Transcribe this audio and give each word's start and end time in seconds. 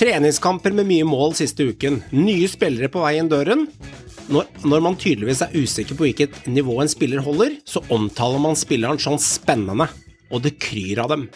Treningskamper 0.00 0.72
med 0.72 0.86
mye 0.88 1.04
mål 1.04 1.34
siste 1.36 1.66
uken. 1.74 1.98
Nye 2.16 2.46
spillere 2.48 2.88
på 2.88 3.02
vei 3.02 3.18
inn 3.20 3.28
døren. 3.28 3.66
Når, 4.32 4.46
når, 4.64 4.80
man 4.86 4.96
tydeligvis 4.96 5.42
er 5.44 5.52
usikker 5.52 5.98
på 5.98 6.06
hvilket 6.06 6.38
nivå 6.48 6.78
en 6.80 6.88
spiller 6.88 7.20
holder, 7.26 7.58
så 7.68 7.82
omtaler 7.92 8.40
man 8.40 8.56
spilleren 8.56 9.02
sånn 9.02 9.20
spennende, 9.20 9.90
og 10.32 10.46
det 10.46 10.54
kryr 10.62 11.02
av 11.04 11.12
dem. 11.12 11.26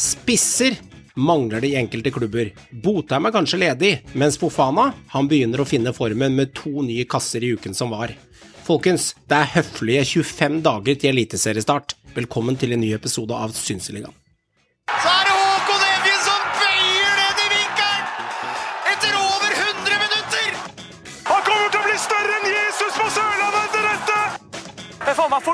Spisser 0.00 0.78
mangler 1.20 1.60
det 1.60 1.74
i 1.74 1.78
enkelte 1.82 2.14
klubber. 2.16 2.54
Botheim 2.72 3.28
er 3.28 3.36
kanskje 3.36 3.60
ledig, 3.60 3.92
mens 4.16 4.40
Fofana 4.40 4.94
han 5.12 5.28
begynner 5.28 5.60
å 5.60 5.68
finne 5.68 5.92
formen 5.92 6.32
med 6.40 6.56
to 6.56 6.72
nye 6.80 7.04
kasser 7.04 7.44
i 7.44 7.52
uken 7.58 7.76
som 7.76 7.92
var. 7.92 8.16
Folkens, 8.64 9.12
det 9.28 9.36
er 9.42 9.56
høflige 9.58 10.08
25 10.24 10.62
dager 10.64 10.96
til 10.96 11.12
eliteseriestart. 11.12 11.98
Velkommen 12.16 12.56
til 12.56 12.72
en 12.72 12.86
ny 12.86 12.94
episode 12.96 13.36
av 13.36 13.52
Synseligaen. 13.52 14.23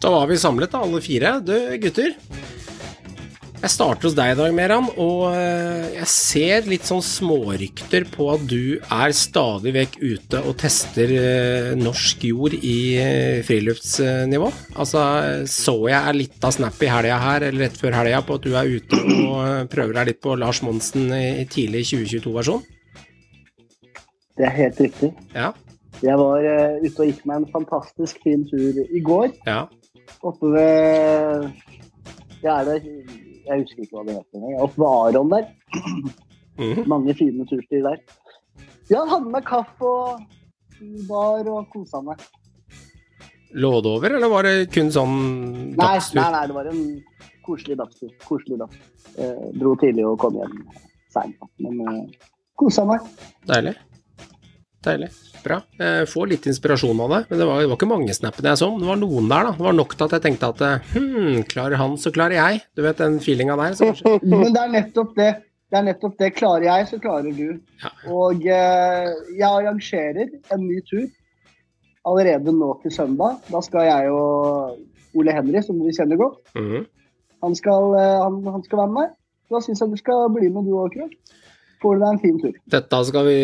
Da 0.00 0.10
var 0.10 0.26
vi 0.26 0.38
samlet, 0.40 0.72
da, 0.72 0.80
alle 0.80 1.00
fire. 1.04 1.34
Du, 1.44 1.52
gutter. 1.76 2.14
Jeg 3.60 3.68
starter 3.74 4.06
hos 4.08 4.14
deg 4.16 4.30
i 4.32 4.36
dag, 4.38 4.52
Meran, 4.56 4.86
og 4.96 5.26
eh, 5.34 5.90
jeg 5.98 6.06
ser 6.08 6.68
litt 6.70 6.86
sånn 6.88 7.02
smårykter 7.04 8.06
på 8.08 8.30
at 8.32 8.46
du 8.48 8.78
er 8.80 9.12
stadig 9.12 9.74
vekk 9.74 9.98
ute 10.00 10.38
og 10.40 10.54
tester 10.62 11.10
eh, 11.12 11.68
norsk 11.76 12.24
jord 12.30 12.56
i 12.56 12.78
eh, 12.96 13.42
friluftsnivå. 13.44 14.48
Altså, 14.80 15.02
så 15.52 15.74
jeg 15.92 15.98
er 15.98 16.16
litt 16.16 16.46
av 16.48 16.54
snap 16.56 16.80
i 16.80 16.88
helga 16.88 17.18
her, 17.20 17.44
eller 17.50 17.66
rett 17.66 17.76
før 17.76 17.98
helga, 17.98 18.22
på 18.24 18.38
at 18.40 18.46
du 18.46 18.56
er 18.56 18.72
ute 18.78 19.00
og 19.26 19.68
prøver 19.74 19.98
deg 19.98 20.08
litt 20.14 20.22
på 20.24 20.38
Lars 20.40 20.62
Monsen 20.64 21.12
i 21.12 21.44
tidlig 21.52 21.84
2022-versjon? 21.90 22.64
Det 24.40 24.48
er 24.48 24.56
helt 24.62 24.80
riktig. 24.80 25.12
Ja. 25.36 25.52
Jeg 26.00 26.16
var 26.16 26.40
ute 26.40 26.94
og 26.96 27.12
gikk 27.12 27.20
meg 27.28 27.42
en 27.42 27.52
fantastisk 27.52 28.24
fin 28.24 28.48
tur 28.48 28.80
i 28.88 29.04
går. 29.04 29.36
Ja. 29.44 29.66
Oppe 30.22 30.50
ved 30.52 31.50
er 32.42 32.64
det 32.68 32.76
Jeg 32.84 33.62
husker 33.62 33.84
ikke 33.84 33.96
hva 33.98 34.04
det 34.08 34.16
heter 34.18 34.40
engang. 34.40 34.60
Oppe 34.64 34.80
ved 34.82 34.90
Aron 34.90 35.32
der. 35.32 35.46
Mm. 36.60 36.82
Mange 36.90 37.14
fine 37.16 37.46
turstier 37.48 37.86
der. 37.86 37.98
Ja, 38.90 39.04
hadde 39.08 39.30
med 39.32 39.44
kaffe 39.48 39.86
og 39.86 40.20
bar 41.08 41.46
og 41.48 41.66
kosa 41.72 42.00
meg. 42.04 42.20
Lå 43.52 43.70
det 43.82 43.90
over, 43.90 44.12
eller 44.14 44.30
var 44.30 44.46
det 44.46 44.68
kun 44.74 44.90
sånn 44.94 45.14
Nei, 45.72 45.74
dagstur? 45.80 46.20
nei, 46.20 46.30
nei, 46.36 46.42
det 46.50 46.54
var 46.54 46.68
en 46.70 46.82
koselig 47.46 47.76
dagstur. 47.80 48.12
Koselig 48.26 48.60
dagstur. 48.60 48.90
Eh, 49.18 49.46
dro 49.58 49.72
tidlig 49.80 50.04
og 50.06 50.18
kom 50.22 50.36
hjem 50.38 50.58
seint. 51.14 51.40
Men 51.64 51.80
eh, 51.88 52.28
kosa 52.60 52.84
meg. 52.86 53.08
Deilig. 53.50 53.74
Deilig. 54.84 55.10
Bra. 55.44 55.56
Jeg 55.80 56.08
får 56.08 56.28
litt 56.30 56.46
inspirasjon 56.50 56.98
av 57.04 57.12
det, 57.14 57.18
men 57.30 57.38
det 57.40 57.46
var, 57.48 57.60
det 57.60 57.68
var 57.70 57.76
ikke 57.78 57.88
mange 57.88 58.14
snappene 58.16 58.50
jeg 58.52 58.60
så. 58.60 58.68
Men 58.72 58.80
det 58.84 58.88
var 58.90 58.98
noen 59.00 59.28
der, 59.28 59.46
da. 59.48 59.52
Det 59.56 59.64
var 59.66 59.76
nok 59.76 59.94
til 59.96 60.06
at 60.06 60.14
jeg 60.16 60.24
tenkte 60.26 60.50
at 60.52 60.64
hm, 60.94 61.38
klarer 61.48 61.80
han, 61.80 61.94
så 62.00 62.12
klarer 62.12 62.36
jeg. 62.38 62.60
Du 62.76 62.82
vet 62.84 63.00
den 63.00 63.18
feelinga 63.24 63.56
der. 63.60 63.76
Så. 63.78 63.90
Men 64.30 64.52
det 64.52 64.60
er 64.64 64.72
nettopp 64.74 65.14
det. 65.16 65.30
Det 65.70 65.78
er 65.78 65.86
nettopp 65.86 66.16
det. 66.18 66.30
Klarer 66.36 66.66
jeg, 66.66 66.88
så 66.90 66.98
klarer 67.00 67.32
du. 67.36 67.46
Ja. 67.84 67.92
Og 68.10 68.44
eh, 68.48 69.10
jeg 69.38 69.46
arrangerer 69.48 70.28
en 70.56 70.64
ny 70.66 70.80
tur 70.88 71.06
allerede 72.08 72.52
nå 72.56 72.72
til 72.82 72.92
søndag. 72.94 73.40
Da 73.52 73.60
skal 73.64 73.86
jeg 73.88 74.10
og 74.12 74.80
Ole 75.20 75.34
Henry, 75.36 75.60
som 75.66 75.78
vi 75.84 75.92
kjenner 75.96 76.16
godt, 76.20 76.40
Mhm. 76.56 76.84
han 77.42 77.54
skal, 77.56 77.94
eh, 78.00 78.18
han, 78.24 78.40
han 78.46 78.62
skal 78.64 78.78
være 78.82 78.92
med 78.92 79.00
meg. 79.00 79.14
Da 79.50 79.58
syns 79.64 79.80
jeg 79.82 79.90
du 79.90 79.96
skal 79.98 80.28
bli 80.34 80.48
med 80.52 80.64
du 80.68 80.76
òg, 80.78 80.92
Krog. 80.94 81.14
Får 81.80 81.96
du 81.96 82.02
deg 82.02 82.10
en 82.12 82.18
fin 82.20 82.38
tur. 82.42 82.56
Dette, 82.74 82.98
skal 83.08 83.24
vi, 83.24 83.36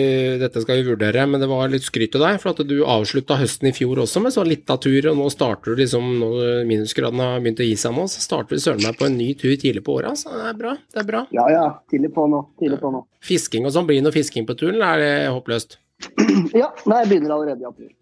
dette 0.43 0.61
skal 0.61 0.77
vi 0.83 0.87
vurdere, 0.91 1.23
men 1.31 1.41
det 1.41 1.49
var 1.49 1.71
litt 1.73 1.87
skryt 1.87 2.13
til 2.13 2.21
deg. 2.21 2.37
For 2.43 2.53
at 2.53 2.61
du 2.69 2.75
avslutta 2.85 3.39
høsten 3.41 3.71
i 3.71 3.73
fjor 3.73 4.03
også 4.05 4.21
med 4.21 4.35
sånn 4.35 4.51
lita 4.51 4.77
tur, 4.83 5.09
og 5.13 5.17
nå 5.17 5.31
starter 5.33 5.73
du 5.73 5.81
liksom 5.81 6.11
Når 6.21 6.67
minusgradene 6.69 7.31
har 7.33 7.41
begynt 7.41 7.63
å 7.65 7.69
gi 7.71 7.77
seg 7.81 7.97
nå, 7.97 8.05
så 8.13 8.21
starter 8.21 8.57
vi 8.59 8.61
søren 8.67 8.85
meg 8.85 8.99
på 9.01 9.09
en 9.09 9.17
ny 9.17 9.31
tur 9.41 9.57
tidlig 9.57 9.83
på 9.87 9.97
året. 9.97 10.21
Så 10.21 10.29
det 10.37 10.51
er 10.53 10.59
bra. 10.61 10.77
Det 10.93 11.01
er 11.03 11.09
bra. 11.09 11.25
Ja 11.37 11.47
ja, 11.53 11.65
tidlig 11.91 12.13
på 12.17 12.27
nå. 12.29 12.43
Tidlig 12.61 12.81
på 12.85 12.93
nå. 12.93 13.05
Fisking 13.25 13.65
og 13.65 13.73
sånn, 13.73 13.89
blir 13.89 14.03
det 14.03 14.07
noe 14.11 14.15
fisking 14.17 14.45
på 14.49 14.55
turen, 14.61 14.77
eller 14.83 15.01
er 15.01 15.05
det 15.07 15.35
håpløst? 15.37 15.79
Ja, 16.61 16.69
nei, 16.85 16.99
jeg 17.03 17.09
begynner 17.15 17.39
allerede 17.39 17.65
i 17.65 17.71
april. 17.73 17.93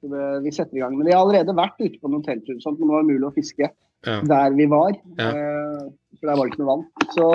Vi 0.00 0.52
setter 0.54 0.78
i 0.78 0.80
gang. 0.80 0.94
Men 0.96 1.10
jeg 1.10 1.18
har 1.18 1.26
allerede 1.26 1.52
vært 1.58 1.80
ute 1.82 1.98
på 2.00 2.08
noen 2.08 2.22
telttur, 2.24 2.56
sånn, 2.62 2.78
men 2.78 2.88
nå 2.88 2.94
er 2.96 3.02
det 3.04 3.10
mulig 3.16 3.26
å 3.28 3.34
fiske 3.34 3.66
Ja. 4.06 4.20
der 4.24 4.54
vi 4.56 4.64
var. 4.70 4.94
Ja. 5.18 5.26
Eh, 5.34 5.82
for 6.20 6.30
der 6.30 6.38
var 6.38 6.46
det 6.46 6.54
ikke 6.54 6.62
noe 6.62 6.70
vann. 6.70 6.86
Så, 7.12 7.26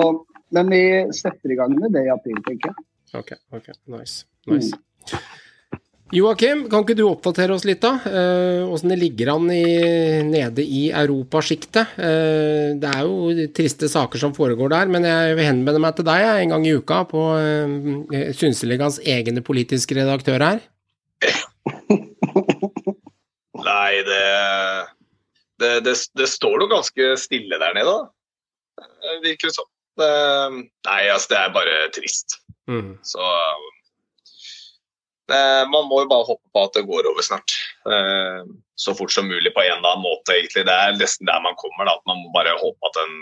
men 0.54 0.70
vi 0.70 0.82
setter 1.16 1.52
i 1.52 1.58
gang 1.58 1.74
med 1.78 1.94
det 1.96 2.06
i 2.06 2.12
april, 2.12 2.38
tenker 2.46 2.72
jeg. 2.72 2.86
Ok, 3.16 3.32
ok, 3.54 3.72
nice. 3.92 4.24
nice. 4.50 4.72
Joakim, 6.14 6.68
kan 6.70 6.84
ikke 6.84 6.94
du 6.94 7.02
oppdatere 7.08 7.50
oss 7.56 7.64
litt, 7.66 7.82
da? 7.82 7.98
Åssen 8.70 8.92
det 8.92 8.98
ligger 9.00 9.32
an 9.32 9.48
i, 9.50 9.64
nede 10.22 10.62
i 10.62 10.84
europasjiktet? 10.94 11.96
Eh, 11.98 12.78
det 12.78 12.92
er 12.92 13.00
jo 13.02 13.46
triste 13.56 13.88
saker 13.90 14.22
som 14.22 14.34
foregår 14.36 14.70
der, 14.70 14.92
men 14.92 15.02
jeg 15.08 15.34
vil 15.34 15.48
henvende 15.48 15.82
meg 15.82 15.96
til 15.98 16.06
deg 16.06 16.22
jeg, 16.22 16.44
en 16.44 16.54
gang 16.54 16.66
i 16.68 16.76
uka 16.78 17.00
på 17.10 17.24
eh, 17.40 18.30
Synseligaens 18.38 19.00
egne 19.02 19.42
politiske 19.46 19.98
redaktør 19.98 20.46
her. 20.46 20.62
Nei, 23.66 23.92
det 24.06 24.22
det, 25.58 25.72
det 25.88 25.94
det 26.14 26.28
står 26.30 26.62
jo 26.62 26.70
ganske 26.70 27.16
stille 27.18 27.58
der 27.58 27.74
nede, 27.74 27.96
da. 27.96 28.86
Det 29.02 29.22
Virker 29.24 29.50
det 29.50 29.56
som. 29.56 29.66
Det- 29.96 30.68
Nei, 30.86 31.02
altså, 31.08 31.28
det 31.32 31.38
er 31.40 31.54
bare 31.54 31.76
trist. 31.94 32.38
Mm. 32.68 32.96
Så 33.06 33.22
eh, 35.30 35.64
Man 35.70 35.88
må 35.90 36.02
jo 36.02 36.08
bare 36.10 36.26
håpe 36.28 36.42
på 36.54 36.64
at 36.66 36.76
det 36.76 36.86
går 36.88 37.08
over 37.10 37.22
snart. 37.24 37.54
Eh, 37.88 38.42
så 38.76 38.94
fort 38.98 39.12
som 39.14 39.28
mulig 39.28 39.54
på 39.54 39.62
en 39.64 39.78
eller 39.78 39.94
annen 39.94 40.04
måte, 40.04 40.34
egentlig. 40.36 40.66
Det 40.68 40.74
er 40.74 40.98
nesten 41.00 41.26
der 41.30 41.40
man 41.44 41.56
kommer. 41.60 41.88
Da, 41.88 41.96
at 41.96 42.06
Man 42.10 42.20
må 42.24 42.32
bare 42.34 42.56
håpe 42.60 42.90
at 42.90 42.98
den 43.00 43.16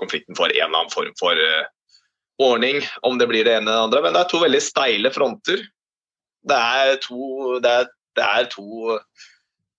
konflikten 0.00 0.36
får 0.38 0.50
en 0.50 0.56
eller 0.66 0.80
annen 0.82 0.90
form 0.94 1.14
for 1.20 1.32
eh, 1.38 1.64
ordning. 2.42 2.82
Om 3.06 3.18
det 3.20 3.28
blir 3.30 3.44
det 3.46 3.58
ene 3.60 3.70
eller 3.70 3.78
det 3.78 3.86
andre. 3.86 4.02
Men 4.08 4.16
det 4.16 4.24
er 4.24 4.32
to 4.32 4.42
veldig 4.42 4.62
steile 4.64 5.12
fronter. 5.14 5.62
Det 6.48 6.58
er 6.58 6.96
to, 7.04 7.58
det 7.62 7.70
er, 7.70 7.90
det 8.18 8.24
er 8.26 8.48
to, 8.50 8.96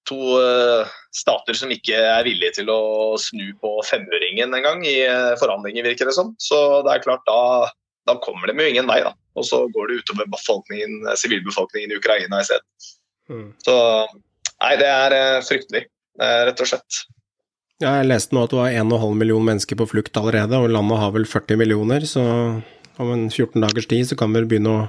to 0.09 0.19
eh, 0.39 0.91
stater 1.15 1.57
som 1.57 1.71
ikke 1.73 1.97
er 1.97 2.25
villige 2.27 2.59
til 2.59 2.71
å 2.73 3.15
snu 3.21 3.45
på 3.61 3.75
femøringen 3.87 4.53
engang 4.55 4.83
i 4.87 4.97
eh, 5.05 5.33
forhandlinger, 5.39 5.87
virker 5.87 6.09
det 6.09 6.15
som. 6.17 6.33
Så 6.41 6.57
det 6.85 6.93
er 6.93 7.05
klart, 7.05 7.23
da, 7.29 7.71
da 8.09 8.17
kommer 8.23 8.49
de 8.49 8.57
jo 8.57 8.73
ingen 8.73 8.89
vei, 8.89 8.99
da. 9.05 9.13
Og 9.39 9.47
så 9.47 9.63
går 9.73 9.89
det 9.89 10.01
utover 10.03 10.29
befolkningen, 10.33 11.01
eh, 11.07 11.17
sivilbefolkningen 11.19 11.93
i 11.93 11.99
Ukraina 12.01 12.41
i 12.41 12.47
stedet. 12.49 12.91
Mm. 13.31 13.49
Så 13.63 13.75
nei, 14.59 14.73
det 14.79 14.89
er 14.91 15.17
fryktelig, 15.47 15.85
rett 16.19 16.59
og 16.59 16.69
slett. 16.69 17.03
Jeg 17.83 18.07
leste 18.07 18.35
nå 18.35 18.43
at 18.45 18.51
det 18.51 18.59
var 18.59 18.75
1,5 18.83 19.15
million 19.19 19.43
mennesker 19.43 19.79
på 19.79 19.87
flukt 19.91 20.19
allerede, 20.19 20.59
og 20.59 20.71
landet 20.71 20.99
har 20.99 21.15
vel 21.15 21.25
40 21.27 21.59
millioner, 21.59 22.05
så 22.07 22.23
om 23.01 23.09
en 23.09 23.25
14 23.31 23.63
dagers 23.63 23.87
tid 23.89 24.11
så 24.11 24.19
kan 24.19 24.35
vi 24.35 24.43
begynne 24.45 24.75
å 24.75 24.83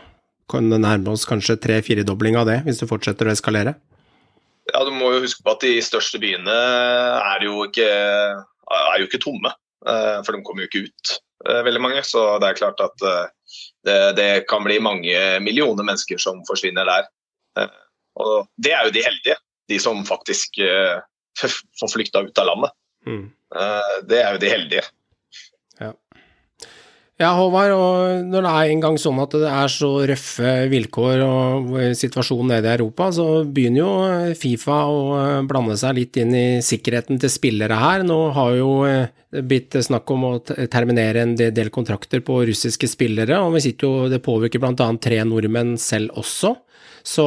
kan 0.50 0.66
det 0.68 0.76
nærme 0.82 1.14
oss 1.14 1.24
kanskje 1.24 1.56
tre-firedobling 1.56 2.36
av 2.36 2.48
det, 2.50 2.58
hvis 2.66 2.82
det 2.82 2.88
fortsetter 2.90 3.28
å 3.28 3.32
eskalere. 3.32 3.78
Ja, 4.74 4.82
Du 4.84 4.90
må 4.90 5.12
jo 5.14 5.22
huske 5.22 5.44
på 5.44 5.54
at 5.54 5.62
de 5.62 5.76
største 5.84 6.18
byene 6.22 6.54
er 6.54 7.44
jo 7.46 7.62
ikke, 7.68 7.86
er 7.86 8.96
jo 8.98 9.06
ikke 9.06 9.22
tomme. 9.22 9.52
eh, 9.86 10.18
For 10.26 10.34
de 10.34 10.42
kommer 10.42 10.64
jo 10.64 10.70
ikke 10.70 10.88
ut, 10.88 11.14
eh, 11.46 11.62
veldig 11.62 11.82
mange. 11.84 12.02
Så 12.02 12.24
det 12.42 12.48
er 12.48 12.58
klart 12.58 12.82
at 12.82 13.06
eh, 13.06 13.28
det, 13.86 13.98
det 14.18 14.28
kan 14.50 14.66
bli 14.66 14.80
mange 14.82 15.14
millioner 15.44 15.86
mennesker 15.86 16.18
som 16.18 16.42
forsvinner 16.48 16.88
der. 16.90 17.06
Og 18.18 18.48
det 18.58 18.72
er 18.74 18.86
jo 18.86 18.94
de 18.94 19.02
heldige, 19.04 19.36
de 19.70 19.78
som 19.82 20.02
faktisk 20.06 20.58
får 21.80 21.92
flykta 21.92 22.24
ut 22.26 22.38
av 22.38 22.50
landet. 22.50 22.74
Mm. 23.06 23.24
Det 24.10 24.20
er 24.20 24.34
jo 24.34 24.40
de 24.42 24.50
heldige. 24.50 24.84
Ja, 27.14 27.28
Håvard, 27.38 27.70
og 27.78 28.24
når 28.26 28.42
det 28.42 28.52
er 28.52 28.68
en 28.72 28.80
gang 28.82 28.96
sånn 28.98 29.20
at 29.22 29.34
det 29.38 29.46
er 29.46 29.70
så 29.70 29.88
røffe 30.10 30.54
vilkår 30.66 31.20
og 31.22 31.68
situasjonen 31.94 32.50
nede 32.56 32.66
i 32.66 32.74
Europa, 32.74 33.06
så 33.14 33.26
begynner 33.46 33.84
jo 33.84 34.34
Fifa 34.40 34.80
å 34.90 35.04
blande 35.46 35.76
seg 35.78 35.94
litt 36.00 36.18
inn 36.18 36.34
i 36.34 36.48
sikkerheten 36.58 37.22
til 37.22 37.30
spillere 37.30 37.78
her. 37.78 38.02
Nå 38.02 38.18
har 38.34 38.58
jo 38.58 38.74
blitt 39.30 39.78
snakk 39.86 40.10
om 40.10 40.26
å 40.26 40.32
terminere 40.42 41.22
en 41.22 41.38
del 41.38 41.70
kontrakter 41.70 42.18
på 42.26 42.42
russiske 42.50 42.90
spillere, 42.90 43.38
og 43.46 43.62
jo, 43.62 43.94
det 44.10 44.22
påvirker 44.26 44.66
bl.a. 44.66 44.90
tre 44.98 45.22
nordmenn 45.22 45.76
selv 45.78 46.18
også. 46.18 46.56
Så 47.06 47.24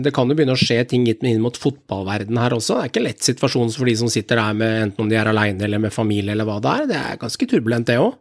det 0.00 0.16
kan 0.16 0.30
jo 0.30 0.36
begynne 0.38 0.56
å 0.56 0.64
skje 0.64 0.80
ting 0.88 1.04
inn 1.12 1.42
mot 1.44 1.60
fotballverdenen 1.60 2.40
her 2.40 2.56
også. 2.56 2.78
Det 2.78 2.84
er 2.86 2.92
ikke 2.94 3.08
lett 3.10 3.26
situasjon 3.26 3.76
for 3.76 3.84
de 3.84 4.00
som 4.00 4.08
sitter 4.08 4.40
der 4.40 4.56
med 4.56 4.84
enten 4.86 5.04
om 5.04 5.10
de 5.12 5.20
er 5.20 5.28
aleine 5.28 5.66
eller 5.66 5.82
med 5.82 5.92
familie 5.92 6.32
eller 6.32 6.48
hva 6.48 6.62
det 6.62 6.72
er. 6.72 6.94
Det 6.94 7.02
er 7.02 7.26
ganske 7.26 7.48
turbulent, 7.50 7.90
det 7.90 8.00
òg. 8.00 8.14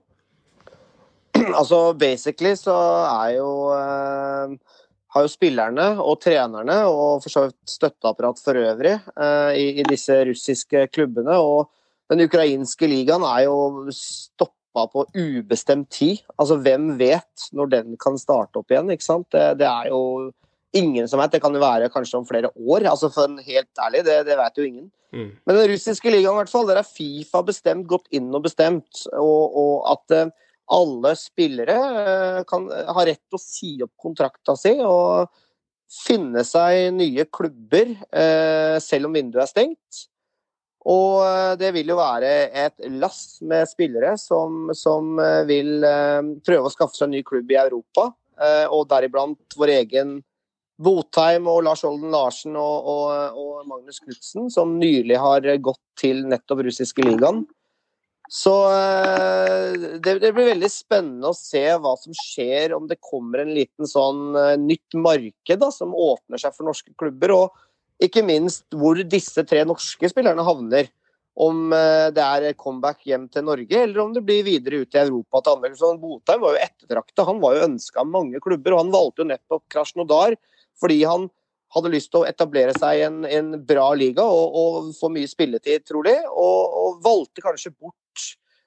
Altså, 1.59 1.93
basically 1.99 2.55
så 2.59 2.75
er 3.09 3.35
jo 3.37 3.49
eh, 3.75 4.55
har 5.15 5.23
jo 5.23 5.31
spillerne 5.31 5.87
og 6.03 6.19
trenerne 6.23 6.81
og 6.89 7.23
for 7.23 7.31
så 7.31 7.45
vidt 7.45 7.75
støtteapparat 7.77 8.41
for 8.43 8.59
øvrig 8.59 8.97
eh, 8.97 9.51
i, 9.55 9.65
i, 9.79 9.85
disse 9.87 10.17
russiske 10.27 10.87
klubbene. 10.95 11.37
Og 11.39 11.69
den 12.11 12.25
ukrainske 12.27 12.89
ligaen 12.91 13.23
er 13.27 13.45
jo 13.47 13.93
stoppa 13.95 14.87
på 14.91 15.05
ubestemt 15.15 15.89
tid. 15.95 16.25
Altså, 16.35 16.59
hvem 16.59 16.93
vet 16.99 17.47
når 17.55 17.71
den 17.77 17.95
kan 18.01 18.19
starte 18.19 18.59
opp 18.59 18.71
igjen? 18.71 18.91
ikke 18.91 19.07
sant? 19.07 19.29
Det, 19.31 19.53
det 19.61 19.69
er 19.69 19.91
jo 19.93 20.01
ingen 20.75 21.07
som 21.07 21.23
vet. 21.23 21.31
Det 21.31 21.43
kan 21.43 21.55
jo 21.55 21.63
være 21.63 21.91
kanskje 21.93 22.19
om 22.19 22.27
flere 22.27 22.51
år. 22.51 22.89
altså 22.91 23.09
for 23.13 23.29
en 23.29 23.39
Helt 23.39 23.83
ærlig, 23.87 24.03
det, 24.07 24.21
det 24.27 24.39
vet 24.39 24.59
jo 24.59 24.67
ingen. 24.67 24.91
Mm. 25.15 25.31
Men 25.47 25.61
den 25.61 25.69
russiske 25.71 26.11
ligaen, 26.11 26.35
i 26.35 26.41
hvert 26.43 26.51
fall, 26.51 26.67
der 26.67 26.81
er 26.81 26.87
Fifa 26.87 27.39
bestemt, 27.47 27.87
gått 27.87 28.11
inn 28.11 28.33
og 28.35 28.43
bestemt. 28.43 29.05
Og, 29.15 29.55
og 29.55 29.93
at 29.95 30.17
eh, 30.17 30.33
alle 30.73 31.13
spillere 31.15 31.75
eh, 31.75 32.41
kan 32.47 32.67
har 32.69 33.05
rett 33.05 33.21
til 33.21 33.37
å 33.37 33.41
si 33.41 33.71
opp 33.85 33.93
kontrakta 34.01 34.55
si 34.57 34.73
og 34.81 35.29
finne 36.05 36.41
seg 36.47 36.89
nye 36.95 37.27
klubber, 37.29 37.93
eh, 38.09 38.75
selv 38.83 39.09
om 39.09 39.15
vinduet 39.15 39.45
er 39.45 39.51
stengt. 39.51 40.05
Og 40.89 41.21
eh, 41.25 41.53
det 41.61 41.71
vil 41.77 41.93
jo 41.93 41.99
være 41.99 42.31
et 42.65 42.87
lass 42.97 43.41
med 43.45 43.69
spillere 43.69 44.15
som, 44.21 44.71
som 44.77 45.17
vil 45.47 45.85
prøve 46.45 46.69
å 46.69 46.73
skaffe 46.73 46.97
seg 46.97 47.09
en 47.09 47.17
ny 47.19 47.25
klubb 47.25 47.51
i 47.53 47.61
Europa. 47.61 48.11
Og 48.75 48.81
deriblant 48.91 49.55
vår 49.55 49.71
egen 49.77 50.17
Botheim 50.83 51.45
og 51.47 51.61
Lars 51.63 51.85
Olden 51.87 52.11
Larsen 52.11 52.57
og, 52.59 52.89
og, 52.91 53.37
og 53.39 53.61
Magnus 53.69 54.01
Knutsen, 54.03 54.49
som 54.51 54.73
nylig 54.75 55.15
har 55.15 55.47
gått 55.63 55.79
til 56.01 56.25
nettopp 56.27 56.65
russiske 56.67 57.05
ligaen. 57.05 57.45
Så 58.31 58.53
eh, 58.73 59.73
det, 60.01 60.17
det, 60.19 60.31
blir 60.33 60.49
veldig 60.49 60.69
spennende 60.71 61.29
å 61.29 61.37
se 61.37 61.63
hva 61.81 61.93
som 61.99 62.15
skjer, 62.17 62.73
om 62.73 62.87
det 62.89 62.97
kommer 63.03 63.43
en 63.43 63.53
liten 63.53 63.89
sånn 63.89 64.33
uh, 64.33 64.55
nytt 64.57 64.97
marked 64.97 65.61
da, 65.61 65.69
som 65.73 65.93
åpner 65.93 66.41
seg 66.41 66.55
for 66.55 66.65
norske 66.67 66.93
klubber. 66.97 67.35
Og 67.35 68.05
ikke 68.05 68.25
minst 68.25 68.65
hvor 68.75 68.99
disse 69.05 69.45
tre 69.47 69.61
norske 69.67 70.09
spillerne 70.09 70.45
havner. 70.45 70.89
Om 71.35 71.69
uh, 71.75 72.09
det 72.15 72.25
er 72.25 72.57
comeback 72.57 73.05
hjem 73.05 73.27
til 73.29 73.45
Norge, 73.45 73.77
eller 73.83 74.01
om 74.01 74.13
det 74.15 74.25
blir 74.25 74.45
videre 74.47 74.81
ut 74.81 74.97
i 74.97 75.03
Europa 75.03 75.43
til 75.43 75.57
andre. 75.59 75.73
Sånn, 75.77 76.01
Botheim 76.01 76.41
var 76.41 76.55
jo 76.55 76.65
ettertrakta, 76.65 77.29
han 77.29 77.41
var 77.43 77.57
jo 77.57 77.69
ønska 77.69 78.01
av 78.01 78.09
mange 78.09 78.41
klubber. 78.41 78.73
Og 78.73 78.85
han 78.85 78.93
valgte 78.95 79.21
jo 79.25 79.31
nettopp 79.35 79.65
Krasjnodar 79.73 80.39
fordi 80.75 81.03
han 81.07 81.29
hadde 81.73 81.91
lyst 81.91 82.11
til 82.13 82.21
å 82.21 82.27
etablere 82.29 82.75
seg 82.77 82.99
i 82.99 83.05
en, 83.07 83.23
en 83.25 83.53
bra 83.67 83.89
liga 83.97 84.23
og, 84.23 84.59
og, 84.59 84.91
få 84.95 85.09
mye 85.11 85.27
spilletid, 85.27 85.83
trolig. 85.87 86.15
Og, 86.29 86.75
og 86.81 86.99
valgte 87.05 87.43
kanskje 87.43 87.73
bort 87.73 88.03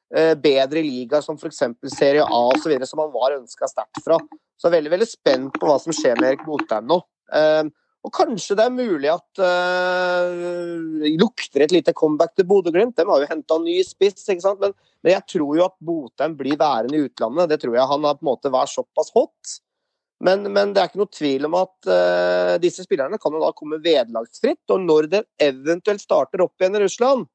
Eh, 0.08 0.34
bedre 0.40 0.80
liga 0.80 1.20
som 1.20 1.36
f.eks. 1.36 1.58
Serie 1.92 2.24
A 2.24 2.40
osv., 2.48 2.72
som 2.88 3.02
han 3.02 3.12
var 3.12 3.36
ønska 3.36 3.68
sterkt 3.68 4.00
fra. 4.04 4.16
Så 4.56 4.66
jeg 4.66 4.70
er 4.70 4.78
veldig 4.78 4.94
veldig 4.94 5.08
spent 5.08 5.58
på 5.60 5.68
hva 5.68 5.76
som 5.82 5.92
skjer 5.94 6.16
med 6.16 6.30
Erik 6.30 6.46
Botheim 6.46 6.88
nå. 6.88 7.02
Eh, 7.36 7.68
og 8.06 8.12
kanskje 8.14 8.56
det 8.56 8.64
er 8.64 8.72
mulig 8.72 9.10
at 9.12 9.42
eh, 9.44 11.10
lukter 11.18 11.66
et 11.66 11.74
lite 11.74 11.92
comeback 11.98 12.32
til 12.38 12.46
Bodø-Glimt. 12.48 12.96
De 12.96 13.04
har 13.04 13.20
jo 13.20 13.28
henta 13.28 13.58
ny 13.60 13.76
spiss, 13.84 14.22
ikke 14.24 14.46
sant? 14.46 14.62
Men, 14.62 14.72
men, 15.02 15.12
jeg 15.12 15.26
tror 15.34 15.58
jo 15.58 15.66
at 15.66 15.76
Botheim 15.84 16.38
blir 16.38 16.56
værende 16.56 16.96
i 16.96 17.04
utlandet. 17.04 17.52
Det 17.52 17.60
tror 17.60 17.76
jeg 17.76 17.92
han 17.92 18.08
har 18.08 18.16
på 18.16 18.24
en 18.24 18.30
måte 18.30 18.54
vært 18.54 18.72
såpass 18.72 19.12
hot. 19.18 19.58
Men, 20.24 20.42
men, 20.50 20.72
det 20.74 20.82
er 20.82 20.90
ikke 20.90 20.98
noe 20.98 21.14
tvil 21.14 21.46
om 21.46 21.54
at 21.60 21.86
uh, 21.86 22.54
disse 22.62 22.82
spillerne 22.82 23.20
kan 23.22 23.34
jo 23.34 23.42
da 23.42 23.52
komme 23.54 23.78
vederlagsfritt. 23.82 24.64
Og 24.74 24.82
når 24.82 25.10
det 25.12 25.24
eventuelt 25.42 26.02
starter 26.02 26.42
opp 26.42 26.58
igjen 26.58 26.78
i 26.78 26.82
Russland, 26.82 27.28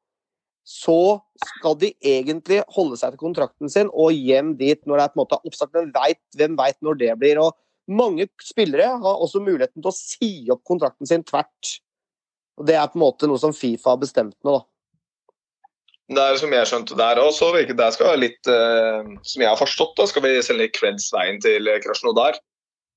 så 0.68 1.20
skal 1.44 1.78
de 1.80 1.92
egentlig 2.00 2.62
holde 2.72 3.00
seg 3.00 3.14
til 3.14 3.24
kontrakten 3.24 3.72
sin 3.72 3.90
og 3.92 4.16
hjem 4.16 4.54
dit 4.60 4.80
når 4.88 5.00
det 5.00 5.06
er 5.06 5.14
på 5.14 5.18
en 5.18 5.24
måte 5.24 5.40
oppstart. 5.44 5.74
Men 5.76 5.96
vet, 5.96 6.22
hvem 6.40 6.60
veit 6.60 6.80
når 6.84 7.00
det 7.00 7.16
blir? 7.20 7.40
Og 7.44 7.56
mange 7.92 8.28
spillere 8.44 8.94
har 9.00 9.24
også 9.26 9.44
muligheten 9.44 9.84
til 9.84 9.92
å 9.92 9.96
si 9.96 10.32
opp 10.52 10.64
kontrakten 10.68 11.08
sin 11.08 11.26
tvert. 11.28 11.74
Og 12.60 12.68
Det 12.68 12.78
er 12.78 12.88
på 12.92 13.00
en 13.00 13.06
måte 13.08 13.28
noe 13.28 13.42
som 13.42 13.56
Fifa 13.56 13.96
har 13.96 14.04
bestemt 14.04 14.38
nå, 14.44 14.60
da. 14.60 14.68
Det 16.14 16.24
er 16.24 16.36
som 16.38 16.52
jeg 16.52 16.68
skjønte 16.68 16.96
der 17.00 17.20
også, 17.22 17.48
det 17.56 17.86
skal 17.96 18.10
være 18.10 18.20
litt, 18.20 18.50
uh, 18.52 19.08
som 19.24 19.42
jeg 19.42 19.50
har 19.50 19.58
forstått, 19.58 19.96
da, 19.98 20.06
skal 20.12 20.26
vi 20.26 20.34
selge 20.44 20.68
creds 20.76 21.08
veien 21.16 21.40
til 21.42 21.72
Krasjnodar. 21.82 22.36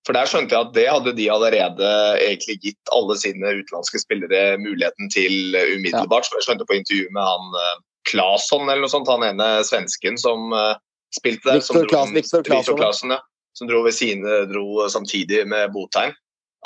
For 0.07 0.15
der 0.15 0.29
skjønte 0.31 0.55
jeg 0.55 0.69
at 0.69 0.75
det 0.77 0.87
hadde 0.87 1.13
de 1.19 1.25
allerede 1.35 1.87
egentlig 2.23 2.61
gitt 2.63 2.91
alle 2.95 3.17
sine 3.19 3.57
utenlandske 3.59 3.99
spillere 3.99 4.55
muligheten 4.63 5.11
til 5.11 5.57
umiddelbart. 5.57 6.29
Ja. 6.31 6.39
Jeg 6.39 6.47
skjønte 6.47 6.67
på 6.69 6.77
intervjuet 6.79 7.15
med 7.17 7.27
han 7.27 7.57
uh, 7.57 7.73
Claesson 8.07 8.69
eller 8.69 8.85
noe 8.85 8.93
sånt, 8.93 9.11
han 9.11 9.27
ene 9.27 9.49
svensken 9.67 10.15
som 10.21 10.55
uh, 10.55 10.77
spilte 11.17 11.51
der. 11.51 11.59
Victor, 11.59 11.89
Klaas, 11.91 12.15
Victor 12.15 12.47
Claesson, 12.47 13.17
ja, 13.17 13.19
som 13.59 13.67
dro 13.67 13.83
ved 13.83 13.97
sine 13.99 14.45
dro 14.53 14.87
samtidig 14.93 15.43
med 15.51 15.75
Botheim. 15.75 16.15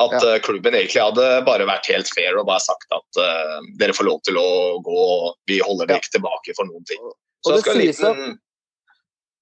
At 0.01 0.19
ja. 0.19 0.37
uh, 0.37 0.37
klubben 0.45 0.77
egentlig 0.77 1.01
hadde 1.01 1.33
bare 1.49 1.69
vært 1.73 1.89
helt 1.95 2.13
fair 2.13 2.37
og 2.37 2.45
bare 2.51 2.61
sagt 2.67 2.93
at 2.93 3.25
dere 3.81 3.97
får 3.97 4.09
lov 4.11 4.21
til 4.29 4.37
å 4.37 4.49
gå, 4.85 5.01
vi 5.49 5.63
holder 5.65 5.89
dere 5.89 6.05
ikke 6.05 6.19
tilbake 6.21 6.61
for 6.61 6.69
noen 6.69 6.85
ting. 6.93 7.01
Så 7.41 7.57
det 7.57 7.65
skal 7.65 7.81
en 7.81 7.87
liten 7.89 8.41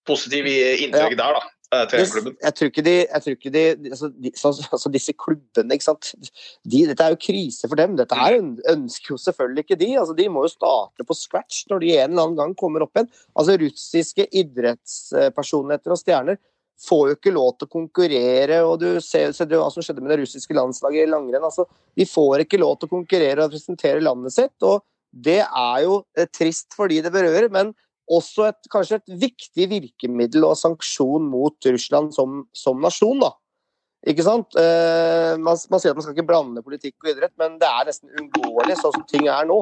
positiv 0.06 0.46
inntrykk 0.46 1.18
der, 1.18 1.34
da. 1.34 1.57
Eh, 1.68 1.84
jeg 1.92 2.54
tror 2.56 2.70
ikke 2.70 2.84
de, 2.86 2.94
tror 3.20 3.34
ikke 3.34 3.50
de, 3.52 3.62
altså, 3.90 4.08
de 4.08 4.30
altså, 4.32 4.90
Disse 4.92 5.12
klubbene, 5.12 5.76
ikke 5.76 5.84
sant. 5.84 6.12
De, 6.64 6.84
dette 6.88 7.04
er 7.04 7.12
jo 7.12 7.20
krise 7.20 7.68
for 7.68 7.76
dem. 7.80 7.96
Dette 7.98 8.16
her 8.16 8.38
ønsker 8.40 9.12
jo 9.12 9.18
selvfølgelig 9.20 9.66
ikke 9.66 9.80
de. 9.82 9.90
Altså, 10.00 10.16
de 10.16 10.28
må 10.32 10.46
jo 10.46 10.52
starte 10.54 11.04
på 11.04 11.16
scratch 11.16 11.66
når 11.68 11.82
de 11.84 11.90
en 11.96 12.14
eller 12.14 12.24
annen 12.24 12.38
gang 12.38 12.54
kommer 12.56 12.86
opp 12.86 12.96
igjen. 12.96 13.10
Altså, 13.34 13.58
Russiske 13.60 14.28
idrettspersonligheter 14.40 15.92
og 15.92 16.00
stjerner 16.00 16.40
får 16.88 17.02
jo 17.10 17.16
ikke 17.18 17.34
lov 17.34 17.50
til 17.58 17.68
å 17.68 17.74
konkurrere. 17.74 18.62
og 18.64 18.78
Du 18.80 18.88
ser, 19.04 19.34
ser 19.36 19.50
hva 19.52 19.68
som 19.74 19.84
skjedde 19.84 20.04
med 20.04 20.14
det 20.14 20.22
russiske 20.22 20.56
landslaget 20.56 21.04
i 21.04 21.10
langrenn. 21.10 21.44
Altså, 21.50 21.66
de 21.98 22.06
får 22.08 22.46
ikke 22.46 22.62
lov 22.62 22.78
til 22.78 22.88
å 22.88 22.94
konkurrere 22.96 23.42
og 23.42 23.50
representere 23.50 24.04
landet 24.04 24.36
sitt. 24.38 24.56
og 24.62 24.86
Det 25.12 25.42
er 25.44 25.84
jo 25.84 26.00
eh, 26.16 26.30
trist 26.32 26.72
for 26.78 26.88
de 26.88 27.02
det 27.04 27.12
berører. 27.12 27.52
men 27.52 27.74
også 28.14 28.48
et, 28.48 28.70
kanskje 28.72 29.00
et 29.00 29.12
viktig 29.26 29.68
virkemiddel 29.70 30.46
og 30.48 30.56
sanksjon 30.58 31.28
mot 31.28 31.68
Russland 31.68 32.14
som, 32.16 32.42
som 32.56 32.80
nasjon. 32.82 33.20
da. 33.22 33.32
Ikke 34.08 34.24
sant? 34.26 34.54
Eh, 34.58 35.34
man, 35.40 35.58
man, 35.70 35.80
sier 35.80 35.92
at 35.92 35.98
man 35.98 36.06
skal 36.06 36.14
ikke 36.14 36.28
blande 36.28 36.62
politikk 36.64 36.96
og 37.02 37.12
idrett, 37.12 37.34
men 37.40 37.58
det 37.60 37.68
er 37.68 37.88
nesten 37.88 38.12
uunngåelig 38.14 38.78
sånn 38.80 38.94
som 38.94 39.06
ting 39.10 39.26
er 39.30 39.48
nå. 39.48 39.58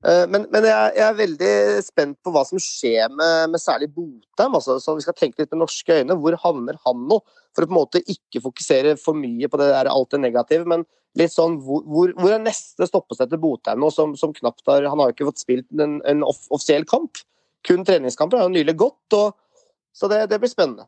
Eh, 0.00 0.24
men, 0.32 0.46
men 0.50 0.66
jeg, 0.66 0.94
jeg, 0.96 1.04
er 1.06 1.18
veldig 1.18 1.52
spent 1.86 2.18
på 2.24 2.32
hva 2.34 2.42
som 2.48 2.60
skjer 2.62 3.12
med, 3.12 3.52
med 3.54 3.62
særlig 3.62 3.90
Botheim. 3.94 4.56
Altså, 4.58 4.78
så 4.82 4.96
vi 4.98 5.04
skal 5.06 5.16
tenke 5.16 5.42
litt 5.42 5.52
med 5.54 5.62
norske 5.62 6.00
øyne. 6.00 6.18
Hvor 6.18 6.38
havner 6.44 6.80
han 6.86 7.06
nå? 7.10 7.20
For 7.56 7.66
å 7.66 7.70
på 7.70 7.74
en 7.74 7.80
måte 7.80 8.02
ikke 8.04 8.42
fokusere 8.42 8.96
for 9.00 9.18
mye 9.18 9.50
på 9.50 9.60
det 9.60 9.70
der 9.72 9.90
alt 9.90 10.12
det 10.14 10.22
negative, 10.22 10.66
men 10.70 10.86
litt 11.18 11.34
sånn 11.34 11.56
hvor, 11.64 11.82
hvor, 11.90 12.12
hvor 12.18 12.34
er 12.34 12.42
neste 12.42 12.86
stoppested 12.86 13.32
til 13.32 13.40
Botheim 13.42 13.80
nå, 13.82 13.88
som, 13.94 14.12
som, 14.18 14.34
knapt 14.36 14.62
har 14.70 14.86
Han 14.86 15.00
har 15.02 15.10
jo 15.10 15.16
ikke 15.16 15.26
fått 15.32 15.42
spilt 15.42 15.82
en, 15.82 15.98
en 16.06 16.22
off 16.26 16.44
offisiell 16.54 16.86
kamp 16.86 17.18
kun 17.66 17.84
treningskamper. 17.84 18.38
har 18.38 18.48
jo 18.48 18.56
nylig 18.56 18.76
gått, 18.76 19.16
og, 19.16 19.36
så 19.96 20.08
det, 20.08 20.26
det, 20.30 20.38
blir 20.40 20.50
spennende. 20.50 20.86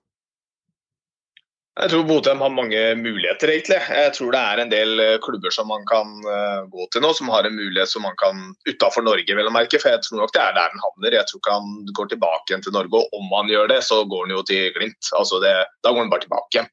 Jeg 1.73 1.89
tror 1.89 2.03
Botheim 2.05 2.43
har 2.45 2.53
mange 2.53 2.81
muligheter, 3.01 3.49
egentlig. 3.49 3.79
Jeg 3.81 4.13
tror 4.13 4.35
det 4.35 4.41
er 4.41 4.61
en 4.61 4.73
del 4.73 5.01
eh, 5.01 5.15
klubber 5.25 5.55
som 5.55 5.71
man 5.73 5.87
kan 5.89 6.11
uh, 6.27 6.69
gå 6.69 6.85
til 6.93 7.01
nå, 7.01 7.15
som 7.17 7.31
har 7.33 7.49
en 7.49 7.57
mulighet 7.57 7.89
som 7.89 8.05
man 8.05 8.17
kan 8.21 8.43
utafor 8.69 9.07
Norge, 9.07 9.37
vel 9.39 9.49
å 9.49 9.55
merke. 9.55 9.81
For 9.81 9.95
jeg 9.95 10.05
tror 10.05 10.21
nok 10.21 10.35
det 10.37 10.43
er 10.43 10.59
der 10.59 10.75
den 10.75 10.85
havner. 10.85 11.17
Jeg 11.17 11.31
tror 11.31 11.41
ikke 11.41 11.57
han 11.57 11.95
går 11.97 12.13
tilbake 12.13 12.53
igjen 12.53 12.67
til 12.67 12.77
Norge. 12.77 13.01
Og 13.01 13.17
om 13.17 13.33
han 13.39 13.53
gjør 13.53 13.73
det, 13.73 13.81
så 13.89 14.03
går 14.05 14.27
han 14.27 14.37
jo 14.37 14.45
til 14.53 14.69
Glimt. 14.77 15.13
Altså 15.17 15.41
det, 15.41 15.55
da 15.81 15.95
går 15.95 16.05
han 16.05 16.13
bare 16.13 16.27
tilbake. 16.27 16.51
igjen. 16.53 16.71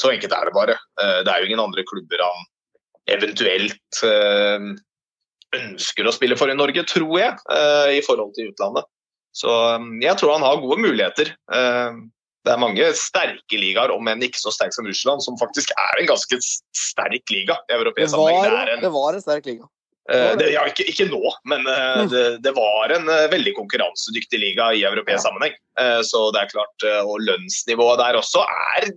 så 0.00 0.10
enkelt 0.10 0.34
er 0.34 0.48
det 0.48 0.56
bare. 0.56 0.76
Det 0.98 1.30
er 1.30 1.38
jo 1.38 1.50
ingen 1.50 1.62
andre 1.62 1.84
klubber 1.86 2.24
han 2.24 2.46
eventuelt 3.12 4.02
ønsker 5.58 6.08
å 6.08 6.14
spille 6.14 6.38
for 6.40 6.50
i 6.52 6.56
Norge, 6.56 6.84
tror 6.88 7.12
jeg, 7.20 7.36
i 7.92 8.00
forhold 8.06 8.32
til 8.36 8.50
utlandet. 8.52 8.88
Så 9.36 9.52
um, 9.76 9.94
jeg 10.02 10.16
tror 10.20 10.34
han 10.36 10.44
har 10.44 10.60
gode 10.60 10.80
muligheter. 10.80 11.32
Um, 11.52 12.10
det 12.42 12.50
er 12.52 12.58
mange 12.60 12.88
sterke 12.98 13.58
ligaer, 13.58 13.92
om 13.94 14.08
enn 14.10 14.24
ikke 14.26 14.40
så 14.40 14.50
sterk 14.54 14.74
som 14.74 14.88
Russland, 14.88 15.22
som 15.22 15.38
faktisk 15.38 15.70
er 15.76 16.00
en 16.00 16.08
ganske 16.10 16.38
sterk 16.42 17.30
liga 17.30 17.56
i 17.70 17.78
det 17.78 18.08
sammenheng. 18.10 18.66
Det, 18.66 18.80
det, 18.82 18.90
var 18.90 19.14
en 19.14 19.22
sterk 19.22 19.46
liga. 19.46 19.68
Eh, 20.10 20.32
det, 20.40 20.48
ja, 20.50 20.64
ikke, 20.66 20.88
ikke 20.90 21.06
nå, 21.12 21.20
men 21.46 21.68
eh, 21.70 22.00
det, 22.10 22.24
det 22.42 22.52
var 22.56 22.90
en 22.96 23.06
eh, 23.06 23.28
veldig 23.30 23.52
konkurransedyktig 23.60 24.40
liga 24.42 24.72
i 24.74 24.82
europeisk 24.88 25.22
sammenheng. 25.28 25.54
Eh, 25.78 26.00
så 26.06 26.24
det 26.34 26.42
er 26.42 26.50
klart, 26.50 26.88
eh, 26.88 27.06
Og 27.06 27.22
lønnsnivået 27.22 28.02
der 28.02 28.18
også 28.18 28.42
er 28.42 28.90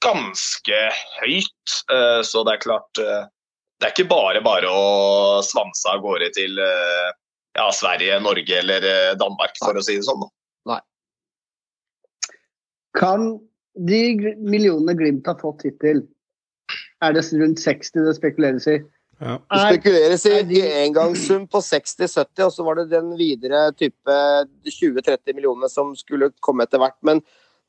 ganske 0.00 0.80
høyt. 1.18 1.76
Eh, 1.92 2.22
så 2.24 2.46
det 2.48 2.56
er 2.56 2.64
klart 2.64 3.04
eh, 3.04 3.28
Det 3.80 3.88
er 3.88 3.94
ikke 3.94 4.10
bare 4.10 4.42
bare 4.44 4.68
å 4.68 5.40
svanse 5.46 5.88
av 5.88 6.02
gårde 6.04 6.28
til 6.36 6.58
eh, 6.60 7.08
ja, 7.56 7.66
Sverige, 7.72 8.18
Norge 8.20 8.58
eller 8.60 8.84
eh, 8.84 9.14
Danmark, 9.20 9.56
for 9.62 9.78
å 9.80 9.84
si 9.84 9.96
det 9.96 10.04
sånn. 10.06 10.20
da. 10.68 10.80
Kan 12.98 13.38
de 13.78 14.00
millionene 14.42 14.96
Glimt 14.98 15.28
har 15.30 15.38
fått 15.40 15.62
hittil, 15.68 16.02
er 17.00 17.14
det 17.16 17.22
rundt 17.38 17.60
60 17.62 18.04
det 18.08 18.16
spekuleres 18.18 18.66
i? 18.68 18.80
Ja. 19.20 19.36
Det 19.36 19.58
Er, 19.60 19.72
spekuleres 19.74 20.24
i 20.26 20.42
de- 20.48 20.60
i 20.64 20.80
engangssum 20.86 21.46
på 21.48 21.60
60-70, 21.62 22.44
og 22.46 22.52
så 22.52 22.64
var 22.66 22.80
det 22.80 22.88
den 22.90 23.12
videre 23.16 23.70
type 23.76 24.16
20-30 24.66 25.36
millionene 25.36 25.68
som 25.70 25.94
skulle 25.96 26.30
komme 26.40 26.64
etter 26.64 26.80
hvert. 26.82 26.96
Men, 27.06 27.20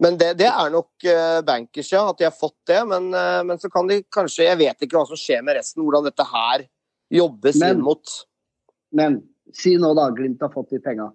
men 0.02 0.18
det, 0.18 0.32
det 0.40 0.48
er 0.50 0.72
nok 0.74 1.06
eh, 1.06 1.40
bankers, 1.46 1.92
ja, 1.94 2.02
at 2.10 2.18
de 2.18 2.26
har 2.26 2.34
fått 2.34 2.58
det. 2.70 2.80
Men, 2.90 3.12
eh, 3.14 3.40
men 3.46 3.60
så 3.62 3.70
kan 3.70 3.88
de 3.90 4.00
kanskje 4.10 4.48
Jeg 4.48 4.58
vet 4.58 4.86
ikke 4.86 4.98
hva 4.98 5.06
som 5.10 5.20
skjer 5.20 5.44
med 5.46 5.60
resten, 5.60 5.84
hvordan 5.86 6.08
dette 6.10 6.26
her 6.26 6.64
jobbes 7.14 7.60
Men- 7.62 7.76
inn 7.78 7.84
mot. 7.86 8.14
men 8.92 9.20
si 9.54 9.76
nå 9.78 9.94
da 9.96 10.10
Glimt 10.16 10.42
har 10.42 10.50
fått 10.54 10.70
de 10.74 10.80
penga. 10.80 11.12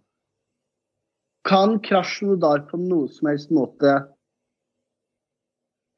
Kan 1.46 1.78
Krasjnodar 1.80 2.66
på 2.70 2.78
noe 2.80 3.08
som 3.08 3.28
helst 3.30 3.50
måte 3.54 3.96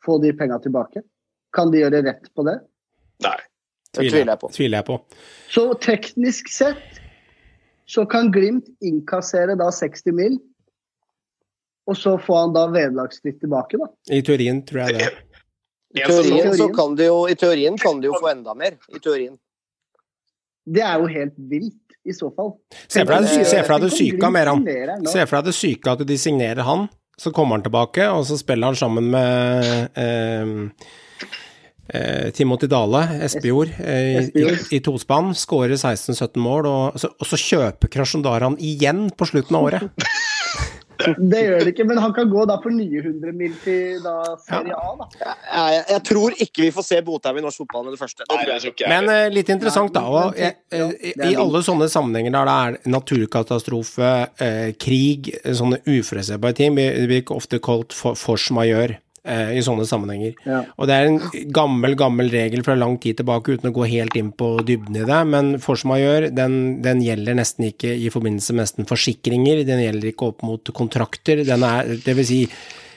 få 0.05 0.19
de 0.23 0.33
penga 0.33 0.59
tilbake? 0.63 1.03
Kan 1.57 1.71
de 1.73 1.81
gjøre 1.83 2.03
rett 2.05 2.29
på 2.35 2.45
det? 2.47 2.59
Nei. 3.25 3.37
Det 3.97 4.11
tviler 4.13 4.35
jeg 4.35 4.41
på. 4.43 4.51
Tviler 4.53 4.79
jeg 4.83 4.87
på. 4.87 4.99
Så 5.49 5.63
teknisk 5.81 6.51
sett 6.53 7.01
så 7.89 8.05
kan 8.09 8.29
Glimt 8.33 8.69
innkassere 8.85 9.57
da 9.59 9.71
60 9.73 10.13
mil, 10.13 10.37
og 11.89 11.97
så 11.97 12.15
får 12.21 12.39
han 12.43 12.55
da 12.57 12.67
vederlagsfritt 12.75 13.41
tilbake, 13.41 13.79
da. 13.81 13.89
I 14.13 14.21
teorien 14.27 14.61
tror 14.69 14.83
jeg 14.87 14.99
det. 15.01 15.09
I 15.97 16.03
teorien, 16.05 16.51
så 16.59 16.67
kan 16.77 16.95
de 16.99 17.07
jo, 17.09 17.23
I 17.33 17.35
teorien 17.41 17.79
kan 17.81 18.01
du 18.03 18.11
jo 18.11 18.19
få 18.21 18.29
enda 18.35 18.53
mer. 18.55 18.77
I 18.93 19.01
teorien. 19.01 19.39
Det 20.69 20.83
er 20.85 21.01
jo 21.01 21.09
helt 21.09 21.37
vilt, 21.49 21.97
i 22.05 22.13
så 22.13 22.29
fall. 22.37 22.53
Se 22.85 23.01
for 23.07 23.15
deg 23.15 23.25
Tenk 23.31 23.41
om- 23.41 23.49
se 23.49 23.63
for 23.65 23.73
deg 23.79 23.87
det 23.89 23.97
syke 23.97 24.27
av 24.29 24.33
mer 24.37 24.51
han. 24.53 24.61
signerer 24.67 25.01
nå. 25.01 25.09
Se 25.15 25.25
for 25.27 25.39
deg 25.41 25.49
det 25.49 25.57
syke 25.57 25.95
at 25.97 26.05
de 26.11 26.19
signerer 26.21 26.63
han, 26.69 26.89
så 27.19 27.33
kommer 27.35 27.57
han 27.57 27.65
tilbake, 27.65 28.05
og 28.13 28.27
så 28.29 28.37
spiller 28.39 28.69
han 28.69 28.77
sammen 28.79 29.09
med 29.11 29.97
eh, 29.97 30.53
eh, 31.95 32.31
Timothy 32.37 32.69
Dale, 32.69 33.01
Espejord, 33.25 33.73
eh, 33.81 34.29
i, 34.29 34.45
i, 34.45 34.77
i 34.77 34.81
tospann, 34.85 35.33
skårer 35.35 35.75
16-17 35.81 36.37
mål, 36.45 36.69
og 36.69 37.01
så, 37.01 37.11
og 37.17 37.27
så 37.33 37.41
kjøper 37.41 37.89
Krasjondar 37.97 38.45
han 38.45 38.59
igjen 38.61 39.09
på 39.17 39.27
slutten 39.33 39.57
av 39.57 39.71
året. 39.71 39.89
Det 41.33 41.41
gjør 41.45 41.65
det 41.65 41.73
ikke, 41.73 41.87
men 41.89 42.01
han 42.03 42.13
kan 42.17 42.31
gå 42.31 42.45
da 42.49 42.59
for 42.63 42.75
nye 42.75 43.03
100 43.03 43.35
mil 43.39 43.55
til 43.63 44.03
da 44.05 44.15
Serie 44.43 44.77
A, 44.77 44.95
da. 44.99 45.09
Jeg, 45.23 45.83
jeg 45.95 46.05
tror 46.11 46.37
ikke 46.47 46.67
vi 46.67 46.71
får 46.75 46.87
se 46.89 47.01
Botheim 47.07 47.41
i 47.41 47.45
norsk 47.45 47.65
fotball 47.65 47.89
med 47.89 47.97
det 47.97 48.03
første. 48.03 48.27
Det 48.27 48.37
Nei, 48.37 48.45
det 48.49 48.59
jeg. 48.59 48.75
jeg. 48.83 48.93
Men 48.93 49.11
uh, 49.13 49.25
litt 49.33 49.53
interessant, 49.55 49.95
da. 49.95 50.05
Og, 50.09 50.39
jeg, 50.39 50.57
er 50.75 51.27
I 51.31 51.35
alle 51.39 51.63
sånne 51.67 51.91
sammenhenger 51.93 52.35
der 52.35 52.49
det 52.49 52.57
er 52.59 52.95
naturkatastrofe, 52.95 54.15
uh, 54.43 54.71
krig, 54.81 55.33
sånne 55.47 55.83
uforutsigbare 55.87 56.59
ting, 56.59 56.79
blir 56.79 57.07
blir 57.09 57.35
ofte 57.35 57.61
kalt 57.63 57.97
for, 57.97 58.19
force 58.19 58.55
majeure 58.55 58.99
eh, 59.29 59.53
i 59.59 59.65
sånne 59.65 59.87
sammenhenger. 59.89 60.35
Ja. 60.49 60.63
Og 60.77 60.89
det 60.91 60.97
er 60.97 61.09
en 61.11 61.21
gammel, 61.55 61.95
gammel 61.99 62.33
regel 62.33 62.65
fra 62.67 62.77
lang 62.79 62.97
tid 63.03 63.21
tilbake, 63.21 63.59
uten 63.59 63.71
å 63.71 63.77
gå 63.77 63.87
helt 63.91 64.17
inn 64.19 64.33
på 64.33 64.55
dybden 64.67 65.01
i 65.03 65.07
det, 65.09 65.21
men 65.31 65.55
force 65.63 65.89
majeure, 65.89 66.33
den, 66.35 66.81
den 66.85 67.05
gjelder 67.05 67.39
nesten 67.39 67.69
ikke 67.71 67.95
i 67.95 68.11
forbindelse 68.15 68.57
med 68.57 68.67
nesten 68.67 68.89
forsikringer, 68.89 69.65
den 69.69 69.85
gjelder 69.85 70.13
ikke 70.13 70.33
opp 70.33 70.45
mot 70.47 70.75
kontrakter, 70.77 71.45
den 71.47 71.67
er, 71.67 71.97
det 72.05 72.17
vil 72.19 72.29
si, 72.29 72.43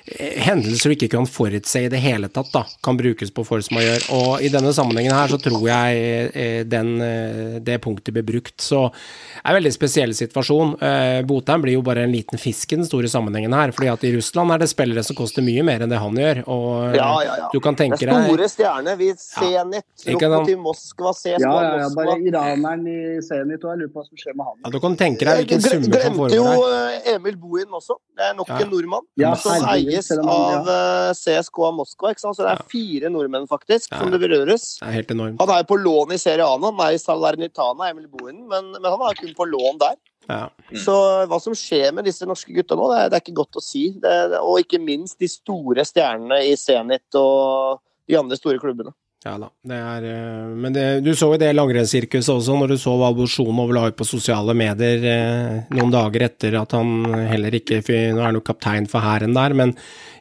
hendelser 0.08 0.90
du 0.92 0.96
ikke 0.96 1.10
kan 1.14 1.28
forutse 1.30 1.84
i 1.86 1.90
det 1.92 2.00
hele 2.02 2.28
tatt, 2.34 2.50
da, 2.54 2.64
kan 2.84 2.98
brukes 3.00 3.32
på 3.34 3.44
force 3.48 3.72
majeure. 3.74 4.02
Og 4.18 4.42
i 4.44 4.50
denne 4.54 4.74
sammenhengen 4.76 5.14
her 5.16 5.32
så 5.32 5.38
tror 5.42 5.62
jeg 5.68 6.32
eh, 6.34 6.64
den, 6.68 6.94
eh, 7.06 7.60
det 7.64 7.80
punktet 7.84 8.14
blir 8.16 8.26
brukt. 8.28 8.58
Så 8.62 8.88
det 8.92 9.44
er 9.46 9.54
en 9.54 9.60
veldig 9.60 9.74
spesiell 9.76 10.14
situasjon. 10.18 10.74
Eh, 10.82 11.22
Botheim 11.28 11.62
blir 11.66 11.78
jo 11.78 11.84
bare 11.86 12.04
en 12.08 12.14
liten 12.16 12.42
fisk 12.42 12.74
i 12.74 12.80
den 12.82 12.88
store 12.90 13.10
sammenhengen 13.12 13.54
her, 13.56 13.72
fordi 13.76 13.92
at 13.94 14.04
i 14.08 14.14
Russland 14.16 14.52
er 14.56 14.64
det 14.64 14.70
spillere 14.72 15.04
som 15.06 15.16
koster 15.18 15.46
mye 15.46 15.64
mer 15.68 15.86
enn 15.86 15.92
det 15.94 16.02
han 16.02 16.18
gjør. 16.18 16.44
Og 16.48 16.68
eh, 16.92 16.98
Ja, 17.02 17.10
ja, 17.26 17.38
ja. 17.44 17.50
du 17.54 17.60
kan 17.64 17.76
Det 17.78 17.86
tenke 17.86 18.02
er 18.08 18.12
deg 18.14 18.28
store 18.32 18.50
stjerner. 18.56 18.98
Vi 19.02 19.12
Zenit, 19.22 19.86
ja. 20.06 20.14
Lokomotiv 20.18 20.58
Moskva, 20.66 21.14
CSKA 21.14 21.40
Ja, 21.40 21.54
ja, 21.62 21.72
ja, 21.78 21.88
Moskva. 21.88 22.06
bare 22.06 22.18
iraneren 22.32 22.88
i 22.90 23.00
Zenit, 23.26 23.64
og 23.64 23.72
jeg 23.76 23.84
lurer 23.84 23.94
på 23.94 24.02
hva 24.02 24.08
som 24.10 24.18
skjer 24.24 24.36
med 24.38 24.46
han. 24.50 24.58
ja, 24.66 24.72
Du 24.74 24.80
kan 24.84 24.98
tenke 25.00 25.26
deg 25.28 25.42
hvilken 25.44 25.62
summer 25.62 25.84
som 25.86 25.92
glemte 25.94 26.36
jo 26.36 26.44
foregår 26.46 26.72
der. 26.74 27.00
eh, 27.06 27.16
Emil 27.16 27.38
Bohin 27.42 27.78
også. 27.80 27.98
Det 28.18 28.26
er 28.30 28.36
nok 28.38 28.50
Ja. 28.52 28.58
en 28.66 28.70
nordmann. 28.72 29.06
Ja, 29.18 29.34
som 29.36 29.52
eies 29.92 30.12
av 30.18 30.70
eh, 30.72 31.12
CSKA 31.18 31.72
Moskva. 31.78 32.14
Så 32.18 32.34
det 32.40 32.54
er 32.54 32.64
fire 32.72 33.12
nordmenn 33.14 33.50
faktisk 33.50 33.92
som 33.94 34.12
det 34.14 34.22
berøres. 34.24 34.78
Det 34.80 34.88
er 34.88 34.98
helt 35.02 35.12
enormt. 35.16 35.42
Han 35.42 35.54
er 35.56 35.68
på 35.68 35.80
lån 35.80 36.16
i 36.16 36.22
Serie 36.22 36.48
A 36.48 36.56
nå. 36.58 36.72
Han 36.72 36.86
er 36.88 36.96
i 36.96 37.02
Salernitana, 37.02 37.92
Emil 37.92 38.08
Bohinen, 38.12 38.48
men, 38.52 38.72
men 38.78 38.90
han 38.90 39.06
er 39.10 39.20
kun 39.20 39.36
på 39.38 39.50
lån 39.52 39.82
der. 39.82 40.00
Ja. 40.30 40.46
Så 40.78 40.96
hva 41.28 41.40
som 41.42 41.56
skjer 41.58 41.92
med 41.96 42.06
disse 42.08 42.28
norske 42.30 42.54
gutta 42.56 42.78
nå, 42.78 42.88
det 42.92 43.00
er, 43.00 43.12
det 43.12 43.18
er 43.18 43.24
ikke 43.26 43.40
godt 43.42 43.60
å 43.60 43.64
si. 43.66 43.88
Det, 44.02 44.16
og 44.40 44.62
ikke 44.64 44.82
minst 44.82 45.20
de 45.22 45.30
store 45.32 45.86
stjernene 45.88 46.44
i 46.48 46.54
Zenit 46.60 47.20
og 47.20 47.82
de 48.10 48.20
andre 48.20 48.38
store 48.40 48.62
klubbene. 48.62 48.94
Ja 49.22 49.36
da, 49.38 49.52
det 49.70 49.78
er 49.78 50.06
eh, 50.10 50.54
Men 50.58 50.74
det, 50.74 50.86
du 51.06 51.12
så 51.14 51.28
jo 51.30 51.40
det 51.42 51.52
langrennssirkuset 51.54 52.32
også, 52.34 52.56
når 52.58 52.74
du 52.74 52.78
så 52.82 52.96
hva 52.98 53.12
Bolsjunov 53.14 53.70
la 53.76 53.84
ut 53.92 53.98
på 54.00 54.08
sosiale 54.08 54.56
medier 54.58 55.06
eh, 55.06 55.60
noen 55.78 55.94
dager 55.94 56.26
etter 56.26 56.58
at 56.58 56.74
han 56.74 57.06
heller 57.30 57.54
ikke 57.60 57.84
Nå 57.86 58.18
er 58.18 58.32
han 58.32 58.40
jo 58.40 58.46
kaptein 58.46 58.90
for 58.90 59.06
hæren 59.06 59.38
der, 59.38 59.54
men 59.58 59.76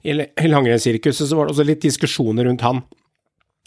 i 0.05 0.17
i 0.21 0.49
langrennssirkuset 0.53 1.29
så 1.29 1.37
var 1.37 1.49
det 1.49 1.57
også 1.57 1.69
litt 1.69 1.85
diskusjoner 1.85 2.49
rundt 2.49 2.65
han. 2.65 2.83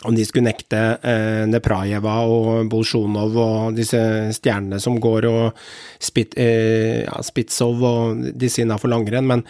Om 0.04 0.16
de 0.18 0.26
skulle 0.26 0.50
nekte 0.50 0.80
eh, 1.06 1.44
Neprajeva 1.48 2.16
og 2.28 2.70
Bolsjunov 2.72 3.38
og 3.40 3.78
disse 3.78 4.00
stjernene 4.36 4.80
som 4.82 4.98
går, 5.02 5.28
og 5.30 5.62
Spit, 6.02 6.34
eh, 6.42 7.06
ja, 7.06 7.22
Spitsov 7.24 7.86
og 7.88 8.26
disse 8.38 8.66
innafor 8.66 8.92
langrenn. 8.92 9.30
Men 9.30 9.46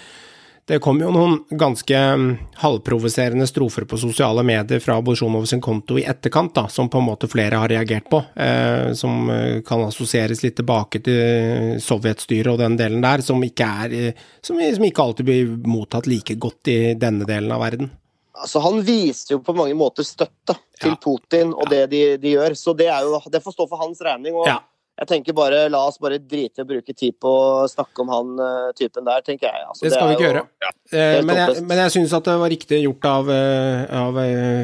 det 0.65 0.79
kom 0.79 1.01
jo 1.01 1.09
noen 1.11 1.41
ganske 1.59 1.97
mm, 2.15 2.29
halvprovoserende 2.61 3.47
strofer 3.49 3.83
på 3.89 3.97
sosiale 3.99 4.45
medier 4.47 4.79
fra 4.79 4.95
Bolsjunov 5.03 5.43
sin 5.49 5.61
konto 5.61 5.97
i 5.99 6.05
etterkant, 6.07 6.53
da, 6.55 6.69
som 6.71 6.87
på 6.89 7.01
en 7.01 7.07
måte 7.09 7.27
flere 7.27 7.59
har 7.59 7.71
reagert 7.71 8.07
på. 8.11 8.21
Eh, 8.35 8.93
som 8.95 9.27
eh, 9.29 9.59
kan 9.67 9.83
assosieres 9.83 10.43
litt 10.45 10.55
tilbake 10.61 11.03
til 11.03 11.75
sovjetstyret 11.83 12.53
og 12.53 12.61
den 12.63 12.77
delen 12.79 13.03
der, 13.03 13.25
som 13.25 13.43
ikke, 13.43 13.67
er, 13.85 13.97
eh, 14.13 14.23
som, 14.39 14.61
som 14.63 14.87
ikke 14.87 15.03
alltid 15.03 15.27
blir 15.27 15.51
mottatt 15.67 16.07
like 16.07 16.39
godt 16.39 16.71
i 16.71 16.79
denne 16.95 17.27
delen 17.27 17.51
av 17.51 17.63
verden. 17.65 17.91
Altså, 18.33 18.63
han 18.63 18.79
viser 18.87 19.35
jo 19.35 19.43
på 19.45 19.53
mange 19.55 19.75
måter 19.77 20.07
støtte 20.07 20.55
til 20.79 20.95
Ja. 20.95 20.99
Putin 20.99 21.51
og 21.53 21.67
det 21.69 21.89
de, 21.91 22.05
de 22.17 22.37
gjør, 22.37 22.55
så 22.57 22.73
det, 22.75 22.87
er 22.87 23.03
jo, 23.05 23.19
det 23.31 23.43
får 23.43 23.55
stå 23.59 23.67
for 23.67 23.83
hans 23.83 23.99
regning. 24.03 24.39
og 24.39 24.47
Ja. 24.47 24.61
Jeg 24.93 25.07
tenker 25.09 25.33
bare, 25.33 25.63
La 25.73 25.79
oss 25.89 25.95
bare 25.97 26.19
drite 26.21 26.61
i 26.61 26.63
å 26.63 26.67
bruke 26.69 26.93
tid 26.93 27.15
på 27.21 27.29
å 27.33 27.63
snakke 27.67 28.03
om 28.03 28.11
han 28.13 28.27
uh, 28.37 28.67
typen 28.77 29.07
der, 29.07 29.23
tenker 29.25 29.47
jeg. 29.49 29.63
Altså, 29.65 29.81
Det 29.87 29.91
skal 29.95 30.07
vi 30.07 30.13
er 30.13 30.19
ikke 30.19 30.27
jo- 30.27 30.33
gjøre. 30.35 30.43
Eh, 30.93 31.21
men 31.25 31.39
jeg, 31.39 31.63
men 31.65 31.79
jeg 31.81 31.93
syns 31.95 32.11
at 32.13 32.27
det 32.29 32.35
var 32.37 32.51
riktig 32.53 32.77
gjort 32.83 33.07
av, 33.09 33.29
eh, 33.33 33.95
av 33.97 34.19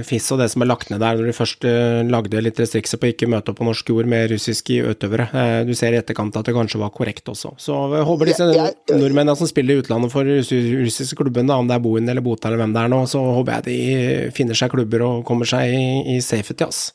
FIS 0.05 0.27
og 0.35 0.37
det 0.43 0.49
som 0.53 0.61
er 0.61 0.69
lagt 0.69 0.91
ned 0.93 1.01
der, 1.01 1.17
når 1.17 1.31
de 1.31 1.33
først 1.33 1.65
uh, 1.65 2.03
lagde 2.05 2.43
litt 2.45 2.61
restrikser 2.61 3.01
på 3.01 3.09
ikke 3.09 3.29
møte 3.31 3.49
opp 3.49 3.57
på 3.57 3.65
norsk 3.65 3.89
jord 3.89 4.05
med 4.11 4.29
russiske 4.29 4.77
utøvere. 4.91 5.25
Uh, 5.33 5.63
Du 5.65 5.73
ser 5.73 5.97
i 5.97 5.99
etterkant 6.03 6.37
at 6.37 6.45
det 6.45 6.53
kanskje 6.53 6.77
var 6.83 6.93
korrekt 6.93 7.25
også. 7.33 7.55
Så 7.57 7.73
jeg 7.95 8.05
håper 8.05 8.29
disse 8.29 8.45
Jeg- 8.53 8.75
jeg- 8.85 8.99
nordmennene 9.01 9.35
som 9.35 9.49
spiller 9.49 9.79
i 9.79 9.81
utlandet 9.81 10.11
for 10.13 10.23
russiske 10.29 10.77
russiske 10.85 11.45
da, 11.47 11.57
om 11.57 11.67
det 11.67 11.75
er 11.75 11.79
Bohin 11.81 12.07
eller 12.07 12.21
Bota 12.21 12.47
eller 12.49 12.61
hvem 12.61 12.73
det 12.77 12.83
er 12.85 12.93
nå, 12.93 13.01
så 13.09 13.17
håper 13.33 13.57
jeg 13.57 13.63
de 13.65 14.31
finner 14.31 14.53
seg 14.53 14.69
klubber 14.69 15.01
og 15.01 15.25
kommer 15.25 15.45
seg 15.49 15.73
i, 15.73 16.15
i 16.15 16.19
safety, 16.21 16.63
ass. 16.69 16.93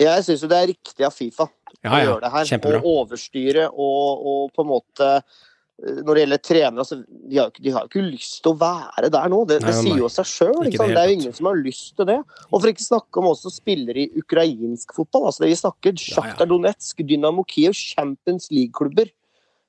Jeg 0.00 0.24
syns 0.24 0.40
jo 0.42 0.48
det 0.48 0.56
er 0.58 0.72
riktig 0.72 1.04
av 1.04 1.12
Fifa 1.12 1.46
Ja, 1.84 1.90
å 1.94 2.04
gjøre 2.04 2.22
det 2.24 2.30
her. 2.34 2.46
kjempebra. 2.52 2.78
Og 2.82 2.92
overstyre 3.04 3.66
og, 3.70 4.28
og 4.30 4.54
på 4.56 4.64
en 4.64 4.70
måte 4.70 5.08
eh, 5.18 5.98
Når 6.06 6.14
det 6.14 6.22
gjelder 6.22 6.40
trenere, 6.46 6.84
altså, 6.84 6.96
de 7.02 7.36
har 7.36 7.48
jo 7.48 7.52
ikke, 7.52 7.62
de 7.66 7.72
har 7.74 7.88
ikke 7.88 8.04
lyst 8.06 8.36
til 8.44 8.52
å 8.52 8.58
være 8.60 9.08
der 9.10 9.32
nå. 9.32 9.40
Det, 9.50 9.56
Nei, 9.60 9.72
det 9.72 9.74
sier 9.82 9.98
jo 9.98 10.08
seg 10.14 10.28
sjøl. 10.30 10.60
Det, 10.64 10.78
det 10.78 11.00
er 11.00 11.10
jo 11.10 11.16
ingen 11.18 11.34
som 11.34 11.48
har 11.50 11.58
lyst 11.58 11.96
til 11.98 12.06
det. 12.12 12.20
Og 12.46 12.54
for 12.62 12.70
ikke 12.70 12.84
snakke 12.86 13.20
om 13.20 13.26
også 13.32 13.50
spillere 13.52 14.04
i 14.04 14.22
ukrainsk 14.22 14.94
fotball. 14.94 15.26
Altså, 15.28 15.42
det 15.44 15.50
vi 15.50 15.58
snakker 15.58 15.92
Ja, 15.92 15.98
ja. 15.98 16.14
Sjaktar 16.14 16.48
Donetsk, 16.52 17.02
Dynamo 17.04 17.42
Kiev, 17.50 17.74
Champions 17.74 18.48
League-klubber. 18.54 19.10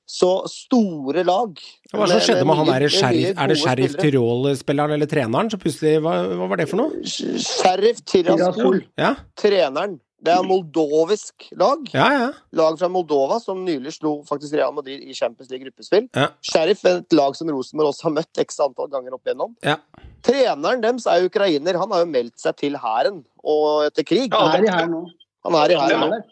Så 0.05 0.29
store 0.53 1.23
lag. 1.25 1.57
Hva 1.89 2.03
er 2.05 2.11
det 2.11 2.19
som 2.19 2.25
skjedde 2.27 2.45
med 2.45 2.59
han 2.59 2.67
der 2.69 2.83
sheriff, 2.93 3.31
er 3.41 3.49
det 3.49 3.55
Sheriff. 3.57 3.95
Tyrol-spilleren 3.97 4.93
eller 4.93 5.09
treneren 5.09 5.49
som 5.49 5.57
plutselig 5.63 5.95
Hva, 6.05 6.11
hva 6.37 6.49
var 6.51 6.61
det 6.61 6.67
for 6.69 6.77
noe? 6.83 7.01
Sheriff 7.09 8.03
Tiraspol, 8.05 8.83
Ja, 9.01 9.15
treneren. 9.41 9.97
Det 10.25 10.33
er 10.33 10.45
moldovisk 10.47 11.47
lag. 11.59 11.83
ja, 11.93 12.07
ja. 12.13 12.29
Lag 12.57 12.77
fra 12.79 12.89
Moldova 12.91 13.37
som 13.43 13.63
nylig 13.65 13.93
slo 13.97 14.17
faktisk 14.27 14.53
Real 14.57 14.73
Madrid 14.75 15.03
i 15.05 15.13
Champions 15.13 15.51
League 15.51 15.65
gruppespill. 15.67 16.07
Ja. 16.17 16.29
Sheriff 16.45 16.83
er 16.85 17.01
et 17.03 17.13
lag 17.17 17.35
som 17.37 17.49
Rosenborg 17.53 17.93
også 17.93 18.09
har 18.09 18.15
møtt 18.19 18.41
x 18.45 18.59
antall 18.63 18.89
ganger 18.93 19.17
opp 19.17 19.27
igjennom. 19.27 19.53
Ja. 19.65 19.77
Treneren 20.25 20.81
deres 20.83 21.05
er 21.11 21.27
ukrainer. 21.27 21.77
Han 21.81 21.93
har 21.93 22.05
jo 22.05 22.09
meldt 22.09 22.39
seg 22.41 22.57
til 22.63 22.79
hæren 22.81 23.21
og 23.45 23.85
etter 23.89 24.07
krig. 24.07 24.31
Ja, 24.33 24.47
Er 24.55 24.65
i 24.65 24.71
hæren 24.73 24.95
nå? 24.95 25.03
Han 25.45 25.59
er 25.61 25.75
i 25.75 25.77
Han 25.77 25.89
hæren 25.89 26.07
er 26.07 26.15
nå. 26.15 26.23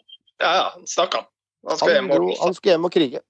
Ja, 0.42 0.50
ja, 0.58 0.66
snakk 0.90 1.14
han. 1.20 1.30
Han 1.68 1.78
skal 1.78 1.94
Han, 1.94 1.94
hjem 1.96 2.10
og 2.10 2.18
dro, 2.20 2.34
han 2.44 2.54
skal 2.58 2.74
hjem 2.74 2.90
og 2.90 2.92
krige. 2.92 3.20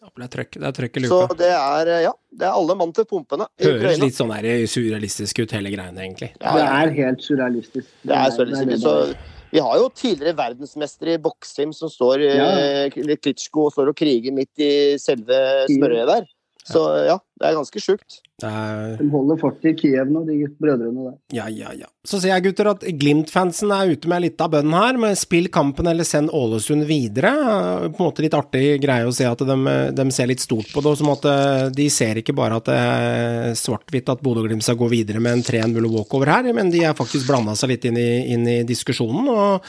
Det 0.00 0.24
er 0.24 0.30
trøkk, 0.32 0.56
det 0.56 0.64
er 0.64 0.72
trøkk 0.72 0.94
i 0.96 1.00
Så 1.04 1.16
luka. 1.20 1.34
det 1.36 1.48
er 1.52 1.88
eh, 1.92 2.02
ja, 2.06 2.12
det 2.32 2.46
er 2.48 2.54
alle 2.56 2.74
mann 2.80 2.92
til 2.96 3.04
pumpene 3.04 3.44
Høres 3.60 3.98
litt 4.00 4.16
sånn 4.16 4.32
surrealistisk 4.72 5.42
ut, 5.42 5.52
hele 5.52 5.72
greiene, 5.74 6.00
egentlig. 6.00 6.30
Ja, 6.40 6.54
Det 6.56 6.64
er 6.64 6.94
helt 7.04 7.20
surrealistisk. 7.26 7.90
Det 8.00 8.16
er 8.16 8.32
så, 8.32 8.46
det 8.48 8.78
så 8.80 8.94
bare. 8.94 9.18
Vi 9.50 9.58
har 9.62 9.78
jo 9.80 9.88
tidligere 9.90 10.36
verdensmestere 10.38 11.16
i 11.16 11.22
boksing 11.22 11.72
som 11.74 11.90
står 11.90 12.22
Ja. 12.22 12.50
eh, 12.86 13.16
Klitsjko 13.18 13.66
og 13.66 13.72
står 13.74 13.90
og 13.90 13.96
kriger 13.98 14.32
midt 14.32 14.62
i 14.62 14.98
selve 15.02 15.66
smørøyet 15.68 16.06
der. 16.12 16.28
Så 16.66 16.80
ja, 17.06 17.14
det 17.40 17.46
er 17.48 17.54
ganske 17.56 17.80
sjukt. 17.82 18.18
Er 18.44 18.96
De 19.00 19.06
holder 19.12 19.38
fort 19.40 19.64
i 19.68 19.72
Kiev 19.76 20.10
nå, 20.12 20.22
de 20.28 20.36
brødrene 20.60 21.06
der. 21.06 21.14
Ja, 21.34 21.46
ja, 21.52 21.72
ja. 21.76 21.88
Så 22.06 22.20
ser 22.20 22.30
jeg, 22.34 22.44
gutter, 22.46 22.68
at 22.72 22.84
Glimt-fansen 23.00 23.72
er 23.74 23.92
ute 23.94 24.08
med 24.12 24.22
litt 24.24 24.40
av 24.44 24.52
bønnen 24.54 24.76
her, 24.76 24.98
med 25.00 25.18
spill 25.20 25.48
kampen 25.52 25.88
eller 25.90 26.06
send 26.08 26.32
Ålesund 26.36 26.84
videre. 26.88 27.32
Eh, 27.32 27.86
På 27.96 28.04
en 28.04 28.08
måte 28.10 28.24
litt 28.24 28.36
artig 28.36 28.64
greie 28.84 29.08
å 29.08 29.14
se 29.16 29.26
at 29.28 29.44
de, 29.48 29.56
de 29.96 30.06
ser 30.14 30.30
litt 30.30 30.44
stort 30.44 30.68
på 30.72 30.84
det, 30.84 30.92
og 30.92 31.00
som 31.00 31.12
at 31.14 31.26
eh, 31.32 31.64
de 31.80 31.88
ser 31.92 32.20
ikke 32.22 32.36
bare 32.36 32.60
at 32.60 32.68
det 32.70 32.76
er 32.76 33.58
svart-hvitt 33.60 34.12
at 34.12 34.22
Bodø-Glimt 34.24 34.64
skal 34.66 34.78
gå 34.80 34.90
videre 34.92 35.20
med 35.24 35.40
en 35.40 35.46
3-0 35.46 35.90
walkover 35.96 36.32
her, 36.36 36.52
men 36.56 36.72
de 36.72 36.84
er 36.88 36.96
faktisk 36.98 37.28
blanda 37.28 37.56
seg 37.58 37.74
litt 37.74 37.88
inn 37.90 37.98
i, 38.00 38.10
inn 38.36 38.46
i 38.48 38.60
diskusjonen, 38.68 39.28
og 39.32 39.68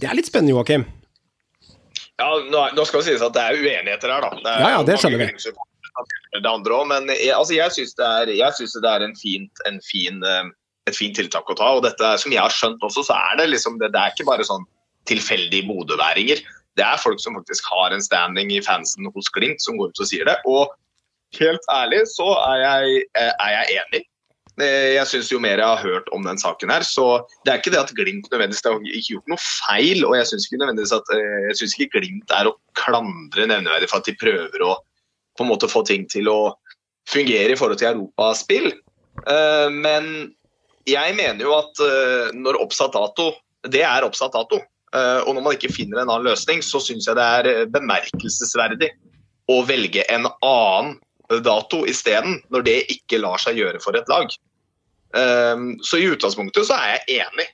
det 0.00 0.08
er 0.08 0.16
litt 0.20 0.28
spennende, 0.30 0.54
Joakim. 0.56 0.86
Ja, 2.20 2.28
nå, 2.52 2.62
nå 2.76 2.84
skal 2.84 3.00
det 3.00 3.08
sies 3.14 3.22
at 3.24 3.32
det 3.36 3.42
er 3.48 3.56
uenigheter 3.56 4.12
her, 4.12 4.24
da. 4.24 4.36
Det 4.36 4.52
er 4.52 4.64
Ja, 4.64 4.70
ja, 4.76 4.80
det 4.86 4.96
skjønner 5.00 5.24
vi. 5.24 5.54
Det 6.36 6.46
andre 6.46 6.76
også, 6.76 6.90
men 6.92 7.12
jeg, 7.14 7.34
altså, 7.36 7.54
jeg 7.56 7.76
syns 7.76 7.94
det 7.98 8.08
er, 8.08 8.56
synes 8.56 8.76
det 8.76 8.90
er 8.90 9.06
en 9.06 9.16
fint, 9.18 9.64
en 9.70 9.80
fin, 9.86 10.22
eh, 10.26 10.50
et 10.90 10.96
fint 10.96 11.16
tiltak 11.16 11.50
å 11.50 11.56
ta. 11.58 11.72
og 11.78 11.84
dette, 11.86 12.12
Som 12.22 12.32
jeg 12.34 12.42
har 12.42 12.54
skjønt 12.54 12.82
også, 12.86 13.06
så 13.08 13.16
er 13.16 13.40
det 13.42 13.50
liksom 13.50 13.78
det, 13.82 13.92
det 13.94 14.00
er 14.00 14.14
ikke 14.14 14.28
bare 14.30 14.46
sånn 14.46 14.66
tilfeldige 15.08 15.66
bodøværinger. 15.68 16.42
Det 16.78 16.86
er 16.86 17.02
folk 17.02 17.20
som 17.20 17.34
faktisk 17.38 17.66
har 17.72 17.94
en 17.94 18.04
standing 18.04 18.52
i 18.54 18.62
fansen 18.62 19.08
hos 19.14 19.32
Glimt, 19.34 19.62
som 19.62 19.78
går 19.80 19.90
ut 19.90 20.02
og 20.04 20.08
sier 20.08 20.28
det. 20.28 20.36
Og 20.48 20.70
helt 21.38 21.66
ærlig 21.72 22.04
så 22.12 22.30
er 22.44 22.62
jeg, 22.64 23.04
eh, 23.18 23.34
er 23.34 23.52
jeg 23.58 23.82
enig. 23.82 24.04
Eh, 24.60 24.92
Jeg 24.98 25.06
syns 25.08 25.30
jo 25.32 25.40
mer 25.40 25.58
jeg 25.58 25.66
har 25.66 25.80
hørt 25.80 26.08
om 26.12 26.24
den 26.26 26.38
saken 26.38 26.70
her, 26.70 26.84
så 26.84 27.24
det 27.44 27.52
er 27.52 27.60
ikke 27.60 27.72
det 27.72 27.80
at 27.80 27.94
Glimt 27.96 28.28
nødvendigvis 28.30 28.64
har 28.66 28.76
ikke 28.82 29.14
gjort 29.14 29.32
noe 29.32 29.40
feil. 29.40 30.04
Og 30.04 30.16
jeg 30.18 30.26
syns 30.30 30.46
ikke 30.48 30.60
nødvendigvis 30.62 30.96
at 30.96 31.12
jeg 31.16 31.56
synes 31.60 31.76
ikke 31.78 31.98
Glimt 31.98 32.34
er 32.36 32.50
å 32.50 32.56
klandre 32.78 33.46
nevneverdig 33.46 33.88
for 33.90 34.02
at 34.02 34.10
de 34.10 34.16
prøver 34.20 34.66
å 34.66 34.76
på 35.36 35.44
en 35.44 35.50
måte 35.50 35.70
få 35.70 35.82
ting 35.86 36.06
til 36.10 36.28
å 36.30 36.40
fungere 37.10 37.54
i 37.54 37.58
forhold 37.58 37.80
til 37.80 37.92
europaspill. 37.94 38.70
Eh, 39.26 39.68
Men 39.70 40.32
jeg 40.88 41.16
mener 41.18 41.44
jo 41.44 41.54
at 41.58 41.82
eh, 41.84 42.30
når 42.36 42.60
oppsatt 42.62 42.94
dato 42.96 43.32
Det 43.68 43.82
er 43.84 44.06
oppsatt 44.06 44.32
dato. 44.32 44.60
Eh, 44.94 45.20
Og 45.26 45.34
når 45.34 45.42
man 45.44 45.56
ikke 45.56 45.72
finner 45.74 46.00
en 46.00 46.08
annen 46.08 46.30
løsning, 46.30 46.62
så 46.64 46.80
syns 46.80 47.08
jeg 47.08 47.18
det 47.18 47.26
er 47.26 47.66
bemerkelsesverdig 47.72 48.90
å 49.50 49.62
velge 49.66 50.06
en 50.08 50.28
annen 50.46 50.94
dato 51.44 51.84
isteden, 51.86 52.40
når 52.50 52.62
det 52.66 52.78
ikke 52.90 53.20
lar 53.22 53.38
seg 53.38 53.58
gjøre 53.58 53.78
for 53.82 53.94
et 53.94 54.08
lag. 54.10 54.30
Så 55.82 55.98
i 55.98 56.06
utgangspunktet 56.06 56.66
så 56.66 56.74
er 56.74 56.92
jeg 56.92 57.20
enig 57.22 57.46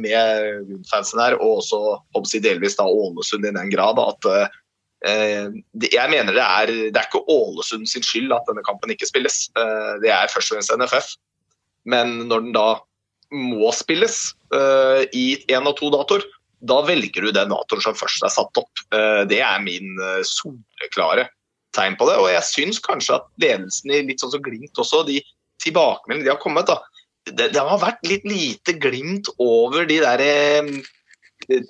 med 0.00 0.64
Gunn-fansen 0.68 1.20
her, 1.20 1.36
og 1.40 1.60
også 1.60 2.40
delvis 2.44 2.76
da 2.76 2.84
Ålesund 2.88 3.48
i 3.48 3.52
den 3.52 3.72
grad 3.72 4.00
at 4.00 4.28
jeg 5.04 6.08
mener 6.10 6.32
det 6.32 6.42
er, 6.42 6.72
det 6.90 6.96
er 6.96 7.06
ikke 7.08 7.26
Ålesund 7.28 7.84
sin 7.90 8.04
skyld 8.04 8.32
at 8.34 8.46
denne 8.48 8.64
kampen 8.66 8.90
ikke 8.90 9.08
spilles. 9.08 9.46
Uh, 9.58 10.00
det 10.02 10.10
er 10.10 10.32
først 10.32 10.52
og 10.52 10.56
fremst 10.56 10.72
NFF. 10.72 11.12
Men 11.86 12.28
når 12.30 12.46
den 12.46 12.56
da 12.56 12.66
må 13.34 13.70
spilles 13.76 14.32
uh, 14.54 15.04
i 15.12 15.36
én 15.52 15.68
av 15.68 15.76
to 15.78 15.92
datoer, 15.92 16.24
da 16.66 16.80
velger 16.88 17.26
du 17.26 17.34
den 17.36 17.52
datoen 17.52 17.84
som 17.84 17.98
først 17.98 18.24
er 18.24 18.32
satt 18.32 18.58
opp. 18.58 18.80
Det 19.28 19.38
er 19.44 19.58
min 19.62 19.98
soleklare 20.24 21.26
tegn 21.76 21.98
på 22.00 22.08
det. 22.08 22.16
Og 22.22 22.30
jeg 22.32 22.48
syns 22.48 22.80
kanskje 22.82 23.18
at 23.18 23.26
ledelsen 23.42 23.92
i 23.92 24.02
litt 24.08 24.22
sånn 24.22 24.32
som 24.32 24.42
Glimt 24.42 24.80
også, 24.80 25.04
de 25.06 25.20
tilbakemeldingene 25.62 26.30
de 26.30 26.32
har 26.32 26.42
kommet, 26.42 26.68
da, 26.68 26.80
det, 27.26 27.50
det 27.54 27.62
har 27.62 27.82
vært 27.82 28.04
litt 28.06 28.26
lite 28.28 28.76
glimt 28.80 29.30
over 29.42 29.86
de 29.88 29.98
der 30.02 30.22
eh, 30.22 30.72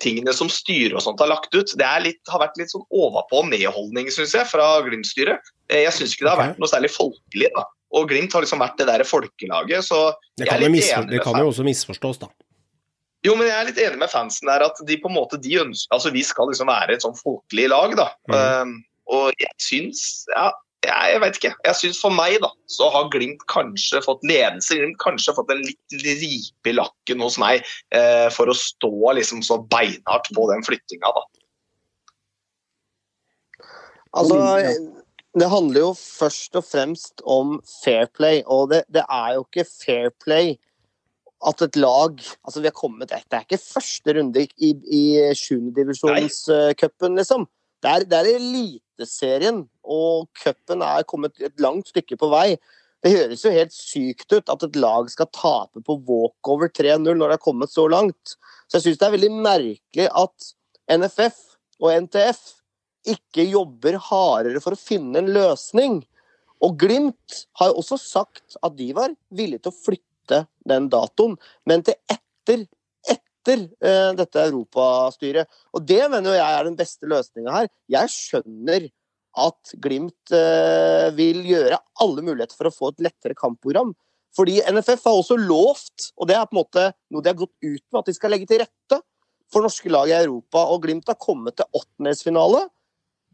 tingene 0.01 0.33
som 0.35 0.49
styret 0.51 0.95
og 0.97 1.03
sånt 1.05 1.21
har 1.21 1.29
lagt 1.31 1.53
ut. 1.55 1.73
Det 1.77 1.85
er 1.85 2.03
litt, 2.03 2.21
har 2.31 2.41
vært 2.43 2.57
litt 2.59 2.71
sånn 2.73 2.85
overpå 2.89 3.43
nedholdning, 3.49 4.09
syns 4.13 4.35
jeg, 4.37 4.47
fra 4.49 4.67
Glimt-styret. 4.85 5.51
Eh, 5.69 5.83
Jeg 5.85 5.93
syns 5.97 6.15
ikke 6.15 6.25
det 6.25 6.31
har 6.31 6.39
okay. 6.41 6.51
vært 6.53 6.63
noe 6.63 6.71
særlig 6.71 6.91
folkelig. 6.95 7.51
da. 7.55 7.63
Og 7.97 8.09
Glimt 8.11 8.33
har 8.35 8.43
liksom 8.43 8.59
vært 8.63 8.77
det 8.81 8.89
der 8.89 9.05
folkelaget, 9.07 9.85
så 9.87 10.11
Det 10.35 10.45
jeg 10.45 10.47
er 10.47 10.51
kan, 10.51 10.61
jo 10.61 10.67
litt 10.67 10.75
misfor, 10.75 11.07
det 11.11 11.23
kan 11.23 11.39
jo 11.39 11.47
også 11.53 11.65
misforstås, 11.67 12.19
da. 12.19 12.27
jo, 13.25 13.35
men 13.35 13.47
jeg 13.47 13.57
er 13.57 13.69
litt 13.69 13.81
enig 13.85 13.99
med 14.01 14.11
fansen 14.11 14.47
der 14.51 14.65
at 14.67 14.81
de 14.87 14.97
på 15.01 15.09
en 15.09 15.15
måte 15.15 15.39
de 15.41 15.55
ønsker 15.61 15.95
Altså, 15.95 16.11
vi 16.11 16.23
skal 16.23 16.51
liksom 16.51 16.67
være 16.67 16.97
et 16.97 17.05
sånn 17.05 17.15
folkelig 17.17 17.69
lag, 17.71 17.95
da. 17.99 18.09
Um, 18.63 18.79
og 19.07 19.31
jeg 19.39 19.53
syns 19.63 20.25
Ja, 20.35 20.49
jeg, 20.87 21.13
jeg 21.13 21.21
vet 21.23 21.39
ikke. 21.39 21.53
Jeg 21.67 21.79
syns 21.81 22.01
for 22.01 22.15
meg, 22.15 22.37
da, 22.43 22.51
så 22.71 22.89
har 22.93 23.09
Glimt 23.13 23.43
kanskje 23.51 24.01
fått 24.05 24.25
ledelse. 24.27 24.77
Glimt 24.79 24.99
kanskje 25.03 25.35
fått 25.37 25.51
en 25.53 25.63
litt 25.65 25.97
ripe 26.03 26.71
i 26.71 26.75
lakken 26.75 27.23
hos 27.23 27.39
meg 27.41 27.65
eh, 27.95 28.27
for 28.33 28.51
å 28.51 28.57
stå 28.57 29.15
liksom 29.19 29.43
så 29.45 29.59
beinhardt 29.71 30.31
på 30.35 30.47
den 30.51 30.63
flyttinga, 30.67 31.11
da. 31.17 31.25
Altså, 34.17 34.37
det 35.37 35.49
handler 35.51 35.83
jo 35.83 35.89
først 35.99 36.55
og 36.57 36.65
fremst 36.65 37.21
om 37.27 37.57
fair 37.69 38.07
play, 38.17 38.41
og 38.47 38.71
det, 38.71 38.85
det 38.93 39.03
er 39.03 39.35
jo 39.35 39.43
ikke 39.45 39.67
fair 39.69 40.09
play 40.23 40.55
at 41.45 41.61
et 41.61 41.77
lag 41.77 42.17
Altså, 42.17 42.61
vi 42.63 42.69
har 42.69 42.73
kommet 42.77 43.11
etter. 43.11 43.27
Det 43.29 43.37
er 43.37 43.45
ikke 43.45 43.61
første 43.61 44.15
runde 44.17 44.47
i, 44.47 44.71
i, 44.73 45.03
sjuendedivisjonscupen, 45.37 47.19
liksom. 47.19 47.45
Det 47.83 47.91
er, 47.91 48.05
det 48.09 48.17
er 48.17 48.31
Eliteserien, 48.39 49.61
og 49.87 50.27
cupen 50.37 50.83
er 50.85 51.07
kommet 51.07 51.39
et 51.41 51.63
langt 51.63 51.89
stykke 51.93 52.19
på 52.19 52.29
vei. 52.33 52.57
Det 53.05 53.13
høres 53.13 53.43
jo 53.45 53.53
helt 53.53 53.73
sykt 53.75 54.33
ut 54.33 54.51
at 54.51 54.63
et 54.65 54.77
lag 54.79 55.09
skal 55.13 55.29
tape 55.31 55.83
på 55.85 55.97
walkover 56.07 56.71
3-0 56.73 57.05
når 57.05 57.23
det 57.23 57.35
har 57.37 57.43
kommet 57.43 57.71
så 57.71 57.85
langt. 57.91 58.37
Så 58.67 58.79
jeg 58.79 58.87
syns 58.87 59.01
det 59.01 59.07
er 59.07 59.15
veldig 59.17 59.33
merkelig 59.35 60.07
at 60.09 60.51
NFF 60.97 61.37
og 61.83 61.93
NTF 62.07 62.41
ikke 63.07 63.45
jobber 63.47 63.99
hardere 64.09 64.61
for 64.63 64.75
å 64.75 64.79
finne 64.79 65.21
en 65.21 65.31
løsning. 65.31 66.01
Og 66.65 66.77
Glimt 66.81 67.43
har 67.59 67.71
jo 67.71 67.83
også 67.83 67.99
sagt 68.01 68.57
at 68.65 68.75
de 68.79 68.89
var 68.97 69.13
villige 69.29 69.65
til 69.65 69.73
å 69.73 69.77
flytte 69.77 70.43
den 70.67 70.89
datoen, 70.91 71.37
men 71.69 71.85
til 71.85 71.95
etter, 72.11 72.65
etter 73.07 73.67
eh, 73.79 74.11
dette 74.17 74.45
europastyret. 74.49 75.47
Og 75.77 75.85
det 75.87 76.01
mener 76.11 76.39
jeg 76.39 76.47
er 76.47 76.67
den 76.67 76.79
beste 76.79 77.09
løsninga 77.09 77.53
her. 77.61 77.69
Jeg 77.93 78.13
skjønner 78.13 78.89
at 79.37 79.73
Glimt 79.83 80.33
eh, 80.33 81.07
vil 81.17 81.43
gjøre 81.45 81.79
alle 82.03 82.23
muligheter 82.25 82.57
for 82.57 82.69
å 82.69 82.73
få 82.73 82.91
et 82.93 83.07
lettere 83.09 83.37
kampprogram. 83.37 83.93
Fordi 84.37 84.59
NFF 84.69 85.05
har 85.07 85.17
også 85.17 85.37
lovt, 85.39 86.11
og 86.17 86.29
det 86.29 86.37
er 86.37 86.45
på 86.45 86.55
en 86.55 86.61
måte 86.61 86.87
noe 87.13 87.23
de 87.23 87.31
har 87.31 87.39
gått 87.39 87.55
ut 87.63 87.81
med, 87.81 87.99
at 88.01 88.09
de 88.09 88.15
skal 88.17 88.33
legge 88.33 88.49
til 88.49 88.61
rette 88.61 88.99
for 89.51 89.65
norske 89.65 89.89
lag 89.91 90.09
i 90.11 90.17
Europa. 90.17 90.65
Og 90.73 90.83
Glimt 90.85 91.09
har 91.09 91.17
kommet 91.21 91.57
til 91.57 91.69
åttendelsfinale. 91.77 92.67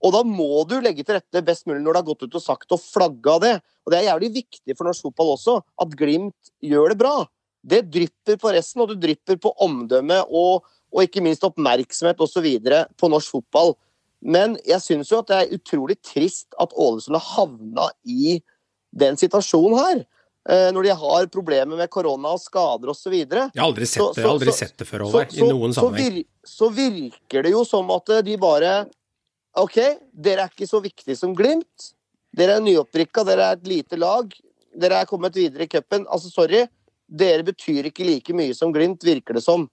Og 0.03 0.11
da 0.15 0.23
må 0.27 0.65
du 0.67 0.77
legge 0.83 1.05
til 1.05 1.17
rette 1.17 1.43
best 1.47 1.67
mulig 1.67 1.81
når 1.83 1.95
det 1.95 2.01
har 2.01 2.09
gått 2.11 2.25
ut 2.27 2.37
og 2.39 2.43
sagt 2.43 2.75
og 2.75 2.83
flagga 2.83 3.37
det. 3.43 3.53
Og 3.83 3.93
det 3.93 3.99
er 3.99 4.09
jævlig 4.11 4.31
viktig 4.39 4.75
for 4.77 4.87
norsk 4.87 5.07
fotball 5.07 5.33
også, 5.37 5.57
at 5.83 5.95
Glimt 5.99 6.53
gjør 6.63 6.93
det 6.93 6.99
bra. 6.99 7.15
Det 7.63 7.85
drypper 7.87 8.39
på 8.39 8.51
resten, 8.51 8.83
og 8.83 8.91
det 8.91 8.99
drypper 9.03 9.39
på 9.39 9.53
omdømme 9.63 10.19
og, 10.27 10.67
og 10.91 11.05
ikke 11.05 11.23
minst 11.23 11.45
oppmerksomhet 11.47 12.19
osv. 12.23 12.47
på 12.99 13.11
norsk 13.11 13.37
fotball. 13.37 13.75
Men 14.23 14.55
jeg 14.65 14.79
syns 14.79 15.09
jo 15.11 15.19
at 15.19 15.27
det 15.27 15.37
er 15.41 15.57
utrolig 15.57 15.97
trist 16.01 16.55
at 16.63 16.71
Ålesund 16.79 17.17
har 17.19 17.25
havna 17.35 17.89
i 18.07 18.37
den 18.95 19.17
situasjonen 19.19 19.77
her. 19.79 20.05
eh, 20.49 20.71
Når 20.71 20.83
de 20.83 20.93
har 20.95 21.27
problemer 21.27 21.77
med 21.77 21.89
korona 21.89 22.33
og 22.35 22.39
skader 22.39 22.89
osv. 22.91 23.13
Jeg 23.13 23.27
har 23.55 23.63
aldri 23.67 23.85
sett 23.85 24.01
Så- 24.01 24.13
det, 24.15 24.25
aldri 24.25 24.51
så- 24.51 24.57
sett 24.57 24.77
det 24.77 24.87
før, 24.87 25.05
Håvard, 25.07 25.33
i 25.33 25.39
noen 25.41 25.71
så, 25.73 25.81
sammenheng. 25.81 26.13
vir, 26.13 26.25
så 26.45 26.69
virker 26.71 27.43
det 27.43 27.51
jo 27.51 27.63
som 27.65 27.89
at 27.91 28.05
de 28.25 28.35
bare 28.37 28.89
OK, 29.55 29.75
dere 30.19 30.39
er 30.43 30.49
ikke 30.49 30.67
så 30.67 30.81
viktige 30.81 31.15
som 31.17 31.35
Glimt. 31.35 31.93
Dere 32.35 32.55
er 32.57 32.61
nyopprykka, 32.61 33.23
dere 33.25 33.41
er 33.51 33.51
et 33.53 33.63
lite 33.63 33.97
lag. 33.97 34.31
Dere 34.75 35.01
er 35.01 35.05
kommet 35.05 35.33
videre 35.33 35.61
i 35.63 35.67
cupen. 35.67 36.05
Altså, 36.07 36.31
sorry. 36.31 36.67
Dere 37.07 37.43
betyr 37.43 37.85
ikke 37.91 38.03
like 38.05 38.33
mye 38.33 38.55
som 38.55 38.71
Glimt, 38.73 39.03
virker 39.03 39.33
det 39.35 39.43
som. 39.43 39.69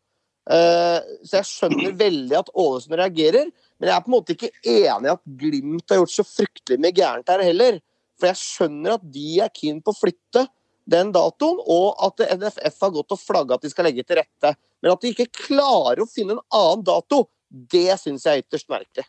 Eh, 0.50 1.00
så 1.24 1.40
jeg 1.40 1.44
skjønner 1.44 1.96
veldig 1.96 2.38
at 2.38 2.50
Ålesund 2.54 2.96
reagerer, 2.98 3.50
men 3.80 3.88
jeg 3.88 3.96
er 3.96 4.02
på 4.04 4.10
en 4.10 4.14
måte 4.18 4.34
ikke 4.36 4.50
enig 4.68 5.08
i 5.08 5.12
at 5.14 5.22
Glimt 5.40 5.92
har 5.92 6.02
gjort 6.02 6.12
så 6.12 6.24
fryktelig 6.28 6.76
mye 6.84 6.96
gærent 6.96 7.30
her 7.32 7.42
heller. 7.44 7.78
For 8.20 8.28
jeg 8.28 8.40
skjønner 8.42 8.98
at 8.98 9.06
de 9.14 9.28
er 9.40 9.52
keen 9.56 9.78
på 9.80 9.94
å 9.94 9.96
flytte 9.96 10.42
den 10.90 11.12
datoen, 11.14 11.62
og 11.64 12.02
at 12.04 12.20
NFF 12.36 12.82
har 12.84 12.92
gått 12.92 13.14
og 13.14 13.22
flagga 13.22 13.56
at 13.56 13.64
de 13.64 13.70
skal 13.72 13.88
legge 13.88 14.04
til 14.04 14.20
rette. 14.20 14.52
Men 14.82 14.92
at 14.92 15.00
de 15.00 15.12
ikke 15.14 15.30
klarer 15.46 16.02
å 16.04 16.08
finne 16.10 16.36
en 16.36 16.42
annen 16.56 16.84
dato, 16.84 17.22
det 17.48 17.96
syns 18.02 18.26
jeg 18.26 18.36
er 18.36 18.44
ytterst 18.44 18.68
merkelig. 18.72 19.06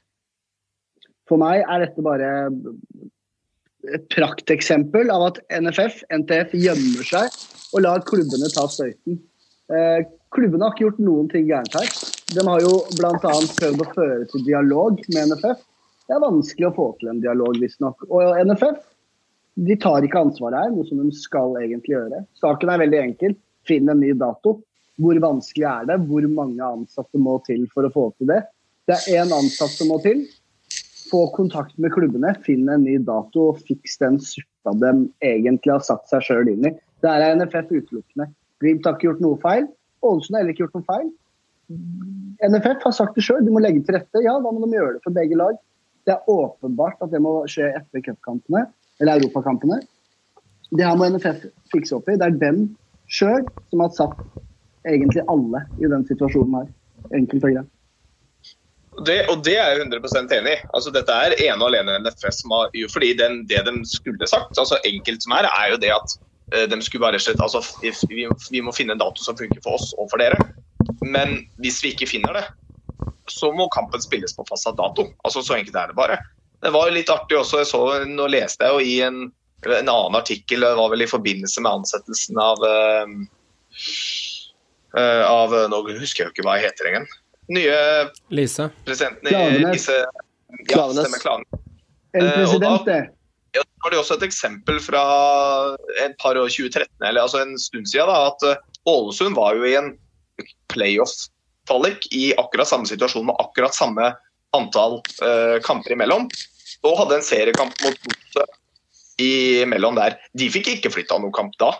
For 1.27 1.41
meg 1.41 1.65
er 1.65 1.83
dette 1.83 2.05
bare 2.05 2.29
et 3.91 4.07
prakteksempel 4.13 5.11
av 5.11 5.27
at 5.31 5.43
NFF, 5.51 6.01
NTF, 6.15 6.55
gjemmer 6.63 7.07
seg 7.07 7.37
og 7.73 7.83
lar 7.83 8.03
klubbene 8.07 8.49
ta 8.53 8.67
støyten. 8.71 9.19
Eh, 9.71 10.07
klubbene 10.31 10.67
har 10.67 10.75
ikke 10.75 10.87
gjort 10.87 11.03
noen 11.03 11.31
ting 11.31 11.47
gærent 11.49 11.75
her. 11.75 11.91
De 12.31 12.47
har 12.47 12.61
jo 12.63 12.77
bl.a. 12.95 13.17
prøvd 13.19 13.81
å 13.83 13.89
føre 13.91 14.23
til 14.31 14.43
dialog 14.45 14.99
med 15.11 15.33
NFF. 15.33 15.59
Det 16.07 16.15
er 16.15 16.23
vanskelig 16.23 16.69
å 16.69 16.75
få 16.77 16.85
til 16.99 17.11
en 17.11 17.19
dialog, 17.23 17.57
visstnok. 17.59 18.05
Og 18.07 18.39
NFF 18.47 18.79
de 19.59 19.75
tar 19.83 20.05
ikke 20.07 20.21
ansvaret 20.23 20.55
her, 20.55 20.71
noe 20.71 20.87
som 20.87 21.01
de 21.01 21.11
skal 21.15 21.57
egentlig 21.59 21.97
gjøre. 21.97 22.21
Saken 22.39 22.71
er 22.71 22.79
veldig 22.85 23.01
enkel. 23.01 23.35
Finn 23.67 23.91
en 23.91 23.99
ny 23.99 24.13
dato. 24.17 24.61
Hvor 25.01 25.19
vanskelig 25.23 25.67
er 25.67 25.89
det? 25.89 25.97
Hvor 26.07 26.27
mange 26.31 26.63
ansatte 26.63 27.19
må 27.19 27.35
til 27.47 27.65
for 27.73 27.87
å 27.87 27.91
få 27.91 28.07
til 28.15 28.31
det? 28.31 28.41
Det 28.87 28.95
er 28.95 29.25
én 29.25 29.35
ansatt 29.35 29.75
som 29.75 29.91
må 29.91 29.99
til. 30.03 30.23
Få 31.11 31.25
kontakt 31.35 31.75
med 31.83 31.91
klubbene, 31.91 32.31
finn 32.45 32.69
en 32.71 32.85
ny 32.87 32.95
dato 33.03 33.49
og 33.51 33.59
fiks 33.67 33.99
den 33.99 34.21
suppa 34.23 34.71
de 34.79 34.93
egentlig 35.19 35.73
har 35.73 35.83
satt 35.83 36.07
seg 36.07 36.23
sjøl 36.29 36.53
inn 36.53 36.69
i. 36.69 36.77
Der 37.03 37.25
er 37.25 37.35
NFF 37.35 37.73
utelukkende. 37.73 38.31
Glimt 38.63 38.87
har 38.87 38.95
ikke 38.95 39.09
gjort 39.09 39.25
noe 39.25 39.41
feil. 39.43 39.67
Ålesund 40.05 40.37
har 40.37 40.45
heller 40.45 40.55
ikke 40.55 40.63
gjort 40.63 40.79
noe 40.79 40.87
feil. 40.87 41.11
NFF 42.41 42.85
har 42.87 42.93
sagt 42.95 43.17
det 43.17 43.25
sjøl, 43.25 43.43
de 43.45 43.53
må 43.53 43.61
legge 43.61 43.83
til 43.85 43.97
rette. 43.97 44.23
Ja, 44.25 44.37
da 44.41 44.51
må 44.51 44.63
de 44.63 44.75
gjøre 44.75 44.97
det 44.97 45.03
for 45.05 45.15
begge 45.15 45.37
lag. 45.39 45.57
Det 46.07 46.15
er 46.15 46.29
åpenbart 46.33 47.01
at 47.05 47.11
det 47.13 47.21
må 47.21 47.35
skje 47.51 47.69
etter 47.77 48.05
cupkampene, 48.05 48.65
eller 49.01 49.21
europakampene. 49.21 49.81
Det 50.71 50.87
her 50.87 50.97
må 50.97 51.09
NFF 51.11 51.45
fikse 51.73 51.97
opp 51.97 52.09
i. 52.09 52.17
Det 52.17 52.29
er 52.29 52.39
dem 52.41 52.63
sjøl 53.11 53.43
som 53.69 53.83
har 53.83 53.93
satt 53.97 54.23
egentlig 54.87 55.23
alle 55.29 55.61
i 55.81 55.91
den 55.91 56.07
situasjonen 56.09 56.61
her. 56.61 56.73
Enkelt 57.17 57.45
og 57.45 57.53
greit. 57.53 57.69
Det, 59.07 59.21
og 59.31 59.39
det 59.45 59.55
er 59.55 59.71
jeg 59.71 59.85
100% 59.85 60.33
enig 60.35 60.55
i. 60.57 60.63
Altså, 60.75 60.91
dette 60.93 61.15
er 61.15 61.37
ene 61.45 61.61
og 61.61 61.69
alene 61.69 61.99
NFF 62.03 62.33
som 62.35 62.53
har 62.57 62.73
fordi 62.91 63.13
den, 63.17 63.45
Det 63.47 63.63
de 63.65 63.73
skulle 63.87 64.27
sagt, 64.27 64.57
altså 64.57 64.77
enkelt 64.85 65.23
som 65.23 65.37
er, 65.37 65.47
er 65.47 65.71
jo 65.71 65.79
det 65.79 65.93
at 65.95 66.17
uh, 66.55 66.65
de 66.67 66.81
skulle 66.81 67.05
bare 67.05 67.19
slett, 67.19 67.39
altså, 67.41 67.63
vi, 67.81 68.27
vi, 68.51 68.61
må 68.61 68.73
finne 68.75 68.93
en 68.93 69.01
dato 69.01 69.23
som 69.23 69.37
funker 69.37 69.63
for 69.63 69.79
oss 69.79 69.93
og 69.97 70.11
for 70.11 70.19
dere. 70.19 70.37
Men 71.01 71.47
hvis 71.61 71.81
vi 71.83 71.91
ikke 71.95 72.07
finner 72.09 72.33
det, 72.39 72.45
så 73.31 73.51
må 73.55 73.67
kampen 73.73 74.01
spilles 74.03 74.33
på 74.35 74.45
fastsatt 74.49 74.77
dato. 74.79 75.07
Altså, 75.25 75.43
Så 75.45 75.55
enkelt 75.57 75.75
er 75.75 75.91
det 75.91 75.97
bare. 75.97 76.17
Det 76.61 76.71
var 76.73 76.89
jo 76.89 76.95
litt 76.95 77.09
artig 77.09 77.37
også, 77.39 77.61
jeg 77.63 77.69
så, 77.71 77.81
nå 78.05 78.27
leste 78.29 78.67
jeg 78.67 78.73
jo 78.75 78.79
i 78.85 78.97
en, 79.05 79.21
en 79.65 79.89
annen 79.89 80.17
artikkel, 80.19 80.61
det 80.61 80.75
var 80.77 80.91
vel 80.93 81.01
i 81.01 81.09
forbindelse 81.09 81.63
med 81.65 81.71
ansettelsen 81.79 82.37
av 82.41 82.61
uh, 82.61 83.15
uh, 84.97 85.23
av, 85.25 85.55
Nå 85.71 85.79
husker 85.97 86.23
jeg 86.23 86.27
jo 86.29 86.33
ikke 86.35 86.45
hva 86.45 86.59
jeg 86.59 86.69
heter 86.69 86.91
engang. 86.91 87.07
Nye 87.51 87.79
Lise. 88.31 88.69
presidenten 88.85 89.27
i 89.27 89.33
Klavenes. 89.33 89.73
Lise 89.73 89.97
Ja, 89.97 90.75
Klavenes. 90.75 91.25
En 91.25 91.45
Eh, 92.11 92.27
og 92.27 92.33
president, 92.35 92.85
da- 92.85 92.91
det. 92.91 93.01
Ja, 93.55 93.61
da 93.63 93.83
var 93.83 93.91
det 93.91 93.99
også 94.01 94.15
et 94.17 94.23
eksempel 94.27 94.79
fra 94.83 95.01
et 96.03 96.17
par 96.19 96.35
år 96.35 96.49
2013, 96.51 96.87
eller 97.07 97.21
altså 97.21 97.39
en 97.41 97.57
stund 97.59 97.87
siden, 97.87 98.07
da, 98.07 98.27
at 98.27 98.59
Ålesund 98.87 99.35
var 99.35 99.55
jo 99.55 99.63
i 99.63 99.75
en 99.79 99.93
playoff-fallik 100.73 102.07
i 102.15 102.31
akkurat 102.39 102.69
samme 102.69 102.89
situasjon 102.89 103.27
med 103.29 103.39
akkurat 103.43 103.75
samme 103.75 104.13
antall 104.57 104.99
uh, 105.23 105.57
kamper 105.65 105.95
imellom, 105.95 106.27
og 106.87 106.97
hadde 106.99 107.19
en 107.19 107.25
seriekamp 107.25 107.75
mot 107.85 108.03
Godset 108.07 108.57
imellom 109.21 109.97
der. 109.99 110.17
De 110.37 110.49
fikk 110.51 110.73
ikke 110.75 110.91
flytta 110.93 111.19
noen 111.21 111.33
kamp 111.35 111.55
da. 111.61 111.75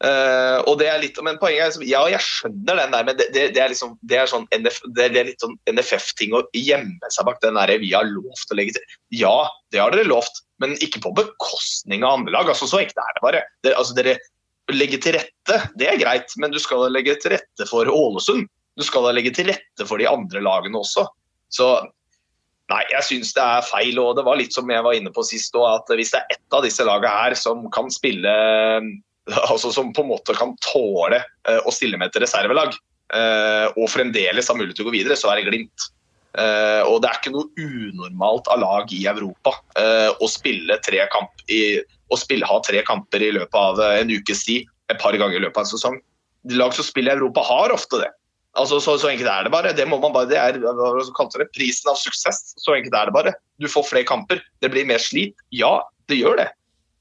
Uh, 0.00 0.64
og 0.64 0.78
det 0.80 0.86
er 0.88 1.02
litt, 1.02 1.18
men 1.20 1.36
poenget 1.36 1.60
er 1.60 1.68
liksom, 1.68 1.82
Ja, 1.84 2.00
jeg 2.08 2.24
skjønner 2.24 2.78
den 2.78 2.94
der, 2.94 3.02
men 3.04 3.18
det, 3.18 3.26
det, 3.34 3.42
det 3.52 3.60
er 3.60 3.68
liksom 3.68 3.98
det 4.08 4.16
er, 4.16 4.30
sånn 4.30 4.46
NF, 4.56 4.78
det 4.96 5.10
er 5.10 5.26
litt 5.28 5.44
sånn 5.44 5.58
NFF-ting 5.68 6.32
å 6.32 6.40
gjemme 6.56 7.10
seg 7.12 7.26
bak 7.28 7.42
den 7.44 7.58
der 7.60 7.74
vi 7.82 7.92
har 7.92 8.08
lovt 8.08 8.54
å 8.54 8.56
legge 8.56 8.78
til. 8.78 8.94
Ja, 9.12 9.34
det 9.74 9.82
har 9.82 9.92
dere 9.92 10.08
lovt, 10.08 10.40
men 10.64 10.72
ikke 10.80 11.02
på 11.04 11.12
bekostning 11.18 12.06
av 12.06 12.16
andre 12.16 12.32
lag. 12.32 12.48
altså 12.48 12.68
Så 12.70 12.80
ekte 12.80 13.04
er 13.04 13.18
det 13.18 13.24
bare. 13.26 13.44
Det, 13.66 13.74
altså, 13.76 13.96
dere 13.98 14.16
legger 14.74 15.02
til 15.02 15.16
rette, 15.18 15.56
det 15.78 15.88
er 15.88 16.00
greit, 16.00 16.32
men 16.40 16.52
du 16.52 16.58
skal 16.62 16.86
legge 16.92 17.16
til 17.22 17.34
rette 17.36 17.66
for 17.70 17.88
Ålesund. 17.90 18.48
Du 18.78 18.84
skal 18.86 19.06
da 19.06 19.14
legge 19.16 19.32
til 19.36 19.50
rette 19.50 19.86
for 19.88 20.00
de 20.00 20.08
andre 20.08 20.42
lagene 20.44 20.80
også. 20.80 21.06
Så 21.52 21.72
Nei, 22.70 22.84
jeg 22.92 23.02
syns 23.02 23.32
det 23.34 23.42
er 23.42 23.66
feil. 23.66 23.98
og 23.98 24.16
Det 24.18 24.24
var 24.26 24.38
litt 24.38 24.54
som 24.54 24.68
jeg 24.70 24.84
var 24.86 24.96
inne 24.96 25.12
på 25.14 25.24
sist 25.26 25.56
òg, 25.58 25.80
at 25.80 25.94
hvis 25.98 26.12
det 26.14 26.20
er 26.20 26.36
ett 26.36 26.56
av 26.56 26.62
disse 26.66 26.86
lagene 26.86 27.10
her 27.10 27.34
som 27.38 27.64
kan 27.74 27.90
spille 27.92 28.34
altså 29.52 29.70
Som 29.74 29.92
på 29.94 30.02
en 30.02 30.10
måte 30.10 30.34
kan 30.34 30.56
tåle 30.64 31.20
eh, 31.20 31.60
å 31.66 31.70
stille 31.74 31.98
med 32.00 32.10
et 32.10 32.22
reservelag, 32.24 32.74
eh, 33.14 33.66
og 33.76 33.90
fremdeles 33.92 34.48
har 34.48 34.56
mulighet 34.58 34.78
til 34.80 34.86
å 34.86 34.90
gå 34.90 34.94
videre, 34.96 35.18
så 35.18 35.30
er 35.30 35.38
det 35.38 35.50
Glimt. 35.50 35.86
Eh, 36.40 36.82
og 36.86 37.02
det 37.02 37.10
er 37.10 37.18
ikke 37.20 37.34
noe 37.34 37.50
unormalt 37.58 38.50
av 38.50 38.62
lag 38.62 38.94
i 38.94 39.04
Europa 39.10 39.52
å 40.18 40.26
spille 40.30 40.78
tre 40.82 41.04
kamp 41.12 41.44
i, 41.50 41.78
å 42.10 42.18
spille, 42.18 42.46
ha 42.46 42.60
tre 42.66 42.82
kamper 42.86 43.22
i 43.22 43.32
løpet 43.36 43.58
av 43.58 43.80
eh, 43.82 43.98
en 44.02 44.12
ukes 44.12 44.44
tid 44.46 44.68
et 44.90 44.98
par 45.00 45.16
ganger 45.16 45.38
i 45.38 45.44
løpet 45.44 45.60
av 45.60 45.66
en 45.66 45.72
sesong. 45.72 46.00
Lag 46.56 46.74
som 46.74 46.86
spiller 46.86 47.14
i 47.14 47.20
Europa, 47.20 47.44
har 47.46 47.74
ofte 47.74 48.00
det. 48.02 48.10
Altså, 48.58 48.80
så, 48.82 48.96
så 48.98 49.12
enkelt 49.12 49.30
er 49.30 49.46
det 49.46 49.52
bare. 49.54 49.74
Det 49.76 49.86
må 49.86 50.00
man 50.02 50.14
bare, 50.14 50.26
det 50.30 50.40
er 50.40 50.58
det, 50.58 51.46
prisen 51.54 51.92
av 51.92 52.00
suksess. 52.00 52.56
Så 52.58 52.74
enkelt 52.74 52.96
er 52.98 53.10
det 53.10 53.14
bare. 53.14 53.34
Du 53.62 53.68
får 53.70 53.86
flere 53.86 54.08
kamper. 54.08 54.42
Det 54.62 54.72
blir 54.72 54.88
mer 54.88 55.02
slit. 55.02 55.38
Ja, 55.54 55.76
det 56.10 56.18
gjør 56.18 56.40
det. 56.40 56.48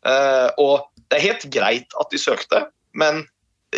Uh, 0.05 0.47
og 0.61 0.85
det 1.09 1.17
er 1.17 1.25
helt 1.31 1.47
greit 1.51 1.97
at 1.99 2.13
de 2.13 2.21
søkte, 2.21 2.61
men 2.95 3.25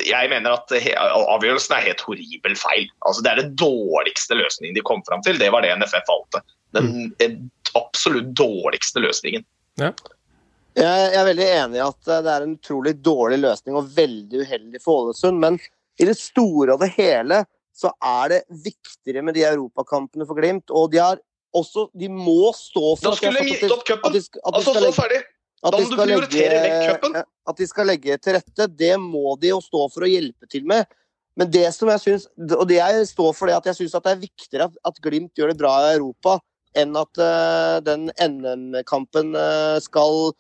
jeg 0.07 0.29
mener 0.31 0.55
at 0.55 0.71
avgjørelsen 0.71 1.73
er 1.75 1.87
helt 1.89 2.03
horribel 2.05 2.53
feil. 2.59 2.85
Altså, 3.07 3.23
det 3.23 3.31
er 3.31 3.41
den 3.41 3.55
dårligste 3.59 4.37
løsningen 4.39 4.77
de 4.77 4.83
kom 4.87 5.03
fram 5.07 5.23
til. 5.25 5.39
Det 5.39 5.49
var 5.51 5.65
det 5.65 5.73
NFF 5.79 6.07
valgte. 6.07 6.43
Den 6.75 7.11
eh, 7.23 7.35
absolutt 7.75 8.31
dårligste 8.39 9.03
løsningen. 9.03 9.43
Jeg 9.81 9.95
jeg 10.77 11.15
er 11.19 11.27
veldig 11.27 11.47
enig 11.47 11.79
i 11.79 11.83
at 11.83 12.11
eh, 12.11 12.21
det 12.25 12.33
er 12.33 12.45
en 12.45 12.55
utrolig 12.55 12.93
dårlig 13.03 13.41
løsning 13.41 13.79
og 13.79 13.89
veldig 13.95 14.45
uheldig 14.45 14.81
for 14.83 15.07
Ålesund. 15.07 15.41
Men 15.41 15.59
i 15.99 16.07
det 16.07 16.15
store 16.19 16.75
og 16.75 16.85
det 16.85 16.93
hele 16.95 17.43
så 17.75 17.91
er 18.03 18.35
det 18.35 18.39
viktigere 18.63 19.23
med 19.25 19.35
de 19.35 19.45
europakampene 19.47 20.27
for 20.27 20.39
Glimt. 20.39 20.71
Og 20.71 20.91
de 20.93 21.01
har 21.01 21.21
også 21.51 21.89
De 21.99 22.07
må 22.07 22.53
stå 22.55 22.93
for 22.95 23.09
Da 23.09 23.17
skulle 23.19 23.43
de 23.43 23.55
gitt 23.55 23.73
opp 23.73 23.83
cupen! 23.87 24.15
Altså, 24.15 24.71
så 24.71 24.91
ferdig! 24.95 25.21
at 25.61 25.75
de 25.77 26.05
legge- 26.09 26.87
cupen. 26.89 27.17
At 27.21 27.57
de 27.57 27.67
skal 27.69 27.85
legge 27.85 28.17
til 28.17 28.33
rette, 28.37 28.67
det 28.67 28.95
må 28.97 29.35
de 29.41 29.51
jo 29.51 29.59
stå 29.61 29.85
for 29.93 30.05
å 30.05 30.09
hjelpe 30.09 30.49
til 30.49 30.65
med. 30.65 30.89
Men 31.37 31.51
det 31.51 31.67
som 31.75 31.89
jeg 31.93 32.01
syns, 32.03 32.25
og 32.57 32.65
det 32.69 32.79
jeg 32.79 33.03
står 33.11 33.35
for 33.37 33.47
det, 33.47 33.59
at 33.59 33.69
jeg 33.69 33.77
syns 33.77 33.93
det 33.95 34.11
er 34.11 34.23
viktigere 34.23 34.67
at, 34.69 34.79
at 34.89 34.97
Glimt 35.03 35.37
gjør 35.37 35.53
det 35.53 35.59
bra 35.61 35.73
i 35.85 35.93
Europa, 35.95 36.39
enn 36.77 36.95
at 36.97 37.21
uh, 37.21 37.77
den 37.83 38.09
NM-kampen 38.15 39.35
uh, 39.35 39.77
skal 39.83 40.33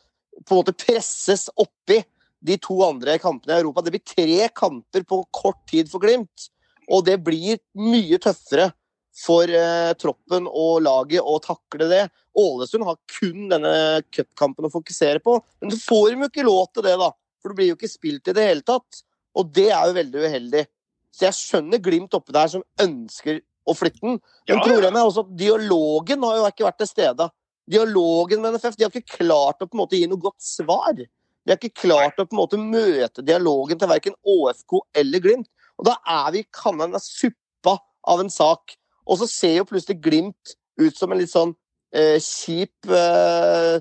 på 0.45 0.55
en 0.55 0.61
måte 0.61 0.75
presses 0.77 1.47
oppi 1.59 2.01
de 2.41 2.57
to 2.61 2.79
andre 2.85 3.17
kampene 3.21 3.55
i 3.55 3.61
Europa. 3.61 3.83
Det 3.85 3.93
blir 3.93 4.05
tre 4.05 4.47
kamper 4.57 5.05
på 5.07 5.21
kort 5.35 5.61
tid 5.69 5.89
for 5.91 6.01
Glimt, 6.03 6.49
og 6.89 7.05
det 7.05 7.19
blir 7.23 7.59
mye 7.77 8.17
tøffere 8.21 8.71
for 9.21 9.51
eh, 9.51 9.91
troppen 9.99 10.47
og 10.47 10.81
laget 10.85 11.21
å 11.21 11.37
takle 11.43 11.87
det. 11.91 12.05
Ålesund 12.37 12.85
har 12.87 12.99
kun 13.11 13.49
denne 13.51 13.73
cupkampen 14.15 14.67
å 14.67 14.73
fokusere 14.73 15.21
på, 15.23 15.37
men 15.61 15.73
du 15.73 15.77
får 15.77 16.13
dem 16.13 16.25
jo 16.25 16.31
ikke 16.31 16.47
lov 16.47 16.65
til 16.71 16.87
det, 16.87 16.95
da. 17.01 17.11
For 17.41 17.51
det 17.51 17.59
blir 17.59 17.71
jo 17.71 17.77
ikke 17.79 17.91
spilt 17.91 18.29
i 18.31 18.35
det 18.37 18.45
hele 18.47 18.65
tatt. 18.65 19.01
Og 19.37 19.51
det 19.55 19.69
er 19.71 19.87
jo 19.89 19.97
veldig 19.97 20.25
uheldig. 20.27 20.65
Så 21.11 21.27
jeg 21.27 21.37
skjønner 21.37 21.81
Glimt 21.83 22.15
oppi 22.15 22.35
der 22.35 22.51
som 22.51 22.63
ønsker 22.81 23.41
å 23.67 23.75
flytte 23.77 24.01
den. 24.03 24.17
Men 24.47 24.55
Ja, 24.55 24.57
ja. 24.57 24.63
problemet 24.65 24.99
er 24.99 25.07
også 25.07 25.25
at 25.25 25.37
dialogen 25.39 26.25
har 26.27 26.37
jo 26.37 26.49
ikke 26.49 26.67
vært 26.67 26.79
til 26.81 26.91
stede. 26.91 27.27
Dialogen 27.71 28.41
med 28.43 28.55
NFF 28.57 28.75
de 28.77 28.85
har 28.85 28.91
ikke 28.93 29.17
klart 29.21 29.61
å 29.63 29.67
på 29.69 29.77
en 29.77 29.81
måte 29.83 29.97
gi 29.99 30.07
noe 30.11 30.19
godt 30.21 30.41
svar. 30.43 30.93
De 30.97 31.49
har 31.53 31.57
ikke 31.57 31.81
klart 31.85 32.19
å 32.21 32.25
på 32.27 32.35
en 32.35 32.41
måte 32.41 32.59
møte 32.61 33.23
dialogen 33.25 33.79
til 33.79 33.89
verken 33.91 34.17
ÅFK 34.27 34.79
eller 35.01 35.23
Glimt. 35.23 35.47
Og 35.79 35.87
da 35.87 35.95
er 36.05 36.31
vi 36.35 36.43
kanna 36.53 36.87
den 36.91 37.01
suppa 37.01 37.77
av 38.11 38.21
en 38.23 38.29
sak. 38.33 38.75
Og 39.07 39.17
så 39.21 39.27
ser 39.29 39.55
jo 39.61 39.67
plutselig 39.69 40.01
Glimt 40.03 40.55
ut 40.81 40.97
som 40.97 41.11
en 41.13 41.21
litt 41.21 41.31
sånn 41.31 41.55
eh, 41.93 42.17
kjip 42.21 42.87
eh, 42.91 43.79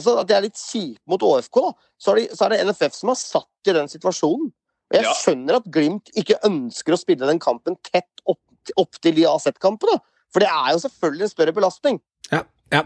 altså 0.00 0.16
At 0.22 0.28
de 0.30 0.34
er 0.36 0.44
litt 0.46 0.58
kjipe 0.58 1.00
mot 1.10 1.22
ÅFK. 1.22 1.60
da. 1.66 1.72
Så, 2.00 2.12
er 2.14 2.20
det, 2.22 2.26
så 2.38 2.46
er 2.46 2.54
det 2.54 2.62
NFF 2.70 2.94
som 2.96 3.12
har 3.12 3.18
satt 3.20 3.68
i 3.70 3.74
den 3.76 3.90
situasjonen. 3.92 4.48
Og 4.90 4.96
jeg 4.96 5.04
Ja. 5.06 5.12
skjønner 5.20 5.60
at 5.60 5.68
Glimt 5.70 6.08
ikke 6.18 6.40
ønsker 6.48 6.96
å 6.96 6.98
spille 6.98 7.28
den 7.28 7.38
kampen 7.42 7.76
tett 7.86 8.24
opp, 8.26 8.40
opp 8.80 8.96
til 9.02 9.14
de 9.14 9.26
AZ-kampene. 9.28 10.00
For 10.32 10.40
det 10.42 10.48
er 10.48 10.72
jo 10.72 10.80
selvfølgelig 10.82 11.26
en 11.28 11.34
større 11.34 11.52
belastning. 11.54 12.00
Ja, 12.32 12.42
ja. 12.72 12.82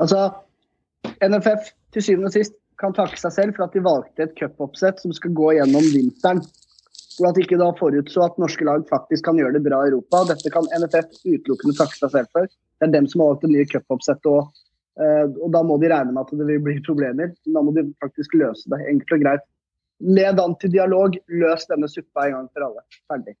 Altså, 0.00 0.30
NFF 1.20 1.70
til 1.94 2.04
syvende 2.06 2.30
og 2.30 2.36
sist 2.36 2.56
kan 2.80 2.94
takke 2.96 3.18
seg 3.20 3.34
selv 3.34 3.56
for 3.56 3.66
at 3.66 3.76
de 3.76 3.82
valgte 3.84 4.24
et 4.24 4.32
cupoppsett 4.38 5.02
som 5.02 5.12
skal 5.16 5.34
gå 5.36 5.52
gjennom 5.58 5.84
vinteren. 5.92 6.40
Og 7.20 7.26
at 7.28 7.36
de 7.36 7.44
ikke 7.44 7.58
da 7.60 7.68
forutså 7.76 8.22
at 8.24 8.38
norske 8.40 8.64
lag 8.64 8.86
faktisk 8.88 9.26
kan 9.26 9.36
gjøre 9.36 9.58
det 9.58 9.64
bra 9.66 9.82
i 9.84 9.90
Europa. 9.90 10.22
Dette 10.30 10.52
kan 10.54 10.68
NFF 10.72 11.20
utelukkende 11.26 11.76
takke 11.76 11.98
seg 11.98 12.14
selv 12.14 12.30
for. 12.36 12.48
Det 12.80 12.88
er 12.88 12.94
dem 12.94 13.08
som 13.10 13.20
har 13.20 13.34
valgt 13.34 13.44
det 13.44 13.52
nye 13.52 13.68
cupoppsettet 13.68 14.30
òg. 14.30 14.48
Og 15.00 15.48
da 15.52 15.60
må 15.66 15.76
de 15.80 15.90
regne 15.92 16.14
med 16.14 16.22
at 16.24 16.32
det 16.40 16.46
vil 16.48 16.62
bli 16.64 16.78
problemer. 16.86 17.34
Da 17.44 17.64
må 17.64 17.74
de 17.76 17.84
faktisk 18.00 18.38
løse 18.40 18.72
det, 18.72 18.80
enkelt 18.88 19.18
og 19.18 19.26
greit. 19.26 19.44
Led 20.00 20.40
an 20.40 20.56
til 20.62 20.72
dialog, 20.72 21.18
løs 21.28 21.68
denne 21.68 21.90
suppa 21.92 22.24
en 22.24 22.38
gang 22.38 22.48
for 22.54 22.70
alle. 22.70 22.86
Ferdig. 23.10 23.36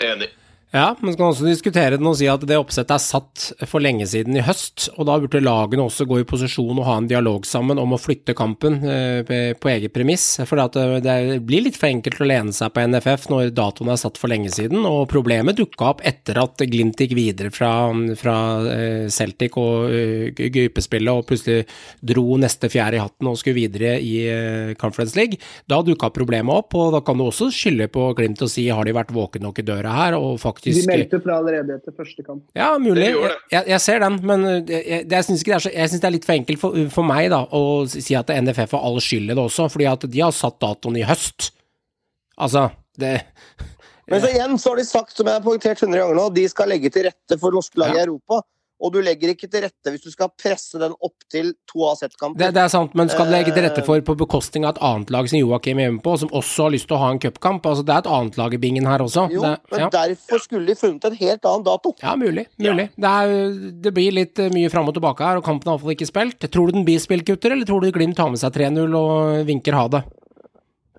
Enig. 0.00 0.30
Ja, 0.72 0.94
men 1.00 1.12
så 1.12 1.18
kan 1.20 1.28
også 1.28 1.44
diskutere 1.44 1.98
den 2.00 2.08
og 2.08 2.14
si 2.16 2.24
at 2.32 2.44
det 2.48 2.56
oppsettet 2.56 2.94
er 2.96 3.02
satt 3.04 3.42
for 3.68 3.84
lenge 3.84 4.06
siden 4.08 4.38
i 4.40 4.44
høst, 4.44 4.86
og 4.96 5.04
da 5.04 5.18
burde 5.20 5.42
lagene 5.44 5.84
også 5.84 6.06
gå 6.08 6.22
i 6.22 6.24
posisjon 6.28 6.78
og 6.78 6.86
ha 6.86 6.94
en 6.96 7.08
dialog 7.10 7.44
sammen 7.44 7.76
om 7.76 7.92
å 7.92 7.98
flytte 8.00 8.32
kampen 8.32 8.78
eh, 8.88 9.20
på 9.52 9.68
eget 9.68 9.92
premiss. 9.92 10.24
For 10.48 10.56
det, 10.56 11.02
det 11.04 11.42
blir 11.44 11.66
litt 11.66 11.76
for 11.76 11.90
enkelt 11.90 12.22
å 12.24 12.28
lene 12.30 12.56
seg 12.56 12.72
på 12.72 12.86
NFF 12.88 13.26
når 13.28 13.50
datoen 13.52 13.92
er 13.92 14.00
satt 14.00 14.16
for 14.16 14.32
lenge 14.32 14.48
siden, 14.54 14.86
og 14.88 15.10
problemet 15.12 15.58
dukka 15.60 15.90
opp 15.90 16.00
etter 16.08 16.40
at 16.40 16.64
Glimt 16.72 17.04
gikk 17.04 17.12
videre 17.18 17.52
fra, 17.52 17.74
fra 18.16 18.38
eh, 18.72 19.12
Celtic 19.12 19.60
og 19.60 19.92
gypespillet 20.40 21.12
og 21.12 21.28
plutselig 21.28 21.66
dro 22.00 22.38
neste 22.40 22.72
fjerde 22.72 22.96
i 22.96 23.04
hatten 23.04 23.28
og 23.28 23.36
skulle 23.42 23.58
videre 23.60 23.98
i 24.00 24.24
Conference 24.80 25.20
League. 25.20 25.36
Da 25.68 25.82
dukka 25.84 26.08
problemet 26.16 26.64
opp, 26.64 26.80
og 26.80 26.96
da 26.96 27.04
kan 27.04 27.20
du 27.20 27.26
også 27.28 27.52
skylde 27.52 27.92
på 27.92 28.08
Glimt 28.16 28.40
og 28.40 28.48
si 28.48 28.70
har 28.72 28.88
de 28.88 28.96
vært 28.96 29.12
våkne 29.12 29.44
nok 29.50 29.60
i 29.60 29.68
døra 29.68 29.98
her, 30.00 30.16
og 30.16 30.40
faktisk 30.40 30.61
de 30.62 30.84
meldte 30.86 31.18
fra 31.22 31.38
allerede 31.40 31.76
etter 31.78 31.94
første 31.96 32.22
kamp. 32.22 32.44
Ja, 32.58 32.70
mulig. 32.78 33.08
Jeg, 33.50 33.64
jeg, 33.66 33.80
ser 33.82 34.02
den, 34.04 34.18
men 34.28 34.46
jeg, 34.68 35.02
jeg 35.10 35.26
syns 35.26 35.42
det, 35.42 35.58
det, 35.66 36.06
er 36.06 36.14
litt 36.14 36.28
for 36.28 36.36
enkelt 36.36 36.62
for, 36.62 36.78
for, 36.94 37.08
meg 37.08 37.32
da, 37.32 37.42
å 37.50 37.82
si 37.90 38.14
at 38.18 38.30
NFF 38.30 38.76
har 38.78 38.86
all 38.86 39.00
skyld 39.02 39.32
i 39.32 39.34
det 39.34 39.42
også, 39.42 39.68
fordi 39.72 39.90
at 39.90 40.06
de 40.12 40.22
har 40.22 40.34
satt 40.36 40.60
datoen 40.62 41.00
i 41.00 41.06
høst. 41.08 41.50
Altså, 42.42 42.68
det 42.98 43.18
Men 44.10 44.22
så 44.22 44.30
igjen 44.30 44.58
så 44.58 44.72
har 44.72 44.82
de 44.82 44.86
sagt, 44.86 45.16
som 45.16 45.28
jeg 45.28 45.38
har 45.38 45.44
poengtert 45.44 45.82
100 45.82 45.98
ganger 45.98 46.18
nå, 46.18 46.28
de 46.36 46.46
skal 46.50 46.70
legge 46.70 46.92
til 46.94 47.08
rette 47.08 47.38
for 47.40 47.54
norske 47.54 47.80
lag 47.80 47.96
i 47.96 48.02
Europa 48.04 48.42
og 48.82 48.90
du 48.94 48.98
legger 49.04 49.30
ikke 49.32 49.46
til 49.50 49.62
rette 49.62 49.92
hvis 49.92 50.02
du 50.02 50.10
skal 50.10 50.30
presse 50.34 50.78
den 50.80 50.94
opp 50.98 51.26
til 51.30 51.52
to 51.70 51.84
AZ-kamper. 51.86 52.38
Det, 52.40 52.48
det, 52.56 52.64
er 52.64 52.72
sant, 52.72 52.96
men 52.98 53.10
skal 53.12 53.28
du 53.28 53.34
legge 53.34 53.54
til 53.54 53.62
rette 53.64 53.84
for 53.86 54.02
på 54.02 54.16
bekostning 54.18 54.66
av 54.66 54.74
et 54.74 54.82
annet 54.88 55.12
lag 55.14 55.28
som 55.30 55.38
Joakim 55.38 55.78
er 55.78 55.86
hjemme 55.88 56.02
på, 56.02 56.16
som 56.18 56.32
også 56.34 56.66
har 56.66 56.74
lyst 56.74 56.88
til 56.90 56.98
å 56.98 57.02
ha 57.04 57.10
en 57.14 57.20
cupkamp? 57.22 57.68
Altså, 57.70 57.84
det 57.86 57.94
er 57.94 58.02
et 58.02 58.10
annet 58.16 58.38
lag 58.40 58.56
i 58.56 58.60
bingen 58.62 58.88
her 58.90 59.04
også. 59.04 59.28
Jo, 59.32 59.44
det, 59.46 59.52
men 59.70 59.84
ja. 59.84 59.90
derfor 59.94 60.42
skulle 60.42 60.66
de 60.66 60.78
funnet 60.78 61.06
en 61.08 61.18
helt 61.20 61.50
annen 61.52 61.66
dato. 61.68 61.94
Ja, 62.02 62.16
mulig. 62.18 62.48
mulig. 62.58 62.88
Ja. 62.88 63.04
Det, 63.04 63.12
er, 63.12 63.60
det, 63.86 63.94
blir 63.94 64.16
litt 64.18 64.42
eh, 64.42 64.50
mye 64.54 64.72
fram 64.72 64.90
og 64.90 64.96
tilbake 64.98 65.28
her, 65.28 65.38
og 65.38 65.46
kampen 65.46 65.70
er 65.70 65.76
iallfall 65.76 65.94
ikke 65.94 66.10
spilt. 66.10 66.48
Tror 66.50 66.72
du 66.72 66.80
den 66.80 66.88
blir 66.88 67.02
spilt, 67.02 67.26
gutter, 67.28 67.54
eller 67.54 67.68
tror 67.68 67.84
du 67.84 67.92
Glimt 67.92 68.16
tar 68.18 68.32
med 68.32 68.40
seg 68.40 68.54
3-0 68.56 68.98
og 68.98 69.46
vinker 69.46 69.76
ha 69.78 69.86
det? 69.92 70.02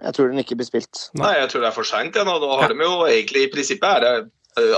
Jeg 0.03 0.15
tror 0.15 0.31
den 0.31 0.41
ikke 0.43 0.57
blir 0.59 0.67
spilt. 0.67 1.07
Nei, 1.19 1.33
jeg 1.39 1.51
tror 1.51 1.63
det 1.63 1.69
er 1.69 1.75
for 1.75 1.87
seint. 1.87 2.15
Ja, 2.15 2.23
nå 2.27 2.37
har 2.39 2.67
ja. 2.67 2.71
de 2.71 2.87
jo 2.87 3.03
egentlig 3.07 3.45
i 3.47 3.51
prinsippet 3.51 3.89
er 3.89 4.03
det 4.03 4.15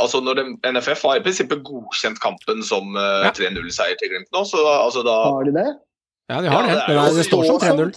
altså 0.01 0.21
når 0.23 0.39
de, 0.39 0.45
NFF 0.71 1.03
har 1.07 1.19
i 1.19 1.25
prinsippet 1.25 1.63
godkjent 1.67 2.21
kampen 2.23 2.63
som 2.63 2.95
uh, 2.95 3.25
ja. 3.27 3.33
3-0-seier 3.35 3.99
til 3.99 4.13
Glimt 4.13 4.31
nå, 4.35 4.45
så 4.47 4.61
altså 4.77 5.03
da 5.05 5.17
Har 5.27 5.49
de 5.49 5.55
det? 5.55 5.69
Ja, 6.27 6.41
de 6.41 6.47
har 6.49 6.63
ja, 6.63 6.67
det. 6.67 6.75
Det, 6.87 6.93
er, 6.97 7.17
det, 7.17 7.23
står 7.27 7.43
som 7.45 7.57
3-0. 7.61 7.89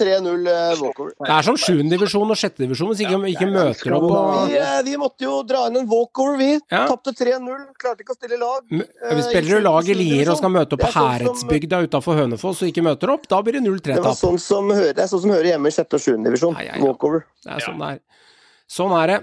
Det 1.25 1.31
er 1.33 1.47
som 1.47 1.57
7. 1.57 1.79
divisjon 1.89 2.29
og 2.29 2.37
6. 2.37 2.59
divisjon 2.61 2.91
hvis 2.91 3.01
ikke, 3.07 3.21
ikke 3.33 3.49
møter 3.49 3.95
opp. 3.97 4.05
Og... 4.05 4.51
Vi, 4.51 4.59
vi, 4.85 4.97
måtte 5.01 5.25
jo 5.25 5.39
dra 5.49 5.63
inn 5.71 5.79
en 5.81 5.89
walkover, 5.89 6.37
vi. 6.37 6.51
Ja. 6.69 6.83
Tapte 6.91 7.15
3-0. 7.17 7.65
Klarte 7.81 8.05
ikke 8.05 8.13
å 8.13 8.19
stille 8.19 8.37
lag. 8.43 8.69
Vi 8.69 9.25
spiller 9.31 9.55
jo 9.55 9.63
lag 9.65 9.89
i 9.89 9.97
Lier 9.97 10.29
og 10.35 10.37
skal 10.43 10.53
møte 10.53 10.77
opp 10.77 10.85
på 10.85 10.93
sånn 10.93 11.09
Heretsbygda 11.15 11.81
utafor 11.89 12.21
Hønefoss 12.21 12.61
og 12.67 12.69
ikke 12.69 12.85
møter 12.85 13.17
opp. 13.17 13.25
Da 13.33 13.41
blir 13.47 13.57
det 13.57 13.65
0-3-tap. 13.65 14.11
Det, 14.11 14.17
sånn 14.21 14.41
som 14.45 14.69
hører, 14.77 14.93
det 14.93 15.07
er 15.07 15.13
sånn 15.15 15.25
som 15.25 15.33
hører 15.33 15.55
hjemme 15.55 15.73
i 15.73 15.79
6. 15.81 15.89
og 15.89 16.05
7. 16.05 16.13
divisjon. 16.29 16.63
Walkover. 16.85 17.25
Det 17.49 17.57
er 17.57 17.65
sånn 17.65 17.81
det 17.81 17.95
er. 17.97 18.25
Sånn 18.69 18.93
er 19.01 19.15
det. 19.15 19.21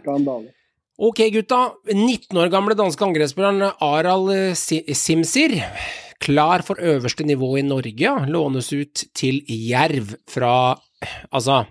Ok, 0.95 1.19
gutta. 1.31 1.73
19 1.91 2.38
år 2.39 2.47
gamle 2.53 2.75
danske 2.79 3.03
angrepsspilleren 3.03 3.73
Aral 3.84 4.29
Simsir, 4.55 5.58
klar 6.23 6.63
for 6.63 6.79
øverste 6.79 7.25
nivå 7.27 7.58
i 7.60 7.65
Norge, 7.67 8.13
lånes 8.31 8.71
ut 8.71 9.03
til 9.12 9.41
Jerv 9.43 10.13
fra 10.31 10.77
altså 11.36 11.65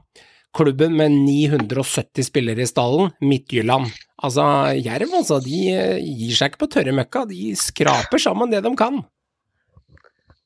klubben 0.54 0.92
med 0.98 1.16
970 1.16 2.28
spillere 2.28 2.66
i 2.66 2.68
stallen, 2.68 3.14
Midtjylland. 3.24 3.88
Altså, 4.20 4.44
Jerv 4.76 5.16
altså, 5.16 5.40
de 5.40 5.62
gir 5.64 6.36
seg 6.36 6.52
ikke 6.52 6.66
på 6.66 6.70
tørre 6.76 6.94
møkka, 6.94 7.24
de 7.32 7.54
skraper 7.56 8.20
sammen 8.20 8.52
det 8.52 8.60
de 8.66 8.76
kan. 8.76 9.00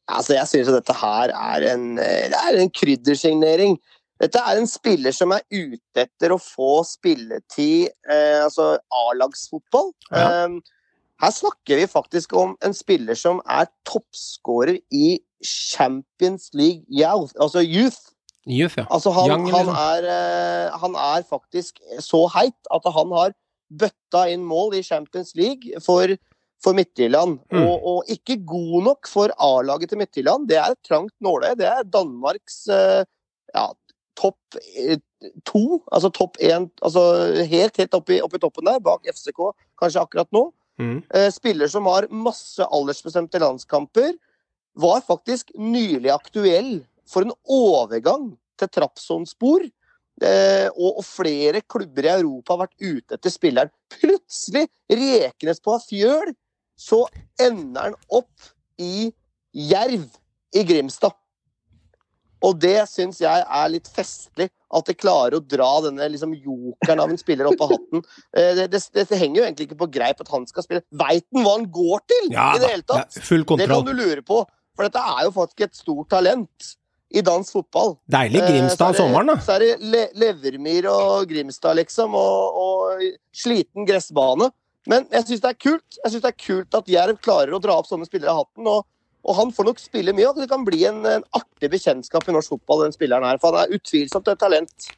Altså, 0.06 0.38
jeg 0.38 0.48
synes 0.54 0.70
at 0.70 0.78
dette 0.78 1.00
her 1.02 1.34
er 1.34 1.66
en, 1.74 1.96
det 1.98 2.44
er 2.46 2.62
en 2.62 2.70
kryddersignering. 2.70 3.74
Dette 4.18 4.40
er 4.42 4.58
en 4.58 4.66
spiller 4.66 5.14
som 5.14 5.32
er 5.34 5.44
ute 5.52 6.02
etter 6.02 6.34
å 6.34 6.40
få 6.42 6.82
spilletid, 6.86 7.92
eh, 8.10 8.40
altså 8.42 8.74
A-lagsfotball. 9.04 9.92
Ja. 10.10 10.44
Um, 10.48 10.58
her 11.22 11.34
snakker 11.34 11.80
vi 11.80 11.86
faktisk 11.90 12.34
om 12.38 12.54
en 12.64 12.74
spiller 12.74 13.18
som 13.18 13.40
er 13.50 13.66
toppskårer 13.86 14.78
i 14.94 15.18
Champions 15.42 16.50
League 16.54 16.86
Youth. 16.90 17.34
Altså 17.38 17.62
Youth. 17.62 18.14
youth 18.46 18.78
ja. 18.78 18.86
altså 18.90 19.12
han, 19.14 19.30
Young, 19.30 19.48
han, 19.54 19.70
er, 19.70 20.06
uh, 20.06 20.78
han, 20.82 20.94
er, 20.98 21.26
faktisk 21.26 21.78
så 22.02 22.24
heit 22.34 22.72
at 22.74 22.86
han 22.94 23.14
har 23.14 23.34
bøtta 23.68 24.24
inn 24.32 24.46
mål 24.46 24.78
i 24.78 24.82
Champions 24.82 25.34
League 25.38 25.82
for, 25.84 26.10
for 26.64 26.74
Midtjylland. 26.74 27.38
Mm. 27.52 27.64
Og, 27.64 27.86
og, 27.92 28.14
ikke 28.14 28.40
god 28.46 28.88
nok 28.90 29.10
for 29.10 29.34
A-laget 29.38 29.92
til 29.92 30.02
Midtjylland. 30.02 30.48
Det 30.50 30.58
er 30.58 30.74
et 30.74 30.86
trangt 30.86 31.14
nåløye. 31.22 31.58
Det 31.58 31.70
er 31.70 31.86
Danmarks 31.86 32.64
uh, 32.70 33.02
ja, 33.54 33.68
topp 34.18 34.58
eh, 34.74 34.98
to, 35.46 35.80
altså 35.90 36.10
topp 36.14 36.38
én 36.42 36.68
altså 36.84 37.02
Helt, 37.48 37.78
helt 37.78 37.96
oppi, 37.96 38.20
oppi 38.24 38.40
toppen 38.42 38.68
der, 38.68 38.80
bak 38.82 39.06
FCK 39.06 39.52
kanskje 39.78 40.02
akkurat 40.02 40.30
nå. 40.34 40.48
Mm. 40.78 40.98
Eh, 41.14 41.28
spiller 41.34 41.70
som 41.70 41.86
har 41.90 42.10
masse 42.10 42.64
aldersbestemte 42.64 43.40
landskamper. 43.42 44.14
Var 44.78 45.02
faktisk 45.06 45.50
nylig 45.58 46.12
aktuell 46.14 46.78
for 47.08 47.26
en 47.26 47.34
overgang 47.44 48.30
til 48.58 48.70
Trapsson-spor. 48.74 49.66
Eh, 50.18 50.66
og, 50.74 50.98
og, 50.98 51.04
flere 51.06 51.62
klubber 51.70 52.06
i 52.06 52.10
Europa 52.16 52.56
har 52.56 52.64
vært 52.64 52.80
ute 52.82 53.18
etter 53.18 53.32
spilleren. 53.32 53.70
Plutselig, 53.94 54.66
rekenes 54.90 55.62
på 55.62 55.76
av 55.76 55.84
fjøl, 55.86 56.32
så 56.78 57.04
ender 57.42 57.90
han 57.90 57.98
opp 58.10 58.50
i 58.82 59.10
Jerv 59.54 60.08
i 60.54 60.64
Grimstad. 60.66 61.14
Og 62.44 62.58
det 62.62 62.78
syns 62.90 63.20
jeg 63.22 63.44
er 63.44 63.70
litt 63.72 63.88
festlig. 63.90 64.48
At 64.68 64.84
de 64.84 64.92
klarer 64.92 65.38
å 65.38 65.40
dra 65.40 65.68
denne 65.86 66.10
liksom, 66.12 66.34
jokeren 66.36 67.00
av 67.00 67.12
en 67.12 67.20
spiller 67.20 67.48
opp 67.48 67.62
av 67.64 67.72
hatten. 67.72 68.04
Eh, 68.38 68.52
det, 68.54 68.66
det, 68.70 68.82
det, 68.94 69.16
henger 69.16 69.40
jo 69.40 69.44
egentlig 69.46 69.66
ikke 69.68 69.78
på 69.80 69.88
greip 69.94 70.18
at 70.20 70.28
han 70.30 70.44
skal 70.46 70.64
spille. 70.66 70.82
Veit 71.00 71.24
han 71.34 71.46
hva 71.46 71.54
han 71.56 71.64
går 71.72 72.02
til 72.12 72.26
ja, 72.34 72.50
i 72.54 72.60
det 72.60 72.68
hele 72.74 72.84
tatt? 72.84 73.16
Ja, 73.16 73.38
det 73.56 73.68
kan 73.70 73.86
du 73.86 73.94
lure 73.96 74.22
på. 74.26 74.42
For 74.76 74.86
dette 74.86 75.00
er 75.00 75.24
jo 75.26 75.32
faktisk 75.34 75.64
et 75.64 75.78
stort 75.78 76.10
talent 76.12 76.68
i 77.08 77.22
dansk 77.24 77.56
fotball. 77.56 77.96
Deilig 78.12 78.44
Grimstad 78.44 78.92
om 78.92 78.98
sommeren, 78.98 79.32
da. 79.32 79.38
Så 79.42 79.56
er 79.56 79.64
det 79.64 79.88
Le 79.94 80.04
Levermyr 80.20 80.90
og 80.92 81.24
Grimstad, 81.30 81.78
liksom, 81.80 82.14
og, 82.18 82.60
og 82.62 83.06
sliten 83.34 83.88
gressbane. 83.88 84.50
Men 84.88 85.08
jeg 85.12 85.26
syns 85.28 85.42
det 85.44 85.50
er 85.50 85.56
kult 85.60 85.96
Jeg 85.98 86.12
synes 86.12 86.22
det 86.24 86.30
er 86.30 86.38
kult 86.40 86.76
at 86.78 86.86
Jerv 86.88 87.18
klarer 87.24 87.52
å 87.52 87.60
dra 87.60 87.74
opp 87.80 87.88
sånne 87.88 88.06
spillere 88.08 88.32
av 88.32 88.44
hatten. 88.44 88.68
og 88.70 88.86
og 89.28 89.36
han 89.36 89.50
får 89.52 89.68
nok 89.68 89.82
spille 89.82 90.14
mye, 90.16 90.30
og 90.30 90.40
det 90.40 90.48
kan 90.50 90.64
bli 90.64 90.86
en, 90.88 91.02
en 91.06 91.26
artig 91.36 91.68
bekjentskap 91.74 92.24
i 92.28 92.34
norsk 92.34 92.54
fotball, 92.54 92.86
den 92.86 92.96
spilleren 92.96 93.26
her. 93.28 93.40
For 93.42 93.52
han 93.52 93.68
er 93.68 93.76
utvilsomt 93.76 94.30
et 94.32 94.40
talent. 94.40 94.88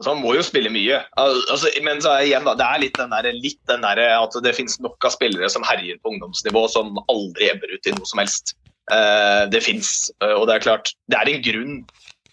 Altså, 0.00 0.14
han 0.14 0.22
må 0.22 0.34
jo 0.36 0.44
spille 0.44 0.72
mye. 0.72 0.98
Altså, 1.20 1.68
men 1.84 2.00
er 2.00 2.24
igjen 2.24 2.46
da, 2.48 2.54
det 2.56 2.66
er 2.66 2.80
litt 2.80 2.98
den, 3.00 3.12
der, 3.12 4.00
der, 4.00 4.16
at 4.16 4.36
det 4.44 4.54
finnes 4.56 4.78
nok 4.80 5.04
av 5.04 5.12
spillere 5.12 5.50
som 5.52 5.64
herjer 5.66 6.00
på 6.00 6.14
ungdomsnivå, 6.14 6.66
som 6.72 7.00
aldri 7.12 7.50
ebber 7.52 7.72
ut 7.74 7.88
i 7.88 7.92
noe 7.96 8.08
som 8.08 8.22
helst. 8.22 8.54
Uh, 8.90 9.44
det 9.52 9.60
fins. 9.64 10.08
Uh, 10.24 10.38
og 10.38 10.48
det 10.48 10.56
er 10.56 10.66
klart, 10.66 10.94
det 11.12 11.20
er 11.20 11.32
en 11.32 11.44
grunn, 11.44 11.74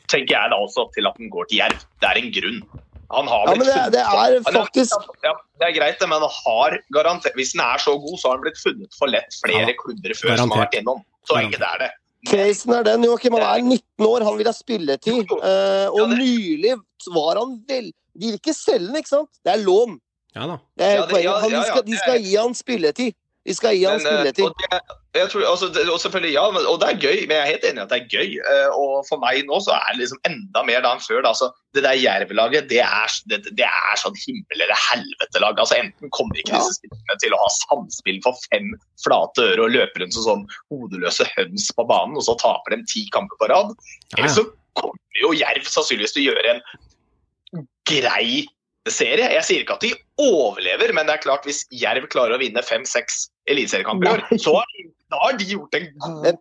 tenker 0.07 0.33
jeg 0.37 0.53
da 0.53 0.59
også, 0.63 0.87
til 0.95 1.09
at 1.11 1.19
den 1.19 1.31
går 1.33 1.49
til 1.49 1.59
Jerv. 1.59 1.83
Det 1.99 2.09
er 2.09 2.21
en 2.21 2.31
grunn. 2.39 2.61
Han 3.13 3.29
har 3.31 3.45
blitt 3.47 3.69
ja, 3.69 3.75
men 3.83 3.91
det, 3.93 3.99
det 3.99 4.01
er 4.03 4.33
faktisk 4.51 5.05
ja, 5.23 5.31
Det 5.59 5.69
er 5.69 5.75
greit, 5.77 6.01
men 6.03 6.17
han 6.19 6.33
har 6.39 6.75
garantert 6.95 7.37
Hvis 7.39 7.53
han 7.55 7.63
er 7.63 7.79
så 7.83 7.93
god, 8.01 8.17
så 8.19 8.27
har 8.27 8.35
han 8.35 8.43
blitt 8.43 8.59
funnet 8.59 8.97
for 8.99 9.11
lett 9.11 9.37
flere 9.43 9.69
ja, 9.71 9.77
klubber 9.79 10.17
før 10.17 10.33
garantert. 10.33 10.41
som 10.41 10.55
har 10.55 10.63
vært 10.65 10.75
gjennom. 10.79 11.05
Så 11.27 11.39
enkelt 11.39 11.63
er 11.67 11.79
det. 11.83 11.89
Casen 12.27 12.73
er 12.75 12.83
den, 12.87 13.05
Joakim. 13.07 13.37
Han 13.37 13.45
er 13.45 13.63
19 13.63 14.07
år, 14.07 14.25
han 14.27 14.37
vil 14.39 14.49
ha 14.49 14.55
spilletid. 14.55 15.31
Uh, 15.31 15.87
og 15.93 16.13
nylig 16.17 16.75
var 17.15 17.39
han 17.39 17.55
vel 17.69 17.91
De 18.17 18.31
vil 18.31 18.39
ikke 18.39 18.55
selge 18.57 18.89
den, 18.89 18.99
ikke 18.99 19.13
sant? 19.13 19.31
Det 19.45 19.53
er 19.53 19.63
lån. 19.63 19.99
Ja 20.35 20.49
da. 20.49 20.59
Det 20.77 20.87
er 20.87 21.03
han, 21.05 21.51
de, 21.53 21.63
skal, 21.69 21.83
de 21.87 21.97
skal 21.99 22.21
gi 22.25 22.35
han 22.35 22.55
spilletid. 22.57 23.15
De 23.47 23.55
skal 23.55 23.77
gi 23.77 23.85
han 23.87 24.01
eh, 24.01 24.03
spilletid. 24.03 24.65
Jeg 24.67 24.81
tror, 25.31 25.43
altså, 25.49 25.67
og 25.91 25.99
selvfølgelig, 26.01 26.33
ja, 26.35 26.43
og 26.47 26.77
det 26.81 26.87
er 26.87 26.99
gøy, 27.01 27.19
men 27.27 27.33
jeg 27.35 27.41
er 27.43 27.51
helt 27.51 27.65
enig 27.67 27.79
i 27.79 27.83
at 27.83 27.91
det 27.93 27.97
er 27.97 28.09
gøy. 28.11 28.33
Eh, 28.51 28.75
og 28.77 29.05
for 29.07 29.21
meg 29.21 29.47
nå 29.47 29.59
så 29.65 29.73
er 29.75 29.93
det 29.93 30.01
liksom 30.01 30.19
enda 30.29 30.63
mer 30.67 30.83
da 30.85 30.91
enn 30.95 31.03
før. 31.03 31.21
Da. 31.25 31.31
Altså, 31.33 31.49
det 31.75 31.83
der 31.85 31.99
Jerv-laget, 31.99 32.69
det, 32.71 32.81
det, 33.31 33.39
det, 33.49 33.67
er 33.67 34.01
sånn 34.01 34.17
himmel- 34.23 34.63
eller 34.65 34.83
helvete-lag. 34.87 35.61
Altså, 35.63 35.79
enten 35.79 36.13
kommer 36.15 36.39
ikke 36.39 36.55
disse 36.55 36.77
spillerne 36.79 37.19
til 37.23 37.35
å 37.35 37.41
ha 37.41 37.49
samspill 37.55 38.21
for 38.25 38.43
fem 38.47 38.71
flate 39.03 39.47
øre 39.51 39.67
og 39.67 39.75
løpe 39.75 40.03
rundt 40.03 40.17
som 40.17 40.27
sånn 40.27 40.47
hodeløse 40.73 41.27
høns 41.35 41.69
på 41.77 41.87
banen, 41.89 42.17
og 42.19 42.27
så 42.27 42.37
taper 42.41 42.75
de 42.75 42.89
ti 42.91 43.07
kamper 43.15 43.41
på 43.41 43.51
rad. 43.53 43.73
Eller 44.17 44.33
så 44.33 44.45
kommer 44.77 45.23
jo 45.23 45.33
Jerv 45.37 45.65
sannsynligvis 45.65 46.15
til 46.17 46.25
å 46.25 46.29
gjøre 46.31 46.57
en 46.57 47.65
grei 47.87 48.43
serie. 48.91 49.31
Jeg 49.37 49.47
sier 49.47 49.63
ikke 49.63 49.79
at 49.79 49.87
de 49.87 49.95
overlever, 50.21 50.93
men 50.97 51.07
det 51.07 51.17
er 51.17 51.23
klart 51.23 51.45
hvis 51.47 51.63
Jerv 51.73 52.07
klarer 52.13 52.37
å 52.37 52.41
vinne 52.41 52.63
fem-seks 52.65 53.27
eliteseriekamper 53.49 54.09
i 54.09 54.13
år, 54.15 54.25
så 54.41 54.57
har 54.59 54.69
de 54.75 54.87
da 55.07 55.19
har 55.21 55.37
de 55.39 55.45
gjort 55.47 55.75
en 55.77 55.85
god 56.03 56.39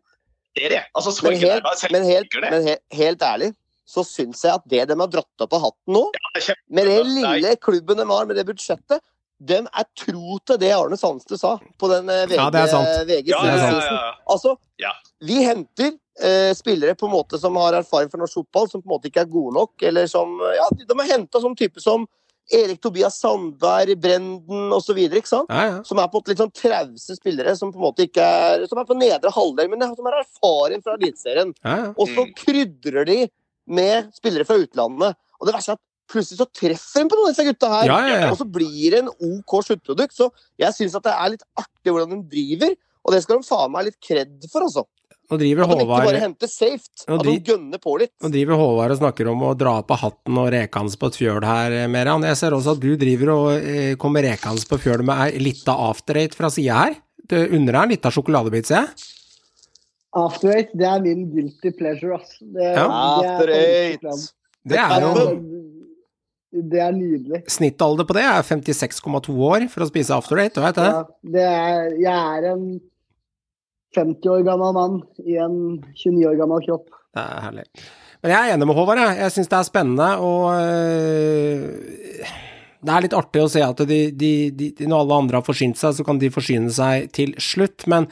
serie. 0.57 0.81
Altså, 0.97 1.13
men, 1.23 1.37
helt, 1.39 1.69
men, 1.93 2.07
helt, 2.09 2.39
men 2.51 2.65
helt, 2.67 2.83
helt, 2.99 3.23
ærlig 3.23 3.53
så 3.87 4.03
syns 4.03 4.41
jeg 4.43 4.51
at 4.51 4.65
det 4.67 4.81
de 4.91 4.97
har 4.99 5.11
dratt 5.13 5.45
opp 5.45 5.53
av 5.55 5.69
hatten 5.69 5.95
nå, 5.95 6.01
ja, 6.17 6.55
med 6.75 6.89
den 6.91 7.13
lille 7.15 7.53
klubben 7.63 8.01
de 8.01 8.07
har, 8.09 8.27
med 8.27 8.35
det 8.41 8.47
budsjettet 8.49 9.05
de 9.39 9.59
er 9.61 9.87
tro 10.01 10.39
til 10.49 10.59
det 10.61 10.71
Arne 10.73 10.97
Sandstø 10.97 11.37
sa 11.37 11.57
på 11.79 11.89
den 11.91 12.09
eh, 12.09 12.25
VG, 12.25 12.39
Ja, 12.39 12.49
det 12.53 12.63
er 12.63 12.71
sant. 12.73 12.93
VG 13.09 13.31
Ja, 13.31 13.41
Det 13.45 13.51
er 13.53 13.59
ja, 13.59 13.67
sant. 13.69 13.85
ja, 13.85 13.97
ja. 14.01 14.13
Altså, 14.33 14.57
Ja. 14.81 14.93
vi 15.21 15.43
henter 15.45 15.91
eh, 16.25 16.53
spillere 16.57 16.97
på 16.97 17.07
en 17.07 17.13
måte 17.13 17.39
som 17.39 17.57
har 17.61 17.77
erfaring 17.77 18.11
fra 18.11 18.21
norsk 18.23 18.41
fotball, 18.41 18.71
som 18.71 18.81
på 18.83 18.89
en 18.89 18.95
måte 18.97 19.11
ikke 19.11 19.27
er 19.27 19.33
gode 19.33 19.55
nok, 19.59 19.83
eller 19.83 20.09
som 20.09 20.39
Ja, 20.41 20.69
de, 20.73 20.87
har 20.89 21.05
er 21.05 21.13
henta 21.13 21.41
som 21.41 21.57
type 21.57 21.81
som 21.85 22.09
Erik 22.53 22.81
Tobias 22.81 23.17
Sandberg, 23.19 23.97
Brenden 24.01 24.73
osv.? 24.73 24.99
Ja, 24.99 25.65
ja. 25.67 25.83
Som 25.87 25.99
er 25.99 26.07
på 26.13 26.21
en 26.23 26.31
litt 26.31 26.39
sånn 26.39 26.53
trause 26.55 27.17
spillere 27.19 27.57
som 27.59 27.73
på 27.73 27.81
en 27.81 27.87
måte 27.89 28.07
ikke 28.07 28.23
er 28.23 28.67
Som 28.71 28.79
er 28.79 28.87
på 28.87 28.97
nedre 28.99 29.33
halvdel, 29.35 29.69
men 29.73 29.83
som 29.97 30.07
er 30.07 30.21
erfaren 30.23 30.83
fra 30.85 30.95
Eliteserien. 30.95 31.55
ja, 31.65 31.77
ja. 31.77 31.93
Og 31.99 32.07
så 32.09 32.27
Mm. 32.27 32.35
krydrer 32.39 33.07
de 33.07 33.19
med 33.69 34.13
spillere 34.15 34.47
fra 34.47 34.57
utlandet. 34.63 35.17
Og 35.41 35.47
det 35.47 35.55
verste 35.55 35.71
er 35.75 35.79
at 35.81 35.81
plutselig 36.09 36.39
så 36.39 36.47
treffer 36.55 37.03
de 37.03 37.09
på 37.11 37.17
noen 37.19 37.29
av 37.29 37.35
disse 37.35 37.47
gutta 37.49 37.69
her. 37.69 37.87
Ja, 37.87 37.99
ja, 38.07 38.21
ja. 38.21 38.31
Og 38.31 38.39
så 38.39 38.47
blir 38.51 38.91
det 38.95 39.01
en 39.03 39.09
OK 39.11 39.63
sluttprodukt. 39.67 40.15
Så 40.15 40.31
jeg 40.59 40.71
syns 40.73 40.95
at 40.95 41.03
det 41.03 41.13
er 41.13 41.31
litt 41.35 41.43
artig 41.59 41.91
hvordan 41.91 42.11
de 42.15 42.23
driver, 42.31 42.77
og 43.05 43.13
det 43.13 43.23
skal 43.25 43.41
de 43.41 43.47
faen 43.49 43.73
meg 43.73 43.85
litt 43.87 44.01
kred 44.01 44.39
for, 44.53 44.61
altså. 44.63 44.85
Nå 45.27 45.39
driver 45.41 45.65
At 45.67 45.79
de 45.81 45.87
bare 45.89 46.05
Håvard 46.07 46.21
henter 46.23 46.47
safe, 46.51 46.87
Nå 47.09 47.17
at 47.19 47.25
de 47.27 47.33
gønner 47.49 47.81
på 47.83 47.97
litt. 47.99 48.13
Nå 48.23 48.31
driver 48.31 48.61
Håvard 48.61 48.95
og 48.95 48.99
snakker 49.01 49.31
om 49.33 49.41
å 49.43 49.55
dra 49.59 49.73
på 49.83 49.97
hatten 49.99 50.39
og 50.39 50.53
rekans 50.55 50.95
på 51.01 51.11
et 51.11 51.19
fjøl 51.19 51.43
her, 51.45 51.73
eh, 51.73 51.89
Meran. 51.91 52.23
Jeg 52.29 52.37
ser 52.39 52.55
også 52.55 52.77
at 52.77 52.81
du 52.85 52.93
driver 53.01 53.33
og 53.35 53.49
eh, 53.59 53.97
kommer 53.99 54.23
rekans 54.23 54.65
på 54.71 54.79
fjøl 54.79 55.03
med 55.03 55.19
ei 55.27 55.43
lita 55.43 55.75
afterrate 55.89 56.39
fra 56.39 56.51
sida 56.55 56.79
her. 56.85 56.97
Du 57.27 57.35
unner 57.43 57.73
deg 57.73 57.83
en 57.83 57.95
lita 57.97 58.13
sjokoladebit, 58.15 58.67
ser 58.71 58.85
jeg. 58.85 59.13
After 60.17 60.49
Eight, 60.55 60.71
det 60.79 60.87
er 60.89 61.03
min 61.05 61.27
guilty 61.29 61.75
pleasure, 61.77 62.15
ass. 62.17 62.39
Det, 62.41 62.71
Ja. 62.73 62.87
det 62.87 63.27
er 63.27 63.33
After 63.35 63.51
eight. 63.53 64.01
favorittprogram. 64.01 64.29
Det 64.67 64.79
er 64.79 65.01
jo 65.01 65.63
Det 66.57 66.81
er 66.81 66.93
nydelig. 66.93 67.43
Snittalder 67.53 68.07
på 68.09 68.15
det 68.17 68.23
er 68.25 68.41
56,2 68.47 69.35
år 69.45 69.67
for 69.69 69.85
å 69.85 69.89
spise 69.91 70.15
afterrate, 70.17 70.55
du 70.55 70.63
veit 70.63 70.79
det? 70.79 70.87
Ja, 70.87 71.03
det 71.35 71.43
er, 71.43 71.91
jeg 72.01 72.15
er 72.39 72.47
en 72.55 72.63
50 73.97 74.33
år 74.33 74.45
gammel 74.47 74.75
mann 74.77 74.99
i 75.25 75.39
en 75.43 75.57
29 75.97 76.27
år 76.31 76.41
gammel 76.41 76.65
kropp. 76.67 76.91
Det 77.17 77.23
er 77.25 77.47
herlig. 77.47 77.65
Men 78.23 78.33
jeg 78.33 78.39
er 78.41 78.57
enig 78.57 78.69
med 78.69 78.77
Håvard, 78.77 79.01
jeg. 79.01 79.19
Jeg 79.23 79.35
syns 79.35 79.51
det 79.53 79.59
er 79.59 79.69
spennende, 79.69 80.09
og 80.25 80.45
øh, 80.57 82.33
det 82.87 82.95
er 82.95 83.05
litt 83.05 83.17
artig 83.17 83.45
å 83.45 83.51
se 83.53 83.63
at 83.65 83.83
de, 83.89 84.01
de, 84.13 84.33
de, 84.57 84.73
når 84.85 85.05
alle 85.05 85.21
andre 85.23 85.41
har 85.41 85.47
forsynt 85.47 85.79
seg, 85.81 85.95
så 85.97 86.07
kan 86.07 86.21
de 86.23 86.33
forsyne 86.33 86.73
seg 86.75 87.09
til 87.17 87.35
slutt. 87.43 87.87
Men 87.91 88.09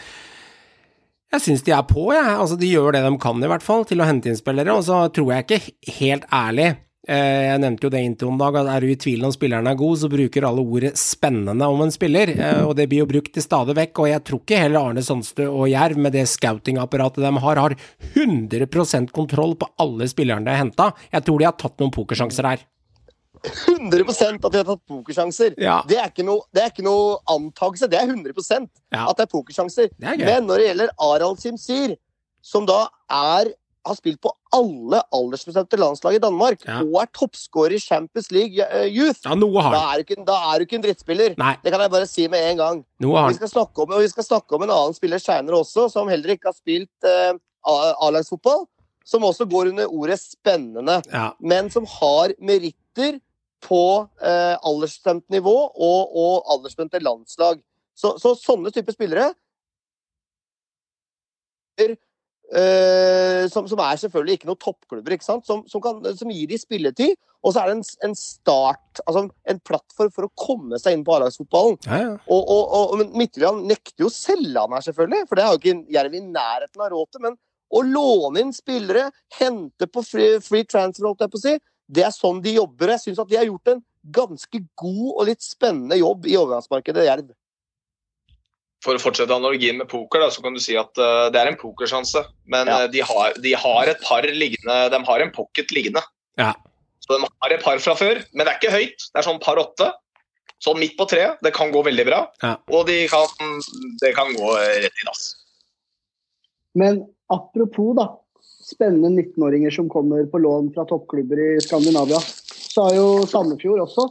jeg 1.35 1.44
syns 1.47 1.64
de 1.66 1.75
er 1.75 1.85
på, 1.88 2.09
jeg. 2.14 2.31
Altså, 2.31 2.59
de 2.61 2.70
gjør 2.70 2.94
det 2.94 3.05
de 3.07 3.12
kan, 3.23 3.42
i 3.42 3.51
hvert 3.51 3.64
fall, 3.66 3.87
til 3.88 4.03
å 4.03 4.09
hente 4.09 4.31
inn 4.31 4.38
spillere. 4.38 4.77
Og 4.77 4.87
så 4.87 5.05
tror 5.14 5.33
jeg 5.35 5.47
ikke 5.47 5.99
helt 6.01 6.29
ærlig 6.35 6.68
eh, 6.73 6.81
Jeg 7.05 7.61
nevnte 7.61 7.85
jo 7.85 7.90
det 7.93 8.01
inntil 8.01 8.29
introen 8.31 8.38
dag, 8.40 8.57
at 8.57 8.69
er 8.73 8.81
du 8.81 8.88
i 8.88 8.97
tvil 8.97 9.25
om 9.27 9.33
spilleren 9.35 9.67
er 9.69 9.77
god, 9.77 9.99
så 10.01 10.09
bruker 10.09 10.45
alle 10.49 10.62
ordet 10.64 10.95
'spennende' 10.97 11.69
om 11.69 11.83
en 11.83 11.90
spiller. 11.90 12.29
eh, 12.33 12.64
Og 12.64 12.75
det 12.77 12.88
blir 12.88 13.01
jo 13.05 13.07
brukt 13.07 13.33
til 13.33 13.43
stadig 13.43 13.75
vekk. 13.77 13.99
Og 13.99 14.09
jeg 14.09 14.25
tror 14.25 14.40
ikke 14.40 14.59
heller 14.59 14.81
Arne 14.81 15.03
Sandstø 15.03 15.49
og 15.49 15.69
Jerv, 15.69 15.97
med 15.97 16.12
det 16.12 16.27
scoutingapparatet 16.29 17.21
de 17.21 17.38
har, 17.38 17.57
har 17.57 17.77
100 18.14 19.12
kontroll 19.12 19.55
på 19.55 19.69
alle 19.79 20.09
spillerne 20.09 20.45
de 20.45 20.51
har 20.51 20.64
henta. 20.64 20.95
Jeg 21.12 21.25
tror 21.25 21.38
de 21.38 21.45
har 21.45 21.53
tatt 21.53 21.79
noen 21.79 21.90
pokersjanser 21.90 22.45
her. 22.45 22.59
100 23.45 24.45
at 24.45 24.53
de 24.53 24.57
har 24.57 24.64
tatt 24.64 24.87
pokersjanser. 24.88 25.55
Ja. 25.59 25.83
Det, 25.87 25.99
er 25.99 26.09
ikke 26.09 26.25
noe, 26.25 26.40
det 26.55 26.83
noe 26.85 27.19
antakelse, 27.29 27.88
det 27.90 28.01
er 28.01 28.09
100 28.09 28.69
Ja. 28.93 29.11
at 29.11 29.17
det 29.19 29.27
er 29.29 29.33
pokersjanser. 29.38 29.90
Det 29.99 30.09
er. 30.09 30.25
Men 30.25 30.47
når 30.47 30.57
det 30.59 30.67
gjelder 30.71 30.88
Arald 30.99 31.38
Simsir, 31.38 31.97
som 32.40 32.64
da 32.64 32.88
er 33.11 33.53
har 33.85 33.97
spilt 33.99 34.20
på 34.25 34.33
alle 34.55 35.01
aldersbestemte 35.14 35.77
landslag 35.81 36.14
i 36.16 36.23
Danmark, 36.23 36.62
Ja. 36.66 36.81
og 36.83 37.03
er 37.03 37.11
toppskårer 37.12 37.75
i 37.77 37.81
Champions 37.83 38.31
League 38.33 38.59
eh, 38.64 38.87
Youth, 38.88 39.20
Ja, 39.25 39.35
da 39.35 40.37
er, 40.55 40.59
du 40.59 40.64
ikke, 40.64 40.77
en 40.81 40.87
drittspiller. 40.87 41.35
Nei, 41.38 41.57
Det 41.62 41.73
kan 41.73 41.81
jeg 41.81 41.90
bare 41.90 42.07
si 42.07 42.29
med 42.29 42.51
en 42.51 42.57
gang. 42.57 42.85
Vi 43.01 43.35
skal 43.35 43.49
om, 43.85 43.94
vi 44.01 44.09
skal 44.09 44.25
snakke 44.25 44.55
om 44.55 44.62
en 44.62 44.70
annen 44.70 44.94
spiller 44.94 45.18
seinere 45.18 45.59
også, 45.61 45.90
som 45.92 46.09
heller 46.09 46.35
ikke 46.37 46.49
har 46.49 46.57
spilt 46.57 47.05
eh, 47.05 47.35
A-lagsfotball. 47.66 48.66
Som 49.05 49.23
også 49.23 49.44
går 49.44 49.68
under 49.68 49.87
ordet 49.87 50.18
'spennende', 50.18 51.03
Ja. 51.12 51.33
men 51.38 51.68
som 51.70 51.85
har 51.85 52.33
meritter 52.40 53.20
på 53.61 54.09
eh, 54.23 54.57
aldersbestemt 54.64 55.29
nivå 55.31 55.53
og, 55.77 56.16
og 56.16 56.42
aldersbestemte 56.49 57.01
landslag. 57.05 57.61
Så, 57.97 58.18
så 58.18 58.35
sånne 58.35 58.73
typer 58.73 58.92
spillere 58.92 59.35
eh, 62.52 63.44
som, 63.52 63.68
som 63.70 63.80
er 63.85 64.00
selvfølgelig 64.00 64.38
ikke 64.38 64.50
noen 64.50 64.61
toppklubber, 64.61 65.16
ikke 65.16 65.26
sant? 65.26 65.46
Som, 65.48 65.62
som, 65.70 65.83
kan, 65.85 66.02
som 66.18 66.33
gir 66.33 66.50
de 66.50 66.59
spilletid. 66.61 67.16
Og 67.44 67.52
så 67.52 67.61
er 67.61 67.70
det 67.70 67.76
en, 67.76 67.87
en 68.09 68.14
start, 68.16 69.00
altså 69.04 69.26
en 69.52 69.59
plattform 69.68 70.12
for 70.14 70.26
å 70.26 70.33
komme 70.40 70.78
seg 70.80 70.96
inn 70.96 71.02
på 71.04 71.12
A-lagsfotballen. 71.16 71.76
Ja, 71.85 71.98
ja. 72.00 72.12
Og, 72.24 72.40
og, 72.40 72.62
og, 72.78 72.94
men 73.00 73.11
Midtjylland 73.20 73.66
nekter 73.68 74.07
jo 74.07 74.09
å 74.09 74.14
selge 74.14 74.62
han 74.62 74.72
her, 74.72 74.87
selvfølgelig, 74.87 75.26
for 75.28 75.37
det 75.37 75.44
har 75.44 75.57
jo 75.57 75.61
ikke 75.61 75.96
Jerv 75.98 76.16
i 76.16 76.22
nærheten 76.24 76.87
av 76.87 76.92
råd 76.94 77.11
til. 77.12 77.24
Men 77.26 77.37
å 77.74 77.83
låne 77.85 78.44
inn 78.44 78.54
spillere, 78.57 79.11
hente 79.37 79.88
på 79.90 80.04
free, 80.07 80.38
free 80.44 80.64
transfer, 80.68 81.09
holdt 81.09 81.24
jeg 81.26 81.35
på 81.35 81.40
å 81.40 81.44
si, 81.44 81.57
det 81.94 82.07
er 82.07 82.14
sånn 82.16 82.40
de 82.44 82.57
jobber. 82.57 82.94
Jeg 82.94 83.11
syns 83.11 83.20
at 83.20 83.28
de 83.28 83.37
har 83.37 83.48
gjort 83.48 83.74
en 83.74 83.85
ganske 84.14 84.61
god 84.80 85.09
og 85.11 85.26
litt 85.28 85.44
spennende 85.44 85.98
jobb 86.00 86.28
i 86.28 86.37
overgangsmarkedet 86.40 87.09
Jerv. 87.09 87.33
For 88.85 88.99
å 88.99 89.01
fortsette 89.01 89.33
analogien 89.33 89.79
med 89.81 89.88
poker, 89.88 90.20
da, 90.20 90.29
så 90.31 90.42
kan 90.44 90.57
du 90.57 90.61
si 90.61 90.77
at 90.77 90.92
uh, 91.01 91.31
det 91.33 91.40
er 91.40 91.49
en 91.51 91.59
pokersjanse. 91.61 92.20
Men 92.53 92.68
Ja. 92.68 92.83
eh, 92.85 92.90
de, 92.92 93.01
har, 93.09 93.33
de 93.40 93.55
har 93.57 93.88
et 93.88 94.01
par 94.05 94.27
liggende 94.29 94.77
De 94.92 95.01
har 95.09 95.25
en 95.25 95.33
pocket 95.33 95.73
liggende. 95.73 96.03
Ja. 96.40 96.53
Så 97.05 97.16
de 97.16 97.25
har 97.25 97.53
et 97.55 97.64
par 97.64 97.79
fra 97.81 97.94
før, 97.97 98.20
men 98.33 98.44
det 98.44 98.53
er 98.53 98.59
ikke 98.61 98.75
høyt. 98.75 99.07
Det 99.12 99.20
er 99.20 99.27
sånn 99.27 99.40
par 99.40 99.61
åtte. 99.61 99.90
Sånn 100.64 100.79
midt 100.81 100.94
på 100.97 101.07
treet. 101.11 101.40
Det 101.44 101.53
kan 101.57 101.73
gå 101.73 101.83
veldig 101.85 102.05
bra. 102.09 102.20
Ja. 102.44 102.55
Og 102.73 102.87
de 102.88 102.99
kan, 103.09 103.27
det 104.01 104.14
kan 104.16 104.31
gå 104.37 104.53
rett 104.57 105.01
i 105.03 105.09
dass. 105.09 105.25
Men 106.75 107.03
apropos 107.33 107.92
da, 107.99 108.07
spennende 108.64 109.11
19-åringer 109.23 109.75
som 109.75 109.88
kommer 109.92 110.25
på 110.33 110.40
lån 110.40 110.73
fra 110.77 110.87
toppklubber 110.88 111.40
i 111.40 111.51
Skandinavia, 111.64 112.20
så 112.20 112.88
har 112.88 112.97
jo 112.97 113.09
Sandefjord 113.29 113.85
også 113.85 114.09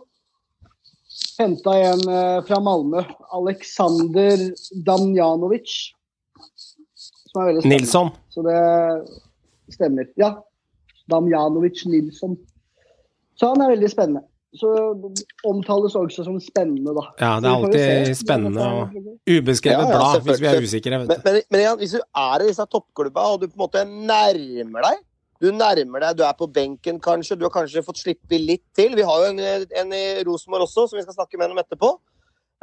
henta 1.40 1.76
en 1.80 2.04
eh, 2.10 2.40
fra 2.48 2.60
Malmö, 2.64 3.04
Aleksander 3.34 4.44
Damjanovic. 4.86 5.76
Som 7.32 7.42
er 7.42 7.48
veldig 7.52 7.64
spennende. 7.64 7.78
Nilsson. 7.78 8.12
Så 8.34 8.44
det 8.46 8.60
stemmer. 9.74 10.12
Ja. 10.20 10.36
Damjanovic 11.12 11.86
Nilsson. 11.90 12.38
Så 13.40 13.54
han 13.54 13.64
er 13.66 13.74
veldig 13.74 13.90
spennende. 13.92 14.28
Så 14.54 14.70
omtales 15.50 15.96
også 15.98 16.24
som 16.28 16.36
spennende, 16.38 16.94
da. 16.94 17.08
Ja, 17.18 17.32
det 17.42 17.50
er 17.50 17.56
alltid 17.56 18.12
spennende 18.20 18.66
og 18.70 18.92
ubeskrevet 19.26 19.82
Ja, 19.82 19.88
ja, 19.90 19.96
blad 19.96 20.28
hvis 20.28 20.44
vi 20.44 20.50
er 20.52 20.62
usikre. 20.62 21.00
Vet 21.02 21.10
Men, 21.10 21.18
du. 21.18 21.24
men, 21.26 21.40
men 21.50 21.64
igjen, 21.64 21.80
hvis 21.80 21.96
du 21.98 22.04
er 22.04 22.44
i 22.44 22.52
disse 22.52 22.68
toppklubba 22.70 23.24
og 23.34 23.42
du 23.42 23.48
på 23.48 23.56
en 23.58 23.64
måte 23.64 23.82
nærmer 23.90 24.86
deg 24.86 25.02
Du 25.44 25.50
nærmer 25.52 26.06
deg, 26.06 26.16
du 26.16 26.24
er 26.24 26.36
på 26.40 26.48
benken 26.48 27.02
kanskje, 27.04 27.36
du 27.36 27.44
har 27.44 27.52
kanskje 27.52 27.84
fått 27.84 28.00
slippe 28.00 28.40
litt 28.40 28.64
til. 28.78 28.94
Vi 28.96 29.04
har 29.04 29.26
jo 29.26 29.32
en, 29.34 29.68
en 29.82 29.96
i 29.96 30.06
Rosenborg 30.24 30.70
også, 30.70 30.88
som 30.88 30.96
vi 31.00 31.04
skal 31.04 31.18
snakke 31.18 31.40
med 31.42 31.52
om 31.52 31.60
etterpå. 31.60 31.90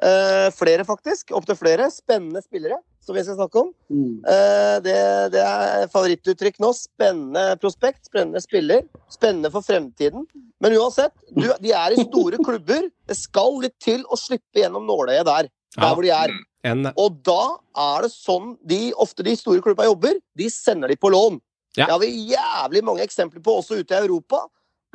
Uh, 0.01 0.49
flere, 0.57 0.87
faktisk. 0.88 1.35
Opptil 1.37 1.59
flere. 1.61 1.90
Spennende 1.93 2.40
spillere 2.40 2.79
som 3.05 3.16
vi 3.16 3.25
skal 3.27 3.37
snakke 3.37 3.61
om. 3.61 3.69
Mm. 3.93 4.14
Uh, 4.25 4.77
det, 4.87 4.97
det 5.35 5.43
er 5.45 5.90
favorittuttrykk 5.93 6.57
nå. 6.64 6.71
Spennende 6.79 7.43
prospekt, 7.61 8.07
spennende 8.09 8.40
spiller. 8.40 8.87
Spennende 9.12 9.53
for 9.53 9.66
fremtiden. 9.66 10.25
Men 10.64 10.79
uansett, 10.81 11.12
du, 11.37 11.51
de 11.61 11.75
er 11.77 11.93
i 11.93 12.07
store 12.07 12.40
klubber. 12.49 12.88
Det 13.11 13.19
skal 13.19 13.61
litt 13.66 13.77
til 13.85 14.07
å 14.09 14.16
slippe 14.16 14.62
gjennom 14.62 14.88
nåløyet 14.88 15.29
der. 15.29 15.53
Der 15.77 15.85
Ja. 15.85 15.93
hvor 15.93 16.03
de 16.03 16.14
er. 16.16 16.33
En, 16.64 16.88
Og 16.97 17.21
da 17.25 17.57
er 17.77 18.03
det 18.05 18.11
sånn 18.12 18.55
de, 18.69 18.90
ofte 19.01 19.25
de 19.25 19.37
store 19.37 19.61
klubba 19.64 19.85
jobber. 19.85 20.16
De 20.37 20.49
sender 20.53 20.88
de 20.88 20.97
på 20.97 21.12
lån. 21.12 21.38
Ja. 21.76 21.87
Det 21.87 21.92
har 21.92 22.00
vi 22.02 22.33
jævlig 22.33 22.83
mange 22.85 23.04
eksempler 23.06 23.42
på 23.44 23.61
også 23.61 23.78
ute 23.80 23.94
i 23.94 24.02
Europa. 24.02 24.44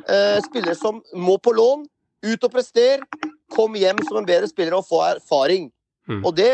Eh, 0.04 0.38
spillere 0.44 0.76
som 0.76 1.00
må 1.16 1.38
på 1.40 1.54
lån, 1.56 1.86
ut 2.26 2.44
og 2.44 2.52
prestere, 2.52 3.06
kom 3.52 3.76
hjem 3.78 4.02
som 4.04 4.20
en 4.20 4.28
bedre 4.28 4.48
spiller 4.50 4.76
og 4.76 4.86
få 4.88 5.00
erfaring. 5.06 5.70
Mm. 6.06 6.22
Og 6.22 6.34
det, 6.38 6.52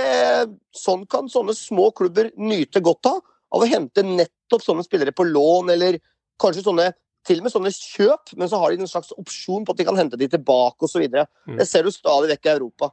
sånn 0.76 1.04
kan 1.11 1.28
sånne 1.28 1.54
små 1.56 1.90
klubber 1.96 2.30
nyte 2.40 2.80
godt 2.85 3.08
av, 3.11 3.20
av 3.52 3.64
å 3.64 3.68
hente 3.68 4.04
nettopp 4.06 4.64
sånne 4.64 4.85
spillere 4.87 5.12
på 5.16 5.26
lån, 5.28 5.72
eller 5.74 5.98
kanskje 6.40 6.64
sånne 6.64 6.92
til 7.26 7.38
og 7.38 7.46
med 7.46 7.54
sånne 7.54 7.70
kjøp, 7.74 8.32
men 8.38 8.50
så 8.50 8.58
har 8.58 8.72
de 8.72 8.82
en 8.82 8.90
slags 8.90 9.12
opsjon 9.14 9.66
på 9.66 9.74
at 9.74 9.78
de 9.78 9.87
kan 9.87 9.98
hente 9.98 10.18
de 10.18 10.26
tilbake 10.30 10.88
osv. 10.88 11.04
Mm. 11.06 11.58
Det 11.61 11.66
ser 11.68 11.87
du 11.87 11.92
stadig 11.94 12.32
vekk 12.32 12.48
i 12.48 12.54
Europa. 12.56 12.90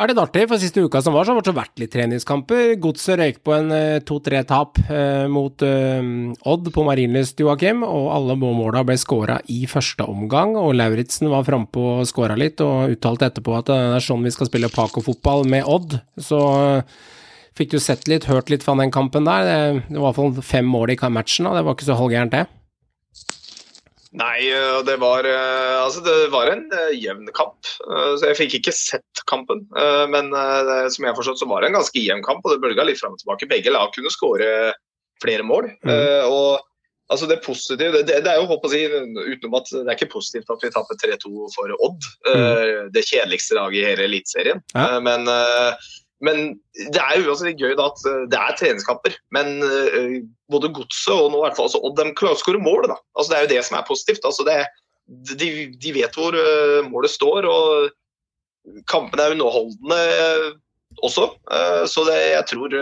Er 0.00 0.08
det 0.08 0.22
artig, 0.22 0.46
for 0.48 0.60
siste 0.60 0.82
uka 0.82 1.02
som 1.04 1.12
var, 1.12 1.26
så 1.28 1.34
har 1.36 1.44
det 1.44 1.52
vært 1.54 1.80
litt 1.82 1.92
treningskamper. 1.92 2.72
Godset 2.80 3.18
røyk 3.20 3.42
på 3.44 3.52
en 3.54 3.68
eh, 3.76 4.00
2-3-tap 4.08 4.80
eh, 4.88 5.26
mot 5.30 5.64
eh, 5.66 6.00
Odd 6.48 6.70
på 6.72 6.84
Marienlyst, 6.86 7.42
Joakim, 7.44 7.84
og 7.84 8.08
alle 8.14 8.38
måla 8.40 8.82
ble 8.88 8.96
skåra 8.98 9.38
i 9.52 9.60
første 9.70 10.06
omgang. 10.08 10.56
Og 10.56 10.72
Lauritzen 10.78 11.28
var 11.32 11.44
frampå 11.46 11.84
og 11.98 12.08
skåra 12.08 12.38
litt, 12.40 12.64
og 12.64 12.96
uttalte 12.96 13.28
etterpå 13.28 13.58
at 13.58 13.68
det 13.68 13.78
er 13.98 14.06
sånn 14.08 14.24
vi 14.24 14.32
skal 14.32 14.48
spille 14.48 14.72
Paco-fotball 14.72 15.44
med 15.52 15.68
Odd. 15.68 16.00
Så 16.16 16.40
eh, 16.56 16.98
fikk 17.60 17.76
du 17.76 17.78
sett 17.84 18.08
litt, 18.08 18.30
hørt 18.32 18.50
litt 18.50 18.64
fra 18.64 18.78
den 18.80 18.94
kampen 18.94 19.28
der. 19.28 19.44
Det, 19.44 19.86
det 19.92 20.00
var 20.00 20.08
i 20.08 20.08
hvert 20.08 20.20
fall 20.22 20.50
fem 20.54 20.72
mål 20.72 20.96
i 20.96 21.00
matchen, 21.12 21.52
og 21.52 21.60
det 21.60 21.66
var 21.68 21.76
ikke 21.76 21.90
så 21.92 22.00
halvgærent, 22.00 22.40
det. 22.40 22.61
Nei, 24.12 24.44
øh, 24.52 24.82
det 24.84 24.98
var, 25.00 25.24
øh, 25.24 25.76
altså 25.84 26.02
det 26.04 26.16
var 26.32 26.50
en 26.52 26.66
øh, 26.68 26.92
jevn 27.00 27.30
kamp. 27.32 27.68
Så 27.88 28.28
jeg 28.28 28.36
fikk 28.36 28.58
ikke 28.58 28.74
sett 28.76 29.22
kampen. 29.30 29.64
Men 30.12 30.28
som 30.92 31.04
jeg 31.04 31.10
har 31.10 31.16
forstått, 31.16 31.40
så 31.40 31.48
var 31.48 31.62
det 31.62 31.70
en 31.70 31.78
ganske 31.78 32.02
jevn 32.02 32.24
kamp, 32.24 32.44
og 32.44 32.52
det 32.52 32.60
bølga 32.64 32.84
litt 32.84 33.00
fram 33.00 33.16
og 33.16 33.22
tilbake. 33.22 33.48
Begge 33.48 33.72
lag 33.72 33.92
kunne 33.94 34.12
skåre 34.12 34.50
flere 35.22 35.46
mål. 35.46 35.70
Mm. 35.86 36.28
Og 36.28 36.60
altså 37.12 37.28
det 37.30 37.40
positive 37.44 38.02
det, 38.02 38.20
det 38.24 38.28
er 38.30 38.40
jo 38.40 38.48
håp 38.50 38.64
å 38.66 38.72
si, 38.72 38.82
utenom 38.88 39.56
at 39.60 39.72
det 39.72 39.84
er 39.86 39.96
ikke 39.96 40.14
positivt 40.14 40.52
at 40.52 40.64
vi 40.64 40.72
taper 40.74 41.00
3-2 41.00 41.48
for 41.56 41.74
Odd, 41.78 42.10
Mm. 42.32 42.92
det 42.92 43.06
kjedeligste 43.08 43.56
laget 43.58 43.80
i 43.80 43.86
hele 43.88 44.06
Eliteserien. 44.10 44.62
Ja. 44.74 45.00
Men 45.04 45.28
men 46.22 46.52
det 46.94 47.00
er 47.02 47.18
jo 47.18 47.32
uansett 47.32 47.58
gøy 47.58 47.74
da 47.78 47.88
at 47.90 48.04
øh, 48.06 48.24
det 48.30 48.38
er 48.38 48.58
treningskamper. 48.58 49.16
Men 49.34 49.58
uh, 49.66 50.20
både 50.52 50.70
Godset 50.76 51.16
og 51.16 51.32
nå 51.32 51.40
i 51.40 51.44
hvert 51.48 51.58
fall 51.58 51.66
altså, 51.66 51.80
og 51.82 51.96
de 51.98 52.12
klarer 52.18 52.38
å 52.38 52.42
skåre 52.42 52.62
mål. 52.62 52.86
da. 52.92 52.98
Altså 53.16 53.32
Det 53.32 53.38
er 53.38 53.46
jo 53.46 53.52
det 53.54 53.64
som 53.66 53.78
er 53.78 53.88
positivt. 53.88 54.28
altså 54.28 54.46
det, 54.46 54.58
de, 55.34 55.48
de 55.82 55.94
vet 55.96 56.14
hvor 56.18 56.36
uh, 56.38 56.78
målet 56.86 57.10
står, 57.10 57.48
og 57.50 57.90
kampene 58.90 59.26
er 59.26 59.34
underholdende 59.34 59.98
uh, 59.98 60.52
også. 61.00 61.30
Eh, 61.52 61.84
så 61.88 62.04
det, 62.04 62.18
jeg 62.34 62.46
tror 62.52 62.72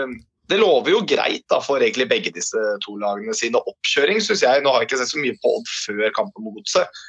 det 0.51 0.59
lover 0.59 0.91
jo 0.91 1.01
greit 1.07 1.45
da 1.51 1.61
for 1.63 1.79
egentlig 1.79 2.09
begge 2.11 2.33
disse 2.35 2.59
to 2.83 2.97
lagene 2.99 3.33
sine 3.37 3.61
oppkjøring, 3.61 4.19
syns 4.23 4.43
jeg. 4.43 4.63
Nå 4.63 4.73
har 4.73 4.83
jeg 4.83 4.91
ikke 4.91 5.01
sett 5.01 5.13
så 5.13 5.21
mye 5.21 5.37
på 5.39 5.53
Odd 5.57 5.69
før 5.85 6.15
kampen 6.17 6.45
mot 6.45 6.57
Godset. 6.57 7.01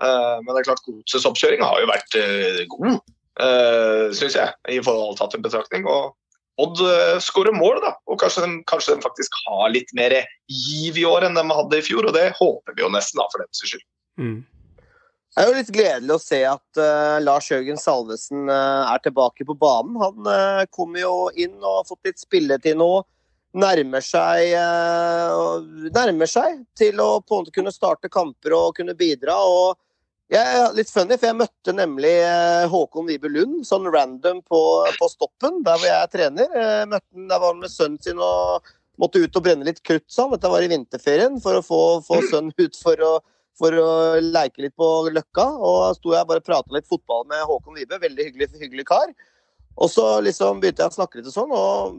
Eh, 0.00 0.36
Men 0.44 0.52
det 0.52 0.62
er 0.62 0.68
klart 0.70 0.84
Godsets 0.86 1.26
oppkjøring 1.28 1.64
har 1.66 1.82
jo 1.82 1.90
vært 1.90 2.18
god, 2.76 3.00
uh, 3.40 4.08
syns 4.16 4.36
jeg, 4.38 4.56
i 4.70 4.80
forhold 4.84 5.18
tatt 5.18 5.36
en 5.36 5.44
betraktning. 5.44 5.88
Og 5.88 6.16
Odd 6.60 6.80
uh, 6.84 7.16
skårer 7.22 7.54
mål, 7.56 7.78
da. 7.84 7.94
Og 8.10 8.20
kanskje 8.20 8.44
de, 8.44 8.60
kanskje 8.68 8.96
de 8.96 9.04
faktisk 9.04 9.36
har 9.46 9.70
litt 9.72 9.92
mer 9.96 10.12
giv 10.50 10.98
i 11.00 11.06
år 11.08 11.24
enn 11.28 11.38
de 11.38 11.44
hadde 11.48 11.78
i 11.78 11.84
fjor. 11.86 12.08
Og 12.08 12.16
det 12.16 12.30
håper 12.36 12.76
vi 12.76 12.84
jo 12.84 12.90
nesten, 12.92 13.20
da, 13.20 13.28
for 13.32 13.42
deres 13.42 13.62
skyld. 13.64 13.86
Mm. 14.20 14.40
Det 15.30 15.44
er 15.44 15.46
jo 15.46 15.58
litt 15.60 15.70
gledelig 15.72 16.14
å 16.16 16.20
se 16.22 16.40
at 16.42 16.80
uh, 16.82 17.16
Lars 17.22 17.46
Jørgen 17.52 17.78
Salvesen 17.78 18.50
uh, 18.50 18.90
er 18.90 19.00
tilbake 19.04 19.46
på 19.46 19.54
banen. 19.56 19.94
Han 20.02 20.26
uh, 20.26 20.66
kommer 20.74 21.04
jo 21.04 21.14
inn 21.38 21.54
og 21.60 21.78
har 21.78 21.86
fått 21.88 22.10
litt 22.10 22.20
spilletid 22.20 22.80
nå. 22.80 22.90
Nærmer 23.50 24.02
seg, 24.04 24.52
eh, 24.54 25.88
nærmer 25.90 26.28
seg 26.30 26.60
til 26.78 27.00
å 27.02 27.16
på 27.18 27.34
en 27.34 27.40
måte 27.40 27.54
kunne 27.56 27.72
starte 27.74 28.06
kamper 28.06 28.54
og 28.54 28.76
kunne 28.76 28.94
bidra. 28.94 29.34
og 29.42 29.74
jeg 30.30 30.58
er 30.60 30.74
litt 30.76 30.90
funny, 30.92 31.16
for 31.18 31.26
jeg 31.26 31.38
møtte 31.40 31.72
nemlig 31.74 32.12
eh, 32.22 32.66
Håkon 32.70 33.08
Vibe 33.08 33.30
Lund 33.32 33.64
sånn 33.66 33.88
random 33.90 34.42
på, 34.46 34.60
på 34.94 35.08
Stoppen, 35.10 35.58
der 35.66 35.80
hvor 35.80 35.88
jeg 35.88 35.96
er 35.96 36.12
trener. 36.12 36.52
Eh, 36.54 36.84
møtte 36.90 37.24
Der 37.30 37.42
var 37.42 37.50
han 37.50 37.64
med 37.64 37.72
sønnen 37.72 37.98
sin 38.04 38.22
og 38.22 38.68
måtte 39.00 39.22
ut 39.22 39.36
og 39.40 39.44
brenne 39.46 39.66
litt 39.66 39.82
krutt, 39.82 40.06
sa 40.12 40.26
han. 40.26 40.36
Dette 40.36 40.52
var 40.52 40.62
i 40.62 40.70
vinterferien, 40.70 41.40
for 41.42 41.58
å 41.58 41.64
få, 41.66 41.80
få 42.06 42.20
sønnen 42.30 42.54
ut 42.54 42.78
for 42.78 43.02
å, 43.02 43.12
for 43.58 43.74
å 43.74 43.90
leke 44.22 44.62
litt 44.66 44.76
på 44.78 44.90
Løkka. 45.10 45.48
Og 45.58 45.76
da 45.82 45.90
sto 45.98 46.14
jeg 46.14 46.30
bare 46.30 46.44
og 46.44 46.46
prata 46.46 46.78
litt 46.78 46.88
fotball 46.90 47.26
med 47.32 47.42
Håkon 47.50 47.80
Vibe, 47.80 47.98
veldig 48.04 48.30
hyggelig, 48.30 48.52
hyggelig 48.62 48.86
kar. 48.92 49.10
Og 49.80 49.90
så 49.90 50.06
liksom 50.22 50.62
begynte 50.62 50.84
jeg 50.84 50.92
å 50.92 50.98
snakke 51.00 51.18
litt 51.18 51.30
og 51.30 51.34
sånn, 51.34 51.56
og 51.56 51.98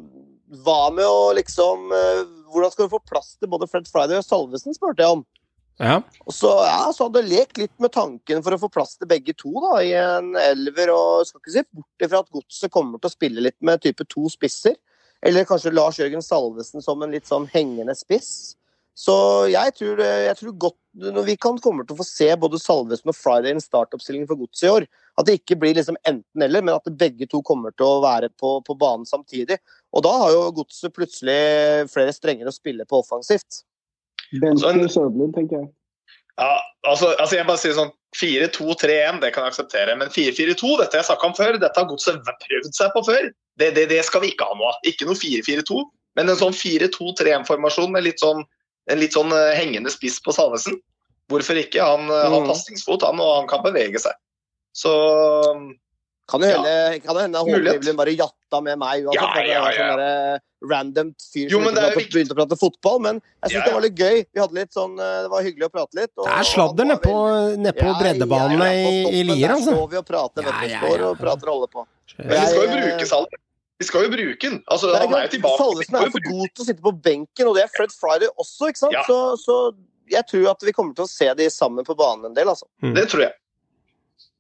hva 0.64 0.92
med 0.92 1.08
å 1.08 1.32
liksom 1.38 1.92
eh, 1.96 2.24
Hvordan 2.52 2.72
skal 2.74 2.88
du 2.88 2.92
få 2.92 3.00
plass 3.08 3.38
til 3.40 3.48
både 3.48 3.68
Fred 3.72 3.86
Friday 3.88 4.20
og 4.20 4.26
Salvesen, 4.28 4.76
spurte 4.76 5.06
jeg 5.06 5.16
om. 5.16 5.22
Ja. 5.82 5.98
Og 6.28 6.36
så, 6.36 6.52
ja, 6.68 6.92
så 6.94 7.08
hadde 7.08 7.24
jeg 7.24 7.32
lekt 7.32 7.58
litt 7.58 7.74
med 7.82 7.94
tanken 7.96 8.44
for 8.46 8.54
å 8.54 8.62
få 8.62 8.70
plass 8.70 8.94
til 9.00 9.10
begge 9.10 9.34
to 9.34 9.50
da, 9.56 9.74
i 9.82 9.92
en 9.98 10.36
elver. 10.38 10.94
og 10.94 11.26
Skal 11.26 11.42
ikke 11.42 11.56
si 11.56 11.66
bort 11.66 12.06
ifra 12.06 12.22
at 12.22 12.32
Godset 12.38 12.74
kommer 12.74 13.02
til 13.02 13.10
å 13.10 13.16
spille 13.16 13.46
litt 13.48 13.58
med 13.66 13.82
type 13.82 14.06
to 14.12 14.30
spisser. 14.30 14.78
Eller 15.26 15.46
kanskje 15.50 15.74
Lars 15.74 16.00
Jørgen 16.02 16.22
Salvesen 16.26 16.86
som 16.86 17.02
en 17.02 17.14
litt 17.14 17.30
sånn 17.30 17.48
hengende 17.50 17.98
spiss. 17.98 18.56
Så 18.98 19.14
jeg 19.50 19.74
tror, 19.78 20.02
jeg 20.04 20.38
tror 20.38 20.56
godt 20.68 20.78
vi 21.26 21.38
kan 21.40 21.56
kommer 21.64 21.86
til 21.88 21.96
å 21.96 22.02
få 22.02 22.06
se 22.06 22.28
både 22.38 22.60
Salvesen 22.60 23.10
og 23.10 23.16
Friday 23.16 23.54
i 23.54 23.56
en 23.56 23.64
startoppstilling 23.64 24.26
for 24.30 24.38
Godset 24.38 24.68
i 24.68 24.72
år. 24.74 24.88
At 25.18 25.28
det 25.28 25.38
ikke 25.40 25.58
blir 25.62 25.78
liksom 25.78 25.98
enten-eller, 26.08 26.62
men 26.62 26.76
at 26.76 26.90
begge 27.00 27.26
to 27.32 27.40
kommer 27.48 27.74
til 27.74 27.88
å 27.88 28.02
være 28.04 28.30
på, 28.36 28.58
på 28.68 28.76
banen 28.78 29.08
samtidig. 29.08 29.58
Og 29.96 30.04
da 30.06 30.12
har 30.26 30.36
jo 30.36 30.44
Godset 30.60 30.94
plutselig 30.94 31.90
flere 31.94 32.14
strenger 32.16 32.52
å 32.52 32.56
spille 32.56 32.86
på 32.86 33.00
offensivt. 33.02 33.64
Bentner 34.40 34.88
Sødlund, 34.92 35.36
tenker 35.36 35.60
jeg. 35.60 35.72
Ja, 36.40 36.54
altså, 36.88 37.12
altså 37.20 37.38
jeg 37.38 37.48
bare 37.50 37.60
sier 37.62 37.76
sånn 37.78 37.92
4-2-3-1, 38.18 39.20
det 39.24 39.32
kan 39.36 39.46
jeg 39.46 39.54
akseptere. 39.54 39.96
Men 40.00 40.12
4-4-2, 40.12 40.72
dette 40.80 40.98
har 40.98 41.04
jeg 41.04 41.10
snakka 41.10 41.30
om 41.30 41.36
før, 41.38 41.58
dette 41.62 41.80
har 41.80 41.90
Godset 41.90 42.22
prøvd 42.26 42.72
seg 42.76 42.94
på 42.96 43.04
før. 43.08 43.28
Det, 43.60 43.70
det, 43.78 43.88
det 43.92 44.00
skal 44.08 44.24
vi 44.24 44.32
ikke 44.34 44.48
ha 44.48 44.56
nå. 44.58 44.72
Ikke 44.90 45.08
noe 45.10 45.20
4-4-2, 45.20 45.84
men 46.20 46.32
en 46.32 46.40
sånn 46.40 46.56
4-2-3-1-formasjon 46.56 47.94
med 47.94 48.08
litt 48.08 48.24
sånn, 48.24 48.44
en 48.92 49.00
litt 49.00 49.16
sånn 49.16 49.32
eh, 49.36 49.54
hengende 49.60 49.94
spiss 49.94 50.20
på 50.24 50.34
Salvesen. 50.36 50.80
Hvorfor 51.32 51.60
ikke? 51.60 51.84
Han 51.84 52.08
mm. 52.10 52.34
har 52.34 52.50
pasningsfot, 52.50 53.06
han, 53.08 53.22
og 53.24 53.38
han 53.42 53.52
kan 53.52 53.64
bevege 53.64 54.02
seg. 54.02 54.18
Så 54.76 54.92
Kan 56.32 56.42
jo 56.46 56.48
hende, 56.48 57.02
kan 57.04 57.18
jo 57.18 57.22
hende 57.26 57.42
Håkon 57.44 57.98
bare 58.00 58.14
jatta 58.16 58.62
med 58.64 58.80
meg 58.80 59.04
uansett. 59.04 59.36
Ja, 59.36 59.44
ja, 59.44 59.64
ja. 59.68 59.72
sånn 59.76 60.00
der, 60.00 60.36
eh, 60.36 60.40
random 60.72 61.10
fyr 61.20 61.50
som 61.52 61.64
men 61.66 61.76
det 61.76 61.82
begynte, 61.82 61.84
å 61.84 61.92
jo 61.92 61.98
prate, 62.00 62.14
begynte 62.16 62.36
å 62.36 62.40
prate 62.40 62.58
fotball. 62.62 63.00
Men 63.02 63.20
jeg 63.20 63.52
syns 63.52 63.58
Ja, 63.58 63.66
det 63.66 63.74
var 63.76 63.82
litt 63.86 63.96
gøy. 64.00 64.18
Vi 64.32 64.40
hadde 64.40 64.54
litt 64.62 64.72
sånn, 64.78 64.94
eh, 65.00 65.22
Det 65.26 65.30
var 65.34 65.44
hyggelig 65.44 65.68
å 65.68 65.72
prate 65.74 65.94
litt. 66.00 66.12
og- 66.18 66.26
Det 66.26 66.38
er 66.40 66.48
sladder 66.52 66.86
nedpå 66.92 67.16
ned 67.58 67.76
på 67.76 67.88
Ja, 67.92 68.00
breddebanene 68.00 68.68
ja, 68.72 68.80
ja, 68.80 68.90
i, 69.12 69.20
i 69.20 69.24
Lier, 69.28 69.48
der 69.48 69.56
altså. 69.58 69.76
står 69.76 69.90
vi 69.92 69.98
og 69.98 70.06
prater. 70.06 70.42
Ja, 70.44 70.62
ja, 70.64 70.80
Står 70.80 70.98
ja. 70.98 71.10
og 71.12 71.18
prater 71.20 71.48
og 71.50 71.54
holder 71.56 71.72
på. 71.76 71.86
Men 72.18 72.28
vi 72.30 72.48
skal 72.48 72.62
jo 72.68 72.76
bruke 72.80 73.08
Salve. 73.08 73.42
Vi 73.82 73.86
skal 73.86 74.04
jo 74.06 74.10
bruke 74.14 74.40
den. 74.50 74.64
Altså, 74.70 74.88
Det 74.92 74.96
er 74.96 75.08
han 75.08 75.14
er 75.18 75.28
jo 75.28 75.32
tilbake. 75.36 75.58
Salvesen 75.58 75.96
er 75.98 76.06
jo 76.06 76.12
for 76.12 76.26
god 76.32 76.50
til 76.56 76.62
å 76.64 76.68
sitte 76.70 76.82
på 76.86 76.92
benken, 77.02 77.48
og 77.48 77.56
det 77.56 77.64
er 77.64 77.72
Fred 77.76 77.92
Friday 77.92 78.28
også, 78.40 78.70
ikke 78.70 78.78
sant? 78.78 78.94
Ja. 78.94 79.04
Så, 79.04 79.18
så 79.42 79.74
jeg 80.08 80.24
tror 80.28 80.52
at 80.52 80.62
vi 80.62 80.72
kommer 80.72 80.94
til 80.96 81.06
å 81.06 81.10
se 81.10 81.34
de 81.34 81.50
sammen 81.50 81.84
på 81.84 81.96
banen 81.98 82.26
en 82.26 82.34
del, 82.36 82.46
altså. 82.46 82.68
Det 82.82 83.10
tror 83.10 83.22
jeg. 83.26 83.34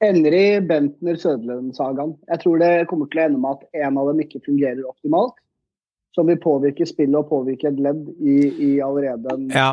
Ender 0.01 0.33
i 0.33 0.45
Bentner 0.65 1.15
Sødlund-sagaen. 1.21 2.15
Jeg 2.31 2.39
tror 2.41 2.57
det 2.61 2.71
kommer 2.89 3.05
til 3.11 3.21
å 3.21 3.25
ende 3.27 3.41
med 3.43 3.51
at 3.59 3.85
en 3.85 3.97
av 4.01 4.07
dem 4.09 4.21
ikke 4.23 4.41
fungerer 4.47 4.81
optimalt. 4.89 5.35
Som 6.15 6.27
vil 6.27 6.39
påvirke 6.43 6.83
spillet 6.89 7.15
og 7.15 7.29
påvirke 7.29 7.69
et 7.69 7.77
ledd 7.79 8.01
i, 8.19 8.37
i 8.51 8.71
allerede 8.83 9.31
en 9.31 9.45
Ja. 9.53 9.69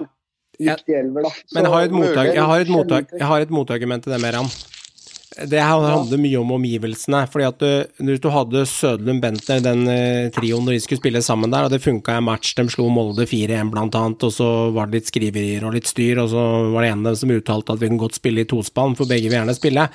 viktig 0.59 0.95
elver. 0.95 1.23
Da. 1.27 1.31
Men 1.55 1.65
jeg 1.65 1.73
har 1.73 1.87
Så- 1.89 1.93
motarg 1.97 2.35
jeg, 2.35 2.45
har 2.45 2.61
et 2.61 2.69
motag 2.69 3.07
jeg 3.13 3.27
har 3.27 3.41
et 3.41 3.51
motargument 3.51 4.03
til 4.05 4.13
det, 4.13 4.21
Meran. 4.23 4.47
Det 5.47 5.61
handler 5.63 6.19
mye 6.19 6.39
om 6.41 6.51
omgivelsene. 6.57 7.21
fordi 7.31 7.45
at 7.47 7.59
du, 7.63 8.05
Hvis 8.05 8.21
du 8.21 8.29
hadde 8.35 8.65
Sødlund 8.67 9.23
Bentner, 9.23 9.61
den 9.63 9.87
eh, 9.89 10.31
trioen 10.35 10.65
når 10.67 10.75
de 10.77 10.81
skulle 10.83 11.03
spille 11.03 11.23
sammen 11.23 11.53
der, 11.53 11.67
og 11.67 11.71
det 11.71 11.83
funka 11.85 12.17
en 12.19 12.27
match, 12.27 12.55
de 12.59 12.67
slo 12.69 12.89
Molde 12.91 13.27
4-1 13.27 13.71
blant 13.71 13.95
annet, 13.95 14.25
og 14.25 14.33
så 14.35 14.49
var 14.75 14.89
det 14.89 14.99
litt 14.99 15.13
skriverier 15.13 15.67
og 15.67 15.77
litt 15.77 15.87
styr, 15.87 16.19
og 16.25 16.33
så 16.33 16.47
var 16.73 16.83
det 16.83 16.91
en 16.91 17.05
av 17.05 17.13
dem 17.13 17.21
som 17.23 17.35
uttalte 17.37 17.77
at 17.77 17.83
vi 17.83 17.93
kunne 17.93 18.03
godt 18.03 18.19
spille 18.19 18.43
i 18.43 18.49
tospann, 18.49 18.97
for 18.99 19.07
begge 19.07 19.31
vil 19.31 19.39
gjerne 19.39 19.57
spille. 19.57 19.89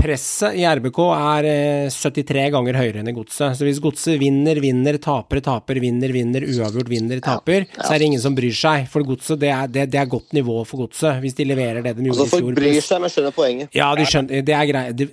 Presset 0.00 0.56
i 0.56 0.62
RBK 0.64 0.98
er 1.12 1.46
eh, 1.50 1.92
73 1.92 2.46
ganger 2.54 2.78
høyere 2.80 3.02
enn 3.02 3.10
i 3.10 3.14
Godset. 3.14 3.56
Så 3.58 3.66
hvis 3.66 3.80
Godset 3.84 4.16
vinner, 4.20 4.56
vinner, 4.62 4.96
taper, 5.02 5.42
taper, 5.44 5.80
vinner, 5.82 6.12
vinner, 6.14 6.46
uavgjort, 6.48 6.88
vinner, 6.88 7.20
taper, 7.24 7.66
så 7.76 7.90
er 7.92 8.00
det 8.00 8.08
ingen 8.08 8.22
som 8.22 8.36
bryr 8.36 8.54
seg. 8.56 8.86
For 8.90 9.04
Godset, 9.04 9.36
det 9.42 9.50
er, 9.52 9.68
det, 9.68 9.84
det 9.92 10.00
er 10.00 10.08
godt 10.10 10.32
nivå 10.36 10.56
for 10.68 10.86
Godset, 10.86 11.20
hvis 11.20 11.36
de 11.36 11.44
leverer 11.50 11.84
det 11.84 11.92
de 11.98 12.06
gjorde 12.08 12.24
Altså, 12.24 12.40
i 12.40 12.44
Folk 12.46 12.56
bryr 12.56 12.78
seg, 12.86 13.02
men 13.04 13.12
skjønner 13.12 13.34
poenget. 13.36 13.74
ja, 13.76 13.90
de 13.98 14.06
skjønner, 14.08 14.46
det 14.46 14.56
er 14.56 14.70
greit. 14.70 15.04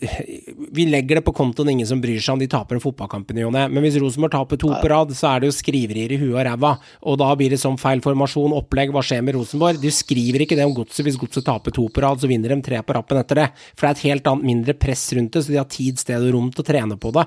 Vi 0.77 0.87
legger 0.87 1.19
det 1.19 1.25
på 1.27 1.35
kontoen 1.35 1.73
ingen 1.73 1.89
som 1.89 1.99
bryr 2.03 2.23
seg 2.23 2.37
om 2.37 2.41
de 2.41 2.47
taper 2.51 2.79
en 2.79 2.83
fotballkamp 2.83 3.35
i 3.35 3.37
ny 3.41 3.45
og 3.49 3.53
ne. 3.57 3.65
Men 3.73 3.83
hvis 3.83 3.99
Rosenborg 3.99 4.37
taper 4.37 4.61
to 4.63 4.71
på 4.71 4.91
rad, 4.93 5.11
så 5.17 5.33
er 5.33 5.43
det 5.43 5.51
jo 5.51 5.57
skriverier 5.57 6.15
i 6.15 6.21
huet 6.21 6.31
og 6.37 6.47
ræva. 6.47 6.73
Og 7.11 7.19
da 7.19 7.33
blir 7.39 7.51
det 7.51 7.59
sånn 7.61 7.79
feil 7.81 8.03
formasjon, 8.05 8.55
opplegg, 8.55 8.95
hva 8.95 9.03
skjer 9.03 9.25
med 9.27 9.35
Rosenborg? 9.35 9.83
De 9.83 9.91
skriver 9.91 10.47
ikke 10.47 10.55
det 10.59 10.67
om 10.69 10.75
godset. 10.79 11.03
Hvis 11.07 11.19
godset 11.19 11.47
taper 11.47 11.75
to 11.75 11.89
på 11.91 12.07
rad, 12.07 12.23
så 12.23 12.31
vinner 12.31 12.55
de 12.55 12.61
tre 12.63 12.79
på 12.87 12.95
rappen 12.95 13.19
etter 13.19 13.43
det. 13.43 13.47
For 13.75 13.83
det 13.83 13.91
er 13.91 13.99
et 13.99 14.07
helt 14.07 14.31
annet 14.31 14.49
mindre 14.53 14.76
press 14.79 15.07
rundt 15.17 15.33
det, 15.35 15.43
så 15.45 15.53
de 15.53 15.59
har 15.61 15.69
tid, 15.71 15.99
sted 16.01 16.27
og 16.27 16.35
rom 16.35 16.51
til 16.53 16.63
å 16.63 16.67
trene 16.67 16.99
på 16.99 17.11
det. 17.15 17.25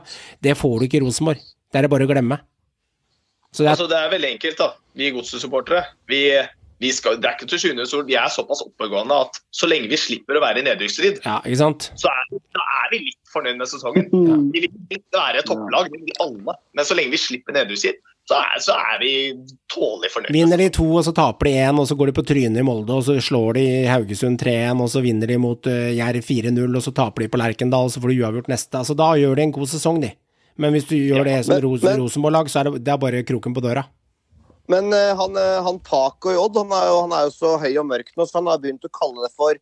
Det 0.48 0.56
får 0.58 0.78
du 0.78 0.86
ikke 0.86 1.00
i 1.00 1.04
Rosenborg. 1.04 1.42
Det 1.70 1.78
er 1.78 1.86
det 1.86 1.92
bare 1.92 2.06
å 2.06 2.10
glemme. 2.10 2.40
Så 3.50 3.64
det 3.64 3.68
er 3.68 3.74
Altså, 3.74 3.90
det 3.90 3.98
er 3.98 4.10
veldig 4.14 4.32
enkelt, 4.36 4.58
da. 4.60 4.72
Vi 4.98 5.10
Godset-supportere. 5.14 5.84
Vi, 6.10 6.20
vi 6.82 6.90
skal, 6.94 7.18
det 7.20 7.28
er 7.28 7.38
ikke 7.38 7.48
til 7.50 7.62
sjuende 7.64 7.86
sol. 7.88 8.04
Vi 8.08 8.16
er 8.18 8.30
såpass 8.32 8.62
oppegående 8.64 9.18
at 9.26 9.40
så 9.54 9.68
lenge 9.70 9.90
vi 9.90 9.98
slipper 10.00 10.38
å 10.38 10.44
være 10.44 10.62
i 10.62 10.66
nedrykksstrid, 10.68 11.20
Ja, 11.26 11.40
så 11.44 12.12
er, 12.12 12.30
er 12.32 12.92
vi 12.94 13.02
litt 13.08 13.18
fornøyd 13.32 13.58
med 13.60 13.70
sesongen. 13.70 14.08
Ja. 14.14 14.38
Vi 14.54 14.64
vil 14.66 14.70
ikke 14.96 15.18
være 15.18 15.42
et 15.42 15.50
topplag, 15.50 15.90
det 15.92 16.02
vil 16.06 16.22
alle. 16.24 16.56
Men 16.78 16.88
så 16.88 16.96
lenge 16.98 17.14
vi 17.14 17.22
slipper 17.22 17.58
nedrykksstrid, 17.58 18.00
så 18.30 18.38
er, 18.38 18.60
så 18.62 18.76
er 18.78 18.98
vi 19.02 19.12
tålelig 19.72 20.12
fornøyd. 20.14 20.34
Vinner 20.34 20.60
de 20.60 20.68
to, 20.74 20.86
og 20.86 21.02
så 21.06 21.12
taper 21.16 21.48
de 21.48 21.54
én, 21.64 21.78
og 21.82 21.88
så 21.90 21.96
går 21.98 22.10
de 22.10 22.16
på 22.20 22.24
trynet 22.28 22.62
i 22.62 22.66
Molde, 22.66 22.94
og 22.94 23.02
så 23.06 23.16
slår 23.18 23.56
de 23.58 23.64
Haugesund 23.90 24.38
3-1, 24.38 24.82
og 24.84 24.90
så 24.92 25.02
vinner 25.02 25.32
de 25.32 25.38
mot 25.42 25.66
uh, 25.66 25.90
Jerv 25.96 26.22
4-0, 26.26 26.60
og 26.68 26.84
så 26.84 26.94
taper 26.94 27.24
de 27.24 27.30
på 27.32 27.40
Lerkendal, 27.42 27.88
og 27.88 27.94
så 27.94 28.02
får 28.02 28.12
du 28.12 28.20
uavgjort 28.20 28.52
neste. 28.52 28.70
Altså, 28.78 28.94
da 28.98 29.08
gjør 29.18 29.34
de 29.40 29.48
en 29.48 29.56
god 29.56 29.72
sesong, 29.72 29.98
de. 30.04 30.12
Men 30.60 30.76
hvis 30.76 30.86
du 30.86 30.94
gjør 30.94 31.26
det 31.26 31.40
som 31.48 31.58
Ros 31.64 31.86
Rosenborg-lag, 31.88 32.52
så 32.52 32.62
er 32.62 32.70
det, 32.70 32.84
det 32.86 32.94
er 32.94 33.02
bare 33.02 33.24
kroken 33.26 33.56
på 33.56 33.64
døra. 33.64 33.84
Men 34.70 34.94
uh, 34.94 35.10
han, 35.18 35.36
eh, 35.40 35.58
han 35.66 35.82
Paco 35.82 36.30
i 36.30 36.38
Odd 36.38 36.54
han 36.60 36.70
er, 36.76 36.86
jo, 36.86 36.98
han 37.02 37.14
er 37.16 37.26
jo 37.26 37.34
så 37.34 37.56
høy 37.58 37.72
og 37.80 37.88
mørk 37.90 38.12
nå, 38.14 38.26
så 38.28 38.38
han 38.38 38.50
har 38.52 38.60
begynt 38.62 38.86
å 38.86 38.94
kalle 38.94 39.24
det 39.24 39.32
for 39.34 39.58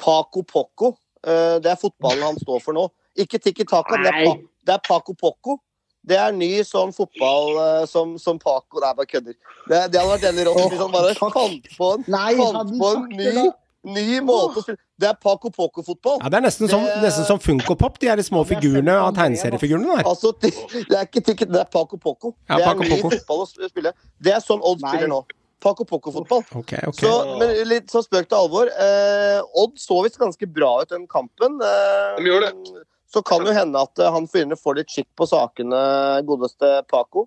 Paco 0.00 0.42
Poco. 0.42 0.96
Uh, 1.22 1.60
det 1.62 1.70
er 1.70 1.78
fotballen 1.78 2.32
han 2.32 2.40
står 2.40 2.62
for 2.64 2.74
nå. 2.74 2.88
Ikke 3.20 3.38
Tikki 3.38 3.68
Taka, 3.68 4.00
det 4.02 4.10
er, 4.10 4.24
pa, 4.26 4.34
det 4.66 4.74
er 4.74 4.82
Paco 4.82 5.14
Poco. 5.14 5.60
Det 6.06 6.16
er 6.16 6.32
ny 6.32 6.62
sånn 6.64 6.94
fotball 6.96 7.56
uh, 7.60 7.86
som, 7.86 8.14
som 8.18 8.38
Paco 8.40 8.80
Nei, 8.80 8.92
bare 8.96 9.06
kødder. 9.10 9.34
Det, 9.68 9.80
det 9.92 10.00
hadde 10.00 10.06
vært 10.14 10.22
veldig 10.30 10.44
rått 10.48 10.70
hvis 10.72 10.80
han 10.80 10.92
bare 10.94 11.14
fant 11.18 11.66
på 11.76 11.90
en, 11.96 12.04
Nei, 12.08 12.30
fant 12.38 12.72
på 12.80 12.92
en 12.94 13.08
ny 13.10 13.26
det. 13.36 13.50
Ny 13.80 14.20
måte 14.20 14.60
å 14.60 14.62
spille 14.64 14.76
Det 15.00 15.06
er 15.08 15.14
Paco 15.16 15.48
Poco-fotball. 15.48 16.18
Ja, 16.20 16.28
det 16.32 16.36
er 16.40 16.44
nesten 16.44 16.68
som, 16.68 16.82
Det- 16.84 16.98
nesten 17.00 17.24
som 17.24 17.38
Funko 17.40 17.76
Pop, 17.80 17.98
de 18.00 18.10
her 18.10 18.20
små 18.24 18.42
figurene 18.48 18.92
av 19.00 19.14
tegneseriefigurene 19.16 19.96
der. 20.00 20.08
Altså, 20.08 20.32
det, 20.42 20.50
det 20.88 20.96
er 20.98 21.06
ikke 21.08 21.22
ticket, 21.24 21.48
det 21.52 21.62
er 21.62 21.68
Paco 21.72 21.96
Poco. 21.96 22.34
Ja, 22.48 22.56
det 22.60 22.64
er 22.64 22.68
Paco 22.74 22.84
ny 22.84 22.90
Poco. 22.96 23.12
fotball 23.16 23.44
å 23.46 23.68
spille. 23.70 23.92
Det 24.20 24.34
er 24.36 24.42
sånn 24.44 24.60
Odd 24.60 24.84
Nei. 24.84 24.90
spiller 24.92 25.08
nå. 25.14 25.22
Paco 25.60 25.84
Poco-fotball. 25.84 26.44
Okay, 26.56 26.80
okay. 26.88 27.04
Så, 27.08 27.38
men 27.40 27.50
litt 27.68 27.88
sånn 27.92 28.04
spøk 28.04 28.28
til 28.28 28.36
alvor. 28.38 28.68
Eh, 28.72 29.40
Odd 29.60 29.76
så 29.80 29.98
visst 30.04 30.16
ganske 30.20 30.46
bra 30.48 30.70
ut 30.82 30.88
den 30.92 31.04
kampen. 31.08 31.56
Eh, 31.64 32.20
De 32.20 32.28
gjorde 32.30 32.48
det. 32.52 32.84
Så 33.10 33.22
kan 33.26 33.42
jo 33.46 33.54
hende 33.54 33.82
at 33.82 33.98
eh, 33.98 34.12
han 34.14 34.28
fyren 34.30 34.56
får 34.58 34.80
litt 34.80 34.92
skikk 34.94 35.08
på 35.18 35.26
sakene, 35.30 35.80
godeste 36.28 36.80
Paco. 36.90 37.26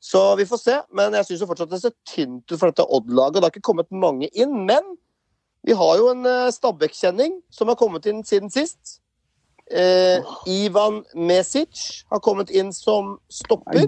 Så 0.00 0.22
vi 0.40 0.46
får 0.48 0.60
se. 0.62 0.78
Men 0.96 1.14
jeg 1.18 1.28
syns 1.28 1.44
fortsatt 1.50 1.70
det 1.70 1.82
ser 1.82 1.94
tynt 2.08 2.48
ut 2.48 2.56
for 2.56 2.70
dette 2.72 2.86
Odd-laget. 2.88 3.36
og 3.36 3.42
Det 3.42 3.46
har 3.46 3.54
ikke 3.54 3.68
kommet 3.68 3.90
mange 3.92 4.30
inn. 4.32 4.64
Men 4.66 4.96
vi 5.66 5.76
har 5.76 6.00
jo 6.00 6.08
en 6.14 6.24
uh, 6.24 6.48
Stabæk-kjenning 6.54 7.36
som 7.52 7.68
har 7.68 7.76
kommet 7.78 8.08
inn 8.08 8.24
siden 8.24 8.50
sist. 8.52 9.00
Eh, 9.70 10.24
Ivan 10.50 11.04
Mesic 11.14 12.02
har 12.10 12.18
kommet 12.18 12.50
inn 12.50 12.72
som 12.74 13.12
Er 13.14 13.36
stopper. 13.44 13.84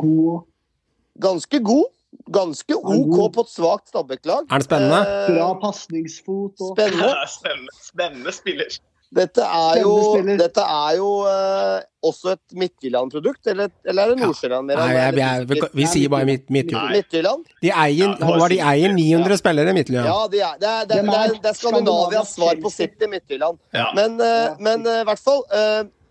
Ganske 1.18 1.58
god. 1.58 1.88
Ganske 2.32 2.76
OK 2.76 3.16
på 3.34 3.42
et 3.42 3.50
svakt 3.50 3.88
Stabæk-lag. 3.90 4.46
Er 4.50 4.62
det 4.62 4.68
spennende? 4.68 5.00
Eh, 5.00 5.32
Bra 5.32 5.48
pasningsfot. 5.64 6.54
Og... 6.60 6.76
spennende. 6.76 7.10
Spennende, 7.38 7.74
spennende 7.80 8.32
spiller. 8.32 8.78
Dette 9.12 9.44
er 9.44 9.82
jo, 9.82 9.94
dette 10.24 10.62
er 10.64 10.94
jo 10.96 11.08
uh, 11.26 11.82
også 12.08 12.32
et 12.32 12.54
Midtjylland-produkt, 12.56 13.50
eller, 13.52 13.68
eller 13.84 14.06
er 14.06 14.14
det 14.14 14.22
Nordsjælland? 14.22 14.72
Ja. 14.72 14.78
Nei, 14.78 14.92
jeg, 14.96 15.08
Er 15.10 15.18
jeg, 15.20 15.48
vi, 15.50 15.58
vi 15.82 15.88
sier 15.90 16.12
bare 16.12 16.28
midt, 16.28 16.46
Midtjylland. 16.48 16.94
Midtjylland? 16.96 17.50
De 17.60 17.72
eier, 17.84 18.14
Håvard, 18.22 18.54
de 18.54 18.60
eier 18.72 18.94
900 18.96 19.40
spillere, 19.42 19.74
Midtjylland. 19.76 20.08
Ja, 20.08 20.20
de 20.32 20.40
er, 20.40 20.54
det, 20.62 20.70
er, 20.70 20.86
det, 20.88 21.00
er, 21.02 21.10
det, 21.10 21.18
er, 21.18 21.34
det 21.44 21.50
er 21.50 21.58
Skandinavias 21.58 22.32
svar 22.38 22.62
på 22.62 22.72
City, 22.72 23.10
Midtjylland. 23.12 23.60
Ja. 23.76 23.90
Men, 23.98 24.16
eh, 24.16 24.62
men 24.64 24.88
uh, 24.88 25.02
i 25.02 25.10
hvert 25.10 25.20
fall 25.20 25.44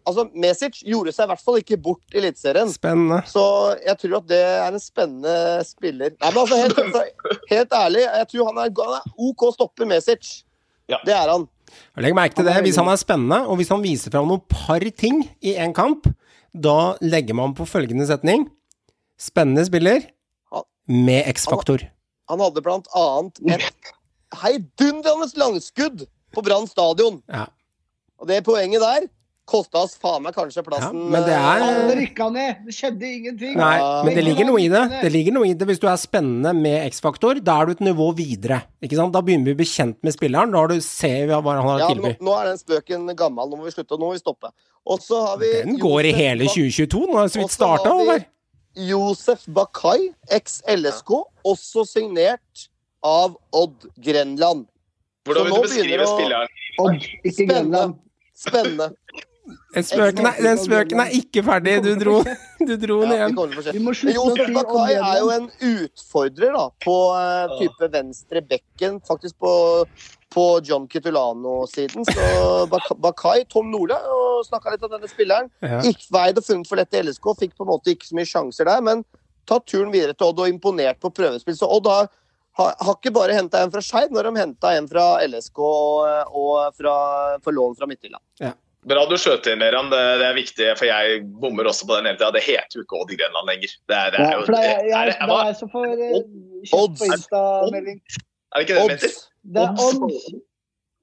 altså, 0.08 0.28
Mesic 0.44 0.84
gjorde 0.86 1.14
seg 1.16 1.26
i 1.26 1.32
hvert 1.32 1.44
fall 1.46 1.58
ikke 1.62 1.80
bort 1.82 2.14
i 2.16 2.22
Eliteserien. 2.22 2.70
Så 3.30 3.46
jeg 3.82 3.98
tror 4.04 4.20
at 4.22 4.30
det 4.30 4.42
er 4.46 4.68
en 4.70 4.84
spennende 4.84 5.36
spiller. 5.68 6.14
Nei, 6.22 6.32
men 6.36 6.44
altså, 6.44 6.62
helt, 6.62 7.34
helt 7.50 7.76
ærlig, 7.82 8.06
jeg 8.06 8.30
tror 8.36 8.52
han 8.52 8.62
er, 8.62 8.76
han 8.78 9.00
er 9.00 9.28
OK 9.30 9.48
stopper 9.58 9.90
Mesic. 9.90 10.32
Ja. 10.92 11.00
Det 11.08 11.16
er 11.16 11.30
han. 11.32 11.48
Legg 12.02 12.16
merke 12.18 12.38
til 12.38 12.48
det. 12.48 12.56
Hvis 12.66 12.80
han 12.80 12.90
er 12.92 13.00
spennende, 13.00 13.42
og 13.48 13.60
hvis 13.60 13.72
han 13.74 13.84
viser 13.84 14.14
fram 14.14 14.30
noen 14.30 14.44
par 14.50 14.84
ting 14.98 15.24
i 15.42 15.56
en 15.62 15.76
kamp, 15.76 16.10
da 16.52 16.96
legger 17.02 17.38
man 17.38 17.56
på 17.56 17.68
følgende 17.70 18.08
setning 18.10 18.50
Spennende 19.22 19.62
spiller 19.68 20.02
med 20.90 21.28
X-faktor. 21.30 21.84
Han 22.32 22.42
hadde 22.42 22.64
blant 22.66 22.88
annet 22.98 23.38
et 23.54 23.92
heidundrende 24.42 25.28
langskudd 25.38 26.08
på 26.34 26.44
Brann 26.46 26.66
stadion. 26.66 27.20
Ja. 27.30 27.46
Og 28.18 28.30
det 28.32 28.40
poenget 28.48 28.82
der 28.82 29.06
kosta 29.52 29.82
oss 29.84 29.98
faen 30.00 30.24
meg 30.24 30.34
kanskje 30.38 30.64
plassen 30.64 30.96
Ja, 30.96 31.10
men 31.14 31.26
det 31.28 31.34
er- 31.36 31.62
eh, 31.62 31.68
Alle 31.82 31.96
rykka 32.00 32.28
ned! 32.32 32.62
Det 32.66 32.74
skjedde 32.78 33.04
ingenting. 33.12 33.56
Nei, 33.60 33.78
Ja. 33.78 34.04
men 34.08 34.16
det 34.16 34.24
ligger 34.24 34.46
noe 34.48 34.62
i 34.64 34.70
det. 34.72 34.84
Det 35.04 35.12
ligger 35.12 35.34
noe 35.36 35.50
i 35.50 35.54
det 35.54 35.68
hvis 35.68 35.80
du 35.84 35.88
er 35.92 35.98
spennende 36.00 36.54
med 36.56 36.86
X-faktor. 36.92 37.44
Da 37.44 37.60
er 37.62 37.66
du 37.66 37.72
et 37.74 37.80
nivå 37.92 38.08
videre. 38.16 38.62
Ikke 38.82 38.96
sant? 38.96 39.12
Da 39.14 39.22
begynner 39.22 39.46
vi 39.52 39.54
å 39.54 39.60
bli 39.62 39.66
kjent 39.66 39.98
med 40.04 40.14
spilleren. 40.16 40.52
Da 40.52 40.58
har 40.64 40.68
du 40.72 40.80
ser 40.82 41.28
vi 41.28 41.34
hva 41.34 41.44
han 41.56 41.64
har 41.68 41.78
å 41.78 41.80
Ja, 41.80 41.88
nå, 41.90 41.96
tilby. 42.02 42.18
nå 42.20 42.42
er 42.42 42.46
den 42.46 42.58
spøken 42.58 43.16
gammel. 43.16 43.50
Nå 43.52 43.58
må 43.60 43.64
vi 43.66 43.72
slutte. 43.76 44.00
Nå 44.00 44.08
må 44.08 44.14
vi 44.14 44.20
stoppe. 44.24 44.52
Og 44.88 45.00
så 45.00 45.28
har 45.28 45.38
vi 45.38 45.52
Den 45.64 45.78
går 45.78 46.06
i 46.06 46.12
hele 46.14 46.46
2022. 46.48 47.06
Nå 47.08 47.14
har 47.20 47.28
vi 47.28 47.34
så 47.36 47.42
vidt 47.44 47.52
starta. 47.60 47.90
Håvard. 47.92 48.26
Josef 48.74 49.46
Bakai, 49.48 50.14
eks-LSK, 50.32 51.26
også 51.46 51.84
signert 51.86 52.70
av 53.04 53.36
Odd 53.52 53.86
Grenland. 54.00 54.66
Hvordan 55.26 55.44
vil 55.44 55.54
du 55.54 55.62
beskrive 55.68 56.06
spilleren? 56.08 56.48
Odd, 56.80 57.04
ikke 57.26 57.48
Grenland. 57.50 57.96
Spennende. 58.34 58.96
Den 59.74 59.84
spøken 59.88 60.26
er, 60.30 60.38
den 60.44 60.58
spøken 60.62 61.00
er 61.02 61.14
ikke 61.18 61.42
ferdig. 61.44 61.76
Du 61.84 61.92
dro, 61.98 62.16
du 62.68 62.74
dro 62.78 62.98
den 63.02 63.14
igjen. 63.16 63.36
Josef 64.16 64.42
si 64.48 64.54
Bakai 64.58 64.94
er 64.96 65.20
jo 65.24 65.30
en 65.36 65.48
utfordrer 65.72 66.54
da, 66.58 66.66
på 66.86 66.96
uh, 67.16 67.56
type 67.60 67.90
venstre 67.94 68.44
bekken, 68.46 69.00
faktisk 69.08 69.40
på, 69.42 69.54
på 70.36 70.46
John 70.68 70.86
Kitulano-siden. 70.92 72.06
Så 72.06 72.28
Bak- 72.74 72.94
Bakai, 73.02 73.44
Tom 73.50 73.72
Nordli, 73.74 73.98
og 73.98 74.46
snakka 74.48 74.76
litt 74.76 74.86
om 74.88 74.94
denne 74.94 75.10
spilleren. 75.12 75.50
Gikk 75.88 76.06
veid 76.14 76.38
og 76.38 76.46
funnet 76.48 76.70
for 76.70 76.78
lett 76.80 76.94
i 76.94 77.02
LSK, 77.04 77.34
fikk 77.42 77.58
på 77.58 77.66
en 77.66 77.74
måte 77.74 77.96
ikke 77.96 78.12
så 78.12 78.16
mye 78.22 78.30
sjanser 78.30 78.70
der, 78.70 78.82
men 78.86 79.04
tatt 79.50 79.66
turen 79.68 79.90
videre 79.92 80.14
til 80.14 80.30
Odd 80.30 80.40
og 80.46 80.52
imponert 80.54 81.00
på 81.02 81.10
prøvespill. 81.18 81.58
Så 81.58 81.66
Odd 81.68 81.90
har, 81.90 82.12
har, 82.62 82.76
har 82.78 82.94
ikke 83.00 83.12
bare 83.18 83.34
henta 83.36 83.64
en 83.66 83.72
fra 83.74 83.82
Skeid, 83.84 84.14
når 84.14 84.30
de 84.30 84.38
henta 84.46 84.76
en 84.78 84.88
fra 84.88 85.16
LSK 85.26 85.60
og, 85.66 86.36
og 86.38 86.76
fra, 86.78 86.94
for 87.42 87.58
lån 87.58 87.74
fra 87.82 87.90
Midtjylland. 87.90 88.22
Bra 88.90 89.04
du 89.06 89.14
skjøt 89.22 89.46
inn, 89.52 89.60
Meran. 89.62 89.92
Det, 89.94 90.00
det 90.22 90.26
er 90.26 90.34
viktig, 90.38 90.70
for 90.80 90.90
jeg 90.90 91.20
bommer 91.42 91.68
også 91.70 91.86
på 91.86 92.00
den 92.00 92.08
hele 92.10 92.18
tida. 92.18 92.32
Det 92.34 92.42
heter 92.48 92.80
jo 92.80 92.86
ikke 92.86 93.02
Odd 93.04 93.12
Grenland 93.14 93.52
lenger. 93.52 93.76
Det 93.92 93.98
er, 93.98 94.08
det 94.16 94.24
er 94.26 94.32
jo 94.34 94.46
det 94.48 94.62
er, 94.62 94.72
er, 94.72 95.12
det- 95.12 95.18
er 95.22 95.28
uh, 95.28 95.44
kjeft 96.72 96.98
på 97.02 97.12
Insta-melding. 97.12 98.00
er 98.56 98.66
ikke 98.66 98.80
det 98.80 98.82
det 98.82 98.96
heter? 98.96 99.14
Det 99.54 99.62
er 99.68 99.86
Odds. 99.86 100.26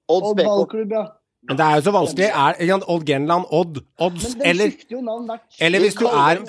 Odds 0.09 0.27
Odd 0.33 0.43
ballklubb, 0.43 0.93
ja. 0.97 1.05
Men 1.49 1.57
det 1.61 1.65
er 1.69 1.79
jo 1.79 1.85
så 1.87 1.93
vanskelig. 1.95 2.29
Er, 2.35 2.83
Odd 2.91 3.05
Grenland, 3.07 3.45
Odd, 3.55 3.79
Odds, 4.03 4.35
eller, 4.43 4.75
eller 5.63 5.85
hvis 5.85 5.95
du 5.95 6.07
er 6.11 6.43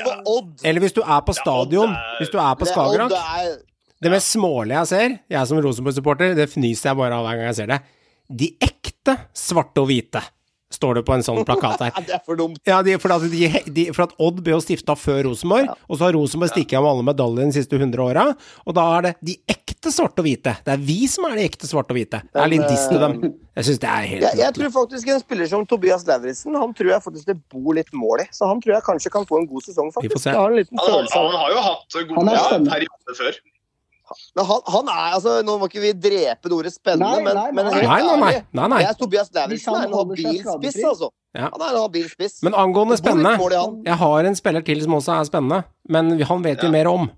eller 0.66 0.82
hvis 0.82 0.96
du 0.98 1.02
er 1.06 1.22
på 1.28 1.36
stadion, 1.38 1.94
hvis 2.18 2.34
du 2.34 2.40
er 2.42 2.58
på 2.58 2.66
er 2.66 2.72
Skagerrak 2.74 3.14
det 3.14 3.22
er- 3.22 3.58
Det 4.02 4.12
mest 4.12 4.32
smålige 4.32 4.78
jeg 4.80 4.88
ser, 4.88 5.16
jeg 5.30 5.48
som 5.48 5.60
Rosenborg-supporter, 5.60 6.34
det 6.36 6.50
fnyser 6.50 6.90
jeg 6.90 6.98
bare 6.98 7.14
av 7.14 7.26
hver 7.28 7.36
gang 7.38 7.48
jeg 7.52 7.56
ser 7.56 7.68
det. 7.68 7.80
De 8.42 8.48
ekte 8.64 9.16
svarte 9.36 9.82
og 9.84 9.90
hvite, 9.90 10.22
står 10.74 11.00
det 11.00 11.04
på 11.08 11.16
en 11.16 11.24
sånn 11.26 11.42
plakat 11.48 11.82
her. 11.86 11.96
Det 12.10 12.16
er 12.18 12.24
for 12.26 12.40
dumt. 12.40 12.60
Ja, 12.68 12.82
de, 12.86 12.96
for, 13.02 13.14
at 13.16 13.26
de, 13.32 13.50
de, 13.74 13.86
for 13.96 14.06
at 14.06 14.16
Odd 14.22 14.42
ble 14.46 14.54
jo 14.56 14.62
stifta 14.64 14.96
før 14.98 15.24
Rosenborg, 15.30 15.72
og 15.88 15.98
så 15.98 16.08
har 16.08 16.16
Rosenborg 16.18 16.54
stikket 16.54 16.78
av 16.80 16.86
med 16.86 16.92
alle 16.94 17.08
medaljene 17.10 17.54
de 17.54 17.58
siste 17.60 17.80
100 17.80 18.04
åra, 18.06 18.28
og 18.66 18.78
da 18.78 18.86
er 18.98 19.08
det 19.10 19.14
de 19.32 19.38
ekte 19.50 19.94
svarte 19.94 20.22
og 20.22 20.28
hvite. 20.28 20.56
Det 20.66 20.76
er 20.76 20.84
vi 20.90 21.00
som 21.10 21.28
er 21.30 21.38
de 21.40 21.46
ekte 21.50 21.70
svarte 21.70 21.96
og 21.96 22.00
hvite. 22.00 22.22
Det 22.30 22.44
er 22.44 22.52
litt 22.54 22.66
diss 22.70 22.88
til 22.92 23.02
dem. 23.02 23.20
Jeg 23.60 23.68
syns 23.68 23.82
det 23.82 23.90
er 23.92 24.06
helt 24.08 24.24
Jeg, 24.24 24.40
jeg 24.40 24.56
tror 24.56 24.70
faktisk 24.72 25.10
en 25.12 25.20
spiller 25.20 25.48
som 25.52 25.66
Tobias 25.68 26.06
Lauritzen 26.08 26.56
Han 26.56 26.72
tror 26.78 26.94
jeg 26.94 27.04
faktisk 27.04 27.28
det 27.28 27.36
bor 27.52 27.76
litt 27.76 27.90
mål 27.92 28.24
i. 28.24 28.28
Så 28.32 28.48
han 28.48 28.62
tror 28.64 28.78
jeg 28.78 28.86
kanskje 28.86 29.12
kan 29.12 29.28
få 29.28 29.42
en 29.42 29.50
god 29.50 29.66
sesong, 29.66 29.90
Vi 30.00 30.12
får 30.14 30.24
se. 30.24 30.32
Jeg 30.32 30.40
har 30.40 30.54
en 30.54 30.60
liten 30.62 30.80
Han, 30.80 30.94
følelse 30.94 31.20
av 31.20 31.28
han 31.28 31.40
har 31.42 31.56
jo 31.56 31.64
hatt 31.66 31.98
Han 32.00 32.12
gode 32.14 32.36
er 32.38 32.68
perioder 32.70 33.18
før. 33.20 33.40
Men 34.36 34.46
han, 34.50 34.62
han 34.74 34.90
er 34.94 35.16
altså 35.18 35.34
Nå 35.46 35.56
må 35.62 35.68
ikke 35.70 35.82
vi 35.84 35.92
drepe 35.94 36.50
det 36.50 36.56
ordet 36.58 36.74
spennende, 36.74 37.22
Nei, 37.24 37.34
nei, 37.38 37.52
men 37.54 37.66
nei. 37.70 37.82
Nei, 37.84 38.02
nei, 38.08 38.18
nei. 38.24 38.42
nei, 38.60 38.68
nei. 38.74 38.80
Jeg 38.84 38.90
er 38.94 39.00
Tobias 39.00 39.32
Lauritzen 39.36 39.74
han 39.76 39.84
er 39.84 39.88
en 39.92 39.98
habil 40.00 40.40
spiss, 40.44 40.80
altså. 40.92 41.12
Ja. 41.38 41.50
Han 41.54 41.62
er 41.62 41.76
en 41.76 41.82
habil 41.84 42.08
spiss. 42.10 42.40
Men 42.44 42.56
angående 42.58 42.98
spennende. 42.98 43.36
Jeg 43.86 43.98
har 44.02 44.30
en 44.32 44.36
spiller 44.40 44.66
til 44.66 44.82
som 44.86 44.96
også 44.98 45.16
er 45.20 45.30
spennende, 45.30 45.64
men 45.90 46.16
han 46.22 46.44
vet 46.46 46.62
vi 46.64 46.70
Ja. 46.70 46.72
mer 46.80 46.90
om. 46.92 47.10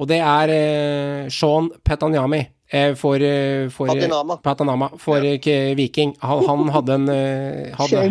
Og 0.00 0.08
det 0.08 0.18
er 0.24 0.50
eh, 0.54 1.28
Sean 1.30 1.68
Petanyami 1.84 2.44
for, 2.96 3.20
eh, 3.20 3.66
for 3.68 3.88
eh, 3.90 3.94
Patinama. 3.94 4.36
Patanama 4.42 4.88
for 4.98 5.20
ja. 5.24 5.34
Viking. 5.76 6.14
Han, 6.24 6.44
han 6.48 6.62
hadde 6.72 6.94
en 6.96 7.08
eh, 7.12 7.74
hadde, 7.76 8.04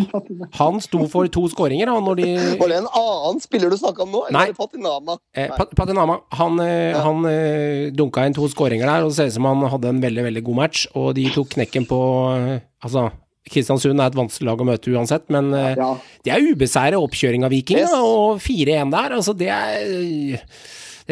Han 0.60 0.78
sto 0.86 1.08
for 1.10 1.26
to 1.34 1.48
skåringer, 1.50 1.90
han, 1.90 2.04
når 2.06 2.20
de 2.22 2.28
Var 2.62 2.70
det 2.74 2.78
en 2.84 2.90
annen 3.02 3.42
spiller 3.42 3.74
du 3.74 3.78
snakka 3.82 4.06
om 4.06 4.12
nå? 4.14 4.22
Eller 4.30 4.38
Nei. 4.38 4.54
Patinama? 4.58 5.18
Nei. 5.38 5.48
Pat- 5.58 5.74
Patinama 5.78 6.20
han, 6.38 6.60
eh, 6.62 6.92
Ja. 6.92 7.02
han 7.08 7.26
eh, 7.26 7.90
dunka 7.96 8.28
inn 8.30 8.38
to 8.38 8.46
skåringer 8.54 8.86
der, 8.86 9.02
og 9.08 9.10
det 9.10 9.18
ser 9.18 9.32
ut 9.34 9.38
som 9.40 9.50
han 9.50 9.66
hadde 9.74 9.90
en 9.96 10.02
veldig 10.06 10.28
veldig 10.30 10.44
god 10.52 10.60
match. 10.62 10.86
Og 10.96 11.14
de 11.18 11.26
tok 11.34 11.50
knekken 11.58 11.90
på 11.90 12.00
eh, 12.38 12.60
Altså, 12.86 13.10
Kristiansund 13.52 14.00
er 14.00 14.10
et 14.12 14.16
vanskelig 14.18 14.46
lag 14.48 14.62
å 14.62 14.66
møte 14.70 14.92
uansett, 14.94 15.26
men 15.34 15.50
eh, 15.58 15.74
Ja. 15.78 15.90
det 16.26 16.32
er 16.34 16.46
ubeseiret 16.54 16.98
oppkjøring 17.02 17.44
av 17.46 17.52
Viking, 17.54 17.82
Yes. 17.82 17.92
og 17.98 18.38
4-1 18.40 18.94
der. 18.94 19.16
Altså, 19.18 19.34
det 19.38 19.50
er 19.50 20.38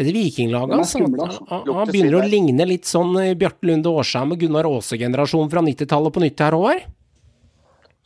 dette 0.00 0.14
vikinglag. 0.16 0.72
Altså. 0.74 1.04
altså. 1.06 1.46
Han, 1.50 1.70
han 1.76 1.90
begynner 1.90 2.18
å 2.20 2.26
ligne 2.26 2.66
litt 2.68 2.88
sånn 2.88 3.14
eh, 3.20 3.34
Bjarte 3.38 3.68
Lunde 3.68 3.92
Årsheim 3.92 4.34
og 4.34 4.42
Gunnar 4.42 4.68
Aase-generasjonen 4.70 5.50
fra 5.52 5.62
90-tallet 5.66 6.16
på 6.16 6.22
nytt 6.24 6.44
her, 6.44 6.56
Håvard. 6.58 6.86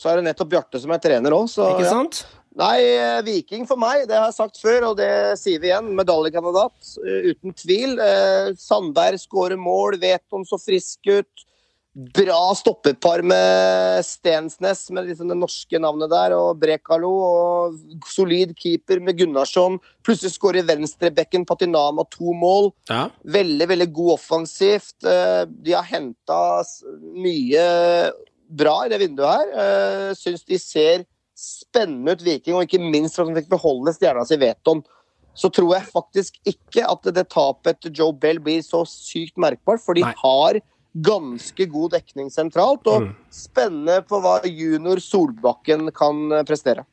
Så 0.00 0.10
er 0.10 0.18
det 0.18 0.26
nettopp 0.28 0.50
Bjarte 0.52 0.80
som 0.82 0.94
er 0.94 1.02
trener 1.02 1.36
òg, 1.36 1.46
så 1.52 1.70
Ikke 1.74 1.86
ja. 1.86 2.02
Nei, 2.54 2.76
eh, 2.86 3.20
Viking 3.26 3.64
for 3.66 3.80
meg, 3.80 4.04
det 4.06 4.14
har 4.14 4.28
jeg 4.28 4.36
sagt 4.36 4.60
før, 4.62 4.90
og 4.92 4.98
det 5.00 5.10
sier 5.40 5.62
vi 5.62 5.72
igjen. 5.72 5.88
Medaljekandidat, 5.98 6.76
eh, 7.02 7.32
uten 7.32 7.54
tvil. 7.58 7.96
Sandberg 8.60 9.18
skårer 9.22 9.58
mål, 9.58 9.98
Veton 10.02 10.46
så 10.46 10.60
frisk 10.62 11.10
ut. 11.10 11.43
Bra 11.94 12.54
stoppepar 12.58 13.22
med 13.22 14.00
Stensnes, 14.02 14.88
med 14.90 15.06
liksom 15.06 15.28
det 15.30 15.36
norske 15.38 15.78
navnet 15.78 16.10
der, 16.10 16.34
og 16.34 16.58
Brekalo. 16.58 17.10
Og 17.22 18.02
solid 18.10 18.56
keeper 18.58 18.98
med 18.98 19.20
Gunnarsson. 19.20 19.76
Plutselig 20.02 20.34
skårer 20.34 20.66
venstrebekken 20.66 21.46
Patinama 21.46 22.02
to 22.10 22.34
mål. 22.34 22.72
Ja. 22.90 23.06
Veldig, 23.22 23.68
veldig 23.70 23.88
god 23.94 24.16
offensivt. 24.16 24.96
Eh, 25.06 25.44
De 25.46 25.76
har 25.76 25.86
henta 25.86 26.40
mye 27.14 27.68
bra 28.50 28.74
i 28.84 28.90
det 28.90 28.98
vinduet 29.04 29.30
her. 29.30 29.54
Eh, 29.54 30.10
Syns 30.18 30.42
de 30.50 30.58
ser 30.58 31.06
spennende 31.38 32.14
ut, 32.18 32.26
Viking, 32.26 32.58
og 32.58 32.66
ikke 32.66 32.82
minst 32.82 33.14
for 33.14 33.22
at 33.22 33.34
de 33.34 33.40
fikk 33.42 33.54
beholde 33.54 33.94
stjerna 33.94 34.26
si 34.26 34.38
Veton. 34.42 34.82
Så 35.34 35.50
tror 35.50 35.76
jeg 35.78 35.90
faktisk 35.90 36.36
ikke 36.46 36.84
at 36.90 37.06
det 37.14 37.28
tapet 37.32 37.80
til 37.82 37.94
Joe 38.02 38.12
Bell 38.14 38.38
blir 38.42 38.62
så 38.66 38.82
sykt 38.86 39.38
merkbart, 39.38 39.82
for 39.82 39.94
de 39.94 40.02
Nei. 40.06 40.12
har 40.22 40.60
ganske 40.94 41.66
god 41.66 41.90
dekning 41.96 42.30
sentralt. 42.30 42.86
Og 42.86 43.02
Mm. 43.02 43.14
spennende 43.30 44.02
på 44.06 44.20
hva 44.22 44.40
junior 44.46 45.00
Solbakken 45.02 45.90
kan 45.92 46.32
eh, 46.32 46.44
prestere. 46.44 46.84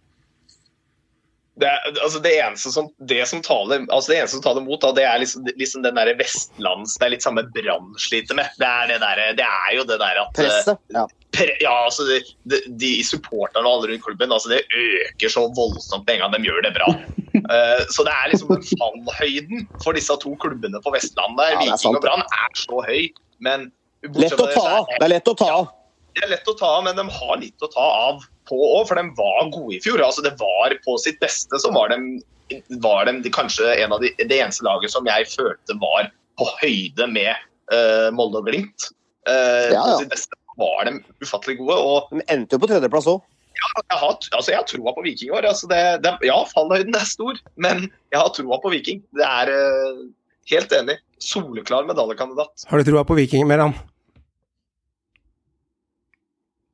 det, 1.62 1.70
altså 2.02 2.20
det 2.20 2.32
eneste 2.40 2.72
som 2.72 2.88
det 3.06 3.28
som 3.28 3.42
taler 3.46 3.84
altså 3.92 4.12
det 4.12 4.18
eneste 4.18 4.38
som 4.40 4.44
taler 4.44 4.64
mot, 4.66 4.82
da, 4.82 4.92
det 4.98 5.04
er 5.06 5.20
liksom, 5.22 5.46
liksom 5.60 5.84
den 5.84 5.96
derre 6.00 6.16
vestlands 6.18 6.96
Det 6.98 7.06
er 7.06 7.12
litt 7.14 7.26
samme 7.26 7.44
Brann 7.54 7.92
sliter 8.02 8.34
med. 8.40 8.50
Det 8.58 8.66
er, 8.66 8.88
det, 8.88 9.00
der, 9.04 9.22
det 9.38 9.46
er 9.46 9.76
jo 9.76 9.84
det 9.84 10.00
der 10.02 10.22
at 10.24 10.32
Presset. 10.34 10.80
Ja. 10.96 11.04
pre, 11.36 11.50
ja, 11.62 11.76
altså 11.86 12.08
de, 12.08 12.22
de, 12.50 12.62
de 12.82 13.04
supporterne 13.06 13.68
og 13.68 13.76
alle 13.82 13.92
rundt 13.92 14.06
klubben 14.08 14.32
altså 14.32 14.50
det 14.50 14.64
øker 14.74 15.30
så 15.30 15.46
voldsomt 15.54 16.08
med 16.08 16.16
en 16.16 16.24
gang 16.24 16.34
de 16.34 16.50
gjør 16.50 16.66
det 16.66 16.74
bra. 16.80 16.90
Uh, 17.46 17.84
så 17.94 18.08
det 18.08 18.16
er 18.16 18.32
liksom 18.32 18.56
den 18.56 18.66
fallhøyden 18.72 19.68
for 19.84 19.94
disse 19.94 20.18
to 20.24 20.34
klubbene 20.42 20.82
på 20.82 20.96
Vestlandet. 20.96 21.54
Ja, 21.54 21.60
Viking 21.62 22.00
og 22.00 22.02
Brann 22.02 22.26
er 22.26 22.58
så 22.58 22.82
høy, 22.88 23.12
men 23.44 23.70
Lett 24.02 24.34
å 24.40 24.50
ta 24.50 24.66
av. 24.80 24.90
Det 24.90 25.06
er 25.06 25.14
lett 25.14 25.30
å 25.30 25.36
ta 25.38 25.50
av. 25.60 25.72
det 26.16 26.26
er 26.26 26.32
lett 26.34 26.48
å 26.50 26.56
ta 26.58 26.70
av, 26.78 26.84
men 26.88 26.98
de 26.98 27.06
har 27.08 27.38
litt 27.40 27.64
å 27.64 27.70
ta 27.72 27.88
av 28.10 28.24
på 28.50 28.58
òg, 28.58 28.88
for 28.90 29.00
de 29.00 29.06
var 29.18 29.52
gode 29.54 29.78
i 29.78 29.82
fjor. 29.84 30.02
Altså, 30.04 30.24
det 30.26 30.34
var 30.40 30.74
På 30.86 30.98
sitt 31.00 31.20
beste 31.22 31.60
så 31.62 31.72
var 31.72 31.94
de, 31.94 32.22
var 32.84 33.08
de 33.08 33.32
kanskje 33.34 33.70
en 33.78 33.94
av 33.96 34.02
de, 34.04 34.12
det 34.18 34.40
eneste 34.40 34.66
laget 34.68 34.94
som 34.94 35.08
jeg 35.08 35.30
følte 35.32 35.78
var 35.82 36.10
på 36.40 36.48
høyde 36.62 37.08
med 37.12 37.36
uh, 37.74 38.10
Molde 38.16 38.42
og 38.42 38.50
Glimt. 38.50 38.90
Uh, 39.30 39.70
Ja, 39.70 39.76
ja. 39.76 39.84
På 39.86 40.00
sitt 40.02 40.12
beste 40.12 40.40
var 40.60 40.90
de 40.90 40.98
ufattelig 41.22 41.60
gode. 41.62 41.78
og 41.78 42.10
De 42.16 42.26
endte 42.34 42.58
jo 42.58 42.64
på 42.64 42.72
tredjeplass 42.72 43.10
òg. 43.12 43.22
jeg 43.62 43.98
har, 44.02 44.18
altså, 44.34 44.50
jeg 44.52 44.58
har 44.58 44.68
troa 44.68 44.96
på 44.96 45.06
Viking 45.06 45.30
i 45.30 45.36
år. 45.38 45.48
Altså, 45.48 45.70
det, 45.70 45.82
det, 46.04 46.16
ja, 46.28 46.40
fallhøyden 46.50 46.98
er 46.98 47.06
stor, 47.08 47.38
men 47.56 47.86
jeg 48.12 48.18
har 48.18 48.34
troa 48.36 48.60
på 48.64 48.74
Viking. 48.74 49.04
Det 49.16 49.28
er 49.28 49.54
uh, 49.54 50.04
helt 50.52 50.76
enig. 50.76 50.98
Soleklar 51.22 51.86
medaljekandidat. 51.86 52.66
Har 52.68 52.82
du 52.82 52.90
troa 52.90 53.06
på 53.06 53.16
Viking, 53.20 53.46
Meran? 53.48 53.78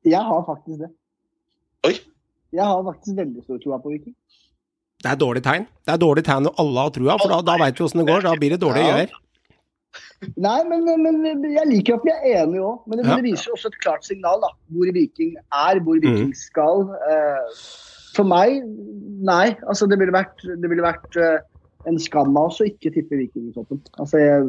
Jeg 0.06 0.22
har 0.22 0.42
faktisk 0.46 0.78
det. 0.84 0.90
Oi. 1.86 1.94
Jeg 2.54 2.64
har 2.64 2.82
faktisk 2.86 3.16
veldig 3.18 3.42
stor 3.44 3.58
tro 3.62 3.78
på 3.82 3.92
Viking. 3.94 4.14
Det 4.98 5.10
er 5.12 5.18
dårlig 5.20 5.42
tegn. 5.44 5.66
Det 5.86 5.94
er 5.94 6.00
dårlig 6.02 6.24
tegn 6.26 6.46
når 6.48 6.54
alle 6.58 6.84
har 6.86 6.90
trua, 6.94 7.16
for 7.22 7.30
da, 7.30 7.40
da 7.46 7.56
veit 7.60 7.78
vi 7.78 7.84
åssen 7.86 8.00
det 8.02 8.08
går. 8.08 8.22
Da 8.26 8.34
blir 8.38 8.54
det 8.54 8.60
dårlige 8.62 8.86
Ja. 8.86 9.00
gjøre 9.02 9.24
Nei, 10.36 10.58
men, 10.68 10.82
men 11.00 11.44
jeg 11.48 11.66
liker 11.70 11.94
at 11.96 12.02
vi 12.04 12.10
er 12.12 12.42
enige 12.42 12.60
òg. 12.66 12.80
Men 12.86 12.98
det, 12.98 13.04
Ja. 13.06 13.16
det 13.16 13.24
viser 13.24 13.48
jo 13.48 13.54
også 13.54 13.70
et 13.70 13.78
klart 13.80 14.04
signal 14.04 14.40
da, 14.42 14.50
hvor 14.74 14.90
Viking 14.94 15.36
er, 15.38 15.78
hvor 15.86 16.00
Viking 16.02 16.34
skal. 16.36 16.82
Eh, 17.08 17.60
for 18.16 18.26
meg, 18.26 18.64
nei. 19.22 19.56
Altså, 19.70 19.86
det 19.88 19.98
ville 20.00 20.12
vært, 20.12 20.42
det 20.42 20.68
ville 20.70 20.82
vært 20.84 21.16
eh, 21.16 21.38
en 21.86 21.98
skam 22.02 22.36
av 22.36 22.50
oss 22.50 22.58
å 22.60 22.66
ikke 22.66 22.92
tippe 22.96 23.16
Viking 23.16 23.48
i 23.48 23.54
toppen. 23.54 23.80
Altså, 23.98 24.18
jeg, 24.18 24.42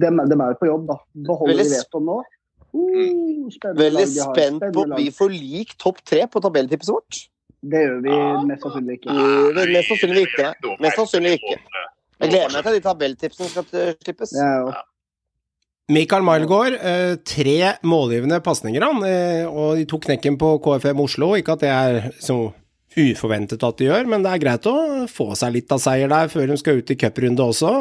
dem, 0.00 0.18
dem 0.32 0.40
er 0.40 0.54
jo 0.54 0.60
på 0.64 0.70
jobb, 0.72 0.88
da. 0.88 0.98
Beholder 1.28 1.60
vi 1.62 1.68
vetoen 1.76 2.08
nå? 2.08 2.18
Uh, 2.76 3.72
Veldig 3.78 4.06
spent 4.12 4.64
på 4.74 4.82
om 4.84 4.92
vi 4.98 5.08
får 5.14 5.32
lik 5.32 5.72
topp 5.80 6.02
tre 6.04 6.26
på 6.28 6.42
tabelltipset 6.44 6.92
vårt. 6.92 7.22
Det 7.66 7.80
gjør 7.82 8.02
vi 8.04 8.16
mest 8.50 8.62
sannsynlig 8.66 8.98
ikke. 9.00 9.14
Vel, 9.56 9.70
Mest 9.74 9.88
sannsynlig 9.90 10.26
ikke. 10.28 10.50
Mest 10.84 11.00
sannsynlig 11.00 11.32
ikke. 11.38 11.56
Jeg 12.20 12.30
gleder 12.32 12.52
meg 12.54 12.66
til 12.68 12.76
de 12.76 12.82
tabelltipsene 12.84 13.48
skal 13.52 13.80
eh, 13.80 13.96
slippes. 14.04 14.34
Ja, 14.36 14.82
Mikael 15.92 16.24
Mailgaard, 16.26 16.76
eh, 16.82 17.14
tre 17.28 17.56
målgivende 17.86 18.40
pasninger, 18.42 18.82
han. 18.82 19.02
eh, 19.06 19.46
Og 19.46 19.76
de 19.80 19.84
tok 19.88 20.06
knekken 20.08 20.38
på 20.40 20.52
KFM 20.64 21.02
Oslo. 21.04 21.32
Ikke 21.38 21.56
at 21.56 21.64
det 21.64 21.72
er 21.72 22.10
så 22.20 22.38
uforventet 22.96 23.62
at 23.66 23.76
de 23.78 23.90
gjør, 23.90 24.06
men 24.08 24.22
det 24.24 24.32
er 24.32 24.40
greit 24.42 24.66
å 24.70 24.76
få 25.12 25.28
seg 25.36 25.52
litt 25.58 25.72
av 25.74 25.82
seier 25.84 26.08
der 26.08 26.30
før 26.32 26.46
de 26.48 26.56
skal 26.60 26.80
ut 26.80 26.90
i 26.94 26.96
cuprunde 26.96 27.44
også. 27.44 27.72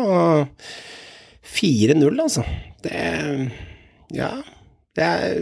4-0, 1.56 2.20
altså. 2.26 2.44
Det 2.84 3.52
Ja. 4.14 4.32
Det 4.96 5.04
er 5.04 5.40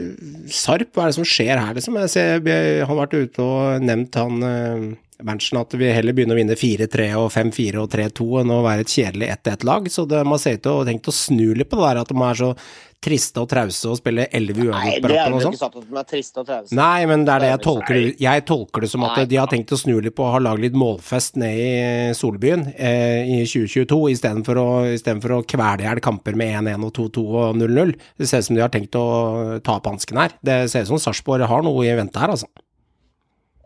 Sarp, 0.49 0.93
hva 0.95 1.05
er 1.05 1.11
det 1.11 1.17
som 1.19 1.27
skjer 1.27 1.59
her, 1.59 1.73
liksom? 1.77 1.97
Jeg 2.01 2.13
ser, 2.13 2.39
han 2.41 2.89
har 2.89 3.01
vært 3.03 3.17
ute 3.19 3.45
og 3.45 3.83
nevnt, 3.85 4.17
han 4.17 4.47
eh, 4.47 4.85
Berntsen, 5.23 5.59
at 5.61 5.75
vi 5.77 5.91
heller 5.93 6.15
begynner 6.15 6.35
å 6.35 6.41
vinne 6.41 6.57
4-3 6.59 7.11
og 7.19 7.29
5-4 7.33 7.83
og 7.83 7.91
3-2 7.93 8.29
enn 8.41 8.53
å 8.53 8.63
være 8.65 8.83
et 8.83 8.95
kjedelig 8.95 9.29
1-1-lag. 9.37 9.91
Så 9.93 10.07
det, 10.09 10.23
man 10.27 10.41
ser 10.41 10.57
ut 10.57 10.65
til 10.65 10.73
å 10.73 10.81
ha 10.81 10.87
tenkt 10.89 11.09
å 11.09 11.15
snu 11.15 11.53
litt 11.53 11.69
på 11.71 11.79
det 11.79 11.85
der 11.85 12.01
at 12.01 12.11
de 12.11 12.17
er 12.17 12.41
så 12.41 12.49
triste 13.03 13.41
og 13.41 13.49
trause 13.51 13.89
og 13.91 13.97
spille 13.99 14.25
11 14.29 14.57
Nei, 14.57 14.67
uavgjort 14.69 15.03
på 15.03 15.11
det 15.11 15.17
er 15.17 15.19
rappen 15.19 15.35
og 15.35 15.39
jo 15.39 15.43
sånn. 15.45 15.55
ikke 15.55 15.61
sagt 15.61 15.77
at 15.79 15.85
de 15.89 15.99
er 16.01 16.07
triste 16.09 16.41
og 16.41 16.47
trause. 16.47 16.77
Nei, 16.79 17.05
men 17.11 17.25
det 17.27 17.33
er 17.33 17.43
det 17.43 17.51
jeg 17.51 17.61
tolker 17.65 17.99
det 17.99 18.03
Jeg 18.23 18.45
tolker 18.49 18.85
det 18.85 18.89
som 18.93 19.05
at 19.07 19.21
de 19.29 19.39
har 19.39 19.51
tenkt 19.51 19.75
å 19.75 19.79
snu 19.79 19.93
litt 19.99 20.15
på 20.17 20.25
å 20.25 20.33
ha 20.33 20.41
lagd 20.43 20.63
litt 20.63 20.77
målfest 20.79 21.39
ned 21.41 21.59
i 21.59 22.17
Solbyen 22.17 22.65
eh, 22.73 23.21
i 23.35 23.39
2022, 23.43 24.01
istedenfor 24.15 24.61
å, 24.63 24.67
istedenfor 24.95 25.37
å 25.37 25.43
kvele 25.53 25.85
i 25.85 25.89
hjel 25.89 26.03
kamper 26.03 26.37
med 26.39 26.57
1-1 26.63 26.89
og 26.89 26.93
2-2 26.99 27.25
og 27.29 27.61
0-0. 27.61 27.95
Det 28.19 28.29
ser 28.29 28.43
ut 28.43 28.49
som 28.49 28.59
de 28.59 28.65
har 28.65 28.73
tenkt 28.73 28.99
å 28.99 29.05
ta 29.63 29.79
opp 29.79 29.89
hansken 29.91 30.23
her. 30.23 30.37
Det 30.41 30.63
ser 30.71 30.87
ut 30.87 30.93
som 30.93 31.03
Sarpsborg 31.09 31.47
har 31.49 31.65
noe 31.65 31.87
i 31.87 31.95
vente 31.97 32.21
her, 32.21 32.33
altså. 32.33 32.49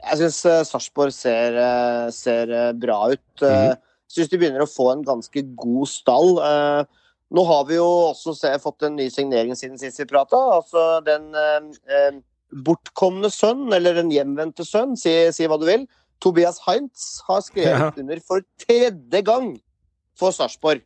Jeg 0.08 0.22
syns 0.22 0.40
uh, 0.48 0.62
Sarpsborg 0.64 1.12
ser, 1.12 1.58
eh, 1.60 2.08
ser 2.16 2.54
eh, 2.54 2.72
bra 2.80 3.02
ut. 3.12 3.44
Uh, 3.44 3.76
syns 4.12 4.32
de 4.32 4.40
begynner 4.40 4.64
å 4.64 4.70
få 4.70 4.92
en 4.94 5.04
ganske 5.06 5.44
god 5.60 5.90
stall. 5.92 6.38
Eh, 6.40 7.04
nå 7.34 7.44
har 7.44 7.66
vi 7.68 7.76
jo 7.76 7.88
også 8.14 8.34
se, 8.38 8.54
fått 8.64 8.86
en 8.88 8.96
ny 8.96 9.10
signering 9.12 9.56
siden 9.60 9.80
sist 9.82 10.00
vi 10.00 10.08
prata. 10.10 10.40
Altså 10.58 10.84
den 11.06 11.30
eh, 11.36 11.70
eh, 11.92 12.20
bortkomne 12.64 13.30
sønn, 13.34 13.66
eller 13.76 13.98
den 14.00 14.12
hjemvendte 14.14 14.64
sønn, 14.68 14.96
si, 15.00 15.12
si 15.36 15.48
hva 15.50 15.58
du 15.60 15.66
vil. 15.68 15.84
Tobias 16.24 16.62
Heinz 16.66 17.20
har 17.28 17.44
skrevet 17.46 17.82
Ja. 17.84 17.90
under 18.00 18.22
for 18.26 18.46
tredje 18.64 19.22
gang 19.28 19.52
for 20.18 20.32
Sarpsborg. 20.34 20.82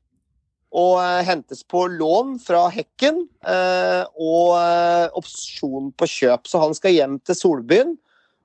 Og 0.71 0.97
eh, 1.03 1.21
hentes 1.27 1.61
på 1.67 1.85
lån 1.91 2.37
fra 2.41 2.65
Hekken, 2.73 3.25
eh, 3.45 4.03
og 4.17 4.57
eh, 4.57 5.07
opsjon 5.19 5.91
på 5.93 6.09
kjøp. 6.09 6.47
Så 6.49 6.63
han 6.63 6.73
skal 6.75 6.95
hjem 6.95 7.19
til 7.27 7.37
Solbyen. 7.37 7.97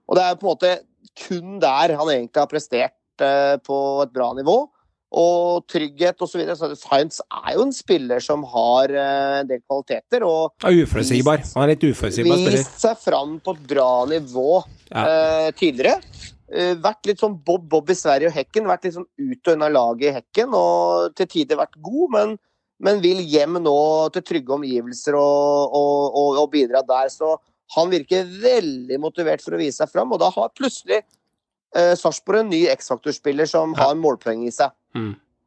Og 0.07 0.19
det 0.19 0.23
er 0.27 0.39
på 0.39 0.47
en 0.47 0.53
måte 0.53 0.73
kun 1.17 1.57
der 1.63 1.97
han 1.97 2.11
egentlig 2.13 2.43
har 2.43 2.51
prestert 2.51 3.25
eh, 3.25 3.57
på 3.65 3.77
et 4.05 4.13
bra 4.15 4.33
nivå. 4.37 4.67
Og 5.17 5.65
trygghet 5.73 6.19
osv. 6.21 6.35
Så, 6.35 6.39
videre. 6.41 6.57
så 6.61 6.69
Science 6.77 7.25
er 7.33 7.55
jo 7.57 7.65
en 7.65 7.73
spiller 7.73 8.21
som 8.21 8.43
har 8.53 8.93
eh, 8.93 9.41
en 9.41 9.49
del 9.49 9.63
kvaliteter. 9.65 10.27
Og 10.27 10.53
Ja, 10.61 10.73
uforutsigbar. 10.85 11.41
Han 11.55 11.65
er 11.65 11.73
litt 11.75 11.87
uforutsigbar 11.89 12.37
spiller. 12.37 12.59
vist 12.61 12.81
seg 12.85 12.99
fram 13.01 13.39
på 13.41 13.55
et 13.57 13.63
bra 13.75 13.91
nivå 14.11 14.63
Ja. 14.91 15.05
eh, 15.07 15.51
tidligere. 15.57 16.01
Uh, 16.47 16.77
vært 16.79 17.09
litt 17.09 17.19
sånn 17.19 17.33
Bob 17.43 17.65
Bob 17.67 17.89
i 17.91 17.95
Sverige 17.99 18.29
og 18.29 18.37
Hekken. 18.37 18.69
Vært 18.71 18.85
litt 18.87 18.95
sånn 18.95 19.09
ut 19.19 19.49
og 19.49 19.57
unna 19.57 19.67
laget 19.73 20.13
i 20.13 20.15
Hekken, 20.21 20.53
og 20.55 21.17
til 21.19 21.27
tider 21.33 21.59
vært 21.59 21.75
god, 21.83 22.05
men, 22.15 22.37
men 22.87 23.01
vil 23.03 23.19
hjem 23.19 23.59
nå 23.65 23.75
til 24.15 24.23
trygge 24.23 24.55
omgivelser 24.55 25.17
og, 25.19 25.75
og, 25.75 26.15
og, 26.21 26.39
og 26.45 26.51
bidra 26.53 26.85
der. 26.87 27.11
Så 27.11 27.33
han 27.75 27.91
virker 27.91 28.29
veldig 28.45 29.01
motivert 29.03 29.43
for 29.43 29.57
å 29.57 29.59
vise 29.59 29.81
seg 29.81 29.91
fram, 29.91 30.13
og 30.15 30.23
da 30.23 30.31
har 30.37 30.53
plutselig 30.55 31.01
eh, 31.75 31.95
Sarpsborg 31.99 32.45
en 32.45 32.51
ny 32.53 32.67
X-faktor-spiller 32.77 33.49
som 33.51 33.75
Ja. 33.77 33.89
har 33.89 33.99
målpoeng 33.99 34.47
i 34.47 34.55
seg. 34.55 34.71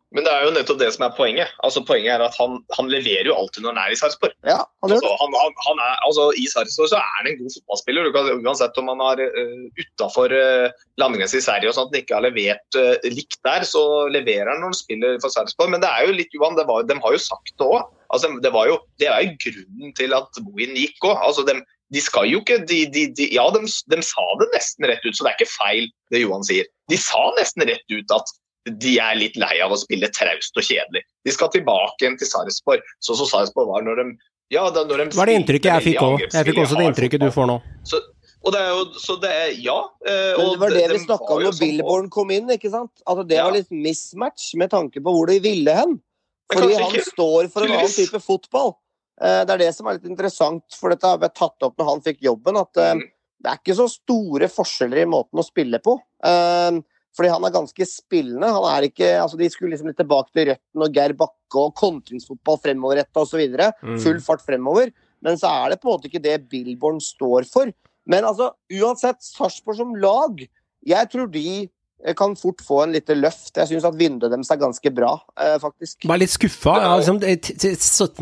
Men 0.10 0.26
det 0.26 0.32
er 0.34 0.48
jo 0.48 0.54
nettopp 0.56 0.80
det 0.82 0.88
som 0.96 1.04
er 1.06 1.12
poenget. 1.14 1.52
Altså 1.66 1.84
Poenget 1.86 2.16
er 2.16 2.24
at 2.26 2.38
han, 2.40 2.56
han 2.74 2.88
leverer 2.90 3.28
jo 3.30 3.36
alltid 3.38 3.62
når 3.62 3.76
han 3.76 3.82
er 3.84 3.94
i 3.94 3.98
Sarpsborg. 4.00 4.34
Ja. 4.48 4.58
Altså, 4.82 5.12
han, 5.22 5.36
han, 5.38 5.54
han 5.68 5.82
er, 5.86 6.00
altså, 6.08 6.32
I 6.34 6.48
Sarpsborg 6.50 6.90
så 6.90 6.98
er 6.98 7.12
han 7.20 7.30
en 7.30 7.38
god 7.38 7.54
fotballspiller. 7.54 8.08
Du 8.08 8.16
kan, 8.16 8.32
uansett 8.42 8.80
om 8.82 8.90
han 8.90 9.04
er 9.06 9.22
uh, 9.30 9.68
utafor 9.78 10.34
uh, 10.34 10.74
landegrensen 10.98 11.44
i 11.44 11.46
Sverige 11.46 11.70
og 11.70 11.78
sånt, 11.78 11.94
han 11.94 12.02
ikke 12.02 12.18
har 12.18 12.26
levert 12.26 12.80
uh, 12.82 13.06
likt 13.06 13.38
der, 13.46 13.68
så 13.70 13.84
leverer 14.10 14.50
han 14.50 14.64
når 14.64 14.74
han 14.74 14.80
spiller 14.82 15.22
for 15.22 15.36
Sarpsborg. 15.36 15.76
Men 15.76 15.86
det 15.86 15.94
er 15.94 16.10
jo 16.10 16.18
litt, 16.18 16.34
Johan, 16.34 16.58
det 16.58 16.66
var, 16.72 16.90
de 16.90 16.98
har 17.06 17.18
jo 17.18 17.22
sagt 17.30 17.54
det 17.54 17.70
òg. 17.70 17.86
Altså, 18.10 18.34
det, 18.42 18.54
var 18.56 18.66
jo, 18.66 18.80
det 18.98 19.12
er 19.14 19.28
jo 19.28 19.38
grunnen 19.46 19.94
til 19.94 20.18
at 20.18 20.42
Bohin 20.42 20.74
gikk 20.74 21.06
òg. 21.06 21.22
Altså, 21.22 21.46
de, 21.46 21.60
de 21.92 22.02
skal 22.06 22.28
jo 22.30 22.40
ikke 22.44 22.60
de, 22.70 22.84
de, 22.94 23.08
de, 23.18 23.30
Ja, 23.34 23.48
de, 23.50 23.62
de 23.66 24.02
sa 24.06 24.26
det 24.42 24.50
nesten 24.54 24.86
rett 24.90 25.06
ut, 25.06 25.16
så 25.18 25.26
det 25.26 25.32
er 25.32 25.38
ikke 25.40 25.54
feil 25.56 25.88
det 26.14 26.22
Johan 26.22 26.44
sier. 26.46 26.68
De 26.92 26.98
sa 27.02 27.22
nesten 27.40 27.66
rett 27.70 27.86
ut 27.96 28.12
at 28.14 28.34
de 28.70 28.98
er 29.02 29.16
litt 29.18 29.38
lei 29.40 29.56
av 29.66 29.72
å 29.74 29.78
spille 29.80 30.10
traust 30.14 30.58
og 30.60 30.66
kjedelig. 30.68 31.02
De 31.26 31.32
skal 31.34 31.50
tilbake 31.50 32.04
igjen 32.04 32.18
til 32.20 32.28
Sarpsborg, 32.30 32.84
sånn 33.02 33.18
som 33.18 33.30
Sarpsborg 33.32 33.72
var 33.72 33.82
når 33.88 34.04
de 34.04 34.08
ja, 34.54 34.64
da, 34.74 34.82
når 34.86 34.98
de 34.98 35.04
Det 35.14 35.18
var 35.20 35.30
det 35.30 35.36
inntrykket 35.40 35.70
jeg 35.70 35.86
fikk 35.92 36.00
òg. 36.02 36.22
Jeg 36.34 36.46
fikk 36.48 36.58
også 36.64 36.78
det 36.80 36.86
inntrykket 36.90 37.22
du 37.22 37.30
får 37.34 37.46
nå. 37.52 37.58
Så, 37.86 38.00
og 38.42 38.54
det 38.56 38.62
er 38.66 38.70
jo, 38.74 38.84
så 38.98 39.16
det 39.22 39.30
er, 39.30 39.50
ja. 39.62 39.76
eh, 40.06 40.14
Men 40.38 40.42
og 40.42 40.52
det 40.56 40.60
var 40.64 40.70
det 40.74 40.84
de- 40.88 40.94
vi 40.96 41.02
snakka 41.04 41.28
om 41.36 41.42
når 41.44 41.54
sånn 41.54 41.60
Billborn 41.62 42.10
kom 42.10 42.32
inn. 42.34 42.50
ikke 42.50 42.72
sant? 42.74 42.92
Altså 43.06 43.28
Det 43.30 43.38
Ja. 43.38 43.44
var 43.46 43.54
litt 43.58 43.70
mismatch 43.70 44.54
med 44.58 44.72
tanke 44.72 45.02
på 45.06 45.14
hvor 45.14 45.28
de 45.30 45.40
ville 45.44 45.76
hen. 45.76 46.00
Fordi 46.52 46.74
han 46.82 46.90
ikke. 46.98 47.06
står 47.14 47.50
for 47.54 47.66
en 47.68 47.72
annen 47.78 47.94
type 47.94 48.20
fotball. 48.26 48.74
Eh, 49.22 49.42
Det 49.46 49.52
er 49.56 49.58
det 49.66 49.76
som 49.76 49.88
er 49.88 49.98
litt 50.00 50.06
interessant, 50.10 50.64
for 50.76 50.90
dette 50.90 51.08
har 51.08 51.18
vi 51.18 51.28
tatt 51.30 51.62
opp 51.68 51.76
når 51.78 51.86
han 51.94 52.02
fikk 52.02 52.22
jobben. 52.22 52.58
At 52.58 52.78
eh, 52.78 52.94
Mm. 52.96 53.02
det 53.44 53.52
er 53.52 53.58
ikke 53.60 53.76
så 53.76 53.88
store 53.90 54.48
forskjeller 54.52 55.02
i 55.04 55.10
måten 55.10 55.40
å 55.40 55.46
spille 55.46 55.80
på. 55.80 56.00
Eh, 56.24 56.80
Fordi 57.18 57.30
han 57.34 57.44
er 57.44 57.52
ganske 57.52 57.86
spillende. 57.90 58.48
Han 58.54 58.64
er 58.70 58.86
ikke, 58.88 59.08
altså 59.20 59.36
De 59.36 59.50
skulle 59.50 59.72
liksom 59.74 59.88
litt 59.88 59.98
tilbake 59.98 60.30
til 60.32 60.46
røttene 60.52 60.86
og 60.86 60.94
Geir 60.94 61.14
Bakke 61.18 61.56
og 61.58 61.74
kontringsfotball 61.76 62.60
fremoverretta 62.62 63.24
osv. 63.26 63.42
Mm. 63.84 64.00
Full 64.00 64.20
fart 64.22 64.44
fremover. 64.46 64.92
Men 65.22 65.36
så 65.36 65.50
er 65.50 65.72
det 65.72 65.82
på 65.82 65.90
en 65.90 65.98
måte 65.98 66.08
ikke 66.08 66.22
det 66.22 66.48
Billborn 66.48 67.00
står 67.02 67.50
for. 67.50 67.74
Men 68.06 68.24
altså, 68.24 68.52
uansett, 68.72 69.18
Sarpsborg 69.26 69.76
som 69.78 69.96
lag 69.96 70.48
Jeg 70.86 71.10
tror 71.12 71.28
de 71.32 71.70
kan 72.16 72.36
fort 72.40 72.62
få 72.64 72.84
en 72.86 72.94
lite 72.96 73.16
løft. 73.18 73.52
Jeg 73.58 73.68
syns 73.74 73.88
at 73.88 73.98
vinduet 74.00 74.32
deres 74.32 74.52
er 74.54 74.60
ganske 74.62 74.92
bra, 74.96 75.12
eh, 75.40 75.58
faktisk. 75.60 76.08
Bare 76.08 76.22
litt 76.24 76.32
skuffa. 76.32 76.78
Jeg 76.80 76.92
har 76.92 77.02
liksom, 77.02 77.20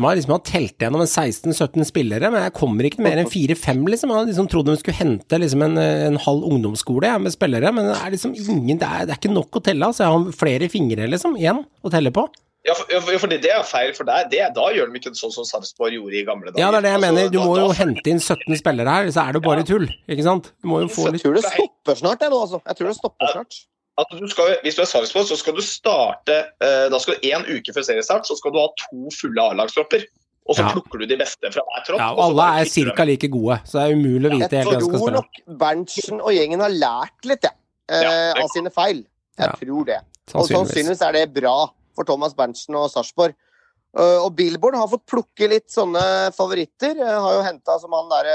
meg 0.02 0.18
liksom, 0.18 0.32
jeg 0.32 0.38
har 0.38 0.46
telt 0.48 0.82
gjennom 0.82 1.04
en 1.04 1.10
16-17 1.10 1.86
spillere, 1.86 2.32
men 2.34 2.42
jeg 2.42 2.56
kommer 2.58 2.88
ikke 2.88 3.04
mer 3.06 3.22
enn 3.22 3.30
4-5, 3.30 3.86
liksom. 3.94 4.10
Jeg 4.10 4.18
hadde 4.18 4.32
liksom 4.32 4.50
trodd 4.50 4.72
de 4.72 4.76
skulle 4.80 4.98
hente 4.98 5.38
liksom 5.38 5.62
en, 5.68 5.78
en 5.78 6.20
halv 6.26 6.50
ungdomsskole 6.50 7.14
med 7.22 7.34
spillere, 7.34 7.72
men 7.74 7.92
det 7.92 7.96
er 8.00 8.14
liksom 8.16 8.34
ingen 8.34 8.78
Det 8.78 8.88
er, 8.88 9.06
det 9.06 9.14
er 9.14 9.22
ikke 9.22 9.34
nok 9.34 9.58
å 9.58 9.64
telle. 9.64 9.86
Altså, 9.86 10.04
jeg 10.04 10.14
har 10.14 10.36
flere 10.42 10.68
fingre, 10.72 11.06
liksom, 11.10 11.38
igjen 11.38 11.62
å 11.82 11.94
telle 11.94 12.12
på. 12.14 12.26
Ja, 12.66 12.74
for, 12.74 12.90
ja, 12.92 12.98
for 13.18 13.26
det 13.30 13.44
er 13.46 13.62
feil, 13.62 13.92
for 13.94 14.04
deg. 14.04 14.30
det, 14.30 14.40
da 14.54 14.64
gjør 14.74 14.90
de 14.92 14.98
ikke 14.98 15.12
sånn 15.16 15.32
som 15.32 15.44
Sarpsborg 15.46 15.92
gjorde 15.94 16.18
i 16.18 16.24
gamle 16.26 16.50
dager. 16.50 16.58
Ja, 16.58 16.70
det 16.70 16.78
er 16.78 16.82
det 16.82 16.90
jeg 16.90 16.98
Altså, 16.98 17.12
mener. 17.14 17.30
Du 17.30 17.38
da- 17.38 17.44
må 17.46 17.54
da- 17.56 17.62
jo 17.62 17.72
hente 17.78 18.06
inn 18.10 18.18
17 18.20 18.56
spillere 18.58 18.88
her, 18.88 19.06
så 19.14 19.22
er 19.28 19.32
det 19.32 19.40
jo 19.42 19.48
bare 19.48 19.62
tull. 19.64 19.86
Ikke 20.08 20.22
sant? 20.26 20.52
Du 20.60 20.68
må 20.68 20.80
jo 20.82 20.88
få 20.88 21.06
litt 21.12 21.22
Jeg 21.22 21.32
tror 21.32 21.34
det 21.38 21.44
stopper 21.44 21.94
snart, 21.94 22.20
jeg 22.20 22.30
nå, 22.30 22.40
altså. 22.42 22.60
Jeg 22.66 22.76
tror 22.76 22.86
det 22.88 22.96
stopper 22.96 23.26
snart. 23.32 23.54
at 23.98 24.06
du 24.10 24.28
skal, 24.28 24.56
hvis 24.62 24.74
du 24.76 24.82
er 24.82 24.86
Sarpsborg, 24.86 25.26
så 25.26 25.36
skal 25.38 25.54
du 25.54 25.60
starte 25.62 26.36
eh, 26.60 26.88
Da 26.88 26.98
skal 26.98 27.14
du 27.14 27.20
én 27.30 27.42
uke 27.46 27.72
før 27.74 27.82
seriestart 27.82 28.26
så 28.26 28.36
skal 28.36 28.52
du 28.52 28.58
ha 28.58 28.68
to 28.78 29.08
fulle 29.10 29.38
A-lagstropper. 29.40 30.04
Og 30.48 30.56
så 30.56 30.62
Ja. 30.64 30.68
plukker 30.72 30.98
du 31.00 31.06
de 31.06 31.16
beste 31.16 31.50
fra 31.52 31.62
hver 31.62 31.84
tropp. 31.86 31.98
Ja, 31.98 32.10
og 32.10 32.18
og 32.18 32.40
alle 32.40 32.60
er 32.62 32.94
ca. 32.96 33.04
like 33.04 33.28
gode, 33.30 33.60
så 33.64 33.72
det 33.78 33.82
er 33.90 33.96
umulig 33.96 34.30
å 34.30 34.38
vite 34.38 34.50
Jeg 34.50 34.64
helt 34.64 34.70
hvem 34.74 34.80
som 34.80 34.88
skal 34.90 35.00
tror 35.00 35.12
nok 35.12 35.58
Berntsen 35.58 36.20
og 36.20 36.30
gjengen 36.32 36.60
har 36.60 36.70
lært 36.70 37.24
litt, 37.24 37.42
jeg. 37.42 37.52
Eh, 37.90 38.02
Ja, 38.02 38.42
av 38.42 38.48
sine 38.54 38.70
feil. 38.70 39.04
Jeg 39.38 39.46
Ja. 39.46 39.52
tror 39.60 39.84
det. 39.86 39.98
Og 40.34 40.46
sannsynligvis 40.48 41.00
er 41.08 41.12
det 41.12 41.34
bra 41.34 41.70
for 41.98 42.08
Thomas 42.08 42.36
Berntsen 42.38 42.78
og 42.78 42.90
Sarpsborg. 42.92 43.36
Uh, 43.96 44.20
og 44.20 44.34
Billboard 44.36 44.76
har 44.76 44.88
fått 44.90 45.06
plukke 45.08 45.48
litt 45.48 45.70
sånne 45.72 46.00
favoritter. 46.36 46.98
Uh, 47.00 47.14
har 47.24 47.36
jo 47.38 47.44
henta 47.46 47.78
som 47.80 47.94
han 47.96 48.10
derre 48.10 48.34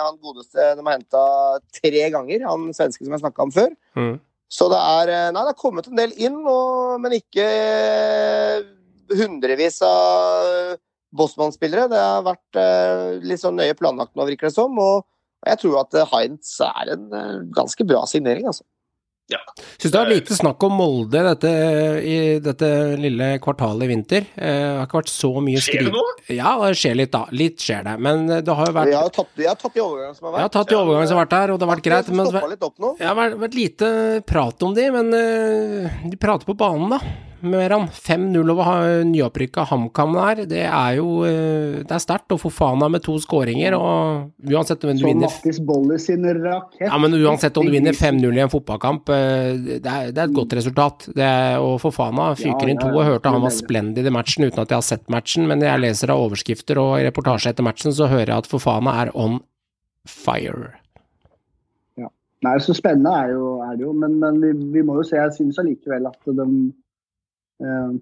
Han 0.00 0.16
godeste 0.16 0.70
de 0.78 0.86
har 0.86 0.96
henta 0.96 1.24
tre 1.76 2.06
ganger, 2.14 2.46
han 2.48 2.70
svenske 2.72 3.04
som 3.04 3.12
jeg 3.12 3.22
snakka 3.22 3.44
om 3.44 3.52
før. 3.52 3.74
Mm. 4.00 4.14
Så 4.48 4.70
det 4.72 4.80
er 4.80 5.12
uh, 5.12 5.28
Nei, 5.34 5.42
det 5.42 5.52
har 5.52 5.60
kommet 5.60 5.90
en 5.90 6.00
del 6.00 6.16
inn, 6.16 6.40
og, 6.48 6.96
men 7.04 7.18
ikke 7.18 7.46
hundrevis 9.12 9.82
av 9.84 10.78
Bosman-spillere. 11.14 11.90
Det 11.92 12.00
har 12.00 12.24
vært 12.26 12.58
litt 13.22 13.42
sånn 13.42 13.60
nøye 13.60 13.76
planlagt 13.78 14.16
nå, 14.16 14.24
virker 14.26 14.48
det 14.48 14.56
som. 14.56 14.72
Og 14.80 15.04
jeg 15.46 15.60
tror 15.60 15.82
at 15.84 15.98
Heinz 16.10 16.56
er 16.64 16.94
en 16.96 17.04
ganske 17.54 17.86
bra 17.86 18.00
signering, 18.10 18.48
altså. 18.50 18.64
Syns 19.80 19.92
det 19.92 19.96
var 19.98 20.10
lite 20.10 20.36
snakk 20.36 20.62
om 20.66 20.74
Molde 20.76 21.22
dette, 21.24 21.50
i 22.04 22.16
dette 22.44 22.68
lille 23.00 23.30
kvartalet 23.42 23.86
i 23.86 23.88
vinter. 23.94 24.26
Eh, 24.36 24.52
Det 24.54 24.76
har 24.78 24.86
ikke 24.86 25.00
vært 25.00 25.12
så 25.12 25.30
mye 25.44 25.62
Skjer 25.64 25.86
det 25.88 25.92
noe? 25.94 26.12
Ja, 26.34 26.52
det 26.60 26.76
skjer 26.80 26.98
litt, 27.00 27.10
da. 27.14 27.22
Litt 27.32 27.58
skjer 27.64 27.84
det. 27.88 27.94
Men 28.04 28.26
det 28.28 28.44
har 28.58 28.66
jo 28.68 28.76
vært 28.76 28.92
Jeg 28.92 29.00
har 29.00 29.14
tatt, 29.16 29.32
jeg 29.40 29.48
har 29.48 29.60
tatt 29.60 29.74
de 29.74 29.80
overgangene 29.84 30.16
som 30.18 30.26
har 30.28 30.32
vært. 30.34 30.40
Jeg 30.42 30.48
har 30.48 30.54
tatt 30.58 30.68
de 30.74 30.76
overgangene 30.80 31.08
som 31.08 31.16
har 31.18 31.24
vært 31.24 31.36
der, 31.36 31.52
og 31.54 31.58
det 31.58 31.66
har 31.68 31.74
vært 31.74 31.86
greit. 31.88 32.08
Men 32.14 32.32
Det 32.34 32.42
litt 32.54 32.66
opp 32.68 32.78
nå. 32.84 32.96
det 32.98 33.06
har 33.08 33.16
vært, 33.18 33.38
vært 33.46 33.54
lite 33.60 33.92
prat 34.28 34.62
om 34.68 34.74
de, 34.76 34.90
men 34.98 35.14
eh, 35.14 36.02
de 36.10 36.16
prater 36.20 36.44
på 36.48 36.56
banen, 36.56 36.90
da. 36.98 37.00
Meran. 37.48 37.86
5-0 37.92 38.50
over 38.52 39.04
nyopprykka 39.08 39.64
HamKam 39.70 40.16
der. 40.16 40.42
Det 40.50 40.62
er 40.64 40.98
jo 40.98 41.24
eh, 41.28 41.80
Det 41.84 41.94
er 41.94 42.02
sterkt 42.02 42.34
Og 42.34 42.40
Fofana 42.42 42.88
med 42.92 43.04
to 43.04 43.16
skåringer, 43.22 43.76
og 43.78 44.50
uansett 44.50 44.84
om 44.84 44.94
du 44.96 45.04
vinner 45.06 45.30
ja, 46.80 46.98
men 47.00 47.16
uansett 47.18 47.56
om 47.60 47.66
du 47.66 47.72
vinner 47.74 47.96
5-0 47.96 48.28
i 48.38 48.44
en 48.44 48.52
fotballkamp, 48.52 49.08
eh, 49.14 49.50
det 49.78 49.80
er, 49.80 50.12
det 50.12 50.20
er 50.20 50.28
et 50.28 50.36
godt 50.36 50.56
resultat. 50.58 51.08
Det 51.14 51.24
er, 51.24 51.58
og 51.62 51.78
Fofana 51.82 52.32
fyker 52.38 52.70
inn 52.70 52.80
to, 52.80 52.90
og 52.92 53.08
hørte 53.08 53.32
han 53.32 53.44
var 53.44 53.54
splendid 53.54 54.06
i 54.06 54.14
matchen 54.14 54.48
uten 54.48 54.62
at 54.62 54.70
jeg 54.70 54.80
har 54.80 54.86
sett 54.86 55.10
matchen, 55.12 55.48
men 55.50 55.64
jeg 55.64 55.82
leser 55.82 56.14
av 56.14 56.24
overskrifter 56.26 56.80
og 56.82 56.96
i 57.00 57.08
reportasje 57.08 57.54
etter 57.54 57.66
matchen, 57.66 57.94
så 57.94 58.10
hører 58.10 58.32
jeg 58.32 58.44
at 58.44 58.50
Fofana 58.50 58.98
er 59.04 59.12
on 59.14 59.40
fire. 60.08 60.74
Nei, 62.44 62.58
så 62.60 62.74
spennende 62.76 63.12
er, 63.16 63.30
jo, 63.32 63.50
er 63.64 63.76
det 63.78 63.86
jo, 63.86 63.92
men, 63.96 64.18
men 64.20 64.40
vi, 64.42 64.50
vi 64.74 64.82
må 64.84 64.98
jo 64.98 65.04
se. 65.06 65.16
Jeg 65.16 65.32
synes 65.38 65.60
allikevel 65.62 66.08
at 66.10 66.18
de 66.28 66.46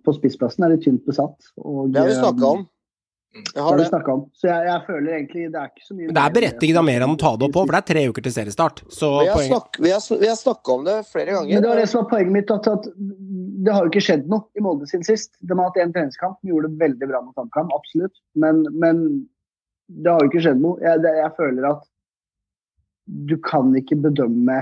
på 0.04 0.14
spissplassen 0.16 0.64
er 0.64 0.76
det 0.76 0.84
tynt 0.84 1.04
besatt. 1.06 1.52
Og, 1.60 1.90
Det 1.92 2.00
har 2.00 2.08
vi 2.08 2.14
eh, 2.14 2.22
snakka 2.22 2.52
om. 2.56 2.62
Jeg 3.32 3.44
Det 3.54 3.60
har 3.62 3.70
har 3.70 3.78
det. 3.78 3.86
snakket 3.88 4.08
om. 4.12 4.22
Så 4.36 4.48
jeg, 4.48 4.64
jeg 4.68 4.80
føler 4.86 5.12
egentlig 5.16 5.42
det 5.54 5.60
er 5.60 5.68
ikke 5.70 5.86
så 5.86 5.94
mye 5.96 6.06
Men 6.06 6.14
det 6.16 6.22
er 6.22 6.32
berettiget 6.36 6.76
av 6.76 6.84
mer 6.84 7.04
enn 7.04 7.14
å 7.14 7.20
ta 7.20 7.30
det 7.36 7.46
opp 7.46 7.54
på, 7.56 7.62
for 7.64 7.72
det 7.72 7.78
er 7.80 7.86
tre 7.88 8.02
uker 8.12 8.24
til 8.26 8.34
seriestart. 8.34 8.82
Så 8.92 9.08
Vi 9.22 9.28
har, 9.30 9.44
snakk, 9.46 9.78
vi 9.80 9.92
har, 9.94 10.02
vi 10.20 10.28
har 10.28 10.36
snakka 10.36 10.74
om 10.74 10.84
det 10.84 10.96
flere 11.08 11.36
ganger. 11.38 11.54
Men 11.54 11.62
det 11.64 11.70
var 11.70 11.80
det 11.80 11.86
som 11.88 12.02
var 12.02 12.10
poenget 12.10 12.34
mitt. 12.36 12.52
At, 12.52 12.68
at 12.68 12.90
det 12.92 13.72
har 13.72 13.86
jo 13.86 13.92
ikke 13.92 14.04
skjedd 14.04 14.28
noe 14.28 14.44
i 14.52 14.64
Molde 14.66 14.88
siden 14.90 15.06
sist. 15.08 15.32
De 15.40 15.56
har 15.56 15.70
hatt 15.70 15.80
én 15.80 15.94
treningskamp, 15.96 16.36
de 16.42 16.52
gjorde 16.52 16.68
det 16.74 16.82
veldig 16.84 17.08
bra 17.08 17.22
mot 17.24 17.40
HamKam, 17.40 17.72
absolutt. 17.72 18.20
Men, 18.36 18.66
men 18.84 19.02
det 19.88 20.12
har 20.12 20.20
jo 20.20 20.28
ikke 20.32 20.44
skjedd 20.44 20.60
noe. 20.60 20.76
Jeg, 20.84 21.00
det, 21.06 21.16
jeg 21.22 21.32
føler 21.40 21.70
at 21.72 21.88
du 23.32 23.36
kan 23.40 23.72
ikke 23.80 23.96
bedømme 24.04 24.60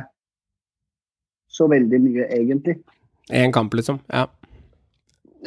så 1.50 1.66
veldig 1.66 1.98
mye, 2.06 2.30
egentlig. 2.38 2.78
Én 3.34 3.50
kamp, 3.54 3.74
liksom. 3.74 3.98
Ja. 4.14 4.28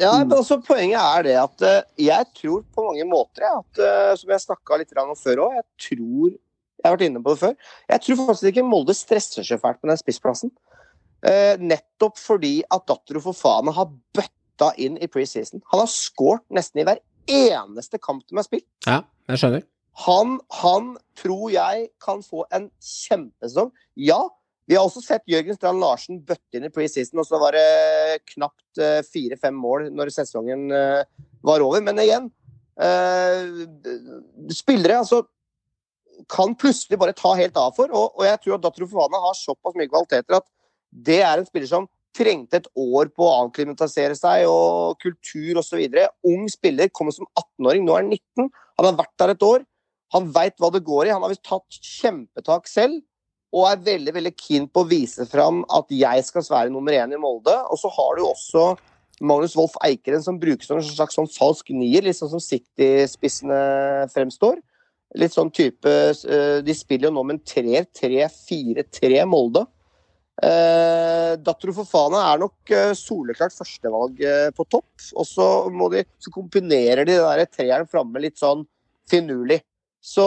Ja, 0.00 0.12
men 0.24 0.34
også 0.34 0.58
Poenget 0.64 0.98
er 0.98 1.26
det 1.26 1.34
at 1.38 1.64
eh, 1.66 2.06
jeg 2.08 2.26
tror 2.34 2.64
på 2.74 2.84
mange 2.86 3.04
måter 3.06 3.46
at, 3.46 3.78
eh, 3.78 4.12
Som 4.18 4.32
jeg 4.34 4.42
snakka 4.42 4.78
litt 4.80 4.94
om 4.98 5.14
før 5.18 5.44
òg, 5.46 5.58
jeg 5.60 5.66
tror 5.86 6.30
Jeg 6.34 6.86
har 6.88 6.96
vært 6.96 7.06
inne 7.06 7.22
på 7.24 7.32
det 7.34 7.40
før. 7.40 7.54
Jeg 7.88 8.04
tror 8.04 8.18
faktisk 8.26 8.48
ikke 8.50 8.66
Molde 8.66 8.96
stresser 8.96 9.46
så 9.46 9.56
fælt 9.60 9.78
på 9.80 9.88
den 9.88 10.00
spissplassen. 10.00 10.50
Eh, 11.24 11.54
nettopp 11.56 12.18
fordi 12.20 12.58
at 12.68 12.84
Dattero 12.90 13.22
Fofana 13.24 13.72
har 13.72 13.88
bøtta 14.12 14.74
inn 14.76 14.98
i 15.00 15.08
preseason. 15.08 15.62
Han 15.72 15.80
har 15.80 15.88
skåret 15.88 16.44
nesten 16.52 16.82
i 16.82 16.84
hver 16.84 17.00
eneste 17.30 17.96
kamp 18.02 18.26
de 18.28 18.36
har 18.36 18.44
spilt. 18.44 18.68
ja, 18.84 19.00
jeg 19.30 19.40
skjønner. 19.40 19.64
Han, 20.04 20.40
han 20.50 20.96
tror 21.16 21.48
jeg 21.54 21.88
kan 22.02 22.20
få 22.26 22.44
en 22.52 22.68
kjempesesong. 22.82 23.70
Ja, 23.96 24.20
vi 24.64 24.76
har 24.78 24.86
også 24.86 25.02
sett 25.04 25.26
Jørgen 25.28 25.56
Strand 25.58 25.82
Larsen 25.82 26.22
bøtte 26.24 26.56
inn 26.56 26.66
i 26.68 26.72
preseason, 26.72 27.20
og 27.20 27.28
så 27.28 27.40
var 27.40 27.56
det 27.56 28.24
knapt 28.32 28.80
eh, 28.80 29.02
fire-fem 29.04 29.56
mål 29.60 29.90
når 29.92 30.12
sesongen 30.14 30.70
eh, 30.72 31.04
var 31.44 31.64
over. 31.64 31.84
Men 31.84 32.00
igjen 32.00 32.30
eh, 32.80 33.66
Spillere 34.56 35.02
altså 35.02 35.20
kan 36.30 36.54
plutselig 36.56 36.96
bare 37.00 37.16
ta 37.16 37.34
helt 37.36 37.58
av 37.60 37.74
for, 37.76 37.92
og, 37.92 38.14
og 38.16 38.24
jeg 38.24 38.40
tror 38.40 38.56
at 38.56 38.64
Dattero 38.64 38.88
Fofana 38.88 39.20
har 39.26 39.36
såpass 39.36 39.76
mye 39.76 39.90
kvaliteter 39.90 40.38
at 40.38 40.48
det 40.94 41.20
er 41.26 41.40
en 41.40 41.48
spiller 41.48 41.68
som 41.68 41.88
trengte 42.14 42.60
et 42.60 42.68
år 42.78 43.10
på 43.10 43.26
å 43.26 43.36
avklimatisere 43.42 44.14
seg 44.16 44.46
og 44.46 44.94
kultur 45.02 45.58
osv. 45.60 45.80
Ung 46.30 46.46
spiller, 46.48 46.92
kommer 46.94 47.12
som 47.12 47.26
18-åring, 47.34 47.84
nå 47.84 47.96
er 47.96 48.04
han 48.04 48.12
19. 48.14 48.52
Han 48.78 48.88
har 48.88 49.00
vært 49.00 49.16
der 49.20 49.32
et 49.34 49.46
år. 49.46 49.64
Han 50.14 50.30
veit 50.34 50.54
hva 50.62 50.70
det 50.70 50.84
går 50.86 51.08
i. 51.08 51.12
Han 51.14 51.26
har 51.26 51.32
visst 51.32 51.44
tatt 51.48 51.80
kjempetak 51.82 52.70
selv. 52.70 53.02
Og 53.54 53.68
er 53.70 53.84
veldig 53.86 54.14
veldig 54.16 54.34
keen 54.34 54.66
på 54.66 54.82
å 54.82 54.88
vise 54.90 55.26
fram 55.30 55.62
at 55.72 55.92
jeg 55.94 56.26
skal 56.26 56.46
være 56.50 56.72
nummer 56.74 56.96
én 56.96 57.14
i 57.14 57.20
Molde. 57.20 57.54
Og 57.70 57.78
så 57.78 57.90
har 57.94 58.18
du 58.18 58.24
også 58.26 58.72
Magnus 59.22 59.54
Wolff 59.54 59.76
Eikeren 59.86 60.24
som 60.24 60.40
brukes 60.42 60.66
som 60.66 60.80
en 60.80 60.86
slags 60.86 61.14
sånn 61.14 61.30
falsk 61.30 61.70
nier, 61.70 62.02
litt 62.02 62.18
sånn 62.18 62.32
som 62.32 62.42
City-spissene 62.42 64.08
fremstår. 64.14 64.58
Litt 65.14 65.36
sånn 65.36 65.52
type 65.54 65.86
eh, 65.86 66.58
De 66.66 66.74
spiller 66.74 67.06
jo 67.06 67.14
nå 67.14 67.22
med 67.28 67.36
en 67.36 67.44
3-3-4-3 67.94 69.22
Molde. 69.30 69.62
Eh, 70.42 71.34
Dattero 71.38 71.74
Fofana 71.76 72.24
er 72.32 72.40
nok 72.42 72.72
eh, 72.74 72.90
soleklart 72.98 73.54
førstevalg 73.54 74.18
eh, 74.26 74.48
på 74.56 74.66
topp. 74.66 74.90
Og 75.14 75.28
så, 75.28 75.46
må 75.70 75.90
de, 75.92 76.02
så 76.18 76.32
kombinerer 76.34 77.06
de 77.06 77.14
den 77.14 77.22
der 77.22 77.46
treeren 77.52 77.90
framme 77.90 78.22
litt 78.24 78.40
sånn 78.40 78.66
finurlig. 79.10 79.60
Så, 80.04 80.24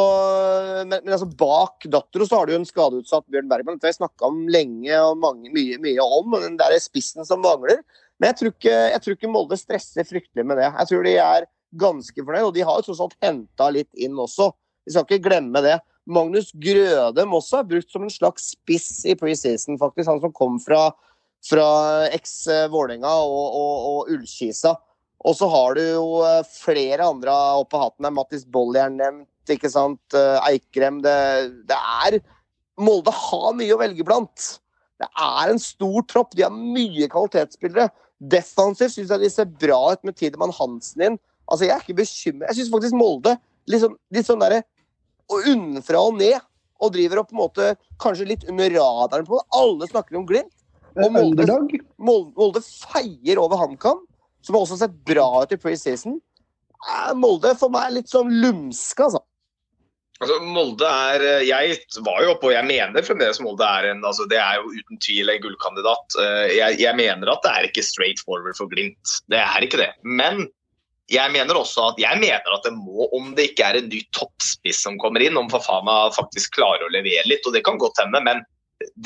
men, 0.90 1.04
men 1.04 1.14
altså 1.14 1.28
bak 1.38 1.86
dattera 1.94 2.26
så 2.26 2.40
har 2.40 2.48
du 2.48 2.56
jo 2.56 2.62
en 2.64 2.66
skadeutsatt 2.66 3.28
Bjørn 3.30 3.50
Bergman. 3.52 3.78
Det 3.78 3.86
har 3.86 3.94
jeg 3.94 4.00
snakka 4.00 4.26
om 4.32 4.40
lenge 4.50 5.02
og 5.06 5.20
mange, 5.22 5.52
mye, 5.54 5.78
mye 5.84 6.08
om. 6.18 6.34
Den 6.42 6.58
der 6.58 6.74
spissen 6.82 7.28
som 7.28 7.44
mangler. 7.46 7.84
Men 8.18 8.32
jeg 8.32 8.40
tror, 8.40 8.56
ikke, 8.56 8.74
jeg 8.74 9.04
tror 9.04 9.18
ikke 9.18 9.30
Molde 9.30 9.60
stresser 9.62 10.08
fryktelig 10.10 10.48
med 10.50 10.58
det. 10.58 10.72
Jeg 10.72 10.90
tror 10.90 11.06
de 11.06 11.14
er 11.22 11.46
ganske 11.78 12.26
fornøyd, 12.26 12.48
og 12.48 12.56
de 12.56 12.66
har 12.66 12.80
jo 12.80 12.88
tross 12.88 13.04
alt 13.06 13.14
henta 13.22 13.70
litt 13.76 14.02
inn 14.02 14.18
også. 14.18 14.50
Vi 14.88 14.96
skal 14.96 15.06
ikke 15.06 15.28
glemme 15.30 15.62
det. 15.62 15.78
Magnus 16.10 16.50
Grødem 16.58 17.38
også 17.38 17.60
er 17.60 17.70
brukt 17.70 17.94
som 17.94 18.08
en 18.08 18.14
slags 18.14 18.54
spiss 18.56 19.04
i 19.06 19.14
preseason, 19.20 19.78
faktisk. 19.78 20.10
Han 20.10 20.24
som 20.24 20.34
kom 20.34 20.58
fra, 20.64 20.88
fra 21.46 21.70
eks-Vålerenga 22.16 23.14
og, 23.30 23.48
og, 23.62 23.88
og 23.92 24.14
Ullkisa. 24.16 24.74
Og 25.28 25.38
så 25.38 25.50
har 25.52 25.78
du 25.78 25.84
jo 25.84 26.06
eh, 26.26 26.46
flere 26.48 27.06
andre 27.06 27.34
oppe 27.60 27.78
av 27.78 27.90
hatten. 27.90 28.10
Mattis 28.16 28.46
Bolli 28.50 28.82
er 28.82 28.94
nevnt, 28.94 29.30
ikke 29.56 29.72
sant. 29.72 30.02
Eh, 30.16 30.50
Eikrem. 30.52 31.02
Det, 31.06 31.18
det 31.70 31.78
er 31.78 32.20
Molde 32.78 33.14
har 33.14 33.54
mye 33.58 33.74
å 33.74 33.80
velge 33.82 34.06
blant. 34.06 34.48
Det 35.02 35.08
er 35.10 35.54
en 35.54 35.62
stor 35.62 36.04
tropp. 36.10 36.36
De 36.38 36.46
har 36.46 36.54
mye 36.54 37.10
kvalitetsspillere. 37.12 37.90
Defensivt 38.18 38.96
syns 38.96 39.14
jeg 39.14 39.24
de 39.24 39.30
ser 39.34 39.50
bra 39.50 39.80
ut 39.94 40.06
med 40.08 40.18
Tidemann 40.18 40.54
Hansen 40.58 41.06
inn. 41.06 41.20
Altså, 41.48 41.66
Jeg 41.66 41.76
er 41.76 41.86
ikke 41.86 42.02
bekymret. 42.02 42.50
Jeg 42.50 42.60
syns 42.60 42.74
faktisk 42.74 42.98
Molde 42.98 43.38
sånn, 43.78 43.98
litt 44.14 44.28
sånn 44.28 44.42
derre 44.44 44.64
unnenfra 45.28 46.02
og 46.10 46.20
ned. 46.20 46.38
Og 46.78 46.94
driver 46.94 47.24
og 47.24 47.30
på 47.30 47.34
en 47.34 47.42
måte 47.42 47.72
kanskje 48.02 48.28
litt 48.30 48.46
under 48.50 48.70
radaren 48.76 49.26
på 49.26 49.40
det. 49.40 49.46
Alle 49.58 49.90
snakker 49.90 50.20
om 50.20 50.28
Glimt. 50.30 50.54
Og 50.98 51.14
Molde, 51.14 51.46
Molde, 51.98 52.32
Molde 52.38 52.62
feier 52.66 53.38
over 53.42 53.60
HamKam, 53.62 54.00
som 54.42 54.56
har 54.56 54.64
også 54.64 54.80
sett 54.82 54.94
bra 55.06 55.28
ut 55.44 55.54
i 55.54 55.60
preseason. 55.62 56.18
Eh, 56.78 57.14
Molde 57.18 57.54
for 57.58 57.74
meg 57.74 57.88
er 57.88 57.96
litt 58.00 58.10
sånn 58.10 58.32
lumske, 58.42 59.06
altså. 59.06 59.22
Altså, 60.18 60.38
Molde 60.42 60.88
er 60.88 61.24
Jeg 61.46 61.78
var 62.06 62.24
jo 62.24 62.32
oppe, 62.34 62.50
og 62.50 62.56
jeg 62.56 62.66
mener 62.66 63.06
fremdeles 63.06 63.42
Molde 63.44 63.66
er 63.66 63.92
en 63.92 64.06
altså 64.08 64.26
Det 64.30 64.40
er 64.42 64.58
jo 64.58 64.72
uten 64.74 65.02
tvil 65.04 65.30
en 65.30 65.42
gullkandidat. 65.44 66.18
Eh, 66.24 66.46
Jeg, 66.58 66.80
jeg 66.82 66.98
mener 66.98 67.34
at 67.34 67.44
det 67.46 67.54
er 67.54 67.70
ikke 67.70 67.86
straight 67.86 68.24
forward 68.26 68.58
for 68.58 68.72
Glimt. 68.72 69.18
Det 69.30 69.42
er 69.42 69.68
ikke 69.68 69.82
det. 69.84 69.92
Men 70.04 70.48
jeg 71.12 71.32
mener 71.32 71.56
også 71.56 71.92
at 71.94 72.02
jeg 72.02 72.20
mener 72.20 72.52
at 72.52 72.66
det 72.66 72.74
må, 72.76 73.08
om 73.16 73.32
det 73.38 73.52
ikke 73.52 73.70
er 73.70 73.80
en 73.80 73.90
ny 73.92 74.02
toppspiss 74.16 74.82
som 74.84 74.98
kommer 75.00 75.24
inn, 75.24 75.40
om 75.40 75.48
Fafana 75.52 76.10
faktisk 76.16 76.58
klarer 76.58 76.84
å 76.84 76.92
levere 76.92 77.24
litt, 77.30 77.46
og 77.48 77.56
det 77.56 77.64
kan 77.64 77.80
godt 77.80 78.02
hende, 78.02 78.20
men 78.26 78.44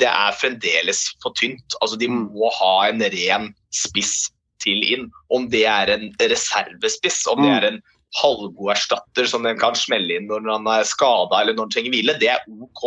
det 0.00 0.08
er 0.10 0.34
fremdeles 0.36 1.04
for 1.22 1.34
tynt. 1.38 1.76
Altså, 1.80 1.96
De 2.00 2.10
må 2.10 2.50
ha 2.58 2.88
en 2.88 3.04
ren 3.14 3.52
spiss 3.72 4.32
til 4.62 4.82
inn. 4.84 5.08
Om 5.34 5.48
det 5.52 5.64
er 5.68 5.94
en 5.94 6.10
reservespiss, 6.20 7.22
om 7.30 7.42
det 7.44 7.54
er 7.54 7.68
en 7.70 7.80
halvgod 8.20 8.74
erstatter 8.74 9.28
som 9.28 9.46
den 9.46 9.58
kan 9.60 9.76
smelle 9.78 10.18
inn 10.18 10.28
når 10.28 10.50
han 10.50 10.68
er 10.74 10.88
skada 10.88 11.40
eller 11.40 11.56
når 11.56 11.68
han 11.68 11.74
trenger 11.76 11.94
hvile, 11.94 12.16
det 12.20 12.28
er 12.32 12.44
OK. 12.48 12.84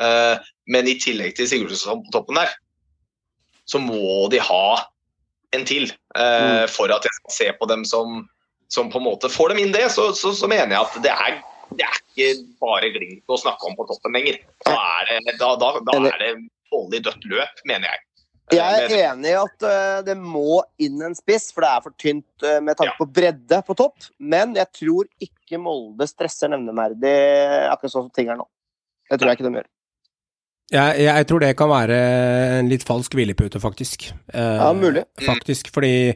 Eh, 0.00 0.50
men 0.72 0.88
i 0.88 0.98
tillegg 1.00 1.36
til 1.36 1.48
Sigurdsson 1.48 2.04
på 2.06 2.14
toppen 2.14 2.40
der, 2.40 2.52
så 3.68 3.80
må 3.80 4.28
de 4.32 4.40
ha 4.42 4.66
en 5.56 5.64
til. 5.68 5.90
eh, 6.16 6.64
For 6.72 6.92
at 6.92 7.04
jeg 7.08 7.18
skal 7.20 7.36
se 7.38 7.48
på 7.58 7.68
dem 7.70 7.84
som, 7.88 8.22
som 8.72 8.92
på 8.92 9.00
en 9.00 9.08
måte 9.08 9.32
får 9.32 9.52
dem 9.52 9.64
inn 9.64 9.74
det, 9.74 9.88
så, 9.94 10.10
så, 10.16 10.34
så 10.36 10.50
mener 10.50 10.76
jeg 10.76 10.80
at 10.82 11.02
det 11.04 11.12
er, 11.12 11.42
det 11.72 11.88
er 11.88 12.00
ikke 12.00 12.46
bare 12.60 12.92
Glimt 12.94 13.32
å 13.32 13.40
snakke 13.40 13.68
om 13.68 13.76
på 13.78 13.88
toppen 13.88 14.16
lenger. 14.16 14.40
Da 14.66 14.76
er 14.76 15.12
det, 15.28 15.36
da, 15.40 15.54
da, 15.60 15.74
da 15.88 16.00
er 16.12 16.26
det 16.92 17.04
dødt 17.04 17.28
løp, 17.28 17.64
mener 17.68 17.88
jeg. 17.88 18.04
Jeg 18.52 18.84
er 18.84 19.12
enig 19.12 19.30
i 19.30 19.36
at 19.38 19.64
eh, 19.64 20.00
det 20.04 20.16
må 20.18 20.58
inn 20.82 21.00
en 21.06 21.14
spiss, 21.16 21.50
for 21.54 21.64
det 21.64 21.70
er 21.70 21.84
for 21.84 21.94
tynt 22.00 22.44
eh, 22.44 22.58
med 22.60 22.76
tanke 22.76 22.90
Ja. 22.92 22.98
på 22.98 23.06
bredde 23.08 23.60
på 23.64 23.76
topp. 23.78 24.08
Men 24.18 24.56
jeg 24.58 24.68
tror 24.76 25.06
ikke 25.22 25.60
Molde 25.62 26.08
stresser 26.10 26.50
nevneverdig 26.52 27.14
akkurat 27.70 27.92
sånn 27.94 28.08
som 28.08 28.12
ting 28.16 28.28
er 28.32 28.40
nå. 28.40 28.48
Det 29.08 29.20
tror 29.20 29.30
jeg 29.30 29.38
ikke 29.38 29.48
de 29.48 29.60
gjør. 29.60 29.70
Jeg, 30.72 31.02
jeg 31.04 31.26
tror 31.28 31.42
det 31.44 31.56
kan 31.56 31.68
være 31.68 31.96
en 32.58 32.70
litt 32.70 32.84
falsk 32.88 33.12
hvilepute, 33.18 33.60
faktisk. 33.60 34.08
Eh, 34.32 34.56
Ja, 34.58 34.72
mulig. 34.72 35.04
Faktisk, 35.20 35.68
fordi 35.74 36.14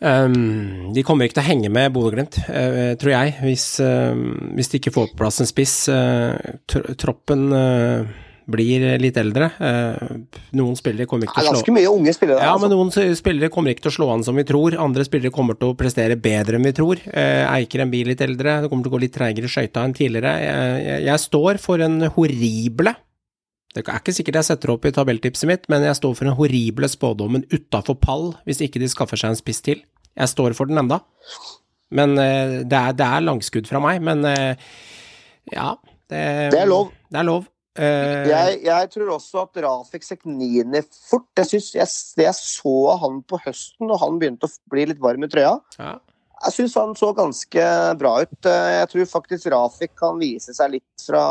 um, 0.00 0.92
de 0.94 1.04
kommer 1.06 1.28
ikke 1.28 1.38
til 1.38 1.44
å 1.44 1.50
henge 1.52 1.70
med 1.70 1.92
Bodø-Glimt, 1.94 2.40
uh, 2.50 2.94
tror 2.98 3.12
jeg, 3.12 3.36
hvis, 3.46 3.66
uh, 3.78 4.18
hvis 4.58 4.72
de 4.72 4.80
ikke 4.80 4.94
får 4.94 5.12
på 5.12 5.20
plass 5.22 5.38
en 5.42 5.50
spiss. 5.50 5.76
Uh, 5.88 6.34
tr 6.66 6.90
troppen 6.98 7.46
blir 8.50 8.84
litt 9.02 9.16
eldre. 9.18 9.48
Eh, 9.58 10.42
noen 10.58 10.76
spillere 10.78 11.08
kommer 11.10 11.26
ikke 11.26 11.34
til 11.40 11.42
å 11.42 11.50
slå 11.50 11.56
ganske 11.58 11.74
mye 11.74 11.90
unge 11.90 12.14
spillere 12.14 12.44
ja, 12.46 12.52
men 12.60 12.70
altså. 12.70 13.02
noen 13.02 13.16
spillere 13.18 13.50
kommer 13.52 13.74
ikke 13.74 13.86
til 13.86 13.92
å 13.92 13.96
slå 13.96 14.08
an 14.14 14.22
som 14.26 14.38
vi 14.38 14.44
tror. 14.46 14.76
Andre 14.82 15.06
spillere 15.06 15.34
kommer 15.34 15.58
til 15.58 15.72
å 15.72 15.78
prestere 15.78 16.18
bedre 16.20 16.60
enn 16.60 16.68
vi 16.68 16.74
tror. 16.76 17.02
Eh, 17.10 17.42
Eikrem 17.50 17.90
blir 17.92 18.10
litt 18.10 18.22
eldre, 18.24 18.60
det 18.62 18.70
kommer 18.70 18.86
til 18.86 18.92
å 18.92 18.96
gå 18.96 19.02
litt 19.02 19.16
treigere 19.16 19.50
i 19.50 19.52
skøyta 19.52 19.82
enn 19.86 19.96
tidligere. 19.96 20.34
Jeg, 21.06 21.24
står 21.26 21.58
for 21.62 21.82
en 21.82 21.98
horrible 22.14 22.92
Det 23.74 23.82
er 23.82 23.98
ikke 23.98 24.14
sikkert 24.14 24.40
jeg 24.40 24.50
setter 24.52 24.72
opp 24.76 24.86
i 24.86 24.94
tabelltipset 24.94 25.50
mitt, 25.50 25.66
men 25.72 25.84
jeg 25.88 25.98
står 25.98 26.14
for 26.14 26.28
den 26.28 26.38
horrible 26.38 26.88
spådommen 26.88 27.44
utafor 27.52 27.98
pall 28.00 28.30
hvis 28.46 28.62
ikke 28.64 28.82
de 28.82 28.88
skaffer 28.92 29.20
seg 29.20 29.34
en 29.34 29.40
spiss 29.40 29.64
til. 29.66 29.82
Jeg 30.16 30.32
står 30.32 30.54
for 30.56 30.70
den 30.70 30.80
enda. 30.80 31.02
Men 31.94 32.16
eh, 32.18 32.62
det, 32.62 32.78
er, 32.78 32.94
det 32.96 33.10
er 33.10 33.26
langskudd 33.26 33.68
fra 33.68 33.82
meg, 33.82 34.00
men 34.04 34.24
eh, 34.30 34.54
ja 35.52 35.74
det, 36.10 36.22
Det 36.54 36.62
er 36.62 36.70
lov. 36.70 36.90
Det 37.10 37.20
er 37.20 37.26
lov. 37.28 37.44
Eh, 37.78 38.26
Jeg, 38.30 38.58
jeg 38.66 38.90
tror 38.94 39.14
også 39.16 39.44
at 39.44 39.62
Rafik 39.64 40.04
Seknini 40.06 40.82
fort 41.10 41.28
jeg, 41.36 41.46
synes, 41.54 41.70
jeg, 41.76 41.94
jeg 42.24 42.34
så 42.38 42.76
han 43.02 43.22
på 43.28 43.40
høsten, 43.44 43.90
og 43.90 44.00
han 44.00 44.20
begynte 44.20 44.48
å 44.48 44.54
bli 44.72 44.86
litt 44.92 45.02
varm 45.02 45.24
i 45.26 45.30
trøya 45.32 45.56
ja. 45.78 45.96
Jeg 46.44 46.52
syns 46.52 46.74
han 46.76 46.90
så 46.98 47.08
ganske 47.16 47.62
bra 47.96 48.10
ut. 48.20 48.36
Eh, 48.44 48.72
Jeg 48.82 48.88
tror 48.92 49.06
faktisk 49.08 49.48
Rafik 49.54 49.94
kan 49.96 50.18
vise 50.20 50.52
seg 50.52 50.74
litt 50.74 51.04
fra, 51.06 51.22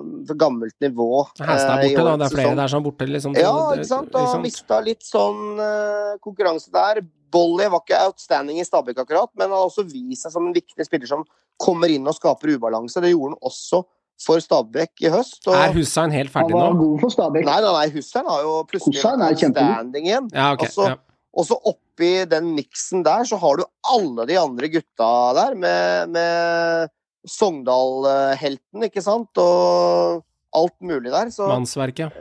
fra 0.00 0.36
gammelt 0.40 0.72
nivå. 0.80 1.26
Hestene 1.36 1.74
er 1.76 1.90
eh, 1.90 1.92
borte, 1.92 2.06
da. 2.06 2.14
Det 2.16 2.26
er 2.26 2.34
flere 2.38 2.54
der 2.62 2.72
som 2.72 2.80
er 2.80 2.86
borte, 2.86 3.08
liksom. 3.10 3.36
Ja, 3.36 3.52
ikke 3.74 3.90
sant. 3.90 4.16
Og 4.16 4.24
ikke 4.30 4.40
mista 4.46 4.78
litt 4.80 5.04
sånn 5.04 5.60
eh, 5.60 6.14
konkurranse 6.24 6.72
der. 6.72 7.02
Bolly 7.36 7.68
var 7.68 7.84
ikke 7.84 8.00
outstanding 8.06 8.62
i 8.62 8.64
Stabæk 8.64 9.04
akkurat, 9.04 9.28
men 9.36 9.50
han 9.50 9.58
har 9.58 9.68
også 9.68 9.84
vist 9.90 10.24
seg 10.24 10.32
som 10.32 10.48
en 10.48 10.56
viktig 10.56 10.88
spiller 10.88 11.10
som 11.10 11.26
kommer 11.60 11.92
inn 11.92 12.08
og 12.08 12.16
skaper 12.16 12.54
ubalanse. 12.56 13.02
Det 13.04 13.12
gjorde 13.12 13.34
han 13.34 13.50
også 13.52 13.82
for 14.22 14.40
Stabæk 14.42 15.04
i 15.04 15.10
høst. 15.12 15.42
Og... 15.46 15.54
Er 15.54 15.74
Hussein 15.76 16.14
helt 16.14 16.32
Han 16.32 16.46
ferdig 16.46 16.56
var 16.56 16.72
nå? 16.74 16.84
god 16.84 17.02
for 17.04 17.14
Stabæk. 17.14 17.48
Nei, 17.48 17.58
nei, 17.64 17.72
nei, 17.78 17.88
Hussein 17.94 18.30
har 18.30 18.44
jo 18.46 18.54
plutselig 18.70 19.02
vært 19.04 19.42
kjempegod. 19.42 19.98
igjen. 20.00 20.30
Ja, 20.32 20.52
okay, 20.54 20.70
Altså, 20.70 20.88
ja. 20.92 21.00
Og 21.36 21.44
så 21.44 21.58
oppi 21.68 22.12
den 22.30 22.54
miksen 22.56 23.04
der, 23.04 23.26
så 23.28 23.36
har 23.40 23.58
du 23.60 23.66
alle 23.92 24.24
de 24.28 24.38
andre 24.40 24.70
gutta 24.72 25.10
der, 25.36 25.56
med, 25.60 26.14
med 26.14 26.88
Sogndal-helten, 27.28 28.86
ikke 28.88 29.02
sant, 29.04 29.36
og 29.42 30.22
alt 30.56 30.76
mulig 30.84 31.12
der. 31.12 31.30
Så 31.34 31.46
Mannsverket. 31.50 32.12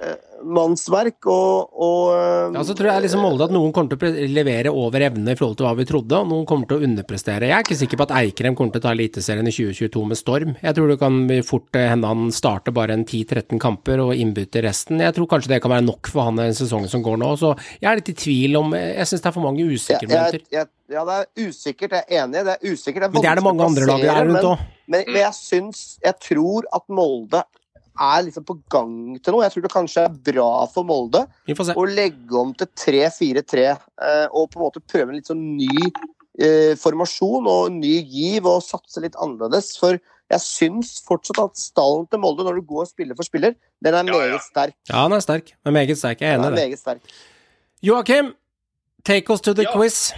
mannsverk 0.46 1.26
og, 1.32 1.72
og 1.82 2.54
Ja, 2.54 2.62
så 2.68 2.76
tror 2.78 2.92
jeg 2.92 3.06
liksom 3.08 3.24
Molde 3.26 3.48
at 3.48 3.54
noen 3.56 3.72
kommer 3.74 3.98
til 3.98 4.12
å 4.12 4.28
levere 4.30 4.70
over 4.70 5.02
evne 5.08 5.34
i 5.34 5.38
forhold 5.40 5.58
til 5.58 5.66
hva 5.66 5.72
vi 5.80 5.86
trodde, 5.90 6.20
og 6.20 6.30
noen 6.30 6.46
kommer 6.50 6.70
til 6.70 6.78
å 6.78 6.86
underprestere. 6.86 7.50
Jeg 7.50 7.56
er 7.58 7.66
ikke 7.66 7.78
sikker 7.80 8.02
på 8.02 8.06
at 8.06 8.14
Eikrem 8.20 8.58
kommer 8.58 8.76
til 8.76 8.84
å 8.84 8.86
ta 8.86 8.94
Eliteserien 8.94 9.50
i 9.50 9.54
2022 9.56 10.04
med 10.12 10.20
storm. 10.20 10.54
Jeg 10.62 10.78
tror 10.78 10.92
det 10.94 11.00
kan 11.02 11.18
fort 11.48 11.80
eh, 11.80 11.88
hende 11.90 12.12
han 12.12 12.28
starter 12.36 12.76
bare 12.76 12.94
en 13.00 13.08
10-13 13.08 13.58
kamper 13.64 14.04
og 14.06 14.14
innbytter 14.22 14.68
resten. 14.68 15.02
Jeg 15.02 15.18
tror 15.18 15.32
kanskje 15.34 15.56
det 15.56 15.62
kan 15.66 15.74
være 15.74 15.88
nok 15.88 16.12
for 16.14 16.30
han 16.30 16.44
en 16.46 16.58
sesongen 16.58 16.92
som 16.94 17.04
går 17.06 17.18
nå. 17.24 17.34
Så 17.42 17.56
jeg 17.82 17.90
er 17.90 18.02
litt 18.04 18.14
i 18.14 18.18
tvil 18.26 18.60
om 18.62 18.76
Jeg 18.78 19.10
syns 19.10 19.26
det 19.26 19.32
er 19.32 19.38
for 19.40 19.48
mange 19.48 19.66
usikre 19.66 20.06
usikkerhetsmomenter. 20.06 20.70
ja, 20.90 21.04
det 21.10 21.18
er 21.18 21.50
usikkert, 21.50 21.92
jeg 21.98 22.06
er 22.06 22.24
enig. 22.24 22.46
Det 22.46 22.56
er 22.56 22.72
usikkert. 22.74 23.10
Men 23.12 23.22
det 23.22 23.30
er 23.32 23.40
det 23.40 23.46
mange 23.46 23.66
andre 23.66 23.90
lag 23.90 24.08
rundt 24.30 24.50
òg. 24.54 24.66
Men, 24.86 25.02
men 25.10 25.18
jeg 25.24 25.34
syns 25.34 25.80
Jeg 26.04 26.14
tror 26.22 26.68
at 26.76 26.84
Molde 26.94 27.42
er 28.00 28.24
liksom 28.28 28.44
på 28.48 28.58
gang 28.72 28.94
til 29.24 29.34
noe. 29.34 29.44
Jeg 29.46 29.54
tror 29.54 29.66
det 29.66 29.72
kanskje 29.74 30.04
er 30.06 30.18
bra 30.34 30.50
for 30.74 30.84
Molde 30.88 31.26
Vi 31.48 31.56
får 31.56 31.66
se. 31.72 31.76
å 31.80 31.86
legge 31.88 32.36
om 32.40 32.54
til 32.54 32.68
3-4-3 32.68 33.64
eh, 33.70 34.28
og 34.32 34.50
på 34.52 34.60
en 34.60 34.66
måte 34.66 34.82
prøve 34.84 35.10
en 35.10 35.16
litt 35.20 35.28
sånn 35.32 35.44
ny 35.58 35.70
eh, 36.40 36.76
formasjon 36.80 37.48
og 37.48 37.72
ny 37.72 37.94
giv 38.04 38.46
og 38.50 38.62
satse 38.66 39.02
litt 39.04 39.16
annerledes. 39.22 39.74
For 39.80 39.98
jeg 40.32 40.42
syns 40.42 40.96
fortsatt 41.06 41.38
at 41.44 41.58
stallen 41.62 42.08
til 42.10 42.20
Molde, 42.24 42.44
når 42.48 42.60
du 42.60 42.66
går 42.72 42.88
spiller 42.90 43.16
for 43.16 43.24
spiller, 43.28 43.54
den 43.86 43.94
er 43.94 44.04
Ja, 44.04 44.12
meget 44.18 44.32
ja. 44.34 44.40
sterk. 44.42 44.76
Ja, 44.90 45.04
den 45.08 45.14
er 45.20 45.26
sterk. 45.26 45.52
Den 45.54 45.72
er 45.72 45.78
meget 45.80 45.98
sterk. 46.02 46.22
Jeg 46.22 46.34
er 46.34 46.40
enig 46.42 46.74
i 46.74 46.76
det. 46.76 47.02
Joakim, 47.86 48.34
take 49.06 49.30
us 49.30 49.42
to 49.42 49.54
the 49.54 49.64
Ja. 49.64 49.72
quiz. 49.76 50.12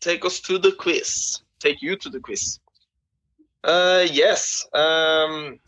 Take 0.00 0.24
us 0.24 0.40
to 0.40 0.58
the 0.58 0.70
quiz. 0.78 1.40
Take 1.60 1.82
you 1.82 1.96
to 1.96 2.10
the 2.10 2.20
quiz. 2.20 2.58
Uh, 3.64 4.04
yes. 4.12 4.66
Um, 4.74 5.58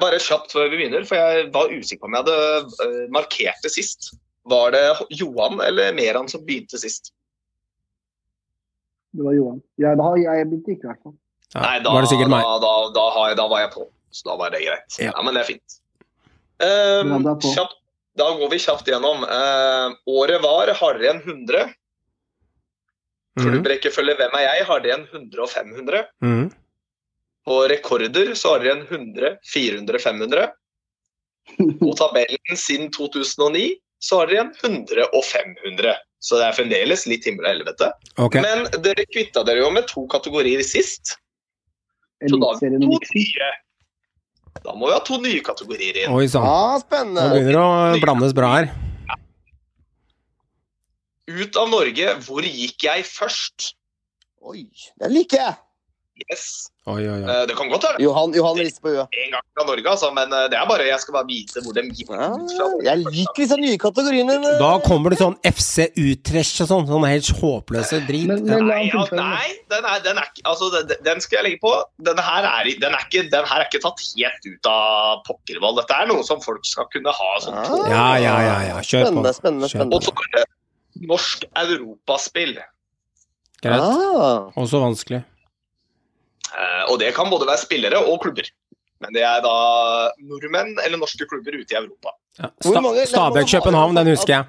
bare 0.00 0.20
kjapt 0.22 0.52
før 0.54 0.68
vi 0.70 0.78
begynner, 0.80 1.04
for 1.08 1.18
jeg 1.18 1.48
var 1.54 1.72
usikker 1.72 2.04
på 2.04 2.10
om 2.10 2.16
jeg 2.16 2.24
hadde 2.26 2.38
uh, 2.84 3.04
markert 3.14 3.64
det 3.64 3.72
sist. 3.74 4.12
Var 4.50 4.74
det 4.74 4.84
Johan 5.16 5.60
eller 5.64 5.94
Meran 5.96 6.28
som 6.28 6.42
begynte 6.44 6.78
sist? 6.80 7.12
Det 9.14 9.22
var 9.24 9.36
Johan. 9.36 9.60
Ja, 9.80 9.94
da 9.96 10.08
har 10.10 10.18
jeg 10.20 10.48
begynte 10.50 10.74
ikke, 10.74 10.88
i 10.88 10.90
hvert 10.90 11.04
fall. 11.06 11.14
Ja, 11.54 11.60
Nei, 11.62 11.76
da, 11.84 11.92
var 11.94 12.02
det 12.02 12.10
sikkert 12.10 12.32
meg. 12.32 12.42
da, 12.64 12.72
da, 12.96 13.04
har 13.14 13.30
jeg, 13.30 13.38
da 13.38 13.46
var 13.52 13.62
jeg 13.62 13.70
på. 13.76 13.86
Så 14.14 14.26
da 14.28 14.36
var 14.40 14.50
det 14.54 14.62
greit. 14.64 14.98
Ja. 14.98 15.12
Ja, 15.12 15.22
men 15.22 15.36
det 15.36 15.44
er 15.44 15.48
fint. 15.52 15.78
Um, 16.62 17.14
kjapt, 17.42 17.78
da 18.18 18.26
går 18.38 18.50
vi 18.52 18.58
kjapt 18.62 18.90
gjennom. 18.90 19.22
Uh, 19.26 19.94
året 20.10 20.42
var 20.42 20.70
hardere 20.80 21.14
enn 21.14 21.22
en 21.22 21.46
100. 21.46 21.72
Mhm, 23.34 23.46
Klubbrekkefølge 23.48 24.14
Hvem 24.18 24.36
er 24.38 24.44
jeg? 24.44 24.66
Hardere 24.68 24.98
enn 24.98 25.08
100 25.10 25.42
og 25.42 25.50
500. 25.50 26.04
mhm. 26.22 26.44
På 27.44 27.64
rekorder 27.68 28.32
så 28.38 28.54
har 28.54 28.64
dere 28.64 28.78
en 28.78 28.86
100, 28.88 29.36
400, 29.52 29.98
500. 30.00 30.46
På 31.80 31.92
tabellen 32.00 32.56
siden 32.56 32.90
2009 32.94 33.74
så 34.04 34.22
har 34.22 34.30
dere 34.32 34.46
en 34.46 34.54
100 34.62 35.10
og 35.10 35.24
500. 35.28 35.96
Så 36.24 36.38
det 36.40 36.46
er 36.46 36.56
fremdeles 36.56 37.04
litt 37.10 37.26
himmel 37.28 37.44
og 37.44 37.52
helvete. 37.52 37.90
Okay. 38.16 38.40
Men 38.44 38.64
dere 38.84 39.04
kvitta 39.12 39.44
dere 39.44 39.60
jo 39.60 39.68
med 39.74 39.84
to 39.90 40.06
kategorier 40.12 40.64
sist. 40.64 41.18
Så 42.24 42.38
da 42.40 42.48
har 42.48 42.62
vi 42.62 42.70
to 42.80 42.96
nye. 43.12 43.50
Da 44.64 44.72
må 44.72 44.88
vi 44.88 44.94
ha 44.94 45.02
to 45.04 45.18
nye 45.20 45.42
kategorier 45.44 46.04
inn. 46.04 46.14
Oi 46.14 46.24
sann. 46.30 46.46
Ja, 46.46 46.78
Nå 46.78 46.80
spennende. 46.86 47.26
begynner 47.34 47.58
det 47.58 47.98
å 47.98 48.02
blandes 48.06 48.32
bra 48.36 48.52
her. 48.54 48.70
Ut 51.24 51.56
av 51.56 51.68
Norge, 51.72 52.16
hvor 52.24 52.44
gikk 52.44 52.84
jeg 52.84 53.04
først? 53.08 53.74
Oi, 54.44 54.66
den 55.00 55.12
liker 55.12 55.40
jeg. 55.40 55.56
Yes. 56.14 56.68
Oi, 56.86 57.00
oi, 57.10 57.14
oi. 57.24 57.26
Eh, 57.26 57.46
Det 57.50 57.56
kan 57.58 57.66
godt 57.72 57.82
være 57.88 57.98
Johan, 58.04 58.30
Johan 58.36 58.58
rister 58.60 58.82
på 58.84 58.90
huet. 58.94 59.08
en 59.18 59.30
gang 59.32 59.42
fra 59.56 59.64
Norge, 59.66 59.88
altså, 59.90 60.10
men 60.14 60.30
eh, 60.32 60.44
det 60.52 60.58
er 60.60 60.66
bare 60.70 60.84
jeg 60.86 61.00
skal 61.02 61.14
bare 61.16 61.26
vite 61.26 61.62
hvor 61.64 61.74
de 61.74 61.82
gikk 61.90 62.12
Ja, 62.14 62.68
jeg 62.86 62.98
liker 63.02 63.40
disse 63.40 63.56
nye 63.58 63.78
kategoriene. 63.82 64.36
Da 64.60 64.68
kommer 64.84 65.10
det 65.10 65.18
sånn 65.18 65.34
FC 65.42 65.88
Utrecht 65.98 66.60
og 66.62 66.68
sånn, 66.70 66.86
sånn 66.86 67.06
helt 67.08 67.30
håpløse 67.40 67.98
drit. 68.06 68.28
Men, 68.30 68.44
men 68.46 68.68
Nei, 68.70 68.84
ja, 68.92 69.02
nei 69.10 69.48
den, 69.74 69.84
er, 69.90 69.98
den, 70.06 70.18
er, 70.22 70.28
ikke- 70.30 70.46
altså, 70.52 70.70
den, 70.76 70.94
den 71.02 71.20
skal 71.24 71.40
jeg 71.40 71.44
legge 71.48 71.60
på. 71.66 71.74
Den 72.10 72.22
her 72.28 72.46
er, 72.52 72.70
den 72.86 72.94
er, 72.94 73.02
ikke, 73.10 73.26
den 73.34 73.44
her 73.50 73.64
er 73.64 73.66
ikke 73.72 73.82
tatt 73.82 74.06
helt 74.14 74.48
ut 74.52 74.70
av 74.70 75.24
pokkervoll. 75.26 75.74
Dette 75.82 75.98
er 75.98 76.06
noe 76.14 76.22
som 76.30 76.40
folk 76.46 76.62
skal 76.70 76.86
kunne 76.94 77.10
ha 77.10 77.32
sånn 77.42 77.58
Ah. 77.58 77.90
Ja, 77.90 78.06
ja, 78.22 78.36
ja, 78.46 78.56
ja. 78.70 78.78
Kjør 78.86 79.10
på. 79.10 79.10
Spennende, 79.10 79.34
spennende, 79.34 79.68
spennende. 79.74 79.98
Og 79.98 80.02
så 80.06 80.14
er 80.14 80.44
det 80.44 81.08
norsk 81.10 81.44
europaspill. 81.58 82.54
Greit. 83.64 83.80
Ah, 83.80 84.50
Også 84.60 84.78
vanskelig. 84.78 85.24
Eh, 86.54 86.82
og 86.92 86.98
det 87.02 87.12
kan 87.16 87.30
både 87.32 87.46
være 87.48 87.62
spillere 87.64 88.02
og 88.04 88.20
klubber. 88.22 88.46
Men 89.02 89.14
det 89.16 89.24
er 89.26 89.40
da 89.44 89.54
nordmenn 90.22 90.76
eller 90.84 91.00
norske 91.00 91.26
klubber 91.28 91.56
ute 91.58 91.74
i 91.74 91.78
Europa. 91.80 92.14
Ja. 92.38 92.50
Stabæk 93.10 93.50
København, 93.52 93.96
den 93.98 94.12
husker 94.14 94.34
jeg. 94.38 94.44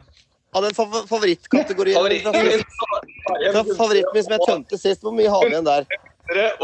Av 0.55 0.63
den 0.63 0.75
fa 0.77 0.85
favorittkategorien 1.09 1.97
Favoritten 1.97 2.31
Favoritt 2.31 2.61
min 2.63 3.51
fra 3.51 3.63
favoritten 3.75 4.13
min 4.15 4.23
som 4.23 4.35
jeg 4.37 4.45
tømte 4.47 4.77
sist, 4.79 5.01
hvor 5.03 5.11
mye 5.11 5.27
har 5.33 5.43
vi 5.43 5.51
igjen 5.51 5.65
der? 5.67 5.89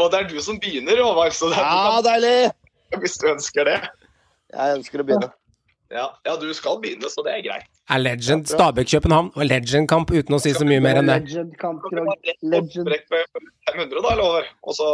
Og 0.00 0.06
det 0.12 0.20
er 0.22 0.28
du 0.30 0.38
som 0.42 0.56
begynner, 0.62 1.02
Håvard, 1.04 1.34
så 1.36 1.50
det 1.52 1.58
Ja, 1.60 1.98
er, 1.98 2.06
deilig! 2.06 2.52
hvis 3.02 3.18
du 3.20 3.26
ønsker 3.30 3.68
det. 3.68 3.76
Jeg 4.52 4.78
ønsker 4.78 5.02
å 5.02 5.06
begynne. 5.08 5.28
Ja, 5.92 6.06
ja, 6.24 6.34
du 6.40 6.48
skal 6.56 6.78
begynne, 6.80 7.10
så 7.12 7.20
det 7.26 7.34
er 7.36 7.42
greit. 7.44 7.68
Er 7.92 8.00
Legend 8.00 8.48
Stabæk 8.48 8.88
København 8.94 9.28
og 9.36 9.44
Legend-kamp 9.44 10.10
uten 10.14 10.38
å 10.38 10.40
si 10.40 10.54
så 10.56 10.64
mye 10.64 10.80
mer 10.80 11.02
enn 11.02 11.10
det. 11.12 11.18
Legend-kamp, 11.26 11.84
Krog. 11.84 12.08
Legend. 12.40 12.88
På 13.12 13.20
500 13.74 14.04
da, 14.08 14.14
lover. 14.16 14.48
Og 14.64 14.76
så 14.78 14.88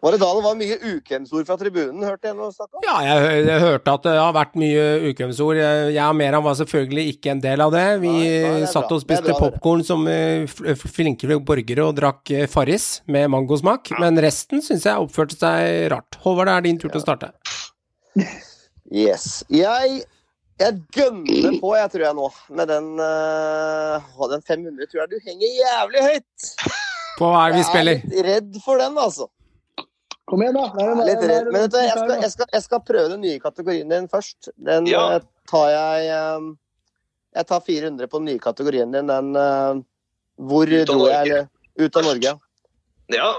Var 0.00 0.14
det 0.14 0.20
da 0.22 0.28
det 0.32 0.42
var 0.44 0.54
mye 0.56 0.76
ukvemsord 0.94 1.48
fra 1.48 1.56
tribunen, 1.60 2.04
hørte 2.06 2.30
jeg 2.30 2.36
noe 2.38 2.48
snakk 2.54 2.78
om? 2.78 2.84
Ja, 2.86 2.94
jeg, 3.04 3.40
jeg 3.44 3.60
hørte 3.60 3.94
at 3.98 4.06
det 4.06 4.14
har 4.16 4.30
vært 4.32 4.54
mye 4.60 4.84
ukvemsord. 5.10 5.58
Jeg 5.60 6.04
og 6.06 6.14
Meran 6.16 6.44
var 6.46 6.54
selvfølgelig 6.56 7.04
ikke 7.12 7.34
en 7.34 7.42
del 7.44 7.60
av 7.60 7.74
det. 7.74 7.84
Vi 8.00 8.12
Nei, 8.14 8.30
nei, 8.62 8.70
satt 8.70 8.94
og 8.96 9.02
spiste 9.02 9.34
popkorn 9.36 9.84
som 9.84 10.06
eh, 10.08 10.48
flinke 10.80 11.28
borgere 11.44 11.84
og 11.84 11.98
drakk 11.98 12.32
eh, 12.32 12.46
Farris 12.48 12.86
med 13.12 13.28
mangosmak. 13.34 13.92
Men 14.00 14.16
resten 14.24 14.64
syns 14.64 14.86
jeg 14.88 15.04
oppførte 15.04 15.36
seg 15.36 15.90
rart. 15.92 16.16
Håvard, 16.24 16.48
det 16.48 16.54
er 16.54 16.64
din 16.70 16.80
tur 16.80 16.88
til 16.88 17.02
å 17.02 17.04
starte. 17.04 17.34
Yes. 18.90 19.42
Jeg, 19.52 20.00
jeg 20.58 20.78
gønner 20.96 21.58
på, 21.60 21.74
jeg 21.76 21.92
tror 21.92 22.06
jeg 22.06 22.18
nå, 22.18 22.30
med 22.56 22.72
den, 22.72 22.88
uh, 22.96 24.24
den 24.32 24.42
500 24.48 24.88
tror 24.88 25.04
jeg 25.04 25.12
du 25.12 25.28
henger 25.28 25.60
jævlig 25.60 26.06
høyt. 26.08 26.48
På 27.20 27.28
hva 27.34 27.44
er 27.44 27.52
det 27.52 27.60
vi 27.60 27.68
spiller? 27.68 28.00
Jeg 28.00 28.08
er 28.08 28.16
litt 28.16 28.26
redd 28.30 28.58
for 28.64 28.80
den, 28.80 28.96
altså. 28.96 29.28
Kom 30.30 30.42
igjen, 30.44 30.54
da. 30.54 30.66
Nei, 30.78 30.86
nei, 30.94 31.14
nei. 31.26 31.38
Men 31.50 31.64
vet 31.64 31.72
du, 31.74 31.78
jeg 31.82 31.90
skal, 31.96 32.10
jeg, 32.22 32.30
skal, 32.36 32.48
jeg 32.54 32.62
skal 32.62 32.82
prøve 32.86 33.08
den 33.10 33.22
nye 33.24 33.40
kategorien 33.42 33.90
din 33.90 34.06
først. 34.10 34.50
Den 34.56 34.86
Ja. 34.86 35.16
eh, 35.16 35.24
tar 35.50 35.70
jeg 35.74 36.10
eh, 36.14 36.50
Jeg 37.34 37.46
tar 37.46 37.60
400 37.66 38.06
på 38.10 38.18
den 38.18 38.28
nye 38.30 38.38
kategorien 38.42 38.90
din. 38.94 39.06
Den 39.10 39.34
eh, 39.36 39.80
Hvor 40.38 40.66
dro 40.86 41.08
jeg? 41.10 41.46
Ut 41.80 41.96
av 41.96 42.04
Norge. 42.06 42.36
Ja. 43.10 43.30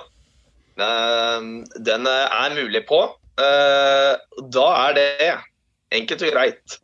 Ehm, 0.81 1.63
Den 1.79 2.07
er 2.07 2.55
mulig 2.55 2.85
på. 2.87 3.01
Eh, 3.39 4.15
Da 4.51 4.67
er 4.89 4.93
det 4.93 5.39
enkelt 5.91 6.21
og 6.27 6.31
greit 6.35 6.77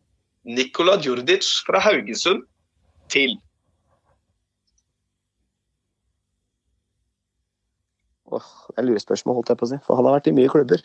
Nikola 0.48 0.96
Djurdic 0.98 1.44
fra 1.68 1.80
Haugesund 1.84 2.44
til 3.12 3.36
Åh, 8.28 8.44
det 8.67 8.67
er 8.78 8.86
lurespørsmål, 8.88 9.40
holdt 9.40 9.52
jeg 9.54 9.60
på 9.60 9.68
å 9.68 9.72
si. 9.74 9.80
For 9.88 10.00
han 10.00 10.08
har 10.10 10.18
vært 10.20 10.30
i 10.32 10.36
mye 10.38 10.52
klubber. 10.54 10.84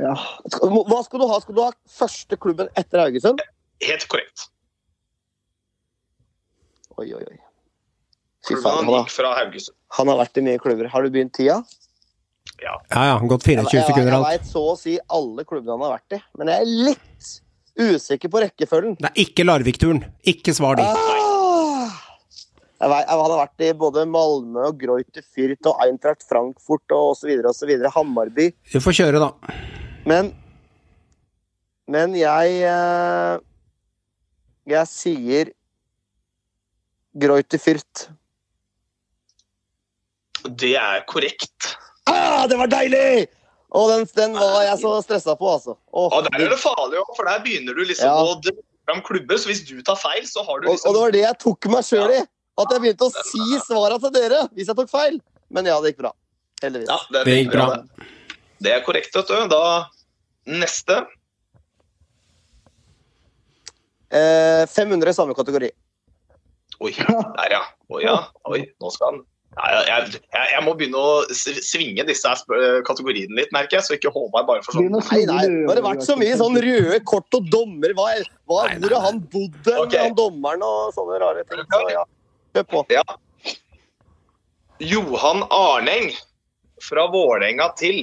Ja. 0.00 0.14
Hva 0.62 1.00
skal 1.04 1.20
du 1.20 1.26
ha? 1.28 1.38
Skal 1.44 1.56
du 1.58 1.62
ha 1.64 1.70
første 1.98 2.38
klubben 2.40 2.70
etter 2.80 3.02
Haugesund? 3.04 3.42
Helt 3.84 4.06
korrekt. 4.08 4.46
Oi, 7.00 7.08
oi, 7.16 7.22
oi. 7.24 7.38
Fy 8.46 8.56
faen, 8.58 8.82
han 8.82 8.88
han 8.88 8.94
har, 8.96 9.04
gikk 9.06 9.14
fra 9.14 9.30
Haugesund. 9.38 9.76
han 9.98 10.10
har 10.12 10.18
vært 10.24 10.40
i 10.40 10.44
mye 10.48 10.60
klubber. 10.62 10.88
Har 10.92 11.04
du 11.06 11.12
begynt 11.14 11.34
tida? 11.36 11.60
Ja 12.62 12.74
ja, 12.90 13.14
gått 13.26 13.46
Jeg, 13.46 13.58
24 13.58 13.74
jeg, 13.78 13.86
sekunder 13.88 14.12
jeg 14.12 14.18
alt. 14.18 14.28
veit 14.28 14.48
så 14.50 14.62
å 14.72 14.74
si 14.78 14.96
alle 15.10 15.44
klubbene 15.46 15.74
han 15.76 15.82
har 15.86 15.94
vært 15.96 16.16
i, 16.18 16.20
men 16.38 16.50
jeg 16.52 16.62
er 16.62 16.72
litt 16.90 17.30
usikker 17.82 18.30
på 18.30 18.42
rekkefølgen. 18.44 18.96
Det 19.00 19.08
er 19.10 19.20
ikke 19.24 19.46
Larvik-turen. 19.46 20.02
Ikke 20.30 20.54
svar 20.54 20.78
de. 20.78 20.84
Ah! 20.86 21.31
Jeg 22.82 22.90
vet, 22.90 23.10
han 23.12 23.20
har 23.22 23.38
vært 23.38 23.62
i 23.62 23.68
både 23.78 24.02
Malmö 24.10 24.64
og 24.72 24.78
Greuter 24.80 25.22
Fürth 25.22 25.68
og 25.70 25.78
Eintracht 25.84 26.24
Frankfurt 26.26 26.90
og 26.90 27.12
osv. 27.12 27.30
osv. 27.46 27.70
Hammarby. 27.94 28.48
Du 28.72 28.80
får 28.82 28.96
kjøre, 28.98 29.20
da. 29.22 29.28
Men 30.10 30.32
Men 31.86 32.16
jeg 32.18 32.56
eh, 32.66 33.38
Jeg 34.72 34.90
sier 34.90 35.52
Greuter 37.22 37.62
Fürth. 37.62 38.08
Det 40.42 40.74
er 40.74 41.04
korrekt. 41.06 41.76
Ah, 42.10 42.48
det 42.50 42.58
var 42.58 42.66
deilig! 42.66 43.28
Og 43.72 43.88
den, 43.92 44.06
den 44.16 44.34
var 44.34 44.64
jeg 44.66 44.78
så 44.82 44.96
stressa 45.04 45.36
på, 45.38 45.48
altså. 45.54 45.76
Åh, 45.94 46.10
ja, 46.12 46.22
der 46.26 46.44
er 46.44 46.50
det 46.52 46.58
farlig 46.60 46.98
òg, 46.98 47.12
for 47.16 47.28
der 47.30 47.38
begynner 47.44 47.76
du 47.78 47.84
liksom 47.86 48.10
Ja. 48.10 48.18
å 48.18 48.34
dra 48.42 48.52
fram 48.90 49.00
klubber. 49.06 49.38
Så 49.38 49.48
hvis 49.52 49.62
du 49.68 49.78
tar 49.86 49.96
feil, 49.96 50.26
så 50.28 50.42
har 50.44 50.60
du 50.60 50.66
liksom 50.68 50.90
og 50.90 50.96
det 50.96 51.02
var 51.06 51.14
det 51.14 51.22
jeg 51.22 51.38
tok 51.46 51.68
meg 51.72 51.86
sjøl 51.86 52.16
i. 52.18 52.22
At 52.60 52.72
jeg 52.74 52.82
begynte 52.84 53.08
å 53.08 53.24
si 53.24 53.58
svara 53.64 53.96
til 54.02 54.12
dere 54.12 54.42
hvis 54.52 54.68
jeg 54.68 54.76
tok 54.76 54.90
feil. 54.92 55.18
Men 55.52 55.68
ja, 55.68 55.78
det 55.80 55.92
gikk 55.94 56.02
bra. 56.04 56.12
Heldigvis. 56.62 56.88
Ja, 56.92 56.98
det, 57.14 57.24
Det 57.28 57.38
gikk 57.40 57.52
bra. 57.54 57.66
det. 57.76 58.06
Det 58.62 58.72
er 58.76 58.84
korrekt, 58.86 59.14
vet 59.16 59.28
du. 59.32 59.48
Da 59.50 59.62
neste. 60.46 61.00
Eh, 64.12 64.66
500 64.68 65.10
i 65.10 65.16
samme 65.16 65.34
kategori. 65.34 65.70
Oi, 66.82 66.92
der 66.98 67.52
ja. 67.56 67.62
Oi, 67.92 68.02
ja. 68.04 68.16
Oi, 68.50 68.64
nå 68.82 68.90
skal 68.94 69.12
han 69.14 69.22
jeg, 69.52 69.82
jeg, 70.16 70.20
jeg 70.48 70.60
må 70.64 70.72
begynne 70.80 70.96
å 70.96 71.08
svinge 71.36 72.06
disse 72.08 72.30
kategoriene 72.88 73.36
litt, 73.36 73.50
merker 73.52 73.76
jeg, 73.76 73.84
så 73.84 73.96
ikke 73.98 74.08
Håvard 74.14 74.46
bare 74.48 74.62
får 74.64 74.78
sånn 74.78 74.86
Nei, 74.94 75.18
nei, 75.28 75.42
nå 75.52 75.66
har 75.68 75.76
det 75.76 75.82
vært 75.84 76.06
så 76.06 76.16
mye 76.16 76.38
sånn 76.40 76.56
røde 76.64 76.96
kort 77.04 77.36
og 77.36 77.50
dommer. 77.52 77.92
Hva, 77.98 78.06
er- 78.16 78.30
hva, 78.48 78.62
Nei, 78.64 78.78
nei, 78.78 78.80
hvor 78.86 78.94
har 78.96 79.04
han 79.10 79.20
bodd, 79.34 79.58
okay. 79.74 80.06
Han 80.06 80.16
dommeren 80.16 80.64
og 80.64 80.94
sånne 80.96 81.20
rare 81.20 81.44
ting? 81.50 81.60
Så 81.68 81.82
ja, 81.92 82.06
kjør 82.54 82.66
på. 82.72 82.82
Ja. 82.92 83.02
Johan 84.82 85.44
Arneng 85.54 86.10
fra 86.82 87.06
Vålerenga 87.12 87.68
til 87.78 88.02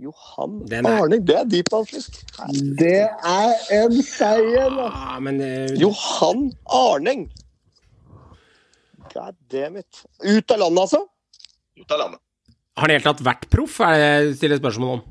Johan 0.00 0.62
er- 0.72 1.18
det 1.20 1.34
er 1.36 1.44
dypt 1.44 1.70
faktisk. 1.74 2.20
Det 2.78 3.02
er 3.04 3.50
en 3.82 3.98
seier, 4.02 4.70
da. 4.72 4.86
Ja, 4.88 5.18
men 5.20 5.40
uh... 5.44 5.74
Johan 5.76 6.46
Arneng. 6.72 7.26
God 9.12 9.36
damn 9.50 9.76
it. 9.76 10.04
Ut 10.24 10.50
av 10.50 10.58
landet, 10.62 10.80
altså? 10.86 11.02
ut 11.80 11.92
av 11.92 11.98
landet. 11.98 12.20
har 12.76 12.86
han 12.86 12.94
helt 12.94 13.04
tatt 13.04 13.20
vært 13.26 13.44
proff, 13.52 13.80
er 13.84 13.92
det 13.98 14.06
jeg 14.06 14.36
stiller 14.38 14.60
spørsmål 14.62 14.94
om. 14.94 15.02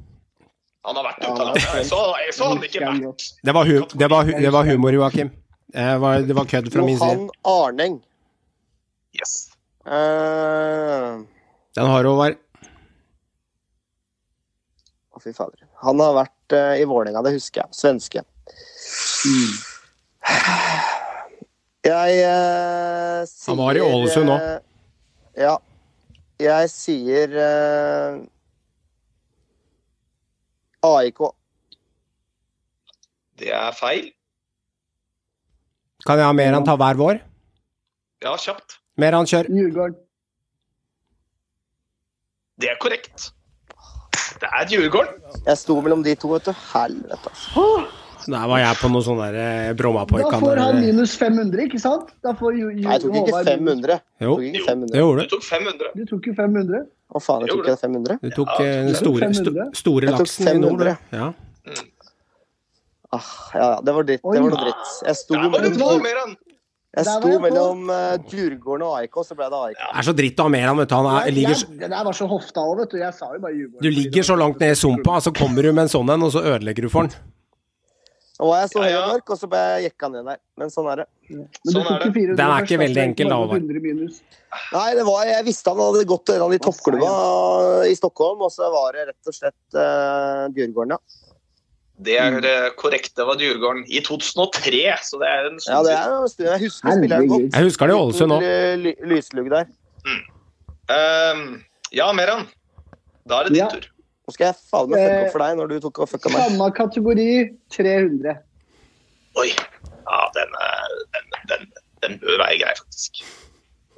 Han 0.88 0.98
har 0.98 1.06
vært 1.06 1.20
ute 1.22 1.30
av 1.36 1.44
landet. 1.44 1.68
Jeg 1.76 1.86
så, 1.92 2.00
jeg 2.24 2.34
så 2.34 2.50
han 2.50 2.64
ikke 2.66 2.82
vært. 2.82 3.26
Det 3.46 3.54
var, 3.54 3.70
hu 3.70 3.76
det 3.94 4.10
var, 4.10 4.26
hu 4.26 4.32
det 4.42 4.54
var 4.56 4.70
humor, 4.72 4.96
Joakim. 4.96 5.30
Det 5.74 5.98
var, 6.02 6.24
det 6.26 6.34
var 6.34 6.46
kødd 6.50 6.72
fra 6.74 6.84
min 6.86 6.98
side. 7.00 7.14
Johan 7.14 7.30
Arneng. 7.46 8.00
Yes. 9.14 9.34
Uh, 9.86 11.22
Den 11.78 11.86
har 11.90 12.08
Håvard. 12.10 12.38
Å, 15.14 15.22
fy 15.22 15.34
fader. 15.34 15.62
Han 15.86 16.02
har 16.02 16.16
vært 16.18 16.56
uh, 16.58 16.74
i 16.80 16.86
Vålerenga, 16.90 17.22
det 17.26 17.36
husker 17.38 17.62
jeg. 17.64 17.78
Svenske. 17.78 18.24
Jeg 21.86 22.20
uh, 22.26 23.24
sier 23.30 23.52
Han 23.54 23.62
var 23.62 23.78
i 23.80 23.84
Ålesund 23.86 24.30
nå. 24.30 24.36
eh, 24.38 24.60
ja. 25.46 25.56
Jeg 26.40 26.70
sier 26.72 27.34
eh, 27.36 28.20
AIK. 30.88 31.20
Det 33.40 33.50
er 33.56 33.76
feil. 33.76 34.06
Kan 36.08 36.20
jeg 36.22 36.28
ha 36.30 36.36
mer 36.36 36.56
enn 36.56 36.68
ta 36.68 36.76
hver 36.80 37.00
vår? 37.00 37.20
Ja, 38.24 38.36
kjapt. 38.40 38.80
Mer 39.00 39.18
enn 39.18 39.28
kjør. 39.30 39.50
Djurgården. 39.52 39.98
Det 42.60 42.72
er 42.74 42.80
korrekt. 42.84 43.30
Det 44.40 44.50
er 44.50 44.68
Djurgården. 44.72 45.24
Jeg 45.46 45.58
sto 45.60 45.80
mellom 45.84 46.04
de 46.04 46.16
to, 46.20 46.32
vet 46.36 46.48
du. 46.48 46.54
Helvete, 46.74 47.32
altså. 47.32 47.66
Der 48.30 48.46
var 48.52 48.60
jeg 48.60 48.78
på 48.82 48.90
noe 48.92 49.02
sånn 49.02 49.20
der 49.22 49.36
eh, 49.40 49.74
Da 49.80 50.40
får 50.42 50.60
han 50.60 50.80
minus 50.84 51.16
500, 51.18 51.64
ikke 51.70 51.80
sant? 51.82 52.12
Da 52.26 52.34
får 52.38 52.58
jo, 52.60 52.68
jo, 52.68 52.84
Nei, 52.84 52.98
jeg 52.98 53.04
tok 53.06 53.16
ikke 53.22 53.44
500. 53.48 54.00
Jo, 54.20 54.34
tok 54.36 54.48
ikke 54.50 54.76
det 54.92 55.00
gjorde 55.00 55.24
Du 55.24 55.32
tok 55.34 55.46
500. 55.48 55.92
Du 55.96 56.04
tok 56.12 56.28
jo 56.28 56.34
500. 56.38 56.84
Å 57.10 57.22
faen, 57.24 57.46
jeg 57.46 57.54
tok 57.54 57.64
ikke 57.64 57.78
500? 57.86 58.20
Du 58.22 58.30
tok 58.36 58.52
Ja, 58.52 58.66
eh, 58.66 58.82
den 58.90 59.00
store, 59.00 59.70
store 59.80 60.12
laksen 60.14 60.52
i 60.52 60.58
nord. 60.62 60.84
du. 60.84 61.16
Ja. 61.16 61.32
Ah, 63.12 63.26
ja, 63.56 63.60
ja, 63.74 63.82
det 63.82 63.94
var 63.96 64.04
dritt. 64.06 64.22
Det 64.22 64.42
var 64.44 64.54
noe 64.54 64.62
dritt. 64.68 64.90
Jeg 65.08 65.16
sto 65.18 65.34
Der 65.34 65.50
var 65.50 65.64
det 65.66 65.72
to 65.74 65.80
mellom, 65.80 66.04
mer 66.04 66.20
enn. 66.26 66.36
jeg 67.00 67.06
sto 67.08 67.32
mellom 67.46 67.90
uh, 67.90 68.18
Djurgården 68.30 68.86
og 68.86 68.94
AIK, 69.00 69.18
så 69.26 69.38
ble 69.40 69.48
det 69.50 69.62
AIK. 69.70 69.80
Det 69.82 69.98
er 70.04 70.08
så 70.10 70.14
dritt 70.20 70.38
å 70.44 70.46
ha 70.46 70.54
mer 70.54 70.70
vet 70.78 70.92
du. 70.92 70.96
Han 71.00 71.10
er, 71.16 71.32
ligger, 71.34 71.56
jeg- 71.58 71.80
Det 71.80 71.90
der 71.90 72.04
var 72.06 72.14
så 72.20 72.28
hofta 72.30 72.62
òg, 72.62 72.78
vet 72.84 72.94
du. 72.94 72.98
Jeg 73.02 73.14
sa 73.18 73.32
jo 73.34 73.40
bare 73.40 73.54
Djurgården. 73.58 73.82
du 73.82 73.90
ligger 73.90 74.24
så 74.30 74.38
langt 74.38 74.60
ned 74.62 74.72
i 74.72 74.80
sumpa, 74.84 75.18
så 75.26 75.34
kommer 75.34 75.62
du 75.64 75.72
med 75.74 75.84
en 75.88 75.94
sånn 75.96 76.14
en, 76.14 76.24
og 76.24 76.32
så 76.38 76.46
ødelegger 76.46 76.82
du 76.86 76.90
for 76.90 77.08
den. 77.10 77.18
Nå 78.40 78.48
var 78.48 78.62
jeg 78.62 78.70
så 78.72 78.80
høy 78.86 78.94
og 78.96 79.08
mørk, 79.12 79.32
og 79.34 79.38
så 79.42 79.48
ble 79.52 79.58
jeg 79.60 79.82
jekka 79.90 80.08
ned 80.14 80.24
der. 80.30 80.38
Men 80.56 80.70
sånn 80.72 80.86
er 80.94 81.02
det. 81.02 81.06
Men 81.30 81.74
Sånn 81.74 81.90
er 81.92 81.98
det. 82.06 82.12
400 82.16 82.36
Den 82.40 82.46
er 82.46 82.54
først, 82.54 82.70
ikke 82.70 82.80
veldig 82.80 83.02
enkel, 83.04 83.28
da, 83.34 83.36
Håvard. 83.42 83.66
100 83.66 83.82
minus. 83.84 84.22
Nei, 84.72 84.94
det 84.96 85.04
var, 85.10 85.26
jeg 85.28 85.46
visste 85.50 85.74
han 85.74 85.82
hadde 85.84 86.06
gått 86.08 86.24
til 86.30 86.36
en 86.38 86.46
av 86.46 86.54
de 86.54 86.60
toppklubba 86.64 87.10
i 87.90 87.98
Stockholm, 88.00 88.46
og 88.48 88.54
så 88.54 88.70
var 88.72 88.94
det 88.96 89.08
rett 89.10 89.28
og 89.28 89.36
slett 89.36 89.76
uh, 89.76 90.48
Djurgården, 90.56 90.96
ja. 90.96 91.02
Det 92.00 92.16
er 92.16 92.38
eh, 92.48 92.70
korrekt. 92.80 93.12
Det 93.18 93.26
var 93.28 93.36
Djurgården 93.36 93.82
i 93.92 94.00
2003, 94.06 94.80
så 95.04 95.20
det 95.20 95.28
er 95.28 95.48
en 95.50 95.58
Ja, 95.60 95.60
stund 95.60 95.88
det 95.88 95.96
siden. 95.98 96.14
er 96.14 96.22
en 96.22 96.30
stund. 96.32 96.48
Jeg 96.50 96.60
husker 96.64 96.94
spilleren 96.96 97.28
godt. 97.28 97.48
Jeg 97.58 97.64
husker 97.68 97.88
det 97.92 97.96
i 97.96 98.00
Ålesund 98.00 98.32
òg. 98.36 98.46
Lyslugg 99.12 99.50
der. 99.52 99.66
Ehm, 100.96 101.42
ja, 101.94 102.08
Meran. 102.16 102.48
Da 103.28 103.42
er 103.42 103.44
det 103.50 103.54
din 103.54 103.64
Ja. 103.64 103.68
tur. 103.74 103.84
Nå 104.30 104.34
skal 104.34 104.46
jeg 104.48 104.56
faen 104.72 104.90
meg 104.90 105.00
fucke 105.04 105.26
opp 105.26 105.32
for 105.34 105.40
deg 105.44 105.58
når 105.58 105.68
du 105.74 105.80
tok 105.84 106.00
og 106.00 106.10
fucka 106.10 106.30
meg. 106.32 106.42
Samme 106.50 106.70
kategori 106.78 107.28
300. 107.76 108.38
Oi. 109.42 109.50
Ja, 109.50 110.20
den, 110.38 110.56
er- 110.62 111.04
den, 111.14 111.28
den, 111.52 111.68
den 112.06 112.20
bør 112.24 112.38
være 112.46 112.60
grei, 112.64 112.74
faktisk. 112.80 113.22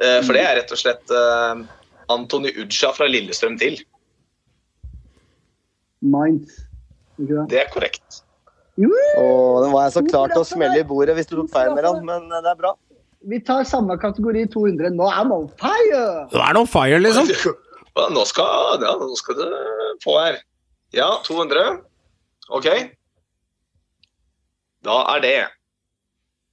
Eh, 0.02 0.22
For 0.26 0.34
det 0.34 0.42
er 0.42 0.56
rett 0.58 0.72
og 0.74 0.78
slett 0.82 1.12
uh, 1.14 1.62
Antony 2.10 2.50
Udsja 2.64 2.90
fra 2.98 3.06
Lillestrøm 3.08 3.60
til. 3.62 3.78
Minds. 6.02 6.58
Ikke 7.20 7.34
det? 7.34 7.46
Det 7.52 7.60
er 7.64 7.72
korrekt. 7.74 8.22
Jo, 8.80 8.90
Og 9.20 9.68
var 9.74 9.84
jeg 9.90 9.94
så 9.98 10.04
klar 10.08 10.32
til 10.32 10.42
å 10.42 10.48
smelle 10.48 10.80
i 10.80 10.88
bordet 10.88 11.14
hvis 11.18 11.28
du 11.30 11.36
tok 11.42 11.52
feil 11.54 11.74
med 11.76 11.86
han, 11.86 12.00
men 12.08 12.32
eh, 12.32 12.42
det 12.46 12.54
er 12.54 12.60
bra. 12.62 12.72
vi 13.30 13.40
tar 13.46 13.64
samme 13.68 13.98
kategori 14.02 14.46
200. 14.54 14.96
Nå 14.96 15.10
er 15.10 15.18
han 15.20 15.34
on 15.36 15.50
fire! 15.60 16.06
Nå 16.32 16.40
er 16.40 16.56
det 16.56 16.62
on 16.64 16.72
fire, 16.72 17.02
liksom. 17.04 17.28
Nå 18.16 18.24
skal, 18.26 18.80
ja, 18.82 18.94
nå 18.98 19.12
skal 19.20 19.36
du 19.38 19.44
få 20.04 20.16
her. 20.22 20.40
Ja, 20.96 21.10
200. 21.28 21.82
OK. 22.56 22.68
Da 24.88 24.96
er 25.16 25.22
det 25.24 25.36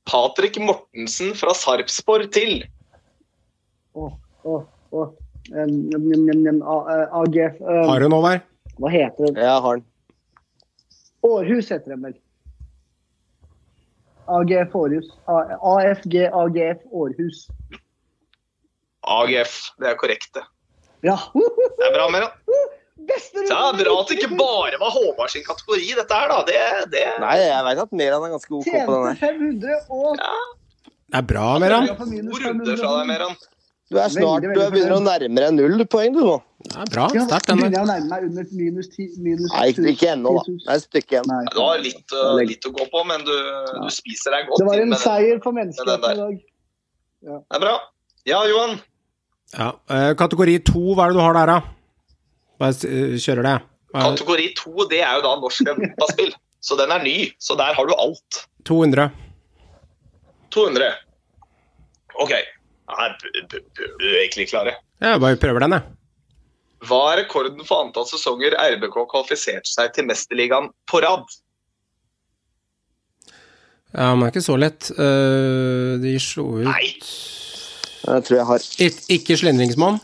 Patrick 0.09 0.59
Mortensen 0.61 1.35
fra 1.39 1.55
Sarpsborg 1.57 2.31
til. 2.35 2.65
Åh, 3.95 4.13
åh, 4.45 4.67
åh. 4.93 5.09
AG. 5.49 7.37
Har 7.89 8.03
du 8.03 8.09
noe 8.13 8.23
der? 8.27 8.43
Hva 8.79 8.91
heter 8.93 9.31
den? 9.31 9.39
Jeg 9.41 9.63
har 9.65 9.79
den. 9.79 9.87
Århus 11.27 11.71
heter 11.73 11.95
den 11.95 12.03
vel. 12.07 12.16
AGF 14.29 14.75
Århus. 14.77 15.09
AFG 15.27 16.16
AGF 16.33 16.85
Århus. 16.93 17.47
AGF. 19.09 19.55
Det 19.81 19.89
er 19.91 19.97
korrekt, 20.01 20.31
det. 20.37 20.45
Ja. 21.07 21.16
Det 21.35 21.87
er 21.89 21.95
bra, 21.95 22.09
Meran. 22.12 22.35
Beste 23.09 23.45
Det 23.47 23.55
er 23.55 23.77
bra 23.79 23.95
at 24.03 24.11
det 24.11 24.19
ikke 24.19 24.37
bare 24.37 24.79
var 24.81 24.91
Håvard 24.93 25.31
sin 25.33 25.45
kategori, 25.47 25.87
dette 25.97 26.16
her, 26.19 26.33
da. 26.33 26.41
Det, 26.49 26.57
det 26.93 27.05
Nei, 27.23 27.37
jeg 27.41 27.66
veit 27.69 27.83
at 27.85 27.95
Meran 28.01 28.27
er 28.27 28.35
ganske 28.35 28.59
OK 28.59 28.66
på 28.69 28.75
den 28.75 29.21
Tjente 29.23 29.62
der. 29.62 29.79
500 29.79 29.79
og 29.89 30.19
Det 30.19 31.21
er 31.23 31.29
bra, 31.31 31.47
Meran. 31.62 31.89
To 31.89 32.43
runder 32.43 32.83
fra 32.83 32.93
deg, 32.99 33.09
Meran. 33.14 33.39
Du 33.89 33.97
er 33.97 34.12
snart 34.12 34.45
du 34.45 34.61
er 34.61 34.75
begynner 34.75 34.99
å 34.99 35.01
nærme 35.01 35.45
deg 35.47 35.55
null 35.57 35.87
poeng, 35.89 36.12
du 36.12 36.21
nå. 36.27 36.37
Bra. 36.93 37.07
Sterkt, 37.09 37.49
den 37.49 37.61
jeg 37.64 37.73
nærmer 37.73 38.05
meg 38.11 38.25
under 38.29 38.45
minus 38.53 38.89
10 38.93 39.07
minus 39.25 39.53
Nei, 39.55 39.69
ikke, 39.93 40.11
ennå, 40.12 40.35
da. 40.37 40.43
Det 40.53 40.69
er 40.69 40.75
et 40.81 40.85
stykke 40.85 41.14
igjen. 41.16 41.29
Nei. 41.31 41.41
Du 41.55 41.61
har 41.62 41.81
litt, 41.83 42.14
uh, 42.14 42.35
litt 42.45 42.69
å 42.69 42.73
gå 42.77 42.87
på, 42.93 43.05
men 43.09 43.25
du, 43.27 43.33
du 43.85 43.89
spiser 43.95 44.37
deg 44.37 44.51
godt 44.51 44.61
Det 44.62 44.69
var 44.69 44.83
en 44.83 44.93
med 44.93 45.01
seier 45.03 45.41
for 45.45 45.57
mennesket 45.57 45.89
menneskeheten 45.89 46.19
i 46.19 46.23
dag. 46.23 46.43
Ja. 47.29 47.39
Det 47.41 47.59
er 47.59 47.64
bra. 47.64 47.75
Ja, 48.29 48.43
Johan. 48.51 48.77
Ja. 49.57 49.71
eh, 49.89 50.11
kategori 50.21 50.59
to, 50.69 50.83
hva 50.93 51.07
er 51.09 51.14
det 51.14 51.19
du 51.19 51.25
har 51.25 51.39
der, 51.39 51.55
da? 51.55 51.59
Bare 52.61 52.77
eh, 52.91 53.16
kjører 53.23 53.47
det. 53.49 53.55
Er? 53.57 54.03
Kategori 54.05 54.51
to, 54.59 54.75
det 54.91 55.01
er 55.01 55.16
jo 55.16 55.25
da 55.25 55.33
norsk 55.41 55.73
europaspill. 55.73 56.35
Så 56.61 56.77
den 56.77 56.93
er 56.93 57.01
ny. 57.07 57.16
Så 57.41 57.57
der 57.57 57.73
har 57.79 57.87
du 57.89 57.95
alt. 57.97 58.43
200. 58.69 59.09
200. 60.53 60.91
OK. 62.21 62.35
Her 62.99 63.14
b- 63.23 63.45
b- 63.53 63.62
du 64.01 64.07
egentlig 64.19 64.49
klare. 64.51 64.75
Jeg 65.01 65.21
bare 65.23 65.39
prøver 65.41 65.64
den, 65.64 65.77
jeg. 65.79 65.97
Hva 66.87 66.99
er 67.12 67.24
rekorden 67.24 67.64
for 67.66 67.83
antall 67.83 68.07
sesonger 68.07 68.55
RBK 68.55 68.97
kvalifiserte 69.11 69.66
seg 69.66 69.91
til 69.97 70.07
Mesterligaen 70.07 70.70
på 70.91 71.01
rad? 71.03 71.24
Ja, 73.97 74.12
men 74.12 74.22
det 74.22 74.29
er 74.29 74.35
ikke 74.37 74.45
så 74.47 74.59
lett. 74.61 74.91
Eh, 74.95 75.97
de 76.03 76.12
slo 76.22 76.45
ut 76.61 76.68
Nei. 76.68 76.93
Jeg 78.09 78.24
tror 78.24 78.37
jeg 78.37 78.47
har 78.47 78.66
Ik 78.85 79.01
Ikke 79.16 79.37
slendringsmann? 79.41 79.99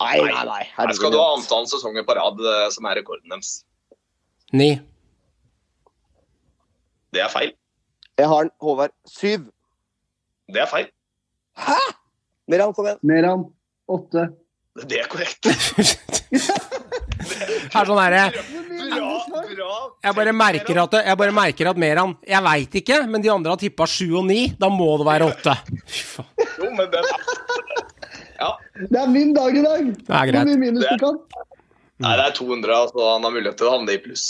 Nei, 0.00 0.16
nei, 0.24 0.44
nei. 0.48 0.62
Her 0.74 0.92
skal 0.96 1.12
du 1.12 1.18
ha 1.20 1.28
antall 1.36 1.68
sesonger 1.70 2.06
på 2.08 2.16
rad 2.16 2.40
eh, 2.40 2.66
som 2.74 2.88
er 2.88 2.98
rekorden 3.02 3.30
deres. 3.30 3.60
Ni. 4.56 4.72
Det 7.14 7.22
er 7.22 7.30
feil. 7.30 7.52
Jeg 8.18 8.28
har 8.28 8.46
den, 8.48 8.52
Håvard. 8.64 8.94
Syv. 9.06 9.46
Det 10.50 10.64
er 10.64 10.70
feil. 10.70 10.88
Hæ?! 11.60 11.78
Meran, 12.50 12.72
kom 12.74 12.88
igjen. 12.88 12.98
Meran 13.06 13.44
8. 13.86 14.24
Det 14.78 15.00
er 15.02 15.08
korrekt. 15.10 15.42
Det 17.20 17.76
er 17.76 17.86
sånn 17.86 17.98
Bra, 18.90 19.08
bra. 19.28 19.74
Jeg 20.02 20.14
bare 20.16 20.32
merker 20.34 20.78
at, 20.82 20.94
jeg 21.06 21.18
bare 21.20 21.34
merker 21.36 21.68
at 21.70 21.78
Meran 21.78 22.14
Jeg 22.26 22.42
veit 22.42 22.76
ikke, 22.80 22.96
men 23.10 23.22
de 23.22 23.30
andre 23.30 23.52
har 23.52 23.60
tippa 23.60 23.86
sju 23.90 24.06
og 24.22 24.24
ni. 24.26 24.38
Da 24.58 24.70
må 24.72 24.88
det 24.98 25.06
være 25.06 25.28
åtte. 25.30 25.54
Jo, 26.58 26.70
men 26.74 26.86
den 26.90 27.10
Ja. 28.40 28.50
Det 28.80 28.96
er 29.02 29.10
min 29.12 29.34
dag 29.36 29.52
i 29.56 29.62
dag! 29.62 29.90
Det 29.92 30.08
er 30.08 30.14
Hvor 30.16 30.30
greit. 30.32 30.46
mye 30.48 30.56
minus 30.62 30.84
Det- 30.86 30.96
du 30.96 31.04
kan? 31.04 31.18
Nei, 32.00 32.14
det 32.16 32.24
er 32.24 32.32
200, 32.38 32.78
så 32.94 33.12
han 33.12 33.22
har 33.26 33.30
mulighet 33.34 33.56
til 33.60 33.66
å 33.68 33.72
havne 33.76 33.92
i 33.92 33.98
pluss. 34.00 34.24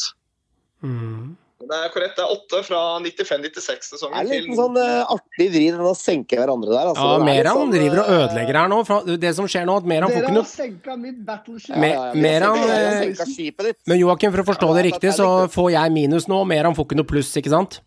Mm. 0.83 1.37
Men 1.61 1.69
Det 1.69 1.79
er 1.85 1.91
korrekt. 1.93 2.15
Det 2.17 2.25
er 2.25 2.31
åtte 2.33 2.61
fra 2.65 2.79
95-96-sesongen 3.05 4.17
er 4.17 4.29
litt 4.31 4.47
til 4.49 4.57
sånn 4.57 4.79
uh, 4.81 5.13
artig 5.13 5.49
vri, 5.53 5.67
den 5.75 5.83
å 5.85 5.93
senke 5.99 6.39
hverandre 6.41 6.73
der. 6.73 6.89
Altså, 6.95 7.05
Ja, 7.05 7.19
er 7.21 7.27
Meran 7.29 7.59
sånn, 7.61 7.75
driver 7.75 8.01
og 8.01 8.09
eh, 8.09 8.21
ødelegger 8.25 8.59
her 8.63 8.71
nå. 8.73 8.79
Fra- 8.89 9.03
Det 9.27 9.33
som 9.37 9.49
skjer 9.51 9.67
nå, 9.69 9.77
at 9.83 9.89
Meran 9.93 10.09
får 10.09 10.17
Dere 10.17 10.25
ikke 10.25 10.33
har 10.33 10.39
noe 10.41 10.51
senka 10.55 10.97
mitt 10.97 11.19
battleship. 11.29 11.75
Ja, 11.77 11.83
ja, 11.85 12.07
ja, 12.09 12.21
Meran, 12.25 12.65
eh, 12.65 12.91
senket 13.05 13.35
skipet 13.37 13.69
ditt. 13.71 13.79
Men 13.93 14.01
Joakim, 14.01 14.33
for 14.33 14.41
å 14.45 14.49
forstå 14.55 14.71
Ja, 14.71 14.73
det 14.73 14.81
det 14.81 14.87
er 14.87 14.91
riktig, 14.95 15.13
så 15.21 15.29
får 15.53 15.73
jeg 15.77 15.93
minus 16.01 16.29
nå. 16.33 16.41
Meran 16.49 16.75
får 16.79 16.89
ikke 16.89 17.01
noe 17.03 17.11
pluss, 17.13 17.35
ikke 17.37 17.53
sant? 17.53 17.81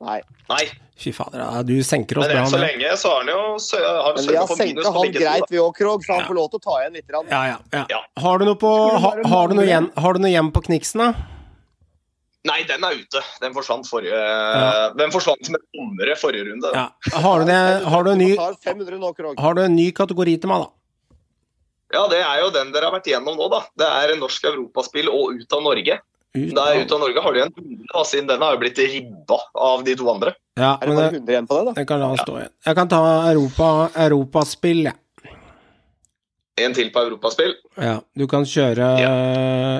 Nei. 0.00 0.22
Nei, 0.48 0.64
Fy 1.00 1.12
fader, 1.16 1.40
du 1.64 1.74
senker 1.84 2.18
oss 2.20 2.26
men 2.28 2.32
det 2.34 2.40
enn 2.40 2.48
så 2.50 2.58
lenge 2.60 2.88
så 3.00 3.08
har 3.12 3.20
han 3.22 3.28
jo 3.32 3.42
sø- 3.60 3.80
har 3.80 4.14
Men 4.16 4.26
vi 4.26 4.36
har 4.36 4.48
senka 4.52 4.92
han 4.92 5.12
greit, 5.12 5.44
vi 5.52 5.60
òg, 5.60 5.74
Krog, 5.76 6.02
så 6.04 6.16
han 6.18 6.24
får 6.28 6.36
lov 6.36 6.48
til 6.52 6.60
å 6.60 6.62
ta 6.64 6.74
igjen 6.82 6.96
litt. 6.98 7.04
Ja, 7.30 7.42
ja, 7.52 7.58
ja. 7.72 7.84
Ja. 7.88 8.00
Har 8.20 8.38
du 8.40 8.44
noe 8.48 8.56
på 8.60 8.72
ha, 9.00 9.12
Har 9.28 9.48
du 9.48 9.54
noe 9.56 9.64
igjen 9.64 9.90
Har 9.96 10.12
du 10.16 10.20
noe 10.20 10.28
igjen 10.32 10.50
på 10.52 10.60
Kniksen, 10.66 11.00
da? 11.04 11.39
Nei, 12.48 12.62
den 12.64 12.84
er 12.86 12.96
ute. 12.96 13.20
Den 13.42 13.52
forsvant 13.52 13.88
forrige 13.88 14.16
Ja. 14.16 14.90
Den 14.96 15.12
forsvant 15.12 15.44
som 15.44 15.58
et 15.58 15.64
dommere 15.76 16.14
forrige 16.16 16.46
runde. 16.48 16.70
Ja. 16.72 16.86
Har 17.20 17.40
du, 17.42 17.46
det, 17.50 17.58
har, 17.84 18.04
du 18.04 18.10
en 18.14 18.18
ny, 18.18 18.30
Han 18.36 18.54
tar 18.56 18.72
500 18.72 18.98
nå, 19.02 19.10
Krog. 19.18 19.40
har 19.40 19.54
du 19.58 19.62
en 19.62 19.76
ny 19.76 19.90
kategori 19.92 20.38
til 20.40 20.48
meg, 20.48 20.64
da? 20.64 20.70
Ja, 21.92 22.04
det 22.08 22.20
er 22.22 22.38
jo 22.44 22.52
den 22.54 22.70
dere 22.72 22.86
har 22.88 22.94
vært 22.94 23.10
igjennom 23.10 23.36
nå, 23.36 23.48
da. 23.52 23.64
Det 23.76 23.88
er 23.90 24.14
norsk 24.16 24.44
europaspill 24.52 25.10
og 25.10 25.34
ut 25.40 25.52
av 25.58 25.62
Norge. 25.66 25.98
Ut, 26.30 26.54
er 26.62 26.84
ut 26.84 26.92
av 26.94 27.00
Norge 27.02 27.22
har 27.24 27.34
du 27.34 27.40
en 27.42 27.52
runde, 27.58 28.02
siden 28.06 28.28
den 28.30 28.42
har 28.44 28.54
jo 28.54 28.60
blitt 28.62 28.78
ribba 28.78 29.38
av 29.58 29.82
de 29.82 29.96
to 29.98 30.06
andre. 30.12 30.32
ja, 30.54 30.76
Er 30.78 30.86
det 30.86 30.88
men 30.94 30.96
bare 31.00 31.14
100 31.18 31.32
igjen 31.34 31.48
på 31.50 31.56
det, 31.58 31.64
da? 31.66 31.72
jeg 31.80 31.88
kan 31.90 32.00
la 32.00 32.08
den 32.12 32.20
stå 32.22 32.36
igjen. 32.38 32.52
Jeg 32.68 32.78
kan 32.78 32.88
ta 32.92 33.00
Europa, 33.32 33.70
Europaspill, 34.06 34.84
jeg. 34.86 34.96
En 36.60 36.74
til 36.76 36.90
på 36.92 37.02
europaspill. 37.06 37.52
Ja, 37.80 37.98
du 38.18 38.26
kan 38.30 38.44
kjøre 38.48 38.88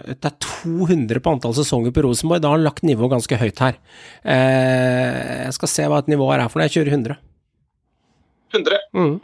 Det 0.06 0.28
er 0.30 0.36
200 0.44 1.20
på 1.20 1.32
antall 1.34 1.56
sesonger 1.56 1.92
på 1.94 2.04
Rosenborg. 2.06 2.42
Da 2.42 2.50
har 2.50 2.58
han 2.58 2.66
lagt 2.66 2.84
nivået 2.86 3.12
ganske 3.12 3.38
høyt 3.40 3.60
her. 3.60 3.80
Eh, 4.24 5.46
jeg 5.46 5.56
skal 5.58 5.72
se 5.72 5.88
hva 5.90 6.00
et 6.00 6.10
nivå 6.12 6.28
her 6.32 6.44
er 6.44 6.52
for 6.52 6.60
når 6.60 6.70
jeg 6.70 6.78
kjører 6.78 6.94
100. 6.96 7.18
100. 8.54 8.80
Mm. 8.96 9.16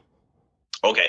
Ok. 0.87 1.01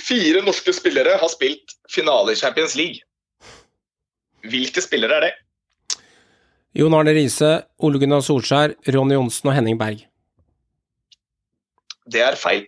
Fire 0.00 0.42
norske 0.46 0.72
spillere 0.74 1.18
har 1.20 1.30
spilt 1.32 1.76
finale 1.90 2.34
i 2.34 2.40
Champions 2.40 2.76
League. 2.78 3.02
Hvilke 4.48 4.82
spillere 4.82 5.18
er 5.18 5.26
det? 5.28 5.32
Jon 6.78 6.94
Arne 6.94 7.12
Riise, 7.16 7.50
Ole 7.82 7.98
Gunnar 7.98 8.22
Solskjær, 8.22 8.76
Ronny 8.94 9.16
Johnsen 9.18 9.50
og 9.50 9.56
Henning 9.56 9.78
Berg. 9.78 10.04
Det 12.10 12.22
er 12.22 12.38
feil. 12.38 12.64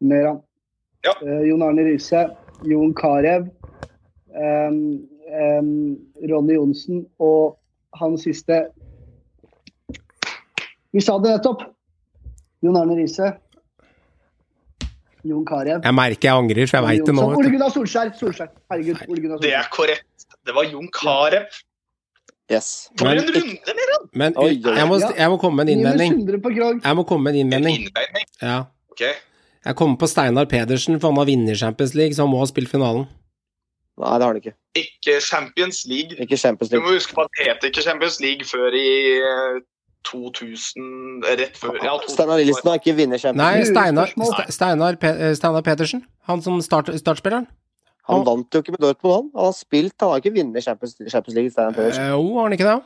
Meran. 0.00 0.40
Ja. 1.06 1.14
Uh, 1.22 1.42
Jon 1.48 1.62
Arne 1.62 1.84
Riise, 1.86 2.24
Jon 2.66 2.92
Carew, 2.96 3.46
um, 4.34 4.80
um, 5.30 5.70
Ronny 6.30 6.56
Johnsen 6.56 7.06
og 7.22 7.56
han 7.96 8.16
siste 8.20 8.66
Vi 10.92 11.02
sa 11.04 11.18
det 11.20 11.34
nettopp! 11.36 11.66
Jon 12.64 12.76
Arne 12.80 12.96
Riise. 12.96 13.34
Jon 15.26 15.44
Carew. 15.46 15.80
Jeg 15.82 15.94
merker 15.94 16.28
jeg 16.28 16.40
angrer, 16.40 16.68
for 16.70 16.78
jeg 16.78 16.86
veit 16.86 17.08
det 17.08 17.14
nå. 17.16 17.24
Ole 17.28 17.44
vet. 17.44 17.54
Gunnar 17.56 17.72
Solskjær. 17.74 18.12
Solskjær. 18.16 18.50
Herregud. 18.72 19.02
Ole 19.10 19.24
Gunnar 19.24 19.42
Det 19.42 19.52
er 19.58 19.68
korrekt. 19.74 20.26
Det 20.46 20.54
var 20.56 20.68
Jon 20.70 20.88
Carew. 20.94 21.44
Yes. 22.50 22.88
For 22.98 23.08
Men 23.08 23.18
en 23.18 23.24
runde, 23.34 23.74
Meran! 23.74 24.04
Men 24.14 24.34
jeg 24.78 24.86
må, 24.86 25.00
jeg 25.18 25.30
må 25.30 25.36
komme 25.42 25.64
med 25.64 25.72
en 25.72 25.80
innvending. 25.80 26.12
100 26.14 26.42
på 26.44 26.52
Krog. 26.54 26.84
Jeg 26.84 26.96
må 26.96 27.02
komme 27.02 27.26
med 27.26 27.40
en 27.40 27.52
En 27.52 27.66
innvending. 27.66 27.88
Ja. 28.42 28.58
Ok. 28.94 29.02
Jeg 29.66 29.74
kommer 29.78 29.98
på 29.98 30.06
Steinar 30.06 30.46
Pedersen, 30.50 31.00
for 31.00 31.10
han 31.10 31.18
har 31.18 31.26
vunnet 31.26 31.58
Champions 31.58 31.94
League, 31.98 32.14
så 32.14 32.22
han 32.22 32.30
må 32.30 32.38
ha 32.38 32.46
spilt 32.46 32.70
finalen. 32.70 33.06
Nei, 33.96 34.12
det 34.20 34.26
har 34.26 34.30
han 34.34 34.36
ikke. 34.42 34.52
Ikke 34.78 35.14
Champions 35.24 35.80
League. 35.90 36.14
Ikke 36.22 36.36
Champions 36.38 36.70
League. 36.70 36.84
Du 36.84 36.86
må 36.90 36.94
huske 36.98 37.16
på 37.16 37.24
at 37.24 37.32
det 37.38 37.48
het 37.48 37.64
ikke 37.70 37.82
Champions 37.82 38.20
League 38.20 38.44
før 38.46 38.76
i 38.76 38.86
eh, 39.16 39.60
2000 40.06 41.24
Rett 41.40 41.56
før 41.58 41.78
ja, 41.80 41.94
2000. 42.04 42.14
Steinar 42.14 42.40
Lillesen 42.42 42.70
har 42.70 42.80
ikke 42.80 42.94
vunnet 43.00 43.22
Champions 43.22 43.42
Nei, 43.42 43.52
League. 43.56 43.70
Steinar, 43.72 44.50
Steinar, 44.58 44.98
Pe 45.02 45.12
eh, 45.16 45.32
Steinar 45.38 45.64
Pedersen. 45.66 46.04
Han 46.30 46.44
som 46.44 46.60
start, 46.62 46.92
startspilleren. 47.00 47.48
Han 48.06 48.22
vant 48.28 48.54
jo 48.54 48.60
ikke 48.62 48.76
med 48.76 48.84
Dortmund, 48.84 49.14
han. 49.16 49.30
Han 49.34 49.48
har 49.48 49.56
spilt, 49.56 49.96
han 49.98 50.12
har 50.12 50.20
ikke 50.22 50.34
vunnet 50.36 50.62
Champions, 50.62 50.94
Champions 51.10 51.34
League. 51.40 51.50
Steinar 51.56 51.74
Pedersen. 51.74 52.04
Eh, 52.04 52.12
Jo, 52.14 52.22
har 52.36 52.46
han 52.46 52.54
ikke 52.58 52.68
det? 52.68 52.76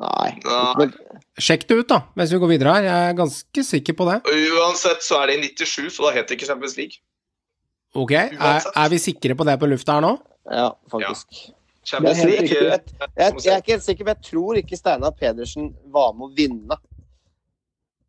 Nei. 0.00 0.32
Nei. 0.44 0.74
Men, 0.80 0.92
Sjekk 1.40 1.66
det 1.68 1.76
ut, 1.82 1.88
da, 1.90 2.00
mens 2.16 2.32
vi 2.32 2.40
går 2.40 2.50
videre 2.54 2.74
her. 2.76 2.88
Jeg 2.88 3.10
er 3.10 3.16
ganske 3.18 3.64
sikker 3.66 3.96
på 3.98 4.08
det. 4.08 4.18
Uansett 4.56 5.04
så 5.04 5.20
er 5.20 5.30
det 5.30 5.38
i 5.38 5.50
97, 5.52 5.90
så 5.96 6.06
da 6.06 6.12
heter 6.16 6.32
det 6.32 6.38
ikke 6.40 6.48
Champions 6.48 6.76
League. 6.80 7.00
Ok, 7.98 8.12
er, 8.14 8.68
er 8.70 8.92
vi 8.92 9.00
sikre 9.02 9.34
på 9.36 9.44
det 9.48 9.56
på 9.60 9.68
lufta 9.68 9.98
her 9.98 10.04
nå? 10.04 10.12
Ja, 10.50 10.68
faktisk. 10.92 11.40
Champions 11.86 12.20
er 12.22 12.28
helt 12.28 12.50
League 12.50 12.54
Jeg, 12.54 12.80
eh, 13.00 13.00
jeg, 13.16 13.42
jeg 13.44 13.52
er 13.52 13.62
ikke 13.62 13.72
helt 13.74 13.86
sikker, 13.86 14.06
men 14.06 14.14
jeg 14.16 14.30
tror 14.30 14.60
ikke 14.60 14.78
Steinar 14.78 15.14
Pedersen 15.18 15.72
var 15.92 16.12
med 16.16 16.28
å 16.28 16.32
vinne. 16.36 16.78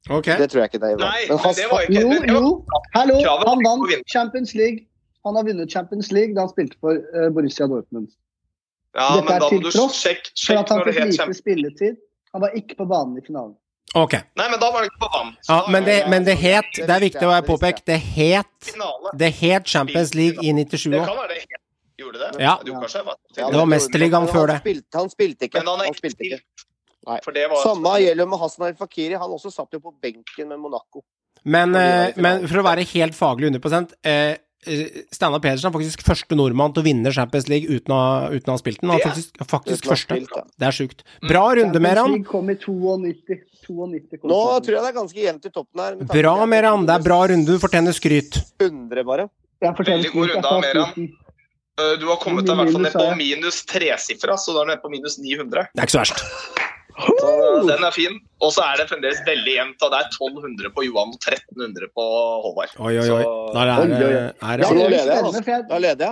Ok. 0.09 0.31
Det 0.37 0.47
tror 0.51 0.63
jeg 0.63 0.71
ikke 0.71 0.81
det 0.81 0.93
var. 0.95 1.03
Nei, 1.03 1.25
Men 1.29 1.41
han, 1.43 1.55
det 1.57 1.67
var 1.71 1.85
ikke 1.85 2.01
Jo, 2.01 2.07
jo. 2.29 2.79
Hallo, 2.95 3.19
han 3.45 3.63
vant. 3.67 3.93
Champions 4.09 4.55
League. 4.57 4.87
Han 5.25 5.37
har 5.37 5.45
vunnet 5.45 5.69
Champions 5.69 6.09
League 6.11 6.33
da 6.35 6.47
han 6.47 6.51
spilte 6.51 6.77
for 6.81 6.97
eh, 6.97 7.29
Borussia 7.33 7.67
Dortmund. 7.69 8.09
Ja, 8.93 9.07
Dette 9.15 9.25
men 9.25 9.33
er 9.33 9.39
da 9.39 9.47
må 9.47 9.49
til 9.49 9.61
du 9.63 9.95
sjekke 9.95 10.31
For 10.45 10.59
at 10.59 10.69
han 10.73 10.81
det 10.85 10.93
fikk 10.95 11.11
lite 11.11 11.35
spilletid. 11.37 11.99
Han 12.33 12.43
var 12.43 12.55
ikke 12.55 12.77
på 12.79 12.87
banen 12.87 13.17
i 13.19 13.23
finalen. 13.25 13.55
Ok. 13.95 14.13
Nei, 14.39 14.47
men 14.47 14.59
da 14.59 14.69
var 14.71 14.83
det 14.83 14.91
ikke 14.91 15.01
på 15.03 15.09
banen. 15.11 15.33
Ja, 15.47 15.57
men 15.71 15.83
det, 15.87 15.95
men 16.11 16.27
det 16.27 16.37
het 16.39 16.69
Det 16.77 16.89
er 16.89 17.03
viktig 17.03 17.27
å 17.27 17.39
påpeke, 17.43 17.83
det 17.87 17.99
het. 17.99 18.71
Det 19.19 19.31
het 19.41 19.67
Champions 19.67 20.13
League 20.15 20.39
i 20.43 20.53
97 20.55 20.91
Det 20.91 21.03
kan 21.07 21.17
være 21.17 21.33
det 21.33 21.41
het 21.43 21.59
Gjorde 22.01 22.17
det? 22.19 22.29
Ja. 22.41 22.57
Det 22.57 22.71
det 22.71 23.05
var- 23.05 23.51
Det 23.51 23.67
Mesterligaen 23.67 24.27
før 24.27 24.33
før 24.33 24.47
han 24.47 24.55
det. 24.55 24.59
Spilte, 24.61 24.97
han 24.97 25.09
spilte 25.09 25.45
ikke. 25.45 25.59
Men 25.59 25.67
han 25.67 25.85
Han 25.85 25.93
spilte 25.93 26.23
ikke. 26.25 26.39
Nei. 27.07 27.19
For 27.23 27.31
det 27.31 27.49
var 27.49 27.63
Samme 27.63 27.97
gjelder 28.01 28.27
med 28.29 28.39
Hassan 28.39 28.67
El 28.67 28.75
Fakiri. 28.75 29.17
Han 29.17 29.29
også 29.29 29.51
satt 29.51 29.73
jo 29.73 29.79
på 29.79 29.93
benken 30.01 30.47
med 30.47 30.59
Monaco. 30.59 31.03
Men, 31.43 31.73
det 31.73 31.81
eh, 31.81 32.21
men 32.21 32.47
for 32.47 32.61
å 32.61 32.63
være 32.63 32.85
helt 32.85 33.15
faglig 33.17 33.49
100 33.49 33.95
eh, 34.03 34.11
eh, 34.11 34.37
Steinar 34.61 35.41
Pedersen 35.41 35.71
er 35.71 35.73
faktisk 35.73 36.03
første 36.05 36.37
nordmann 36.37 36.73
til 36.75 36.83
å 36.83 36.85
vinne 36.85 37.11
Champions 37.15 37.47
League 37.49 37.65
uten 37.71 37.93
å, 37.95 38.01
uten 38.29 38.51
å 38.51 38.57
ha 38.57 38.61
spilt 38.61 38.81
den. 38.83 38.91
Han 38.93 38.99
er 39.01 39.07
faktisk, 39.07 39.39
faktisk 39.49 39.87
første. 39.89 40.19
spilt. 40.19 40.51
Det 40.61 40.67
er 40.67 40.75
sjukt. 40.77 41.01
Bra 41.25 41.47
runde, 41.57 41.81
Meran. 41.81 42.13
Kom 42.29 42.51
i 42.53 42.57
92. 42.61 43.39
92 43.65 44.19
kom 44.21 44.29
Nå 44.31 44.39
tror 44.65 44.75
jeg 44.75 44.83
det 44.83 44.89
er 44.91 44.97
ganske 44.97 45.21
jevnt 45.23 45.47
i 45.49 45.53
toppen 45.53 45.81
her. 45.81 45.97
Bra, 46.13 46.35
Meran. 46.49 46.85
Det 46.85 46.93
er 46.99 47.05
bra 47.05 47.19
runde. 47.31 47.49
Du 47.57 47.61
fortjener 47.61 47.95
skryt. 47.97 48.37
100 48.61 49.05
bare. 49.07 49.27
Veldig 49.61 50.13
god 50.13 50.35
runde 50.35 50.53
av 50.53 50.63
Meran. 50.65 51.09
Eh, 51.81 51.93
Du 52.01 52.05
har 52.09 52.17
kommet 52.21 52.45
deg 52.45 52.53
i 52.53 52.61
hvert 52.61 52.73
fall 52.75 52.85
ned 52.85 52.97
på 52.97 53.07
minus 53.17 53.63
tresifra, 53.65 54.37
så 54.37 54.53
da 54.53 54.61
er 54.61 54.67
du 54.67 54.71
nede 54.75 54.83
på 54.83 54.91
minus 54.93 55.17
900. 55.21 55.69
Det 55.73 55.81
er 55.81 55.89
ikke 55.89 55.97
så 55.97 56.03
verst. 56.03 56.25
Så 56.97 57.67
den 57.67 57.85
er 57.87 57.93
fin. 57.95 58.17
Og 58.41 58.51
så 58.55 58.63
er 58.65 58.81
det 58.81 58.87
fremdeles 58.89 59.21
veldig 59.27 59.53
jevnt. 59.57 59.77
Det 59.81 59.99
er 59.99 60.09
1200 60.09 60.73
på 60.75 60.85
Johan 60.87 61.13
og 61.13 61.19
1300 61.19 61.91
på 61.97 62.07
Håvard. 62.47 62.73
Oi, 62.79 62.95
oi, 63.03 63.07
oi. 63.19 63.21
Da 63.53 63.63
er 63.63 63.71
er 63.71 64.65
er 64.65 64.65
leder 64.89 66.05
jeg. 66.05 66.11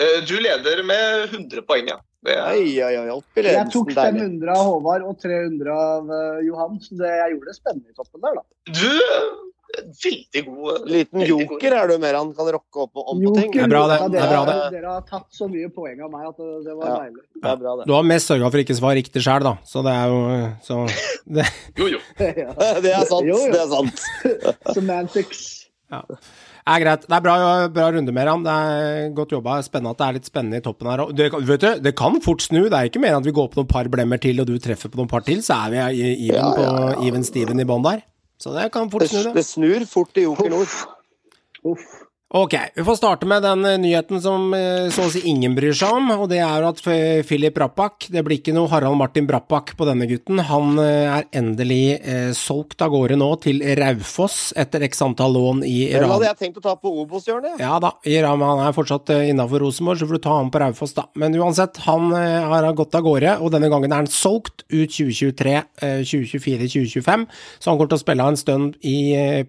eh, 0.00 0.20
du 0.28 0.36
leder 0.40 0.84
med 0.86 1.34
100 1.34 1.66
poeng, 1.68 1.90
ja. 1.92 1.98
Det 2.20 2.34
Oi, 2.36 2.64
oi, 2.84 2.94
oi. 3.00 3.08
Opp 3.14 3.38
i 3.40 3.46
Jeg 3.46 3.70
tok 3.72 3.94
500 3.96 4.52
av 4.52 4.66
Håvard 4.68 5.06
og 5.08 5.16
300 5.22 5.72
av 5.72 6.10
eh, 6.12 6.42
Johan, 6.50 6.76
så 6.84 6.98
det, 7.00 7.12
jeg 7.16 7.32
gjorde 7.34 7.48
det 7.48 7.56
spennende 7.56 7.88
i 7.88 7.96
toppen 7.96 8.26
der, 8.26 8.36
da. 8.36 8.44
du 8.76 8.90
veldig 9.78 10.42
god. 10.46 10.88
Liten 10.90 11.20
veldig 11.20 11.30
god. 11.30 11.44
joker 11.54 11.76
er 11.80 11.88
du, 11.92 11.94
Meran. 12.02 12.32
Kan 12.36 12.50
rokke 12.56 12.82
opp 12.84 13.00
og 13.02 13.12
om 13.14 13.20
på 13.26 13.34
ting. 13.38 13.52
Det 13.54 13.62
er 13.66 13.72
bra, 13.72 13.82
det. 13.90 13.98
Det 14.14 14.20
er 14.22 14.32
bra, 14.32 14.42
dere, 14.50 14.70
dere 14.74 14.94
har 14.96 15.04
tatt 15.08 15.28
så 15.36 15.48
mye 15.50 15.70
poeng 15.74 16.00
av 16.06 16.10
meg 16.14 16.26
at 16.32 16.36
det, 16.42 16.50
det 16.66 16.76
var 16.80 16.90
Ja. 16.90 16.98
deilig. 17.04 17.24
Det 17.40 17.50
er 17.52 17.56
bra, 17.62 17.76
det. 17.80 17.86
Du 17.90 17.94
har 17.96 18.02
mest 18.10 18.30
sørga 18.32 18.50
for 18.50 18.64
ikke 18.64 18.76
å 18.76 18.80
svare 18.82 18.98
riktig 19.00 19.22
sjøl, 19.24 19.46
da. 19.46 19.54
Så 19.64 19.84
det 19.86 19.94
er 19.94 20.12
jo 20.12 20.20
så, 20.66 20.80
det, 21.38 21.46
Jo, 21.78 21.90
jo. 21.96 22.02
ja. 22.44 22.52
Det 22.84 22.92
er 22.94 23.06
sant. 23.08 23.26
Jo, 23.30 23.38
jo. 23.38 23.50
Det 23.54 23.60
er 23.64 23.72
sant. 23.72 24.74
Semantics. 24.74 25.46
er 25.90 26.82
greit. 26.84 27.06
Det 27.08 27.16
er 27.16 27.22
bra, 27.24 27.34
bra 27.72 27.86
runde, 27.94 28.12
Meran. 28.14 28.44
Det 28.46 28.52
er 28.52 29.08
godt 29.16 29.32
jobba. 29.34 29.56
Spennende 29.66 29.94
at 29.94 29.98
det 30.02 30.06
er 30.08 30.18
litt 30.18 30.28
spennende 30.30 30.60
i 30.60 30.64
toppen 30.64 30.90
her. 30.90 31.02
Det, 31.16 31.30
vet 31.48 31.64
du, 31.64 31.70
det 31.86 31.94
kan 31.98 32.20
fort 32.24 32.44
snu. 32.44 32.62
Det 32.68 32.76
er 32.78 32.90
ikke 32.90 33.02
mer 33.02 33.16
at 33.18 33.26
vi 33.26 33.34
går 33.34 33.48
på 33.52 33.60
noen 33.62 33.70
par 33.70 33.88
blemmer 33.90 34.20
til, 34.22 34.38
og 34.42 34.46
du 34.50 34.54
treffer 34.62 34.92
på 34.92 35.00
noen 35.00 35.10
par 35.10 35.24
til, 35.26 35.42
så 35.46 35.56
er 35.66 35.74
vi 35.74 35.80
even 35.80 36.28
Ja, 36.30 36.52
ja, 36.54 36.68
ja. 36.68 36.94
på 36.94 37.08
even 37.08 37.26
Steven 37.26 37.62
i 37.62 37.66
bånn 37.68 37.86
der. 37.86 38.04
Så 38.40 38.52
det 38.54 38.70
kan 38.72 38.90
fort 38.90 39.02
Det, 39.04 39.10
snu, 39.12 39.22
det. 39.22 39.34
det 39.36 39.44
snur 39.46 39.84
fort 39.86 40.16
i 40.16 40.24
Joker 40.24 40.50
Nord. 40.50 40.68
Uff. 41.64 41.88
Ok, 42.32 42.54
vi 42.74 42.84
får 42.84 42.94
starte 42.94 43.26
med 43.26 43.42
den 43.42 43.64
eh, 43.64 43.78
nyheten 43.78 44.20
som 44.22 44.52
eh, 44.54 44.86
så 44.94 45.08
å 45.08 45.10
si 45.10 45.18
ingen 45.26 45.56
bryr 45.56 45.74
seg 45.74 45.96
om, 45.96 46.12
og 46.14 46.28
det 46.30 46.38
er 46.38 46.62
at 46.62 46.78
Philip 47.26 47.56
Rappak 47.58 48.06
Det 48.06 48.22
blir 48.22 48.38
ikke 48.38 48.52
noe 48.54 48.70
Harald 48.70 48.94
Martin 49.00 49.26
Brappak 49.26 49.72
på 49.74 49.88
denne 49.88 50.06
gutten. 50.06 50.38
Han 50.46 50.78
eh, 50.78 51.10
er 51.10 51.26
endelig 51.40 51.96
eh, 51.98 52.28
solgt 52.38 52.84
av 52.86 52.92
gårde 52.94 53.16
nå 53.18 53.32
til 53.42 53.58
Raufoss 53.80 54.52
etter 54.54 54.84
x 54.86 55.02
antall 55.02 55.34
lån 55.34 55.64
i 55.66 55.88
Iran. 55.88 56.06
Det 56.06 56.12
hadde 56.12 56.28
jeg 56.28 56.38
tenkt 56.44 56.60
å 56.60 56.64
ta 56.68 56.76
på 56.78 56.92
Obos-hjørnet. 57.02 57.58
Ja 57.58 57.80
da, 57.82 57.96
Iran, 58.06 58.46
han 58.46 58.62
er 58.62 58.78
fortsatt 58.78 59.10
innafor 59.16 59.64
Rosenborg, 59.64 59.98
så 59.98 60.06
får 60.06 60.22
du 60.22 60.24
ta 60.28 60.38
han 60.38 60.54
på 60.54 60.62
Raufoss, 60.62 60.94
da. 61.00 61.08
Men 61.18 61.34
uansett, 61.34 61.82
han 61.88 62.14
har 62.14 62.68
gått 62.78 62.94
av 62.94 63.02
gårde, 63.08 63.34
og 63.42 63.50
denne 63.56 63.72
gangen 63.74 63.90
er 63.90 64.04
han 64.04 64.12
solgt 64.12 64.62
ut 64.68 64.94
2023, 65.00 65.56
eh, 65.82 65.98
2024, 66.06 66.70
2025. 66.78 67.26
Så 67.58 67.72
han 67.72 67.74
kommer 67.74 67.90
til 67.90 67.98
å 67.98 68.04
spille 68.06 68.30
en 68.36 68.38
stund 68.38 68.78
i, 68.86 68.96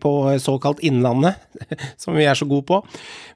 på 0.01 0.17
såkalt 0.41 0.81
Innlandet, 0.81 1.37
som 2.01 2.17
vi 2.17 2.25
er 2.25 2.41
så 2.41 2.49
gode 2.49 2.65
på. 2.70 2.70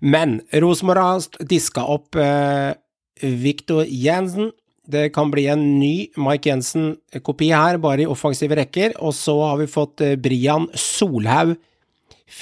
Men 0.02 0.40
Rosenborg 0.64 1.06
har 1.06 1.48
diska 1.50 1.86
opp 1.96 2.20
eh, 2.20 2.74
Victor 3.22 3.86
Jensen. 3.90 4.52
Det 4.86 5.10
kan 5.16 5.32
bli 5.34 5.48
en 5.50 5.64
ny 5.80 5.94
Mike 6.22 6.50
Jensen-kopi 6.50 7.50
her, 7.50 7.80
bare 7.82 8.06
i 8.06 8.10
offensive 8.10 8.58
rekker. 8.60 8.98
Og 9.02 9.16
så 9.18 9.38
har 9.42 9.62
vi 9.62 9.70
fått 9.72 10.04
eh, 10.06 10.18
Brian 10.20 10.68
Solhaug 10.78 11.56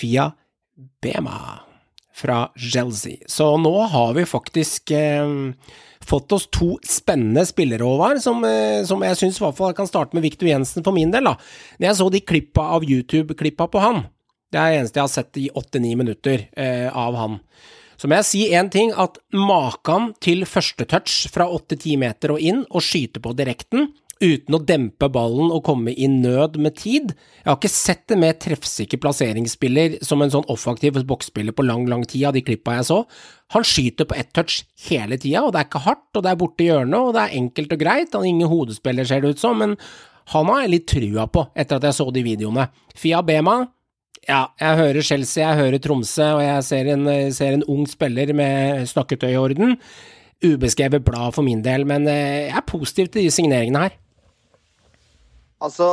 via 0.02 0.32
Bema 1.04 1.62
fra 2.14 2.46
Chelsea. 2.56 3.24
Så 3.28 3.56
nå 3.58 3.74
har 3.92 4.14
vi 4.18 4.26
faktisk 4.28 4.92
eh, 4.92 5.28
fått 6.04 6.32
oss 6.36 6.48
to 6.52 6.76
spennende 6.86 7.46
spillere, 7.48 7.84
Håvard, 7.84 8.22
som, 8.22 8.44
eh, 8.46 8.84
som 8.86 9.02
jeg 9.04 9.20
syns 9.20 9.40
i 9.40 9.46
hvert 9.46 9.58
fall 9.58 9.76
kan 9.78 9.90
starte 9.90 10.18
med 10.18 10.26
Victor 10.26 10.50
Jensen 10.50 10.86
for 10.86 10.96
min 10.96 11.12
del. 11.14 11.32
da. 11.32 11.38
Når 11.80 11.90
jeg 11.90 12.00
så 12.00 12.10
de 12.12 12.26
klippa 12.34 12.68
av 12.78 12.84
YouTube-klippa 12.84 13.70
på 13.72 13.84
han, 13.84 14.04
det 14.54 14.62
er 14.62 14.70
det 14.70 14.82
eneste 14.82 15.00
jeg 15.00 15.08
har 15.08 15.16
sett 15.16 15.42
i 15.42 15.50
åtte-ni 15.50 15.96
minutter 15.98 16.46
eh, 16.54 16.90
av 16.90 17.18
han. 17.18 17.40
Så 17.98 18.10
må 18.10 18.18
jeg 18.20 18.28
si 18.28 18.44
én 18.54 18.70
ting, 18.74 18.92
at 18.94 19.20
maken 19.34 20.12
til 20.24 20.46
første 20.50 20.86
touch 20.90 21.30
fra 21.34 21.48
åtte-ti 21.50 21.96
meter 21.98 22.36
og 22.36 22.42
inn, 22.44 22.64
og 22.70 22.84
skyte 22.86 23.22
på 23.24 23.34
direkten, 23.38 23.92
uten 24.24 24.56
å 24.56 24.62
dempe 24.64 25.10
ballen 25.12 25.52
og 25.52 25.66
komme 25.68 25.92
i 25.92 26.08
nød 26.08 26.56
med 26.62 26.78
tid. 26.80 27.12
Jeg 27.42 27.50
har 27.50 27.58
ikke 27.58 27.72
sett 27.72 28.14
en 28.14 28.22
mer 28.24 28.38
treffsikker 28.40 29.02
plasseringsspiller 29.04 29.98
som 30.06 30.24
en 30.24 30.32
sånn 30.32 30.48
offaktiv 30.52 31.02
boksspiller 31.10 31.56
på 31.56 31.66
lang, 31.66 31.88
lang 31.92 32.06
tid 32.08 32.30
av 32.30 32.38
de 32.38 32.44
klippa 32.46 32.78
jeg 32.78 32.88
så. 32.92 33.02
Han 33.56 33.68
skyter 33.68 34.08
på 34.10 34.18
ett 34.20 34.32
touch 34.36 34.62
hele 34.88 35.18
tida, 35.20 35.44
og 35.44 35.54
det 35.54 35.64
er 35.64 35.70
ikke 35.70 35.86
hardt, 35.88 36.10
og 36.14 36.24
det 36.24 36.32
er 36.32 36.40
borti 36.40 36.70
hjørnet, 36.70 37.00
og 37.00 37.14
det 37.18 37.26
er 37.26 37.38
enkelt 37.42 37.76
og 37.76 37.84
greit. 37.84 38.16
Han 38.16 38.26
er 38.26 38.32
ingen 38.32 38.52
hodespiller, 38.52 39.08
ser 39.08 39.24
det 39.24 39.36
ut 39.36 39.44
som, 39.44 39.60
men 39.60 39.78
han 40.32 40.48
har 40.48 40.64
jeg 40.64 40.72
litt 40.72 40.88
trua 40.88 41.28
på 41.28 41.48
etter 41.52 41.80
at 41.80 41.90
jeg 41.90 41.98
så 41.98 42.08
de 42.16 42.24
videoene. 42.24 42.70
Fia 42.96 43.20
Bema, 43.26 43.58
ja, 44.28 44.42
jeg 44.60 44.78
hører 44.80 45.02
Chelsea, 45.06 45.44
jeg 45.48 45.58
hører 45.60 45.80
Tromsø, 45.84 46.28
og 46.38 46.42
jeg 46.44 46.64
ser 46.64 46.90
en, 46.94 47.08
ser 47.36 47.54
en 47.58 47.64
ung 47.70 47.86
spiller 47.90 48.34
med 48.38 48.86
snakketøy 48.88 49.32
i 49.34 49.38
orden. 49.40 49.78
Ubeskrevet 50.44 51.04
blad 51.08 51.34
for 51.36 51.44
min 51.46 51.62
del, 51.64 51.86
men 51.88 52.08
eh, 52.12 52.50
jeg 52.50 52.58
er 52.60 52.66
positiv 52.68 53.08
til 53.14 53.24
de 53.24 53.32
signeringene 53.32 53.86
her. 53.86 53.94
Altså, 55.64 55.88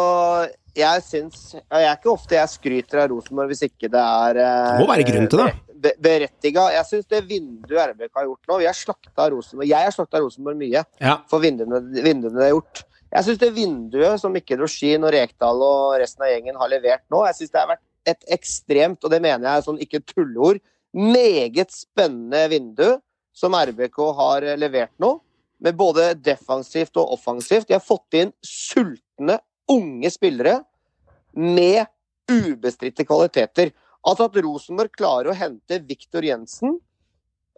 jeg 0.75 1.03
syns 1.07 1.41
Jeg 1.55 1.85
er 1.87 1.97
ikke 1.97 2.11
ofte 2.13 2.35
jeg 2.39 2.51
skryter 2.51 3.05
av 3.05 3.11
Rosenborg 3.13 3.51
hvis 3.53 3.65
ikke 3.69 3.91
det 3.93 4.01
er 4.03 4.39
eh, 4.43 4.71
Det 4.75 4.83
må 4.83 4.89
være 4.91 5.07
grunn 5.07 5.29
til 5.31 5.43
det. 5.45 5.51
be- 5.85 5.95
Berettiga. 6.03 6.65
Jeg 6.75 6.89
syns 6.89 7.07
det 7.11 7.21
vinduet 7.31 7.93
RBK 7.93 8.11
har 8.19 8.27
gjort 8.29 8.51
nå 8.51 8.59
Vi 8.63 8.67
har 8.69 8.77
slakta 8.79 9.29
Rosenborg. 9.35 9.69
Jeg 9.71 9.87
har 9.87 9.95
slakta 9.95 10.23
Rosenborg 10.25 10.59
mye 10.61 10.83
Ja. 11.01 11.17
for 11.31 11.43
vinduene, 11.45 11.81
vinduene 12.03 12.35
det 12.39 12.49
har 12.49 12.55
gjort. 12.57 12.83
Jeg 13.11 13.27
syns 13.27 13.39
det 13.43 13.53
vinduet 13.57 14.21
som 14.23 14.35
Mikkel 14.35 14.61
Roshin 14.63 15.03
og 15.07 15.15
Rekdal 15.15 15.63
og 15.67 15.97
resten 16.03 16.23
av 16.27 16.31
gjengen 16.35 16.59
har 16.61 16.71
levert 16.71 17.03
nå, 17.11 17.25
jeg 17.27 17.39
synes 17.41 17.51
det 17.55 17.59
har 17.63 17.71
vært 17.73 17.87
et 18.09 18.27
ekstremt, 18.33 19.03
og 19.05 19.13
det 19.13 19.21
mener 19.23 19.47
jeg 19.47 19.61
er 19.61 19.67
sånn 19.67 19.81
ikke 19.83 20.03
tulleord, 20.09 20.61
meget 20.97 21.71
spennende 21.75 22.47
vindu 22.51 22.87
som 23.37 23.55
RBK 23.55 24.01
har 24.19 24.47
eh, 24.47 24.59
levert 24.59 24.95
nå. 25.03 25.19
Med 25.61 25.77
både 25.77 26.15
defensivt 26.17 26.97
og 26.97 27.13
offensivt. 27.19 27.69
De 27.69 27.77
har 27.77 27.85
fått 27.85 28.17
inn 28.17 28.31
sultne, 28.41 29.37
unge 29.69 30.11
spillere 30.11 30.63
med 31.37 31.85
ubestridte 32.33 33.05
kvaliteter. 33.05 33.75
Altså 34.01 34.31
at 34.31 34.39
Rosenborg 34.41 34.95
klarer 34.97 35.31
å 35.31 35.37
hente 35.37 35.83
Viktor 35.85 36.25
Jensen 36.25 36.79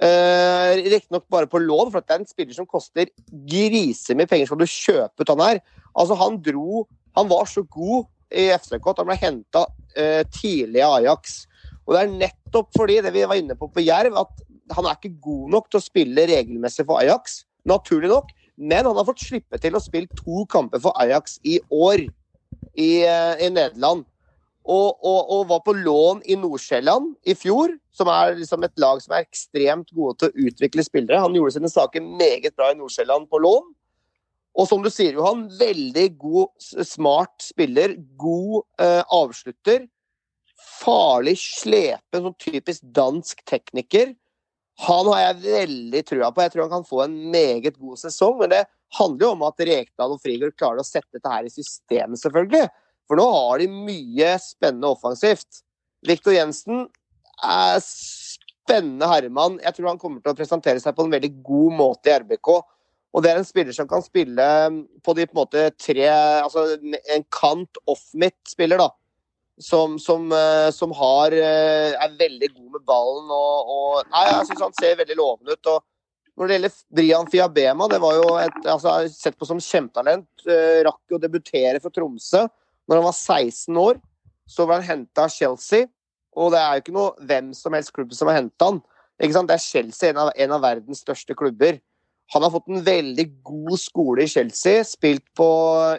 Eh, 0.03 0.83
Riktignok 0.91 1.29
bare 1.31 1.47
på 1.47 1.61
lån, 1.63 1.93
for 1.93 2.03
det 2.03 2.11
er 2.11 2.23
en 2.23 2.27
spiller 2.27 2.57
som 2.57 2.67
koster 2.67 3.11
grisemye 3.31 4.27
penger. 4.27 4.49
Skal 4.49 4.59
du 4.63 4.67
kjøpe 4.67 5.23
ut 5.23 5.31
han 5.31 5.45
her? 5.45 5.61
Altså, 5.95 6.17
han 6.19 6.41
dro 6.43 6.89
Han 7.13 7.29
var 7.29 7.45
så 7.45 7.61
god 7.69 8.07
i 8.33 8.47
FCK 8.57 8.87
at 8.89 9.01
han 9.03 9.07
ble 9.11 9.15
henta 9.21 9.67
eh, 9.97 10.23
tidlig 10.33 10.83
av 10.85 10.99
Ajax. 11.01 11.43
Og 11.87 11.97
det 11.97 12.03
er 12.03 12.15
nettopp 12.15 12.71
fordi, 12.77 13.01
det 13.05 13.13
vi 13.15 13.25
var 13.27 13.39
inne 13.41 13.57
på 13.59 13.69
på 13.73 13.85
Jerv, 13.85 14.17
at 14.23 14.47
han 14.73 14.87
er 14.87 14.97
ikke 14.97 15.19
god 15.25 15.51
nok 15.57 15.69
til 15.71 15.81
å 15.81 15.85
spille 15.85 16.29
regelmessig 16.31 16.87
for 16.89 17.03
Ajax. 17.03 17.43
Naturlig 17.69 18.11
nok. 18.13 18.31
Men 18.57 18.87
han 18.87 18.99
har 18.99 19.07
fått 19.09 19.25
slippe 19.25 19.59
til 19.61 19.77
å 19.77 19.83
spille 19.83 20.11
to 20.19 20.45
kamper 20.53 20.83
for 20.83 20.97
Ajax 21.01 21.39
i 21.49 21.59
år 21.73 22.05
i, 22.05 23.05
eh, 23.05 23.35
i 23.43 23.51
Nederland. 23.51 24.07
Og, 24.63 24.95
og, 25.03 25.21
og 25.35 25.49
var 25.51 25.63
på 25.67 25.75
lån 25.75 26.21
i 26.31 26.37
Nord-Sjælland 26.39 27.17
i 27.27 27.35
fjor, 27.35 27.73
som 27.91 28.07
er 28.13 28.37
liksom 28.39 28.63
et 28.63 28.77
lag 28.79 29.01
som 29.03 29.17
er 29.17 29.25
ekstremt 29.25 29.91
gode 29.91 30.21
til 30.21 30.31
å 30.31 30.47
utvikle 30.47 30.85
spillere. 30.87 31.19
Han 31.25 31.35
gjorde 31.35 31.57
sine 31.57 31.71
saker 31.73 32.05
meget 32.05 32.55
bra 32.55 32.71
i 32.71 32.79
Nord-Sjælland 32.79 33.27
på 33.33 33.41
lån. 33.43 33.73
Og 34.53 34.69
som 34.69 34.83
du 34.85 34.91
sier, 34.93 35.17
Johan, 35.17 35.47
veldig 35.57 36.07
god, 36.21 36.51
smart 36.85 37.41
spiller. 37.41 37.95
God 38.21 38.65
eh, 38.83 39.01
avslutter. 39.15 39.87
Farlig 40.83 41.39
slepen, 41.41 42.27
sånn 42.27 42.37
typisk 42.41 42.85
dansk 42.95 43.41
tekniker. 43.49 44.13
Han 44.87 45.09
har 45.13 45.23
jeg 45.23 45.43
veldig 45.47 46.03
trua 46.09 46.31
på. 46.33 46.45
Jeg 46.45 46.55
tror 46.55 46.67
han 46.67 46.75
kan 46.77 46.89
få 46.89 47.03
en 47.07 47.17
meget 47.33 47.79
god 47.81 48.01
sesong. 48.01 48.39
Men 48.43 48.53
det 48.53 48.63
handler 48.99 49.27
jo 49.27 49.33
om 49.37 49.45
at 49.49 49.65
Rekdal 49.69 50.17
og 50.17 50.23
Frigård 50.23 50.57
klarer 50.59 50.83
å 50.83 50.87
sette 50.87 51.17
dette 51.17 51.33
her 51.33 51.49
i 51.49 51.53
systemet, 51.53 52.21
selvfølgelig. 52.21 52.67
For 53.09 53.19
nå 53.19 53.27
har 53.29 53.63
de 53.63 53.69
mye 53.73 54.35
spennende 54.43 54.93
offensivt. 54.93 55.63
Viktor 56.07 56.37
Jensen 56.37 56.87
er 57.43 57.81
spennende 57.83 59.09
herremann. 59.11 59.59
Jeg 59.63 59.77
tror 59.77 59.93
han 59.93 60.01
kommer 60.03 60.23
til 60.23 60.35
å 60.35 60.39
presentere 60.39 60.83
seg 60.83 60.97
på 60.97 61.07
en 61.07 61.15
veldig 61.15 61.33
god 61.45 61.79
måte 61.79 62.13
i 62.13 62.17
RBK. 62.23 62.53
Og 63.13 63.23
det 63.23 63.31
er 63.33 63.41
en 63.41 63.47
spiller 63.47 63.77
som 63.77 63.89
kan 63.89 64.03
spille 64.05 64.49
på 65.05 65.15
de 65.17 65.27
på 65.29 65.35
en 65.35 65.41
måte 65.43 65.67
tre 65.77 66.09
Altså 66.09 66.79
en 66.81 67.25
kant 67.35 67.81
off-midt-spiller, 67.85 68.81
da. 68.81 68.89
Som, 69.61 69.99
som, 70.01 70.31
eh, 70.33 70.71
som 70.73 70.95
har, 70.97 71.35
eh, 71.37 71.93
er 71.93 72.15
veldig 72.19 72.49
god 72.55 72.69
med 72.79 72.85
ballen 72.89 73.29
og, 73.37 73.73
og 73.75 74.13
Nei, 74.15 74.25
jeg 74.31 74.49
syns 74.49 74.65
han 74.65 74.79
ser 74.81 74.97
veldig 75.03 75.19
lovende 75.19 75.59
ut. 75.59 75.75
og 75.75 75.85
når 76.33 76.49
det 76.49 76.57
gjelder 76.57 76.77
Brian 76.97 77.29
Fiabema, 77.29 77.89
det 77.93 77.99
var 78.01 78.17
jo 78.17 78.29
et, 78.41 78.55
altså, 78.65 78.95
sett 79.13 79.37
på 79.39 79.49
som 79.49 79.61
kjempetalent. 79.61 80.29
eh, 80.49 80.81
rakk 80.87 81.13
jo 81.13 81.19
å 81.19 81.23
debutere 81.23 81.81
for 81.83 81.93
Tromsø 81.93 82.47
når 82.89 82.99
han 82.99 83.05
var 83.05 83.19
16 83.19 83.77
år. 83.77 84.01
Så 84.49 84.67
ble 84.67 84.81
han 84.81 84.89
henta 84.89 85.27
av 85.27 85.33
Chelsea, 85.33 85.87
og 86.35 86.53
det 86.53 86.61
er 86.61 86.73
jo 86.75 86.83
ikke 86.83 86.97
noe 86.97 87.29
hvem 87.29 87.53
som 87.55 87.77
helst 87.77 87.93
klubb 87.95 88.13
som 88.17 88.29
har 88.29 88.41
henta 88.41 88.71
han. 88.71 88.81
Ikke 89.23 89.37
sant? 89.37 89.53
Det 89.53 89.59
er 89.59 89.65
Chelsea, 89.65 90.11
en 90.11 90.23
av, 90.25 90.33
en 90.35 90.55
av 90.57 90.65
verdens 90.65 91.05
største 91.05 91.37
klubber. 91.39 91.79
Han 92.33 92.43
har 92.43 92.51
fått 92.51 92.69
en 92.73 92.85
veldig 92.85 93.27
god 93.45 93.81
skole 93.81 94.25
i 94.25 94.31
Chelsea, 94.31 94.85
spilt 94.89 95.25
på 95.37 95.49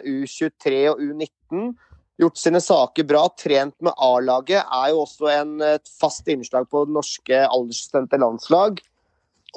U23 0.02 0.80
og 0.90 1.02
U19. 1.02 1.68
Gjort 2.18 2.38
sine 2.38 2.60
saker 2.62 3.06
bra, 3.06 3.22
trent 3.38 3.74
med 3.82 3.94
A-laget. 4.02 4.62
Er 4.62 4.90
jo 4.90 5.04
også 5.04 5.30
en, 5.30 5.54
et 5.62 5.94
fast 6.00 6.26
innslag 6.30 6.66
på 6.70 6.84
det 6.86 6.94
norske 6.96 7.44
aldersstemte 7.46 8.18
landslag. 8.18 8.82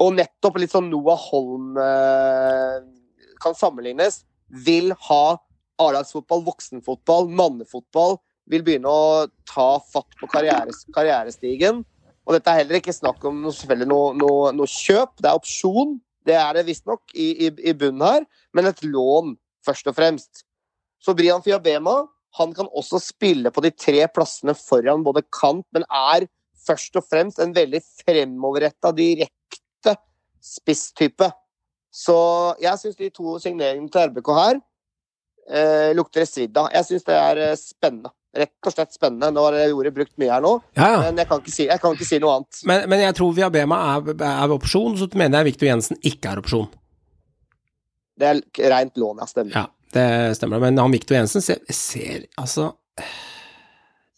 Og 0.02 0.14
nettopp 0.20 0.62
litt 0.62 0.74
sånn 0.74 0.92
Noah 0.92 1.18
Holm 1.32 1.78
eh, 1.82 2.80
kan 3.42 3.58
sammenlignes. 3.58 4.22
Vil 4.66 4.94
ha 5.10 5.24
A-lagsfotball, 5.82 6.46
voksenfotball, 6.46 7.30
mannefotball. 7.30 8.20
Vil 8.50 8.66
begynne 8.66 8.90
å 8.90 9.28
ta 9.50 9.70
fatt 9.82 10.14
på 10.22 10.30
karrieres, 10.30 10.86
karrierestigen. 10.94 11.82
Og 12.28 12.36
dette 12.36 12.52
er 12.52 12.62
heller 12.62 12.82
ikke 12.82 12.94
snakk 12.94 13.24
om 13.26 13.42
noe, 13.46 13.78
noe, 13.88 14.52
noe 14.54 14.70
kjøp, 14.70 15.18
det 15.22 15.30
er 15.30 15.40
opsjon. 15.40 15.98
Det 16.28 16.36
er 16.36 16.58
det 16.58 16.68
visstnok 16.68 17.16
i, 17.16 17.48
i, 17.48 17.52
i 17.72 17.74
bunnen 17.78 18.04
her, 18.04 18.28
men 18.56 18.70
et 18.70 18.84
lån 18.84 19.36
først 19.66 19.88
og 19.90 19.98
fremst. 19.98 20.44
Så 21.00 21.16
Brian 21.16 21.44
Fiabema 21.46 22.02
han 22.38 22.54
kan 22.54 22.70
også 22.76 23.00
spille 23.02 23.52
på 23.54 23.64
de 23.66 23.72
tre 23.74 24.04
plassene 24.14 24.54
foran 24.58 25.06
både 25.06 25.24
kant, 25.34 25.66
men 25.74 25.88
er 25.88 26.28
først 26.68 26.98
og 27.00 27.06
fremst 27.08 27.40
en 27.42 27.56
veldig 27.56 27.82
fremoverretta, 28.04 28.92
direkte 28.96 29.96
spisstype. 30.44 31.32
Så 31.94 32.18
jeg 32.62 32.78
syns 32.82 33.00
de 33.00 33.10
to 33.14 33.38
signeringene 33.42 33.90
til 33.94 34.12
RBK 34.12 34.34
her 34.38 34.60
eh, 35.50 35.92
lukter 35.98 36.28
svidd 36.28 36.58
av. 36.60 36.70
Jeg 36.76 36.90
syns 36.90 37.08
det 37.08 37.18
er 37.18 37.44
eh, 37.46 37.58
spennende. 37.60 38.12
Rett 38.38 38.70
og 38.70 38.74
slett 38.76 38.94
spennende. 38.94 39.32
Nå 39.34 39.44
har 39.48 39.56
ordet 39.74 39.94
brukt 39.96 40.14
mye 40.22 40.30
her 40.30 40.44
nå, 40.44 40.52
Ja, 40.78 40.90
ja. 40.94 40.98
men 41.08 41.18
jeg 41.24 41.30
kan 41.30 41.42
ikke 41.42 41.54
si, 41.56 41.66
jeg 41.70 41.82
kan 41.82 41.96
ikke 41.98 42.06
si 42.10 42.20
noe 42.22 42.36
annet. 42.38 42.60
Men, 42.70 42.84
men 42.92 43.02
jeg 43.02 43.16
tror 43.18 43.32
Viabema 43.38 43.80
er, 43.96 44.12
er 44.28 44.54
opsjon, 44.54 44.98
så 45.00 45.08
mener 45.18 45.42
jeg 45.42 45.52
Viktor 45.54 45.70
Jensen 45.72 45.98
ikke 46.06 46.34
er 46.36 46.42
opsjon. 46.44 46.68
Det 48.18 48.30
er 48.32 48.42
rent 48.74 48.98
lån, 48.98 49.24
ja. 49.24 49.28
Stemmer. 49.30 49.58
Ja, 49.58 49.66
det 49.98 50.08
stemmer. 50.40 50.62
Men 50.64 50.78
han 50.82 50.94
Viktor 50.94 51.18
Jensen 51.20 51.44
ser, 51.46 51.60
ser 51.74 52.28
altså 52.42 52.72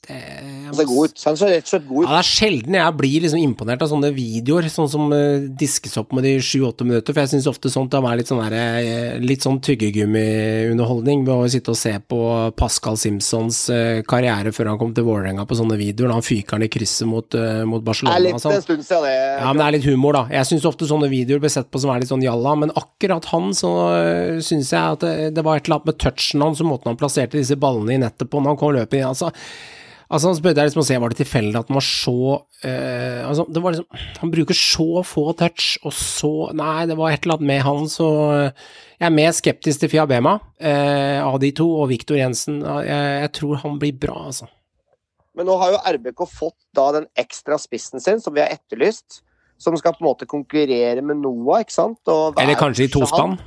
Han 0.10 0.76
ser 0.78 0.88
god 0.90 1.10
ut. 1.10 1.24
Han 1.26 1.38
ser 1.38 1.52
rett 1.54 1.68
og 1.68 1.72
slett 1.74 1.86
god 1.88 2.04
ut. 2.04 2.08
Ja, 2.08 2.14
det 2.16 2.20
er 2.24 2.28
sjelden 2.30 2.78
jeg 2.80 2.96
blir 2.98 3.24
liksom 3.26 3.42
imponert 3.42 3.84
av 3.86 3.90
sånne 3.92 4.10
videoer, 4.16 4.68
sånn 4.74 4.90
som 4.90 5.14
eh, 5.14 5.46
diskes 5.60 5.98
opp 6.02 6.14
med 6.18 6.26
de 6.26 6.36
sju-åtte 6.42 6.86
minutter, 6.88 7.14
for 7.14 7.24
jeg 7.24 7.32
syns 7.34 7.50
ofte 7.50 7.72
sånt 7.74 7.94
kan 7.94 8.04
være 8.06 8.22
litt 8.22 8.32
sånn, 8.32 8.42
der, 8.42 8.56
eh, 8.80 9.20
litt 9.22 9.46
sånn 9.46 9.60
tyggegummiunderholdning 9.66 11.26
ved 11.28 11.34
å 11.34 11.50
sitte 11.52 11.74
og 11.74 11.80
se 11.80 11.94
på 12.02 12.20
Pascal 12.60 12.98
Simpsons 13.02 13.62
eh, 13.74 14.02
karriere 14.10 14.54
før 14.56 14.72
han 14.74 14.82
kom 14.82 14.94
til 14.98 15.08
Vålerenga 15.08 15.46
på 15.50 15.58
sånne 15.60 15.78
videoer, 15.80 16.12
da 16.12 16.20
han 16.20 16.26
fyker 16.26 16.58
han 16.58 16.66
i 16.68 16.72
krysset 16.72 17.10
mot, 17.10 17.38
eh, 17.38 17.64
mot 17.70 17.82
Det 17.84 17.90
Barcelona 17.90 18.18
er 18.18 18.26
litt 18.28 18.44
sånn. 18.44 18.58
en 18.58 18.66
stund 18.66 18.86
siden 18.86 19.08
det. 19.08 19.16
Ja, 19.16 19.48
men 19.52 19.62
det 19.62 19.68
er 19.68 19.78
litt 19.78 19.90
humor, 19.90 20.20
da. 20.20 20.26
Jeg 20.40 20.52
syns 20.52 20.70
ofte 20.70 20.90
sånne 20.90 21.10
videoer 21.12 21.44
blir 21.44 21.54
sett 21.54 21.70
på 21.72 21.82
som 21.82 21.94
er 21.94 22.04
litt 22.04 22.12
sånn 22.12 22.26
jalla, 22.26 22.56
men 22.60 22.74
akkurat 22.80 23.26
han 23.34 23.52
så 23.58 23.74
øh, 23.96 24.40
syns 24.46 24.74
jeg 24.76 24.98
at 25.00 25.06
det, 25.06 25.16
det 25.38 25.46
var 25.46 25.60
et 25.60 25.68
eller 25.68 25.80
annet 25.80 25.92
med 25.94 26.00
touchen 26.02 26.46
hans 26.46 26.64
og 26.64 26.72
måten 26.72 26.94
han 26.94 27.00
plasserte 27.00 27.40
disse 27.40 27.58
ballene 27.60 27.98
i 27.98 28.02
nettet 28.02 28.30
på 28.30 28.42
når 28.42 28.54
han 28.56 28.62
kom 28.62 28.76
løpende 28.76 29.04
inn. 29.04 29.12
Altså, 29.12 29.34
altså 30.10 30.32
han 30.32 30.38
spurte 30.38 30.66
liksom 30.66 30.82
å 30.84 30.88
se, 30.90 31.00
var 31.00 31.14
det 31.14 31.20
tilfeldig 31.22 31.60
at 31.60 31.72
han 31.72 31.78
var 31.78 31.86
så 31.86 32.20
øh, 32.42 33.22
Altså, 33.30 33.46
det 33.50 33.62
var 33.64 33.76
liksom 33.76 34.04
Han 34.20 34.34
bruker 34.34 34.58
så 34.58 35.04
få 35.06 35.26
touch, 35.38 35.72
og 35.86 35.94
så 35.96 36.34
Nei, 36.58 36.88
det 36.90 36.98
var 37.00 37.14
et 37.14 37.24
eller 37.24 37.38
annet 37.38 37.52
med 37.54 37.66
han, 37.66 37.90
så 37.92 38.10
jeg 39.00 39.08
er 39.08 39.16
mer 39.16 39.32
skeptisk 39.36 39.84
til 39.84 39.92
Fiabema 39.94 40.36
øh, 40.36 41.20
av 41.24 41.38
de 41.40 41.54
to, 41.56 41.70
og 41.80 41.88
Viktor 41.94 42.18
Jensen. 42.20 42.58
Jeg, 42.84 43.04
jeg 43.24 43.30
tror 43.38 43.62
han 43.62 43.78
blir 43.80 43.96
bra, 43.96 44.26
altså. 44.28 44.50
Men 45.40 45.48
nå 45.48 45.56
har 45.62 45.72
jo 45.72 45.80
RBK 45.96 46.26
fått 46.28 46.58
da 46.76 46.90
den 46.98 47.06
ekstra 47.20 47.56
spissen 47.62 48.04
sin, 48.04 48.20
som 48.20 48.36
vi 48.36 48.44
har 48.44 48.52
etterlyst. 48.52 49.22
Som 49.60 49.76
skal 49.80 49.96
på 49.96 50.04
en 50.04 50.10
måte 50.10 50.28
konkurrere 50.28 51.00
med 51.04 51.22
Noah, 51.24 51.64
ikke 51.64 51.76
sant? 51.76 52.00
Eller 52.12 52.60
kanskje 52.60 52.90
i 52.90 52.92
tospann. 52.92 53.38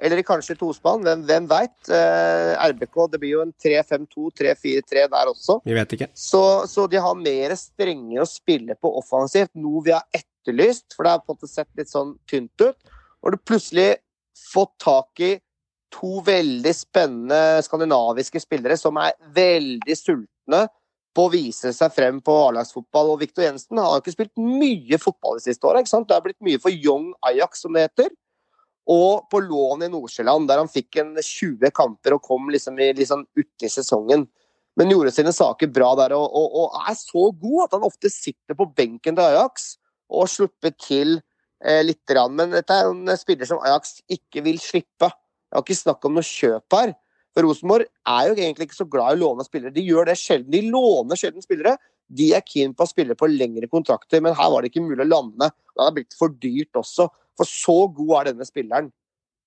Eller 0.00 0.22
kanskje 0.24 0.56
tospann, 0.56 1.02
hvem, 1.04 1.22
hvem 1.28 1.46
veit. 1.50 1.74
Eh, 1.92 2.52
RBK, 2.72 2.96
det 3.12 3.20
blir 3.20 3.34
jo 3.36 3.42
en 3.44 3.52
3-5-2, 3.60 4.30
3-4-3 4.40 5.04
der 5.12 5.30
også. 5.30 5.58
Vi 5.68 5.76
vet 5.76 5.94
ikke. 5.96 6.08
Så, 6.16 6.42
så 6.70 6.86
de 6.90 7.00
har 7.04 7.18
mer 7.18 7.54
strenger 7.60 8.24
å 8.24 8.28
spille 8.28 8.76
på 8.80 8.92
offensivt, 8.98 9.52
noe 9.54 9.84
vi 9.84 9.94
har 9.94 10.06
etterlyst. 10.16 10.96
For 10.96 11.04
det 11.04 11.14
har 11.14 11.22
på 11.22 11.34
en 11.34 11.38
måte 11.38 11.52
sett 11.52 11.70
litt 11.78 11.92
sånn 11.92 12.16
tynt 12.30 12.64
ut. 12.64 12.92
Og 13.22 13.34
du 13.34 13.38
plutselig 13.38 13.90
fått 14.52 14.74
tak 14.82 15.22
i 15.22 15.34
to 15.92 16.22
veldig 16.24 16.72
spennende 16.72 17.60
skandinaviske 17.66 18.40
spillere 18.40 18.78
som 18.80 18.96
er 18.96 19.12
veldig 19.36 19.96
sultne 19.98 20.64
på 21.12 21.26
å 21.26 21.32
vise 21.32 21.74
seg 21.76 21.92
frem 21.92 22.20
på 22.24 22.34
A-lagsfotball. 22.46 23.12
Og 23.12 23.20
Viktor 23.20 23.44
Jensen 23.44 23.80
har 23.80 23.92
jo 23.92 24.02
ikke 24.02 24.16
spilt 24.16 24.32
mye 24.40 24.98
fotball 25.00 25.38
de 25.38 25.50
siste 25.50 25.68
åra. 25.68 25.84
Det 25.84 26.16
har 26.16 26.24
blitt 26.24 26.40
mye 26.44 26.60
for 26.62 26.72
Young 26.72 27.10
Ajax, 27.28 27.64
som 27.66 27.76
det 27.76 27.86
heter. 27.90 28.08
Og 28.90 29.28
på 29.30 29.38
lån 29.44 29.84
i 29.86 29.90
Nordsjøland, 29.92 30.48
der 30.50 30.58
han 30.58 30.70
fikk 30.70 30.98
en 30.98 31.12
20 31.14 31.70
kamper 31.74 32.16
og 32.16 32.24
kom 32.26 32.48
liksom 32.50 32.80
i, 32.82 32.90
liksom 32.98 33.26
uti 33.38 33.70
sesongen. 33.70 34.26
Men 34.78 34.90
gjorde 34.90 35.12
sine 35.14 35.34
saker 35.36 35.70
bra 35.70 35.92
der 36.00 36.14
og, 36.16 36.24
og, 36.26 36.56
og 36.62 36.88
er 36.88 36.96
så 36.96 37.28
god 37.30 37.66
at 37.66 37.76
han 37.76 37.86
ofte 37.86 38.10
sitter 38.10 38.56
på 38.58 38.66
benken 38.74 39.18
til 39.18 39.24
Ajax 39.24 39.74
og 40.12 40.30
slipper 40.32 40.72
til 40.80 41.18
eh, 41.62 41.82
litt. 41.84 42.02
Rann. 42.10 42.34
Men 42.38 42.56
dette 42.56 42.74
er 42.74 42.90
en 42.90 43.12
spiller 43.20 43.48
som 43.48 43.62
Ajax 43.62 44.00
ikke 44.10 44.42
vil 44.44 44.58
slippe. 44.60 45.12
Det 45.12 45.58
er 45.58 45.64
ikke 45.64 45.78
snakk 45.78 46.08
om 46.08 46.16
noe 46.16 46.26
kjøp 46.26 46.78
her. 46.78 46.94
For 47.32 47.46
Rosenborg 47.46 47.86
er 47.86 48.28
jo 48.28 48.34
egentlig 48.36 48.68
ikke 48.68 48.80
så 48.82 48.88
glad 48.88 49.14
i 49.14 49.20
å 49.20 49.22
låne 49.22 49.46
spillere. 49.46 49.72
De 49.72 49.84
gjør 49.84 50.10
det 50.10 50.18
sjelden. 50.20 50.52
De 50.52 50.72
låner 50.72 51.20
sjelden 51.20 51.44
spillere. 51.44 51.76
De 52.08 52.32
er 52.36 52.44
keen 52.44 52.74
på 52.76 52.84
å 52.84 52.90
spille 52.90 53.16
på 53.18 53.28
lengre 53.30 53.68
kontrakter, 53.70 54.20
men 54.24 54.36
her 54.36 54.50
var 54.52 54.62
det 54.62 54.72
ikke 54.72 54.84
mulig 54.84 55.04
å 55.04 55.08
lande. 55.08 55.48
Det 55.72 55.80
hadde 55.80 55.96
blitt 56.00 56.16
for 56.18 56.34
dyrt 56.42 56.80
også. 56.80 57.08
For 57.38 57.48
så 57.48 57.76
god 57.94 58.12
er 58.18 58.30
denne 58.32 58.46
spilleren. 58.48 58.90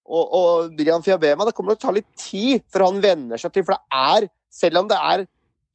Og, 0.05 0.33
og 0.37 0.73
Brian 0.77 1.03
Fiabema, 1.05 1.45
det 1.47 1.55
kommer 1.57 1.73
til 1.73 1.79
å 1.79 1.85
ta 1.87 1.93
litt 1.95 2.09
tid 2.19 2.65
før 2.73 2.87
han 2.87 3.01
venner 3.03 3.41
seg 3.41 3.53
til. 3.53 3.65
For 3.65 3.77
det 3.77 4.01
er, 4.01 4.27
selv 4.53 4.81
om 4.81 4.89
det 4.89 4.97
er 4.97 5.25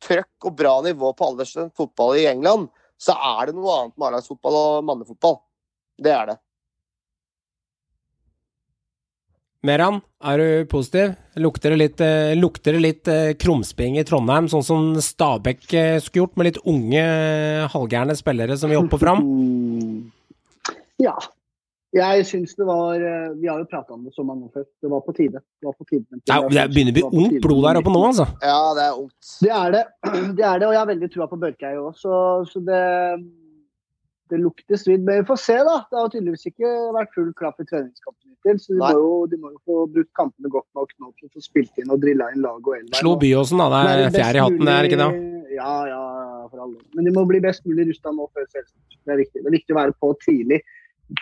trøkk 0.01 0.49
og 0.49 0.57
bra 0.59 0.77
nivå 0.87 1.13
på 1.17 1.31
aldersfotball 1.33 1.75
fotball 1.77 2.19
i 2.19 2.29
England, 2.31 2.71
så 3.01 3.17
er 3.17 3.49
det 3.49 3.57
noe 3.57 3.75
annet 3.77 3.97
med 3.97 4.11
A-lagsfotball 4.11 4.59
og 4.59 4.87
mannefotball. 4.89 5.39
Det 6.01 6.13
er 6.15 6.33
det. 6.33 6.39
Meran, 9.67 9.99
er 10.25 10.41
du 10.41 10.69
positiv? 10.73 11.11
Lukter 11.37 11.75
det 11.75 11.79
litt, 11.81 12.01
eh, 12.01 12.33
lukter 12.39 12.77
det 12.77 12.81
litt 12.81 13.11
krumsping 13.43 13.99
i 14.01 14.05
Trondheim, 14.09 14.49
sånn 14.49 14.65
som 14.65 14.87
Stabæk 14.97 15.67
eh, 15.75 15.99
skulle 16.01 16.25
gjort, 16.25 16.39
med 16.41 16.49
litt 16.49 16.63
unge, 16.65 17.03
eh, 17.03 17.67
halvgærne 17.69 18.17
spillere 18.17 18.57
som 18.57 18.73
vil 18.73 18.81
opp 18.81 18.97
og 18.97 19.05
fram? 19.05 19.21
Ja. 21.01 21.15
Jeg 21.97 22.27
syns 22.29 22.53
det 22.55 22.67
var 22.69 23.01
eh, 23.03 23.33
Vi 23.41 23.49
har 23.51 23.59
jo 23.59 23.67
prata 23.67 23.97
om 23.97 24.05
det 24.05 24.13
så 24.15 24.23
mange 24.23 24.47
før. 24.55 24.67
Det 24.79 24.91
var 24.93 25.01
på 25.03 25.15
tide. 25.17 25.41
Det, 25.41 25.67
var 25.67 25.75
på 25.75 25.87
tide. 25.89 26.05
Det, 26.13 26.35
er, 26.37 26.47
det 26.55 26.67
begynner 26.71 26.93
å 26.93 26.97
bli 26.99 27.05
var 27.07 27.17
ungt 27.23 27.39
blod 27.47 27.65
der 27.67 27.81
oppe 27.81 27.95
nå, 27.95 28.03
altså. 28.13 28.27
Ja, 28.45 28.61
det 28.77 28.85
er 28.85 28.99
ungt. 29.01 29.31
Det 29.41 29.53
er 29.57 29.75
det. 29.75 29.85
det 30.39 30.47
er 30.47 30.61
det, 30.61 30.69
og 30.69 30.75
jeg 30.77 30.81
har 30.81 30.91
veldig 30.93 31.11
trua 31.11 31.29
på 31.31 31.41
Børkei 31.43 31.73
òg, 31.81 31.91
så, 31.99 32.15
så 32.47 32.63
det, 32.69 32.83
det 34.31 34.43
lukter 34.45 34.79
svidd. 34.79 35.03
Men 35.03 35.25
vi 35.25 35.31
får 35.33 35.41
se, 35.43 35.57
da. 35.67 35.77
Det 35.91 35.99
har 35.99 36.13
tydeligvis 36.15 36.53
ikke 36.53 36.75
vært 36.95 37.17
full 37.17 37.33
klapp 37.41 37.59
i 37.59 37.67
treningskampen 37.67 38.30
hittil. 38.41 38.61
Så 38.61 38.73
de 38.73 38.79
må, 38.81 38.91
jo, 38.97 39.27
de 39.31 39.39
må 39.41 39.53
jo 39.53 39.59
få 39.67 39.87
brukt 39.95 40.13
kampene 40.17 40.53
godt 40.53 40.69
nok 40.79 40.93
nå 40.99 41.13
til 41.19 41.29
å 41.29 41.33
få 41.35 41.45
spilt 41.45 41.81
inn 41.81 41.93
og 41.93 42.01
drilla 42.03 42.31
inn 42.35 42.43
lag 42.45 42.61
og 42.61 42.77
elver. 42.77 42.97
Slo 43.01 43.17
Byåsen, 43.21 43.61
da. 43.61 43.69
Det 43.71 44.09
er 44.09 44.15
fjær 44.17 44.39
i 44.39 44.45
hatten, 44.45 44.67
det 44.67 44.77
er 44.77 44.89
ikke 44.89 45.01
det? 45.01 45.11
Ja, 45.55 45.73
ja, 45.89 46.03
for 46.49 46.67
alle. 46.67 46.79
Men 46.97 47.09
de 47.09 47.15
må 47.15 47.25
bli 47.29 47.41
best 47.43 47.67
mulig 47.69 47.89
rusta 47.91 48.13
nå 48.15 48.29
før 48.35 48.47
selvsagt. 48.49 49.01
Det 49.05 49.15
er 49.15 49.23
viktig. 49.25 49.43
Det 49.43 49.51
er 49.51 49.57
viktig 49.59 49.75
å 49.77 49.81
være 49.81 49.97
på 50.01 50.13
tidlig. 50.27 50.61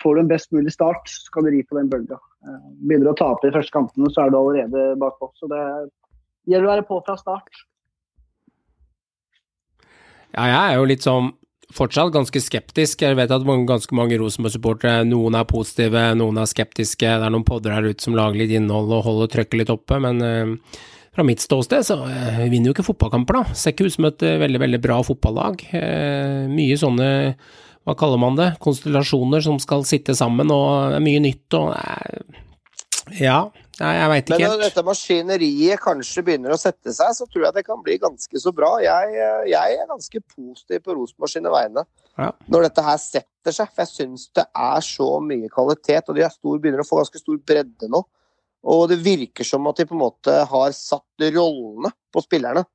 får 0.03 0.15
du 0.15 0.19
en 0.21 0.27
best 0.29 0.51
mulig 0.53 0.69
start, 0.69 1.09
så 1.09 1.31
kan 1.33 1.47
du 1.47 1.49
ri 1.49 1.63
på 1.65 1.73
den 1.73 1.89
bølga. 1.89 2.19
Eh, 2.45 2.59
begynner 2.85 3.09
du 3.09 3.13
å 3.15 3.17
tape 3.17 3.47
de 3.47 3.55
første 3.55 3.73
kampene, 3.73 4.11
så 4.13 4.21
er 4.21 4.29
du 4.29 4.37
allerede 4.37 4.83
bakpå. 5.01 5.31
Så 5.33 5.49
det 5.49 5.63
gjelder 6.45 6.67
å 6.67 6.73
være 6.75 6.85
på 6.85 6.99
fra 7.07 7.15
start. 7.17 7.63
Ja, 10.35 10.45
jeg 10.45 10.59
er 10.59 10.75
jo 10.77 10.85
litt 10.91 11.05
sånn 11.05 11.31
fortsatt 11.75 12.13
ganske 12.13 12.41
skeptisk. 12.41 13.03
Jeg 13.05 13.17
vet 13.19 13.31
at 13.33 13.45
mange, 13.47 13.67
ganske 13.69 13.95
mange 13.95 14.17
Rosenborg-supportere, 14.19 15.03
noen 15.07 15.37
er 15.37 15.47
positive, 15.49 16.03
noen 16.17 16.41
er 16.41 16.49
skeptiske. 16.49 17.05
Det 17.05 17.27
er 17.27 17.33
noen 17.33 17.45
podder 17.47 17.75
her 17.77 17.89
ute 17.89 18.05
som 18.05 18.17
lager 18.17 18.41
litt 18.41 18.53
innhold 18.55 18.91
og 18.95 19.05
holder 19.05 19.31
trøkket 19.35 19.61
litt 19.61 19.73
oppe, 19.73 19.99
men 20.01 20.25
eh, 20.25 20.81
fra 21.15 21.25
mitt 21.27 21.43
ståsted 21.43 21.85
så 21.85 22.01
eh, 22.09 22.43
vinner 22.49 22.71
jo 22.71 22.75
ikke 22.77 22.87
fotballkamper, 22.89 23.39
da. 23.39 23.57
Ser 23.57 23.75
ikke 23.75 23.89
ut 23.89 23.95
som 23.95 24.09
et 24.09 24.25
uh, 24.25 24.37
veldig, 24.41 24.61
veldig 24.65 24.81
bra 24.83 24.99
fotballag. 25.05 25.65
mye 26.49 26.77
sånne 26.79 27.09
hva 27.87 27.95
kaller 27.97 28.19
man 28.21 28.35
det, 28.37 28.51
konstellasjoner 28.61 29.41
som 29.41 29.57
skal 29.61 29.85
sitte 29.87 30.13
sammen, 30.17 30.51
og 30.53 30.91
det 30.91 30.99
er 30.99 31.05
mye 31.05 31.23
nytt 31.23 31.57
og 31.57 31.73
Ja, 33.17 33.39
Nei, 33.79 33.93
jeg 33.95 34.11
veit 34.11 34.27
ikke 34.27 34.37
Men 34.41 34.51
når 34.51 34.61
dette 34.65 34.83
maskineriet 34.83 35.81
kanskje 35.83 36.23
begynner 36.27 36.51
å 36.51 36.59
sette 36.59 36.91
seg, 36.95 37.13
så 37.15 37.27
tror 37.29 37.45
jeg 37.47 37.55
det 37.55 37.65
kan 37.67 37.81
bli 37.85 37.95
ganske 38.01 38.41
så 38.43 38.51
bra. 38.55 38.73
Jeg, 38.83 39.13
jeg 39.47 39.77
er 39.79 39.89
ganske 39.89 40.21
positiv 40.35 40.83
på 40.83 40.95
Rosenborg 40.97 41.31
sine 41.31 41.53
vegne 41.53 41.85
Ja. 42.19 42.33
når 42.51 42.67
dette 42.67 42.83
her 42.83 42.97
setter 42.99 43.55
seg. 43.55 43.71
For 43.71 43.85
jeg 43.85 43.93
syns 43.93 44.27
det 44.35 44.45
er 44.51 44.83
så 44.83 45.11
mye 45.23 45.51
kvalitet, 45.53 46.09
og 46.11 46.19
de 46.19 46.25
er 46.27 46.33
stor, 46.33 46.59
begynner 46.59 46.83
å 46.83 46.89
få 46.89 46.99
ganske 46.99 47.21
stor 47.21 47.39
bredde 47.39 47.91
nå. 47.91 48.03
Og 48.67 48.89
det 48.91 48.99
virker 48.99 49.47
som 49.47 49.67
at 49.71 49.79
de 49.79 49.87
på 49.87 49.95
en 49.95 50.03
måte 50.03 50.35
har 50.51 50.75
satt 50.75 51.29
rollene 51.31 51.93
på 52.11 52.25
spillerne. 52.25 52.65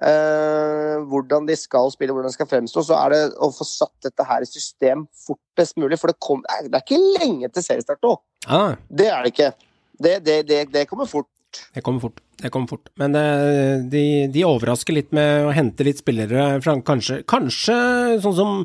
Uh, 0.00 1.04
hvordan 1.12 1.44
de 1.44 1.52
skal 1.60 1.90
spille, 1.92 2.14
hvordan 2.16 2.32
de 2.32 2.34
skal 2.34 2.48
fremstå. 2.48 2.82
Så 2.88 2.96
er 2.96 3.14
det 3.14 3.24
å 3.36 3.50
få 3.52 3.66
satt 3.68 4.08
dette 4.08 4.24
her 4.26 4.42
i 4.42 4.48
system 4.48 5.04
fortest 5.26 5.76
mulig. 5.78 6.00
For 6.00 6.10
det, 6.10 6.18
kom, 6.24 6.42
det 6.42 6.72
er 6.72 6.82
ikke 6.82 7.02
lenge 7.20 7.52
til 7.52 7.66
seriestart 7.66 8.00
nå. 8.02 8.16
Ah. 8.48 8.78
Det 8.88 9.10
er 9.12 9.22
det 9.22 9.34
ikke. 9.36 9.52
Det, 10.00 10.18
det, 10.24 10.42
det, 10.48 10.64
det 10.72 10.86
kommer 10.88 11.08
fort. 11.10 11.28
Det 11.74 11.82
kommer 11.84 12.00
fort. 12.00 12.20
Det 12.40 12.50
kommer 12.52 12.70
fort. 12.70 12.88
Men 13.00 13.14
eh, 13.18 13.82
de, 13.90 14.04
de 14.32 14.46
overrasker 14.48 14.96
litt 14.96 15.12
med 15.16 15.48
å 15.48 15.52
hente 15.54 15.84
litt 15.86 16.00
spillere 16.00 16.54
fra 16.64 16.78
kanskje, 16.86 17.20
kanskje 17.28 17.76
sånn 18.22 18.38
som 18.38 18.56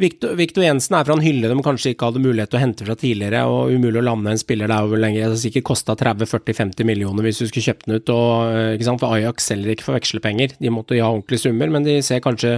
Victor, 0.00 0.32
Victor 0.34 0.64
Jensen 0.64 0.96
er 0.98 1.04
fra 1.06 1.14
en 1.14 1.22
hylle 1.22 1.46
de 1.46 1.56
kanskje 1.62 1.92
ikke 1.94 2.08
hadde 2.08 2.22
mulighet 2.24 2.50
til 2.50 2.58
å 2.58 2.62
hente 2.64 2.86
fra 2.86 2.96
tidligere, 2.98 3.44
og 3.46 3.76
umulig 3.76 4.00
å 4.00 4.06
lande 4.08 4.32
en 4.32 4.40
spiller 4.40 4.70
der 4.70 4.88
over 4.88 4.98
lenger. 4.98 5.28
Det 5.28 5.36
har 5.36 5.42
sikkert 5.44 5.68
kosta 5.68 5.94
30-40-50 6.00 6.88
millioner 6.88 7.28
hvis 7.28 7.44
du 7.44 7.46
skulle 7.46 7.68
kjøpt 7.68 7.86
den 7.86 8.00
ut, 8.00 8.10
og, 8.10 8.56
eh, 8.58 8.98
for 8.98 9.14
Ajax 9.14 9.46
selger 9.52 9.76
ikke 9.76 9.86
for 9.86 9.98
vekslepenger. 10.00 10.56
De 10.58 10.74
måtte 10.74 10.98
ha 10.98 11.12
ordentlige 11.12 11.46
summer, 11.46 11.70
men 11.70 11.86
de 11.86 12.00
ser 12.02 12.24
kanskje 12.24 12.56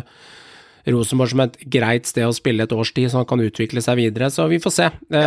Rosenborg 0.94 1.32
som 1.32 1.40
et 1.42 1.56
greit 1.72 2.06
sted 2.06 2.26
å 2.26 2.34
spille 2.36 2.62
et 2.66 2.72
års 2.72 2.92
tid, 2.94 3.10
så 3.10 3.20
han 3.20 3.26
kan 3.28 3.42
utvikle 3.42 3.82
seg 3.82 3.98
videre. 3.98 4.30
Så 4.30 4.46
vi 4.50 4.60
får 4.62 4.74
se. 4.74 4.88
Ja. 5.10 5.26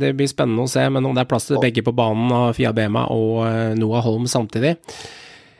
Det 0.00 0.14
blir 0.16 0.28
spennende 0.30 0.64
å 0.64 0.70
se, 0.70 0.84
men 0.88 1.04
om 1.04 1.14
det 1.16 1.24
er 1.26 1.28
plass 1.30 1.48
til 1.50 1.60
begge 1.62 1.84
på 1.84 1.92
banen 1.96 2.32
av 2.32 2.52
Fiabema 2.56 3.06
og 3.12 3.42
eh, 3.46 3.74
Noah 3.78 4.04
Holm 4.04 4.26
samtidig 4.30 4.76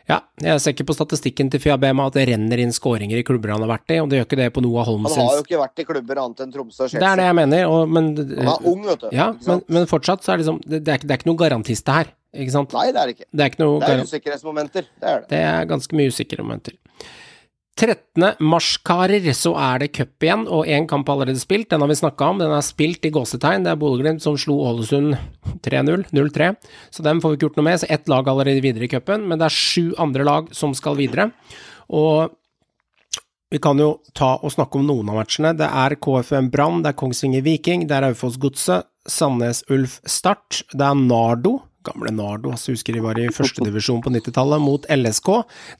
Ja, 0.09 0.23
jeg 0.41 0.61
ser 0.65 0.73
ikke 0.73 0.87
på 0.89 0.97
statistikken 0.97 1.51
til 1.53 1.61
Fiabema 1.61 2.07
at 2.09 2.17
det 2.17 2.25
renner 2.31 2.63
inn 2.63 2.73
skåringer 2.73 3.21
i 3.21 3.25
klubber 3.27 3.53
han 3.53 3.65
har 3.65 3.73
vært 3.75 3.93
i, 3.93 3.99
og 4.01 4.09
det 4.09 4.21
gjør 4.21 4.29
ikke 4.29 4.41
det 4.41 4.49
på 4.57 4.63
Noah 4.65 4.89
Holm 4.89 5.05
Han 5.09 5.19
har 5.21 5.37
jo 5.37 5.45
ikke 5.45 5.61
vært 5.61 5.83
i 5.83 5.87
klubber 5.91 6.23
annet 6.25 6.45
enn 6.47 6.55
Tromsø 6.55 6.87
og 6.87 6.95
Det 6.97 7.05
er 7.11 7.21
det 7.21 7.27
jeg 7.29 7.39
mener, 7.41 7.67
og, 7.69 7.93
men 7.93 8.11
Han 8.17 8.53
er 8.55 8.69
ung, 8.73 8.87
vet 8.89 9.05
du. 9.05 9.09
Ja, 9.13 9.29
men, 9.49 9.65
men 9.69 9.89
fortsatt 9.91 10.25
så 10.25 10.33
er 10.33 10.41
det 10.41 10.47
liksom 10.47 10.63
Det, 10.65 10.81
det, 10.87 10.95
er, 10.97 11.05
det 11.05 11.13
er 11.13 11.21
ikke 11.21 11.29
noen 11.31 11.43
garantiste 11.45 11.99
her, 12.01 12.13
ikke 12.33 12.57
sant? 12.57 12.77
Nei, 12.79 12.89
det 12.97 13.03
er 13.03 13.13
det 13.13 13.19
ikke. 13.19 13.29
Det 13.31 13.45
er 13.45 13.53
ikke 13.53 13.71
Det 13.85 13.93
er 13.93 14.05
usikkerhetsmomenter. 14.09 14.89
Det 14.97 15.13
er 15.13 15.25
det. 15.25 15.31
Det 15.35 15.43
er 15.53 15.69
ganske 15.75 16.01
mye 16.01 16.15
usikre 16.15 16.47
momenter. 16.47 16.79
13. 17.79 18.35
mars, 18.43 18.73
karer, 18.83 19.23
så 19.39 19.53
er 19.55 19.85
det 19.85 19.93
cup 19.95 20.25
igjen, 20.25 20.49
og 20.51 20.67
én 20.67 20.89
kamp 20.91 21.07
er 21.07 21.15
allerede 21.15 21.39
spilt. 21.39 21.69
Den 21.71 21.85
har 21.85 21.91
vi 21.91 21.99
snakka 22.01 22.33
om, 22.33 22.41
den 22.41 22.51
er 22.51 22.65
spilt 22.67 23.07
i 23.07 23.13
gåsetegn. 23.15 23.63
Det 23.63 23.71
er 23.71 23.79
Bodø-Glimt 23.79 24.25
som 24.25 24.35
slo 24.41 24.57
Ålesund 24.67 25.15
3-0, 25.63 26.09
0-3, 26.11 26.51
så 26.91 27.07
dem 27.07 27.23
får 27.23 27.31
vi 27.31 27.39
ikke 27.39 27.47
gjort 27.47 27.61
noe 27.61 27.69
med. 27.69 27.79
Så 27.79 27.91
ett 27.95 28.11
lag 28.11 28.27
er 28.27 28.35
allerede 28.35 28.65
videre 28.65 28.89
i 28.89 28.91
cupen, 28.91 29.29
men 29.31 29.39
det 29.39 29.47
er 29.47 29.55
sju 29.55 29.95
andre 30.03 30.27
lag 30.27 30.51
som 30.59 30.75
skal 30.75 30.99
videre. 30.99 31.31
Og 31.95 32.35
vi 33.49 33.63
kan 33.63 33.79
jo 33.81 33.93
ta 34.13 34.35
og 34.43 34.53
snakke 34.53 34.81
om 34.81 34.91
noen 34.91 35.09
av 35.09 35.23
matchene. 35.23 35.55
Det 35.57 35.71
er 35.71 35.97
KFM 36.03 36.51
Brann, 36.53 36.83
det 36.83 36.93
er 36.93 36.99
Kongsvinger 36.99 37.47
Viking, 37.47 37.87
det 37.89 37.97
er 37.97 38.11
Aufoss 38.11 38.41
Godset, 38.43 38.91
Sandnes 39.09 39.63
Ulf 39.73 40.01
Start, 40.05 40.65
det 40.75 40.85
er 40.85 40.99
Nardo, 40.99 41.61
gamle 41.89 42.13
Nardo, 42.15 42.53
altså 42.55 42.75
husker 42.75 42.97
de 42.97 43.03
var 43.05 43.19
i 43.21 43.29
førstedivisjon 43.35 44.03
på 44.05 44.13
90-tallet, 44.15 44.63
mot 44.63 44.87
LSK. 44.93 45.31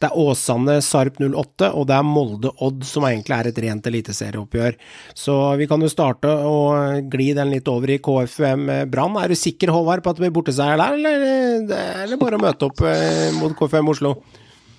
Det 0.01 0.11
er 0.11 0.19
Åsane 0.25 0.79
Sarp 0.85 1.21
08, 1.23 1.71
og 1.73 1.89
det 1.91 1.97
er 1.99 2.09
Molde 2.09 2.53
Odd, 2.65 2.83
som 2.89 3.07
egentlig 3.09 3.37
er 3.37 3.51
et 3.51 3.63
rent 3.67 3.91
eliteserieoppgjør. 3.93 4.79
Så 5.19 5.39
vi 5.61 5.69
kan 5.71 5.85
jo 5.85 5.93
starte 5.93 6.33
å 6.33 6.59
gli 7.11 7.31
den 7.37 7.53
litt 7.55 7.69
over 7.71 7.95
i 7.95 8.01
KFM 8.03 8.67
Brann. 8.93 9.17
Er 9.21 9.33
du 9.33 9.39
sikker, 9.39 9.73
Håvard, 9.75 10.05
på 10.05 10.13
at 10.13 10.21
det 10.21 10.27
blir 10.27 10.37
borteseier 10.41 10.81
der, 10.81 10.99
eller, 10.99 11.73
eller 12.05 12.21
bare 12.21 12.39
å 12.39 12.45
møte 12.49 12.71
opp 12.71 12.85
eh, 12.89 13.31
mot 13.39 13.57
KFM 13.59 13.95
Oslo? 13.95 14.19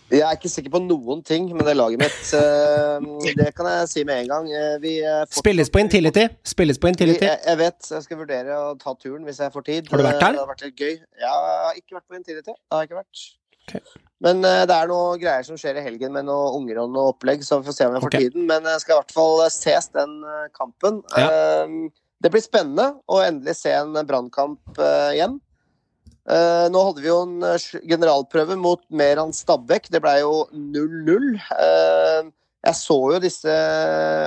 Jeg 0.09 0.25
er 0.25 0.37
ikke 0.37 0.49
sikker 0.49 0.73
på 0.73 0.79
noen 0.81 1.19
ting 1.25 1.49
med 1.53 1.67
det 1.69 1.75
laget 1.77 2.01
mitt. 2.01 2.19
Eh, 2.39 3.33
Det 3.37 3.51
kan 3.55 3.67
jeg 3.69 3.89
si 3.91 4.03
med 4.07 4.23
en 4.23 4.29
gang. 4.29 4.47
Eh, 4.51 4.77
Vi 4.81 4.93
eh, 5.03 5.21
fortsatt- 5.23 5.39
Spilles 5.41 5.69
på 5.69 5.79
Intility. 5.79 6.25
Spilles 6.43 6.79
på 6.81 6.89
Intility. 6.89 7.25
Jeg, 7.25 7.39
jeg 7.45 7.57
vet, 7.57 7.89
jeg 7.91 8.03
skal 8.03 8.17
vurdere 8.17 8.57
å 8.57 8.71
ta 8.79 8.93
turen 8.97 9.25
hvis 9.27 9.39
jeg 9.43 9.53
får 9.53 9.65
tid. 9.67 9.89
Har 9.91 10.01
du 10.01 10.05
vært 10.05 10.21
der? 10.21 10.37
Det 10.37 10.41
har 10.41 10.49
vært 10.49 10.63
litt 10.65 10.79
gøy. 10.81 10.95
Jeg 10.97 11.33
har 11.33 11.77
ikke 11.77 11.97
vært 11.97 12.07
på 12.07 12.17
Intility. 12.17 12.53
Det 12.55 12.75
har 12.75 12.83
jeg 12.83 12.89
ikke 12.89 12.99
vært. 12.99 13.25
Okay. 13.69 13.81
Men 14.25 14.41
det 14.43 14.75
er 14.75 14.89
noe 14.89 15.17
greier 15.21 15.45
som 15.47 15.59
skjer 15.59 15.77
i 15.79 15.83
helgen 15.85 16.15
med 16.15 16.25
noe 16.27 16.49
unger 16.57 16.81
og 16.83 16.89
noe 16.91 17.11
opplegg, 17.13 17.43
så 17.45 17.59
vi 17.61 17.69
får 17.69 17.75
se 17.77 17.85
om 17.87 17.93
jeg 17.95 18.03
får 18.03 18.11
okay. 18.11 18.25
tiden. 18.25 18.47
Men 18.49 18.65
jeg 18.67 18.83
skal 18.83 18.95
i 18.95 18.99
hvert 18.99 19.13
fall 19.15 19.43
ses 19.53 19.91
den 19.93 20.15
kampen. 20.57 21.03
Ja. 21.13 21.59
Det 22.19 22.33
blir 22.33 22.43
spennende 22.43 22.87
å 23.07 23.21
endelig 23.23 23.55
se 23.61 23.71
en 23.77 23.93
brannkamp 24.09 24.81
igjen. 25.13 25.37
Eh, 26.29 26.65
nå 26.69 26.81
hadde 26.89 27.01
vi 27.03 27.09
jo 27.09 27.21
en 27.23 27.37
eh, 27.47 27.63
generalprøve 27.89 28.57
mot 28.59 28.81
Meran 28.91 29.31
Stabæk. 29.33 29.87
Det 29.93 30.01
ble 30.03 30.17
jo 30.21 30.33
0-0. 30.53 31.29
Eh, 31.55 32.29
jeg 32.67 32.75
så 32.75 32.97
jo 33.15 33.21
disse 33.23 33.55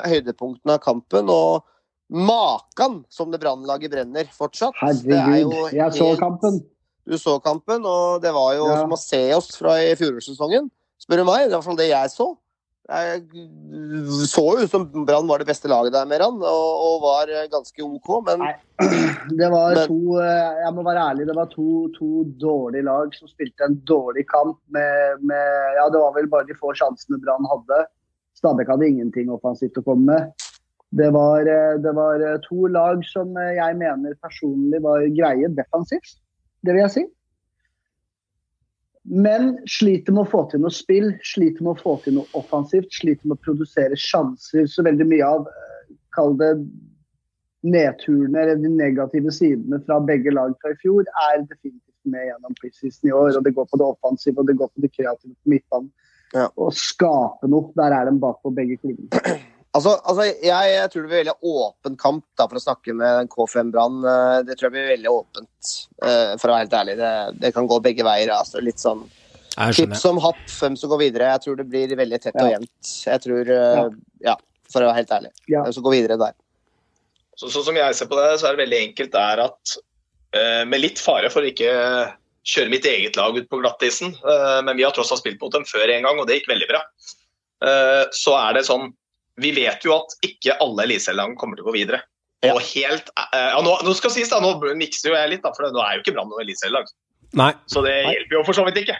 høydepunktene 0.08 0.78
av 0.78 0.82
kampen, 0.82 1.28
og 1.30 1.66
makan 2.12 3.02
som 3.12 3.30
det 3.32 3.40
brannlaget 3.42 3.92
brenner 3.92 4.28
fortsatt. 4.32 4.76
Er 4.80 4.94
Herregud, 5.04 5.72
jeg 5.76 5.96
så 5.98 6.12
kampen. 6.20 6.62
Du 7.08 7.16
så 7.18 7.36
kampen, 7.42 7.84
og 7.88 8.22
det 8.22 8.32
var 8.34 8.54
jo 8.54 8.68
Ja. 8.68 8.80
som 8.82 8.90
å 8.94 8.98
se 8.98 9.22
oss 9.34 9.50
fra 9.56 9.76
i 9.82 9.94
fjorårssesongen, 9.98 10.70
spør 11.02 11.22
du 11.22 11.24
meg. 11.24 11.48
Det 11.48 11.50
var 11.50 11.58
i 11.58 11.60
hvert 11.60 11.64
fall 11.64 11.76
det 11.80 11.88
jeg 11.90 12.10
så. 12.10 12.28
Jeg 12.90 13.22
så 14.26 14.42
jo 14.42 14.64
ut 14.64 14.70
som 14.72 14.84
Brann 15.06 15.28
var 15.30 15.38
det 15.38 15.46
beste 15.46 15.70
laget 15.70 15.94
der, 15.94 16.06
Meran, 16.10 16.40
og, 16.42 16.70
og 16.82 16.96
var 17.04 17.30
ganske 17.52 17.84
OK, 17.86 18.08
men 18.26 18.42
Nei. 18.42 18.54
Det 19.40 19.48
var 19.52 19.76
Men- 19.78 19.86
to 19.86 20.16
eh, 20.18 20.58
Jeg 20.64 20.72
må 20.74 20.82
være 20.88 21.04
ærlig, 21.12 21.26
det 21.28 21.36
var 21.38 21.46
to, 21.52 21.68
to 21.94 22.24
dårlige 22.42 22.82
lag 22.88 23.14
som 23.14 23.30
spilte 23.30 23.68
en 23.68 23.78
dårlig 23.86 24.26
kamp 24.32 24.58
med, 24.74 25.22
med 25.22 25.78
Ja, 25.78 25.86
det 25.94 26.02
var 26.02 26.16
vel 26.18 26.26
bare 26.32 26.48
de 26.48 26.58
få 26.58 26.74
sjansene 26.74 27.20
Brann 27.22 27.46
hadde. 27.52 27.84
Stabæk 28.40 28.72
hadde 28.74 28.88
ingenting 28.90 29.30
offensivt 29.30 29.78
å 29.78 29.84
komme 29.86 30.08
med. 30.10 30.48
Det 30.92 31.08
var, 31.14 31.46
eh, 31.48 31.78
det 31.80 31.94
var 31.96 32.20
eh, 32.20 32.40
to 32.44 32.66
lag 32.68 33.00
som 33.08 33.30
eh, 33.38 33.54
jeg 33.56 33.78
mener 33.78 34.18
personlig 34.20 34.82
var 34.84 35.06
greie 35.14 35.48
defensivt. 35.56 36.18
Det 36.66 36.74
vil 36.74 36.82
jeg 36.82 36.94
si. 36.98 37.04
Men 39.02 39.56
sliter 39.66 40.14
med 40.14 40.24
å 40.24 40.30
få 40.30 40.44
til 40.50 40.62
noe 40.62 40.74
spill, 40.74 41.10
sliter 41.26 41.64
med 41.64 41.74
å 41.74 41.82
få 41.82 41.96
til 42.04 42.20
noe 42.20 42.38
offensivt, 42.38 42.92
sliter 42.94 43.26
med 43.26 43.40
å 43.40 43.44
produsere 43.44 43.98
sjanser. 43.98 44.68
Så 44.70 44.84
veldig 44.86 45.06
mye 45.10 45.26
av, 45.26 45.48
eh, 45.48 45.94
kall 46.14 46.36
det 46.38 46.52
nedturene 47.62 48.38
eller 48.42 48.60
de 48.62 48.68
negative 48.68 49.32
sidene 49.34 49.80
fra 49.86 49.98
begge 50.00 50.30
lag 50.34 50.54
fra 50.62 50.70
i 50.70 50.78
fjor, 50.82 51.02
er 51.30 51.42
definitivt 51.42 52.06
med 52.10 52.26
gjennom 52.28 52.54
preseason 52.60 53.08
i 53.08 53.12
år. 53.12 53.36
og 53.36 53.44
Det 53.44 53.54
går 53.54 53.66
på 53.70 53.78
det 53.78 53.86
offensive 53.86 54.38
og 54.38 54.46
det 54.46 54.56
går 54.58 54.70
på 54.70 54.82
det 54.82 54.92
kreative 54.92 55.34
på 55.34 55.54
midtbanen. 55.54 55.90
Ja. 56.32 56.48
Å 56.56 56.70
skape 56.72 57.48
noe, 57.50 57.70
der 57.76 57.92
er 57.92 58.08
de 58.08 58.18
bakpå 58.18 58.54
begge 58.54 58.78
klubbene. 58.80 59.38
Altså, 59.72 59.94
altså 60.04 60.26
jeg, 60.28 60.72
jeg 60.74 60.88
tror 60.92 61.04
det 61.04 61.08
blir 61.08 61.22
veldig 61.22 61.34
åpen 61.48 61.94
kamp, 62.00 62.24
da, 62.36 62.44
for 62.50 62.58
å 62.60 62.62
snakke 62.62 62.92
med 62.96 63.30
K5 63.32 63.70
Brann. 63.72 64.02
Eh, 64.04 64.38
Det 64.44 64.58
tror 64.60 64.68
jeg 64.68 64.74
blir 64.74 64.90
veldig 64.90 65.12
åpent, 65.12 65.70
eh, 66.04 66.32
for 66.36 66.50
å 66.50 66.56
være 66.56 66.64
helt 66.66 66.76
ærlig. 66.76 66.96
Det, 67.00 67.12
det 67.40 67.52
kan 67.56 67.68
gå 67.70 67.78
begge 67.84 68.04
veier. 68.04 68.34
Altså, 68.36 68.60
litt 68.60 68.82
sånn 68.82 69.06
tipp 69.72 69.94
som 70.00 70.20
happ, 70.24 70.42
hvem 70.58 70.76
som 70.80 70.92
går 70.92 71.00
videre. 71.06 71.30
Jeg 71.38 71.44
tror 71.46 71.56
det 71.60 71.68
blir 71.72 71.96
veldig 71.96 72.20
tett 72.20 72.36
og 72.36 72.50
Ja. 72.50 72.58
jevnt. 72.58 72.92
Jeg 73.08 73.24
tror 73.24 73.52
eh, 73.56 73.82
Ja, 74.28 74.36
for 74.72 74.84
å 74.84 74.90
være 74.90 75.00
helt 75.00 75.16
ærlig. 75.16 75.32
Ja. 75.48 75.64
Hvem 75.64 75.76
som 75.78 75.84
går 75.88 75.96
videre 75.96 76.20
der. 76.20 76.36
Så, 77.40 77.48
sånn 77.48 77.64
som 77.70 77.76
jeg 77.80 77.96
ser 77.96 78.06
på 78.12 78.16
det, 78.20 78.28
så 78.40 78.48
er 78.50 78.56
det 78.56 78.66
veldig 78.66 78.80
enkelt 78.90 79.12
det 79.16 79.24
er 79.24 79.40
at 79.48 79.76
eh, 80.36 80.64
med 80.68 80.80
litt 80.84 81.00
fare 81.00 81.32
for 81.32 81.40
å 81.44 81.48
ikke 81.48 81.72
kjøre 82.44 82.72
mitt 82.72 82.84
eget 82.88 83.16
lag 83.16 83.36
ut 83.38 83.48
på 83.48 83.60
glattisen, 83.62 84.12
eh, 84.20 84.60
men 84.66 84.76
vi 84.76 84.84
har 84.84 84.92
tross 84.92 85.12
alt 85.14 85.20
spilt 85.24 85.40
mot 85.40 85.52
dem 85.54 85.64
før 85.64 85.88
en 85.94 86.04
gang, 86.08 86.18
og 86.20 86.26
det 86.28 86.40
gikk 86.42 86.50
veldig 86.52 86.68
bra. 86.68 86.80
Eh, 87.64 88.04
så 88.12 88.36
er 88.36 88.58
det 88.58 88.66
sånn 88.68 88.90
Vi 89.42 89.52
vet 89.56 89.84
jo 89.86 89.96
at 89.96 90.16
ikke 90.26 90.56
alle 90.62 90.86
eliteserielag 90.86 91.36
kommer 91.40 91.58
til 91.58 91.66
å 91.66 91.70
gå 91.70 91.76
videre. 91.80 92.02
Ja. 92.42 92.56
Og 92.56 92.64
helt, 92.72 93.10
eh, 93.14 93.48
ja, 93.52 93.60
nå, 93.62 93.76
nå 93.86 93.94
skal 93.94 94.10
sies 94.14 94.30
da, 94.32 94.40
nå 94.42 94.56
mikser 94.78 95.12
jo 95.12 95.16
jeg 95.18 95.30
litt, 95.30 95.44
da, 95.44 95.52
for 95.54 95.70
nå 95.70 95.82
er 95.82 95.96
jo 95.96 96.02
ikke 96.02 96.14
Brann 96.16 96.30
noe 96.30 96.42
eliteserielag. 96.42 96.90
Så 97.70 97.82
det 97.86 97.94
Nei. 98.02 98.14
hjelper 98.16 98.38
jo 98.38 98.44
for 98.48 98.58
så 98.58 98.64
vidt 98.66 98.82
ikke. 98.82 98.98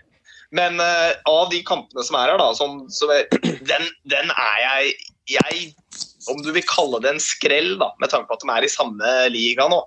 Men 0.57 0.77
uh, 0.81 1.11
av 1.29 1.49
de 1.53 1.63
kampene 1.65 2.05
som 2.05 2.17
er 2.21 2.31
her, 2.33 2.41
da, 2.41 2.53
som, 2.57 2.83
som 2.93 3.11
er, 3.13 3.27
den, 3.71 3.89
den 4.13 4.33
er 4.37 4.59
jeg 4.67 4.95
Jeg 5.33 5.73
om 6.31 6.41
du 6.43 6.51
vil 6.55 6.65
kalle 6.67 6.99
det 7.03 7.13
en 7.13 7.23
skrell, 7.23 7.77
da, 7.81 7.89
med 8.03 8.11
tanke 8.13 8.29
på 8.29 8.37
at 8.37 8.45
de 8.45 8.51
er 8.53 8.67
i 8.67 8.71
samme 8.71 9.13
liga 9.33 9.67
nå, 9.71 9.79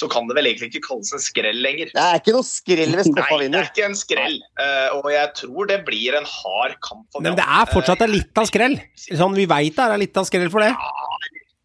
så 0.00 0.08
kan 0.10 0.28
det 0.30 0.36
vel 0.38 0.48
egentlig 0.48 0.70
ikke 0.72 0.86
kalles 0.88 1.12
en 1.16 1.22
skrell 1.22 1.60
lenger. 1.60 1.92
Det 1.92 2.04
er 2.06 2.20
ikke 2.22 2.34
noe 2.36 2.46
skrell 2.46 2.96
hvis 2.96 3.10
Skoffa 3.10 3.38
Nei, 3.40 3.48
det 3.52 3.60
er 3.60 3.70
ikke 3.70 3.86
en 3.90 3.98
skrell. 3.98 4.36
Uh, 4.56 4.88
og 5.00 5.10
jeg 5.12 5.32
tror 5.42 5.70
det 5.70 5.78
blir 5.88 6.16
en 6.16 6.28
hard 6.28 6.76
kamp. 6.86 7.04
for 7.12 7.26
Men 7.26 7.36
det 7.38 7.44
er 7.44 7.70
fortsatt 7.74 8.04
en 8.06 8.14
litt 8.14 8.40
av 8.40 8.48
skrell. 8.48 8.78
Sånn, 9.04 9.36
vi 9.36 9.46
veit 9.50 9.76
det 9.76 9.86
er 9.86 10.00
litt 10.00 10.20
av 10.20 10.28
skrell 10.28 10.48
for 10.52 10.64
det. 10.64 10.72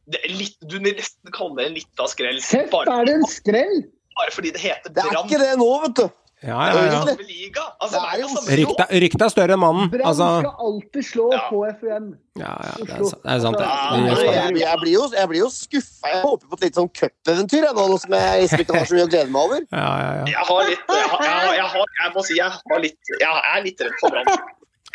Det 0.06 0.22
er 0.22 0.36
litt, 0.38 0.58
du 0.62 0.78
vil 0.78 0.92
nesten 0.92 1.34
kalle 1.34 1.58
det 1.62 1.70
en 1.72 1.78
litt 1.80 2.04
av 2.04 2.12
skrell. 2.12 2.42
Bare, 2.74 3.00
er 3.00 3.08
det 3.10 3.20
en 3.22 3.30
skrell? 3.32 3.78
bare 4.16 4.32
fordi 4.32 4.52
det 4.56 4.62
heter 4.64 4.94
Det 4.96 5.04
er 5.04 5.18
ikke 5.20 5.42
det 5.42 5.56
nå, 5.60 5.72
vet 5.86 5.98
du. 6.00 6.06
Ja, 6.46 6.60
ja, 6.70 6.82
ja. 6.86 7.00
Samme 7.02 7.24
liga. 7.26 7.64
Altså, 7.82 8.00
Det 8.46 8.54
er 8.54 8.60
jo 8.62 9.00
ryktet 9.04 9.24
er 9.26 9.32
større 9.34 9.56
enn 9.56 9.62
mannen. 9.64 9.88
Brann 9.90 10.10
Altså, 10.12 10.28
skal 10.44 10.68
alltid 10.68 11.08
slå 11.08 11.26
Ja. 11.34 11.40
KFUM. 11.50 12.06
ja, 12.38 12.52
ja, 12.68 12.74
det 12.78 12.90
er, 12.92 13.00
det 13.00 13.32
er 13.34 13.40
sant, 13.46 13.58
det. 13.58 13.66
Ja, 13.66 13.88
Altså, 14.12 14.26
jeg, 14.26 14.58
jeg, 14.62 14.80
blir 14.84 14.94
jo, 14.94 15.04
jeg 15.16 15.30
blir 15.32 15.40
jo 15.42 15.50
skuffa. 15.56 16.12
Jeg 16.12 16.22
håper 16.22 16.52
på 16.52 16.60
et 16.60 16.66
litt 16.68 16.78
sånn 16.80 16.92
cupeventyr, 17.00 17.66
nå, 17.80 17.88
som 18.04 18.18
jeg 18.20 18.50
ikke 18.60 18.78
har 18.78 18.86
så 18.86 19.00
mye 19.00 19.08
å 19.08 19.12
glede 19.16 19.32
meg 19.34 19.42
over. 19.50 19.66
Ja, 19.82 19.90
ja, 20.04 20.12
ja. 20.20 20.26
Jeg 20.36 20.46
har 20.52 20.70
litt 20.70 20.94
jeg, 20.96 21.10
har, 21.16 21.26
jeg, 21.56 21.68
har, 21.74 21.90
jeg 22.04 22.14
må 22.16 22.26
si 22.30 22.38
jeg 22.38 22.52
har 22.54 22.80
litt 22.86 23.14
Jeg 23.20 23.42
er 23.56 23.66
litt 23.66 23.82
redd 23.88 23.98
for 24.04 24.14
Brann. 24.14 24.30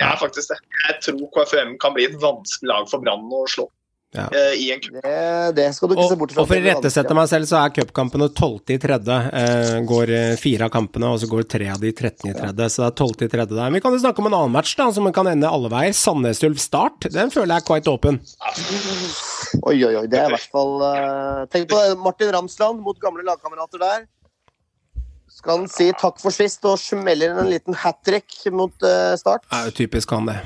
Jeg 0.00 0.06
er 0.06 0.16
faktisk 0.22 0.54
det. 0.54 0.60
Jeg 0.86 1.00
tror 1.04 1.26
KFUM 1.34 1.74
kan 1.82 1.92
bli 1.98 2.06
et 2.08 2.16
vanskelig 2.22 2.70
lag 2.70 2.86
for 2.88 3.02
Brann 3.02 3.26
å 3.26 3.42
slå 3.50 3.66
Ja. 4.10 4.24
Uh, 4.26 4.54
i 4.58 4.72
en. 4.74 4.80
Det, 4.80 5.52
det 5.54 5.68
skal 5.76 5.90
du 5.90 5.94
ikke 5.94 6.02
Og, 6.02 6.10
se 6.10 6.18
bort 6.18 6.32
fra. 6.34 6.42
og 6.42 6.48
for 6.50 6.58
å 6.58 6.64
irettesette 6.64 7.14
meg 7.14 7.28
selv, 7.30 7.46
så 7.46 7.60
er 7.60 7.74
cupkampene 7.76 8.26
12. 8.32 8.72
i 8.74 8.78
tredje. 8.82 9.18
Eh, 9.40 9.74
går 9.86 10.12
eh, 10.16 10.32
fire 10.40 10.66
av 10.66 10.72
kampene, 10.74 11.12
og 11.14 11.20
så 11.22 11.28
går 11.30 11.46
tre 11.50 11.68
av 11.70 11.78
de 11.82 11.92
13.3. 11.92 12.32
Ja. 12.34 12.50
Så 12.66 12.82
det 12.82 12.88
er 12.88 12.96
12.3. 13.06 13.44
der. 13.52 13.60
Men 13.60 13.78
vi 13.78 13.82
kan 13.84 13.94
jo 13.94 14.00
snakke 14.02 14.22
om 14.22 14.30
en 14.30 14.38
annen 14.40 14.56
match, 14.56 14.72
da, 14.78 14.88
som 14.96 15.06
kan 15.14 15.30
ende 15.30 15.50
alle 15.50 15.70
veier. 15.70 15.94
Sandnes 15.94 16.42
Ulf 16.46 16.58
Start. 16.62 17.06
Den 17.14 17.30
føler 17.30 17.54
jeg 17.54 17.62
er 17.62 17.68
quite 17.68 17.92
åpen. 17.92 18.18
Oi, 19.62 19.76
oi, 19.76 19.94
oi. 20.00 20.06
Det 20.10 20.18
er 20.18 20.32
i 20.32 20.34
hvert 20.34 20.56
fall 20.56 20.74
uh, 20.82 21.44
Tenk 21.52 21.70
på 21.70 21.78
det. 21.78 21.94
Martin 22.02 22.32
Ramsland 22.34 22.82
mot 22.82 22.98
gamle 23.02 23.22
lagkamerater 23.26 23.82
der. 23.82 24.08
Skal 25.30 25.62
han 25.62 25.70
si 25.70 25.86
takk 25.96 26.18
for 26.20 26.34
sist 26.34 26.66
og 26.66 26.80
smeller 26.82 27.30
inn 27.30 27.44
en 27.44 27.52
liten 27.52 27.78
hat 27.78 28.02
trick 28.04 28.42
mot 28.50 28.74
Start? 29.22 29.46
Det 29.46 29.62
er 29.62 29.70
jo 29.70 29.76
typisk 29.84 30.18
han, 30.18 30.26
det. 30.34 30.42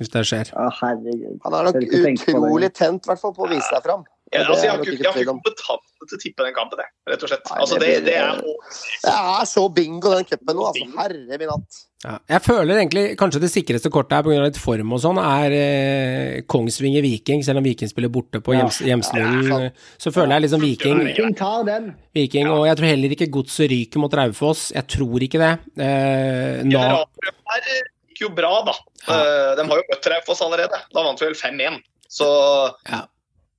Hvis 0.00 0.10
det 0.10 0.24
skjer. 0.26 0.50
Å, 0.58 0.68
herregud. 0.80 1.38
Han 1.44 1.56
er 1.58 1.70
nok 1.70 1.78
utrolig 1.84 2.72
tent, 2.74 3.06
i 3.06 3.12
hvert 3.12 3.22
fall, 3.22 3.34
på 3.36 3.46
å 3.46 3.52
vise 3.52 3.68
seg 3.70 3.84
fram. 3.86 4.04
Ja, 4.34 4.42
altså, 4.48 4.64
jeg 4.66 4.72
har 4.72 4.80
ikke, 4.82 4.94
ikke 4.98 5.20
jeg 5.20 5.26
kompetanse 5.28 6.06
til 6.08 6.16
å 6.16 6.20
tippe 6.20 6.44
den 6.46 6.54
kampen, 6.56 6.80
det, 6.80 6.86
rett 7.12 7.22
og 7.22 7.30
slett. 7.30 7.44
Nei, 7.50 7.58
Altså, 7.62 7.78
det 7.78 7.90
det, 8.06 8.14
er 8.18 8.40
Det 8.42 9.12
er 9.14 9.44
så 9.46 9.64
bingo, 9.70 10.14
den 10.16 10.26
cupen 10.26 10.56
nå. 10.58 10.64
Altså. 10.70 10.88
Herre 10.96 11.38
min 11.38 11.52
hatt. 11.52 11.82
Ja. 12.04 12.16
Jeg 12.34 12.42
føler 12.44 12.80
egentlig 12.82 13.04
kanskje 13.20 13.40
det 13.40 13.48
sikreste 13.52 13.92
kortet 13.92 14.18
her, 14.18 14.26
pga. 14.26 14.42
litt 14.44 14.58
form 14.60 14.92
og 14.92 15.00
sånn, 15.00 15.20
er 15.22 15.54
eh, 15.56 16.42
Kongsvinger 16.50 17.04
Viking. 17.04 17.44
Selv 17.46 17.62
om 17.62 17.68
Viking 17.68 17.88
spiller 17.88 18.12
borte 18.12 18.42
på 18.44 18.56
Ja. 18.58 18.66
så 18.68 20.12
føler 20.12 20.36
jeg 20.36 20.46
liksom 20.48 20.66
Viking, 20.66 21.00
Viking 21.06 21.38
tar 21.38 21.64
den. 21.68 21.92
Viking 22.16 22.50
Og 22.52 22.66
jeg 22.68 22.76
tror 22.80 22.90
heller 22.90 23.16
ikke 23.16 23.30
Godset 23.38 23.70
ryker 23.72 24.02
mot 24.02 24.18
Raufoss. 24.20 24.68
Jeg 24.74 24.88
tror 24.98 25.24
ikke 25.24 25.40
det. 25.40 25.54
Eh, 25.78 26.60
na, 26.66 26.74
Generalprøven 26.74 27.42
her 27.54 27.72
eh, 27.72 27.82
gikk 28.14 28.24
jo 28.28 28.32
bra, 28.34 28.62
da. 28.64 28.72
Ja. 29.08 29.54
De 29.58 29.66
har 29.68 29.76
jo 29.82 29.86
møtt 29.90 30.06
Raufoss 30.14 30.40
allerede. 30.46 30.78
Da 30.94 31.02
vant 31.02 31.20
vi 31.20 31.26
vel 31.26 31.34
5-1. 31.34 31.82
Så 32.08 32.26
Ja. 32.88 33.02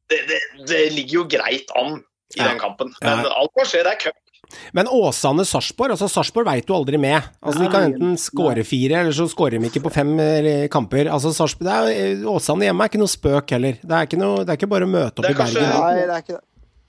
det, 0.10 0.22
det, 0.30 0.40
det 0.68 0.84
ligger 0.96 1.20
jo 1.22 1.26
greit 1.28 1.70
an 1.76 1.98
i 2.36 2.40
Ja. 2.40 2.48
den 2.50 2.60
kampen. 2.60 2.94
Ja. 3.02 3.16
Men 3.18 3.26
alt 3.32 3.52
kan 3.58 3.66
skje. 3.66 3.84
Det 3.84 3.92
er 3.94 4.00
cup. 4.08 4.16
Men 4.78 4.86
Åsane-Sarpsborg 4.86 5.96
altså 5.96 6.06
Sarpsborg 6.08 6.46
veit 6.46 6.68
du 6.68 6.74
aldri 6.76 7.00
med. 7.02 7.24
Altså 7.42 7.64
De 7.64 7.70
kan 7.74 7.88
enten 7.92 8.12
skåre 8.22 8.62
fire, 8.64 9.00
eller 9.02 9.12
så 9.18 9.26
skårer 9.28 9.58
de 9.60 9.70
ikke 9.72 9.82
på 9.82 9.92
fem 9.92 10.12
eh, 10.22 10.68
kamper. 10.70 11.10
Altså 11.10 11.32
Sarsborg, 11.34 11.66
det 11.66 11.74
er, 11.74 12.12
eh, 12.22 12.28
Åsane 12.30 12.68
hjemme 12.68 12.86
er 12.86 12.92
ikke 12.92 13.02
noe 13.02 13.10
spøk 13.10 13.50
heller. 13.56 13.80
Det 13.82 13.92
er 13.98 14.06
ikke, 14.06 14.20
noe, 14.22 14.44
det 14.46 14.54
er 14.54 14.60
ikke 14.60 14.70
bare 14.70 14.86
å 14.86 14.92
møte 14.92 15.18
opp 15.18 15.26
Det 15.26 15.32
i 15.32 15.34
er 15.34 15.40
kanskje- 15.40 15.64
Bergen. 15.66 15.82
Nei, 15.82 16.06
det 16.06 16.14
er 16.14 16.22
ikke 16.22 16.38
det. 16.38 16.44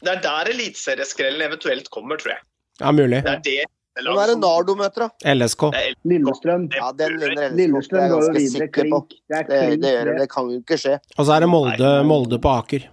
Det 0.05 0.13
er 0.13 0.21
der 0.27 0.51
eliteserieskrellen 0.53 1.43
eventuelt 1.49 1.89
kommer, 1.91 2.21
tror 2.21 2.35
jeg. 2.37 2.43
Ja, 2.81 2.93
mulig. 2.93 3.23
Det 3.25 3.33
er 3.33 3.41
det 3.41 3.65
Hvem 3.97 4.19
er 4.23 4.27
det 4.33 4.37
Nardo 4.43 4.75
møter, 4.77 5.07
da? 5.07 5.35
LSK. 5.35 5.63
Det 5.73 5.81
er 5.83 5.95
Lillestrøm. 6.13 6.67
Ja, 6.77 6.91
den 6.93 7.15
vinner 7.21 7.47
LSK. 7.47 7.49
Det 7.49 7.57
Lillestrøm 7.61 8.01
er 8.03 8.09
går 8.13 8.21
jo 8.21 8.27
ganske 8.27 8.43
videre 8.43 8.67
sikker 8.67 8.91
på. 8.93 9.01
Det 9.09 9.39
er 9.39 9.47
Det, 9.49 9.61
det, 9.81 9.93
gjør 9.95 10.05
det. 10.05 10.13
det. 10.13 10.19
det 10.21 10.29
kan 10.35 10.51
jo 10.53 10.59
ikke 10.61 10.79
skje 10.83 10.95
Og 11.17 11.23
så 11.27 11.33
er 11.37 11.41
det 11.47 11.49
Molde, 11.49 11.91
Molde 12.05 12.39
på 12.45 12.53
Aker. 12.61 12.85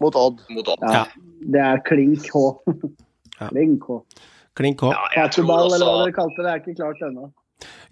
mot 0.00 0.16
Odd. 0.16 0.40
mot 0.50 0.68
Odd. 0.72 0.86
Ja, 0.90 1.04
det 1.54 1.60
er 1.60 1.82
klink 1.86 2.24
H. 2.32 2.40
Ja. 3.40 3.48
Klink 3.52 3.84
H. 3.88 4.00
Klink 4.58 4.80
H. 4.82 4.90
Ja, 4.92 5.04
jeg 5.22 5.30
tror 5.36 5.44
Kakerball, 5.46 5.74
eller 5.74 5.86
hva 5.86 5.92
også 5.92 6.04
dere 6.08 6.16
kalte 6.16 6.42
det, 6.42 6.50
er 6.52 6.60
ikke 6.62 6.74
klart 6.80 7.04
ennå. 7.08 7.28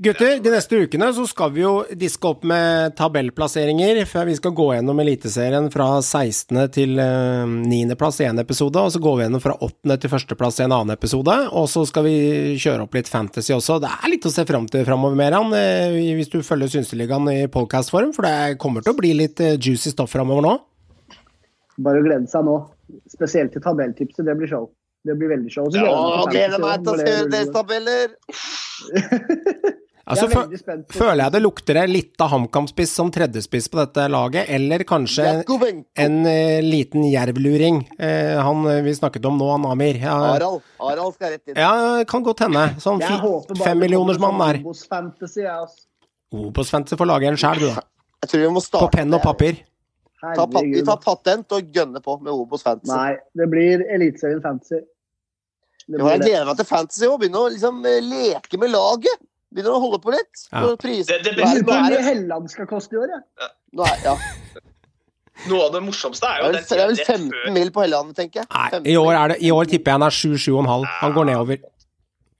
Gutter, 0.00 0.38
de 0.40 0.48
neste 0.48 0.78
ukene 0.80 1.10
så 1.12 1.26
skal 1.28 1.50
vi 1.52 1.60
jo 1.60 1.72
diske 1.92 2.24
opp 2.24 2.46
med 2.48 2.94
tabellplasseringer. 2.96 3.98
før 4.08 4.30
vi 4.30 4.36
skal 4.38 4.54
gå 4.56 4.68
gjennom 4.72 5.02
Eliteserien 5.02 5.68
fra 5.70 5.88
16. 6.00 6.56
til 6.72 6.96
eh, 6.98 7.44
9. 7.44 7.98
plass 8.00 8.22
i 8.22 8.24
én 8.24 8.40
episode, 8.40 8.80
og 8.80 8.94
så 8.94 9.02
går 9.02 9.18
vi 9.18 9.26
gjennom 9.26 9.44
fra 9.44 9.58
8. 9.60 9.98
til 10.00 10.16
1. 10.16 10.34
plass 10.40 10.60
i 10.60 10.64
en 10.64 10.72
annen 10.72 10.94
episode. 10.96 11.36
Og 11.52 11.68
så 11.68 11.84
skal 11.84 12.08
vi 12.08 12.16
kjøre 12.56 12.86
opp 12.86 12.96
litt 12.96 13.12
fantasy 13.12 13.52
også. 13.52 13.76
Det 13.84 13.92
er 13.92 14.14
litt 14.14 14.24
å 14.24 14.32
se 14.32 14.46
fram 14.48 14.70
til 14.72 14.88
framover, 14.88 15.20
Meran, 15.20 15.52
eh, 15.52 16.00
hvis 16.16 16.32
du 16.32 16.40
følger 16.40 16.72
Synseligaen 16.72 17.28
i 17.34 17.44
podcast-form, 17.52 18.16
for 18.16 18.24
det 18.24 18.56
kommer 18.62 18.80
til 18.80 18.96
å 18.96 19.00
bli 19.02 19.12
litt 19.20 19.44
eh, 19.44 19.58
juicy 19.60 19.92
stoff 19.92 20.16
framover 20.16 20.48
nå. 20.48 20.56
Bare 21.84 22.00
å 22.00 22.08
glede 22.08 22.24
seg 22.32 22.48
nå. 22.48 22.56
Spesielt 23.12 23.52
til 23.52 23.68
tabelltipset. 23.68 24.24
Det 24.24 24.40
blir 24.40 24.48
show. 24.48 24.70
Det 25.06 25.16
blir 25.16 25.30
veldig 25.32 25.52
show. 25.52 25.68
Ja, 25.72 26.24
gleder 26.28 26.60
meg 26.60 26.82
til 26.84 26.92
å 26.92 26.98
se 27.00 27.06
fantasy 27.06 27.12
også, 27.12 27.20
når 27.20 27.30
det 27.30 27.36
deres 27.36 27.52
tabeller! 27.54 28.16
Altså, 30.10 30.26
er 30.26 30.80
føler 30.90 31.20
jeg 31.20 31.32
det 31.36 31.40
lukter 31.44 31.76
det 31.78 31.82
litt 31.86 32.22
av 32.24 32.32
HamKam-spiss 32.32 32.94
som 32.98 33.12
tredjespiss 33.14 33.68
på 33.70 33.78
dette 33.78 34.06
laget, 34.10 34.48
eller 34.50 34.82
kanskje 34.88 35.26
en 35.38 36.16
uh, 36.24 36.62
liten 36.64 37.04
jervluring. 37.06 37.84
Uh, 37.94 38.40
han 38.42 38.64
eh, 38.72 38.80
vi 38.82 38.96
snakket 38.96 39.28
om 39.30 39.38
nå, 39.38 39.50
han 39.52 39.68
Amir. 39.70 40.00
Ja, 40.02 40.16
Harald. 40.32 40.64
Harald 40.82 41.14
skal 41.14 41.36
rett 41.36 41.52
inn. 41.52 41.60
ja 41.60 42.02
kan 42.10 42.26
godt 42.26 42.42
hende. 42.42 42.64
Sånn 42.82 43.04
femmillionersmann 43.60 44.42
der. 44.42 44.60
Obos 44.64 44.82
Fantasy, 44.90 45.44
jeg, 45.44 45.54
altså. 45.54 45.86
Obos-fantasy 46.30 46.98
får 46.98 47.08
lage 47.10 47.26
en 47.30 47.38
sjæl, 47.40 47.58
du, 47.58 47.70
da. 47.70 47.82
Jeg 48.22 48.30
tror 48.30 48.42
vi 48.42 48.48
må 48.54 48.62
På 48.74 48.88
penn 48.92 49.16
og 49.16 49.22
papir. 49.24 49.62
Ta, 50.20 50.46
pat- 50.46 50.66
vi 50.68 50.82
tar 50.84 50.98
patent 51.00 51.52
og 51.56 51.70
gønner 51.72 52.02
på 52.04 52.18
med 52.20 52.32
Obos 52.32 52.62
Fantasy. 52.66 52.92
Nei, 52.92 53.16
det 53.40 53.46
blir 53.52 53.84
Eliteserien 53.96 54.42
Fantasy. 54.44 54.82
Det 55.90 55.98
Jo, 55.98 56.06
jeg 56.12 56.20
gleder 56.20 56.44
meg 56.46 56.56
til 56.60 56.66
fantasy 56.68 57.06
og 57.08 57.16
begynne 57.22 57.40
å 57.40 57.48
liksom 57.50 57.78
eh, 57.88 58.00
leke 58.04 58.58
med 58.60 58.70
laget. 58.70 59.22
Begynner 59.50 59.74
å 59.74 59.80
holde 59.82 59.98
på 60.04 60.12
litt. 60.14 60.42
Ja. 60.52 60.60
Pris- 60.78 61.06
Det- 61.08 61.22
det 61.24 61.32
Nå 61.38 61.42
er- 61.42 61.54
Lurer 61.56 61.64
på 61.64 61.70
hvor 61.72 61.78
er 61.78 61.82
mye 61.88 61.96
det- 61.96 62.04
Helland 62.04 62.50
skal 62.52 62.66
koste 62.70 62.94
i 62.94 63.00
år, 63.00 63.08
ja. 63.16 63.48
nå 63.74 63.86
er- 63.88 64.04
ja. 64.04 64.16
Noe 65.48 65.64
av 65.66 65.72
det 65.72 65.80
morsomste 65.82 66.28
er 66.28 66.42
jo 66.44 66.52
det 66.52 66.70
er 66.70 66.86
vel 66.86 66.96
15 67.00 67.54
mil 67.54 67.70
på 67.72 67.80
Helland, 67.82 68.14
tenker 68.14 68.42
jeg. 68.42 68.46
Nei, 68.52 68.92
i 68.92 68.96
år, 69.00 69.12
er 69.16 69.28
det, 69.32 69.36
i 69.42 69.50
år 69.50 69.64
tipper 69.64 69.90
jeg 69.90 69.96
han 69.98 70.02
er 70.02 70.10
7-7,5. 70.12 70.84
Han 71.00 71.12
går 71.16 71.24
nedover. 71.30 71.58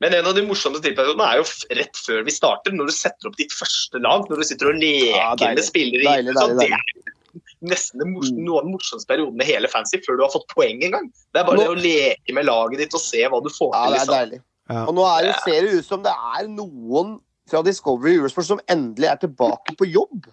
Men 0.01 0.15
en 0.15 0.27
av 0.27 0.35
de 0.37 0.43
morsomste 0.43 0.83
tippene 0.85 1.17
er 1.25 1.37
jo 1.41 1.45
rett 1.77 1.97
før 1.97 2.23
vi 2.25 2.31
starter, 2.31 2.73
når 2.77 2.87
du 2.87 2.93
setter 2.93 3.29
opp 3.29 3.37
ditt 3.37 3.53
første 3.53 4.01
lag. 4.01 4.29
Når 4.29 4.37
du 4.37 4.45
sitter 4.45 4.69
og 4.69 4.77
leker 4.81 5.17
Ja, 5.17 5.35
med 5.41 5.65
spillere. 5.65 6.05
Deilig, 6.05 6.35
Deilig, 6.35 6.37
så 6.37 6.47
deilig, 6.49 6.69
Det 6.69 6.73
er 6.73 7.20
nesten 7.63 7.99
det 8.01 8.07
mors 8.09 8.31
Mm. 8.31 8.45
noe 8.47 8.59
av 8.59 8.65
den 8.65 8.73
morsomste 8.73 9.07
perioden 9.09 9.37
med 9.37 9.47
hele 9.47 9.69
fancy, 9.69 9.99
før 9.99 10.17
du 10.17 10.23
har 10.25 10.31
fått 10.33 10.49
poeng 10.49 10.81
engang. 10.83 11.11
Det 11.33 11.41
er 11.41 11.45
bare 11.45 11.57
Nå- 11.57 11.67
det 11.67 11.73
å 11.75 11.83
leke 11.83 12.35
med 12.35 12.47
laget 12.47 12.79
ditt 12.79 12.95
og 12.95 13.01
se 13.01 13.23
hva 13.29 13.43
du 13.43 13.49
får 13.51 13.71
Ja, 13.75 13.85
til. 13.85 13.93
det 13.93 14.01
er 14.01 14.05
Liksom. 14.07 14.15
deilig. 14.31 14.43
Ja. 14.71 14.85
Og 14.87 14.95
nå 14.95 15.05
er 15.19 15.23
det, 15.27 15.35
ser 15.45 15.61
det 15.67 15.73
ut 15.75 15.85
som 15.85 16.03
det 16.03 16.13
er 16.13 16.47
noen 16.49 17.21
fra 17.49 17.63
Discovery 17.63 18.17
Eurosport 18.17 18.45
som 18.47 18.61
endelig 18.69 19.09
er 19.11 19.17
tilbake 19.17 19.77
på 19.77 19.91
jobb. 19.93 20.27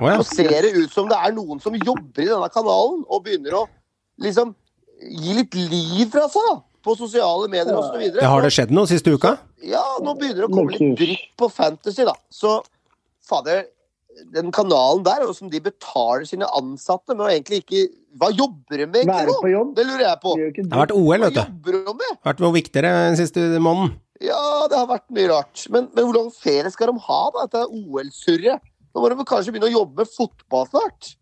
Oh, 0.00 0.06
ja. 0.06 0.16
Nå 0.16 0.24
ser 0.24 0.48
det 0.62 0.72
ut 0.76 0.90
som 0.92 1.08
det 1.08 1.16
er 1.18 1.32
noen 1.32 1.60
som 1.60 1.74
jobber 1.74 2.22
i 2.22 2.26
denne 2.30 2.48
kanalen 2.48 3.04
og 3.10 3.24
begynner 3.24 3.52
å 3.52 3.68
liksom 4.20 4.54
gi 5.02 5.34
litt 5.34 5.54
liv 5.54 6.10
fra 6.10 6.28
seg 6.28 6.40
da, 6.48 6.62
på 6.84 6.96
sosiale 6.96 7.48
medier 7.48 7.74
osv. 7.76 8.00
Ja, 8.22 8.28
har 8.30 8.40
det 8.42 8.52
skjedd 8.52 8.70
noe 8.70 8.86
siste 8.86 9.12
uka? 9.12 9.38
Ja, 9.62 9.98
nå 10.00 10.14
begynner 10.16 10.46
det 10.46 10.48
å 10.48 10.54
komme 10.54 10.70
litt 10.70 10.96
dritt 10.96 11.36
på 11.36 11.50
Fantasy, 11.50 12.04
da. 12.04 12.14
Så 12.30 12.62
fader, 13.22 13.66
den 14.34 14.50
kanalen 14.54 15.02
der, 15.06 15.24
og 15.26 15.34
som 15.36 15.50
de 15.52 15.60
betaler 15.64 16.26
sine 16.28 16.48
ansatte 16.58 17.16
med 17.16 17.26
å 17.26 17.30
egentlig 17.32 17.62
ikke 17.64 17.86
Hva 18.20 18.30
jobber 18.34 18.82
de 18.82 18.86
med 18.90 19.06
Være 19.06 19.36
på 19.38 19.50
jobb. 19.52 19.68
Det 19.76 19.84
lurer 19.86 20.02
jeg 20.02 20.18
på. 20.22 20.34
Det 20.36 20.48
Det 20.58 20.72
har 20.72 20.80
vært 20.82 20.94
OL, 20.96 21.06
Hva 21.06 21.28
vet 21.28 21.36
du. 21.36 21.40
jobber 21.40 21.76
de 21.76 21.94
med? 22.00 22.16
Vært 22.26 22.42
noe 22.42 22.56
viktigere 22.56 22.90
den 23.06 23.18
siste 23.20 23.46
måneden. 23.62 23.94
Ja, 24.20 24.42
det 24.68 24.76
har 24.76 24.88
vært 24.90 25.06
mye 25.14 25.30
rart. 25.30 25.62
Men, 25.72 25.88
men 25.94 26.04
hvor 26.08 26.18
lang 26.18 26.28
ferie 26.34 26.72
skal 26.74 26.90
de 26.90 27.04
ha, 27.06 27.20
da? 27.36 27.46
Dette 27.46 27.62
OL-surret. 27.70 28.66
Nå 28.90 29.02
må 29.02 29.10
de 29.12 29.26
kanskje 29.30 29.54
begynne 29.54 29.70
å 29.70 29.76
jobbe 29.78 30.02
med 30.02 30.10
fotball 30.10 30.66
snart. 30.68 31.14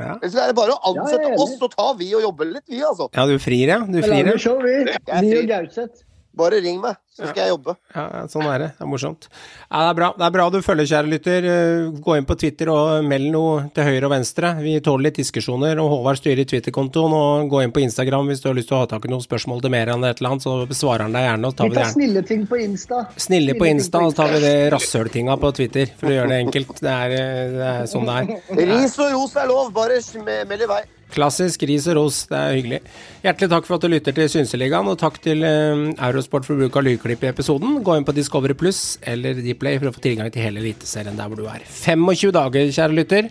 Ja. 0.00 0.16
Ellers 0.18 0.34
er 0.34 0.50
det 0.50 0.56
bare 0.56 0.74
å 0.74 0.92
ansette 0.92 1.30
ja, 1.30 1.36
oss, 1.40 1.54
så 1.60 1.68
tar 1.70 1.92
vi 1.98 2.08
og 2.16 2.24
jobber 2.24 2.48
litt, 2.48 2.64
vi, 2.66 2.80
altså. 2.80 3.10
ja, 3.12 3.26
du 3.28 3.36
frir, 3.42 3.68
ja. 3.68 3.78
Du 3.84 3.98
frir, 4.00 4.30
ja. 4.32 4.36
vi. 4.64 5.34
og 5.36 5.50
Gauseth. 5.50 6.06
Bare 6.34 6.62
ring 6.64 6.78
meg, 6.80 6.96
så 7.12 7.26
skal 7.28 7.42
jeg 7.44 7.50
jobbe. 7.52 7.74
Ja, 7.94 8.22
sånn 8.32 8.46
er 8.48 8.58
det. 8.62 8.68
Det 8.78 8.84
er 8.86 8.88
morsomt. 8.88 9.26
Ja, 9.68 9.82
det 9.84 9.88
er 9.90 9.96
bra. 9.98 10.06
Det 10.16 10.24
er 10.24 10.30
bra 10.32 10.46
du 10.48 10.56
følger, 10.64 10.86
kjære 10.88 11.10
lytter. 11.12 11.44
Eh, 11.44 12.00
Gå 12.06 12.14
inn 12.16 12.24
på 12.24 12.36
Twitter 12.40 12.70
og 12.72 13.04
meld 13.04 13.28
noe 13.34 13.66
til 13.76 13.84
høyre 13.84 14.08
og 14.08 14.14
venstre. 14.14 14.54
Vi 14.64 14.78
tåler 14.80 15.10
litt 15.10 15.18
diskusjoner, 15.20 15.76
og 15.82 15.90
Håvard 15.92 16.16
styrer 16.22 16.48
Twitter-kontoen. 16.48 17.12
Og 17.12 17.50
gå 17.52 17.60
inn 17.66 17.74
på 17.76 17.82
Instagram 17.84 18.30
hvis 18.32 18.40
du 18.40 18.48
har 18.48 18.56
lyst 18.56 18.70
til 18.72 18.78
å 18.78 18.80
ha 18.80 18.88
tak 18.94 19.04
i 19.04 19.12
noen 19.12 19.20
spørsmål 19.26 19.60
til 19.60 19.74
mer 19.76 19.92
enn 19.92 20.08
et 20.08 20.22
eller 20.22 20.30
annet, 20.32 20.46
så 20.46 20.56
besvarer 20.70 21.04
han 21.04 21.12
deg 21.18 21.26
gjerne. 21.28 21.50
Og 21.52 21.58
tar 21.60 21.68
Vi 21.68 21.74
tar 21.76 21.82
gjerne. 21.84 21.92
snille 21.98 22.24
ting 22.32 22.46
på 22.48 22.62
Insta. 22.64 23.02
Snille 23.28 23.58
på 23.60 23.68
Insta, 23.68 24.00
og 24.06 24.14
så 24.14 24.22
tar 24.22 24.32
vi 24.32 24.40
det 24.46 24.56
rasshøltinga 24.72 25.36
på 25.44 25.52
Twitter, 25.60 25.92
for 26.00 26.08
å 26.08 26.16
gjøre 26.16 26.32
det 26.32 26.40
enkelt. 26.46 26.74
Det 26.80 26.96
er, 26.96 27.10
eh, 27.20 27.52
det 27.58 27.68
er 27.76 27.84
sånn 27.92 28.08
det 28.08 28.16
er. 28.24 28.66
Ris 28.72 28.96
og 28.98 29.12
ros 29.18 29.36
er 29.36 29.52
lov, 29.52 29.68
bare 29.76 30.00
meld 30.48 30.62
i 30.62 30.72
vei. 30.72 30.82
Klassisk 31.12 31.66
ris 31.68 31.86
og 31.90 31.98
ros, 31.98 32.22
det 32.30 32.38
er 32.38 32.54
hyggelig. 32.56 32.78
Hjertelig 33.24 33.50
takk 33.52 33.66
for 33.68 33.76
at 33.76 33.84
du 33.84 33.92
lytter 33.92 34.16
til 34.16 34.30
Synseligaen, 34.32 34.88
og 34.88 34.98
takk 35.00 35.18
til 35.24 35.44
eh, 35.44 35.82
Eurosport 36.08 36.48
for 36.48 36.60
bruk 36.60 36.78
av 36.80 36.86
lydklipp 36.86 37.26
i 37.26 37.30
episoden. 37.30 37.80
Gå 37.84 37.98
inn 37.98 38.06
på 38.08 38.14
Discovery 38.16 38.56
Pluss 38.58 38.96
eller 39.02 39.36
Dplay 39.44 39.80
for 39.80 39.90
å 39.90 39.94
få 39.96 40.04
tilgang 40.04 40.32
til 40.32 40.46
hele 40.46 40.62
Eliteserien 40.62 41.18
der 41.18 41.28
hvor 41.28 41.42
du 41.42 41.44
er. 41.52 41.66
25 41.68 42.32
dager, 42.38 42.72
kjære 42.78 42.96
lytter. 42.96 43.28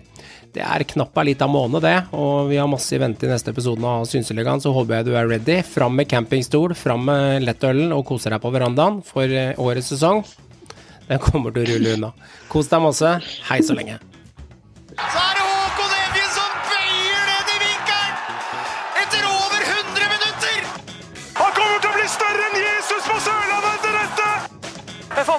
Det 0.51 0.61
er 0.67 0.83
knapt 0.83 1.17
ei 1.21 1.29
lita 1.29 1.47
måned, 1.47 1.79
det, 1.85 1.95
og 2.11 2.49
vi 2.51 2.59
har 2.59 2.67
masse 2.67 2.91
i 2.93 2.99
vente 2.99 3.23
i 3.23 3.31
neste 3.31 3.53
episode 3.53 3.87
av 3.87 4.03
Synseligaen, 4.09 4.59
så 4.59 4.73
håper 4.75 4.99
jeg 4.99 5.07
du 5.07 5.13
er 5.15 5.29
ready. 5.31 5.61
Fram 5.63 5.95
med 5.95 6.09
campingstol, 6.11 6.75
fram 6.75 7.07
med 7.07 7.47
lettølen 7.47 7.95
og 7.95 8.05
kose 8.11 8.33
deg 8.33 8.43
på 8.43 8.51
verandaen 8.53 8.99
for 9.07 9.31
eh, 9.31 9.55
årets 9.57 9.93
sesong. 9.95 10.25
Den 11.07 11.23
kommer 11.23 11.55
til 11.55 11.65
å 11.65 11.73
rulle 11.73 11.97
unna. 11.97 12.13
Kos 12.51 12.71
deg 12.71 12.83
masse. 12.83 13.17
Hei 13.49 13.61
så 13.65 13.75
lenge. 13.79 13.99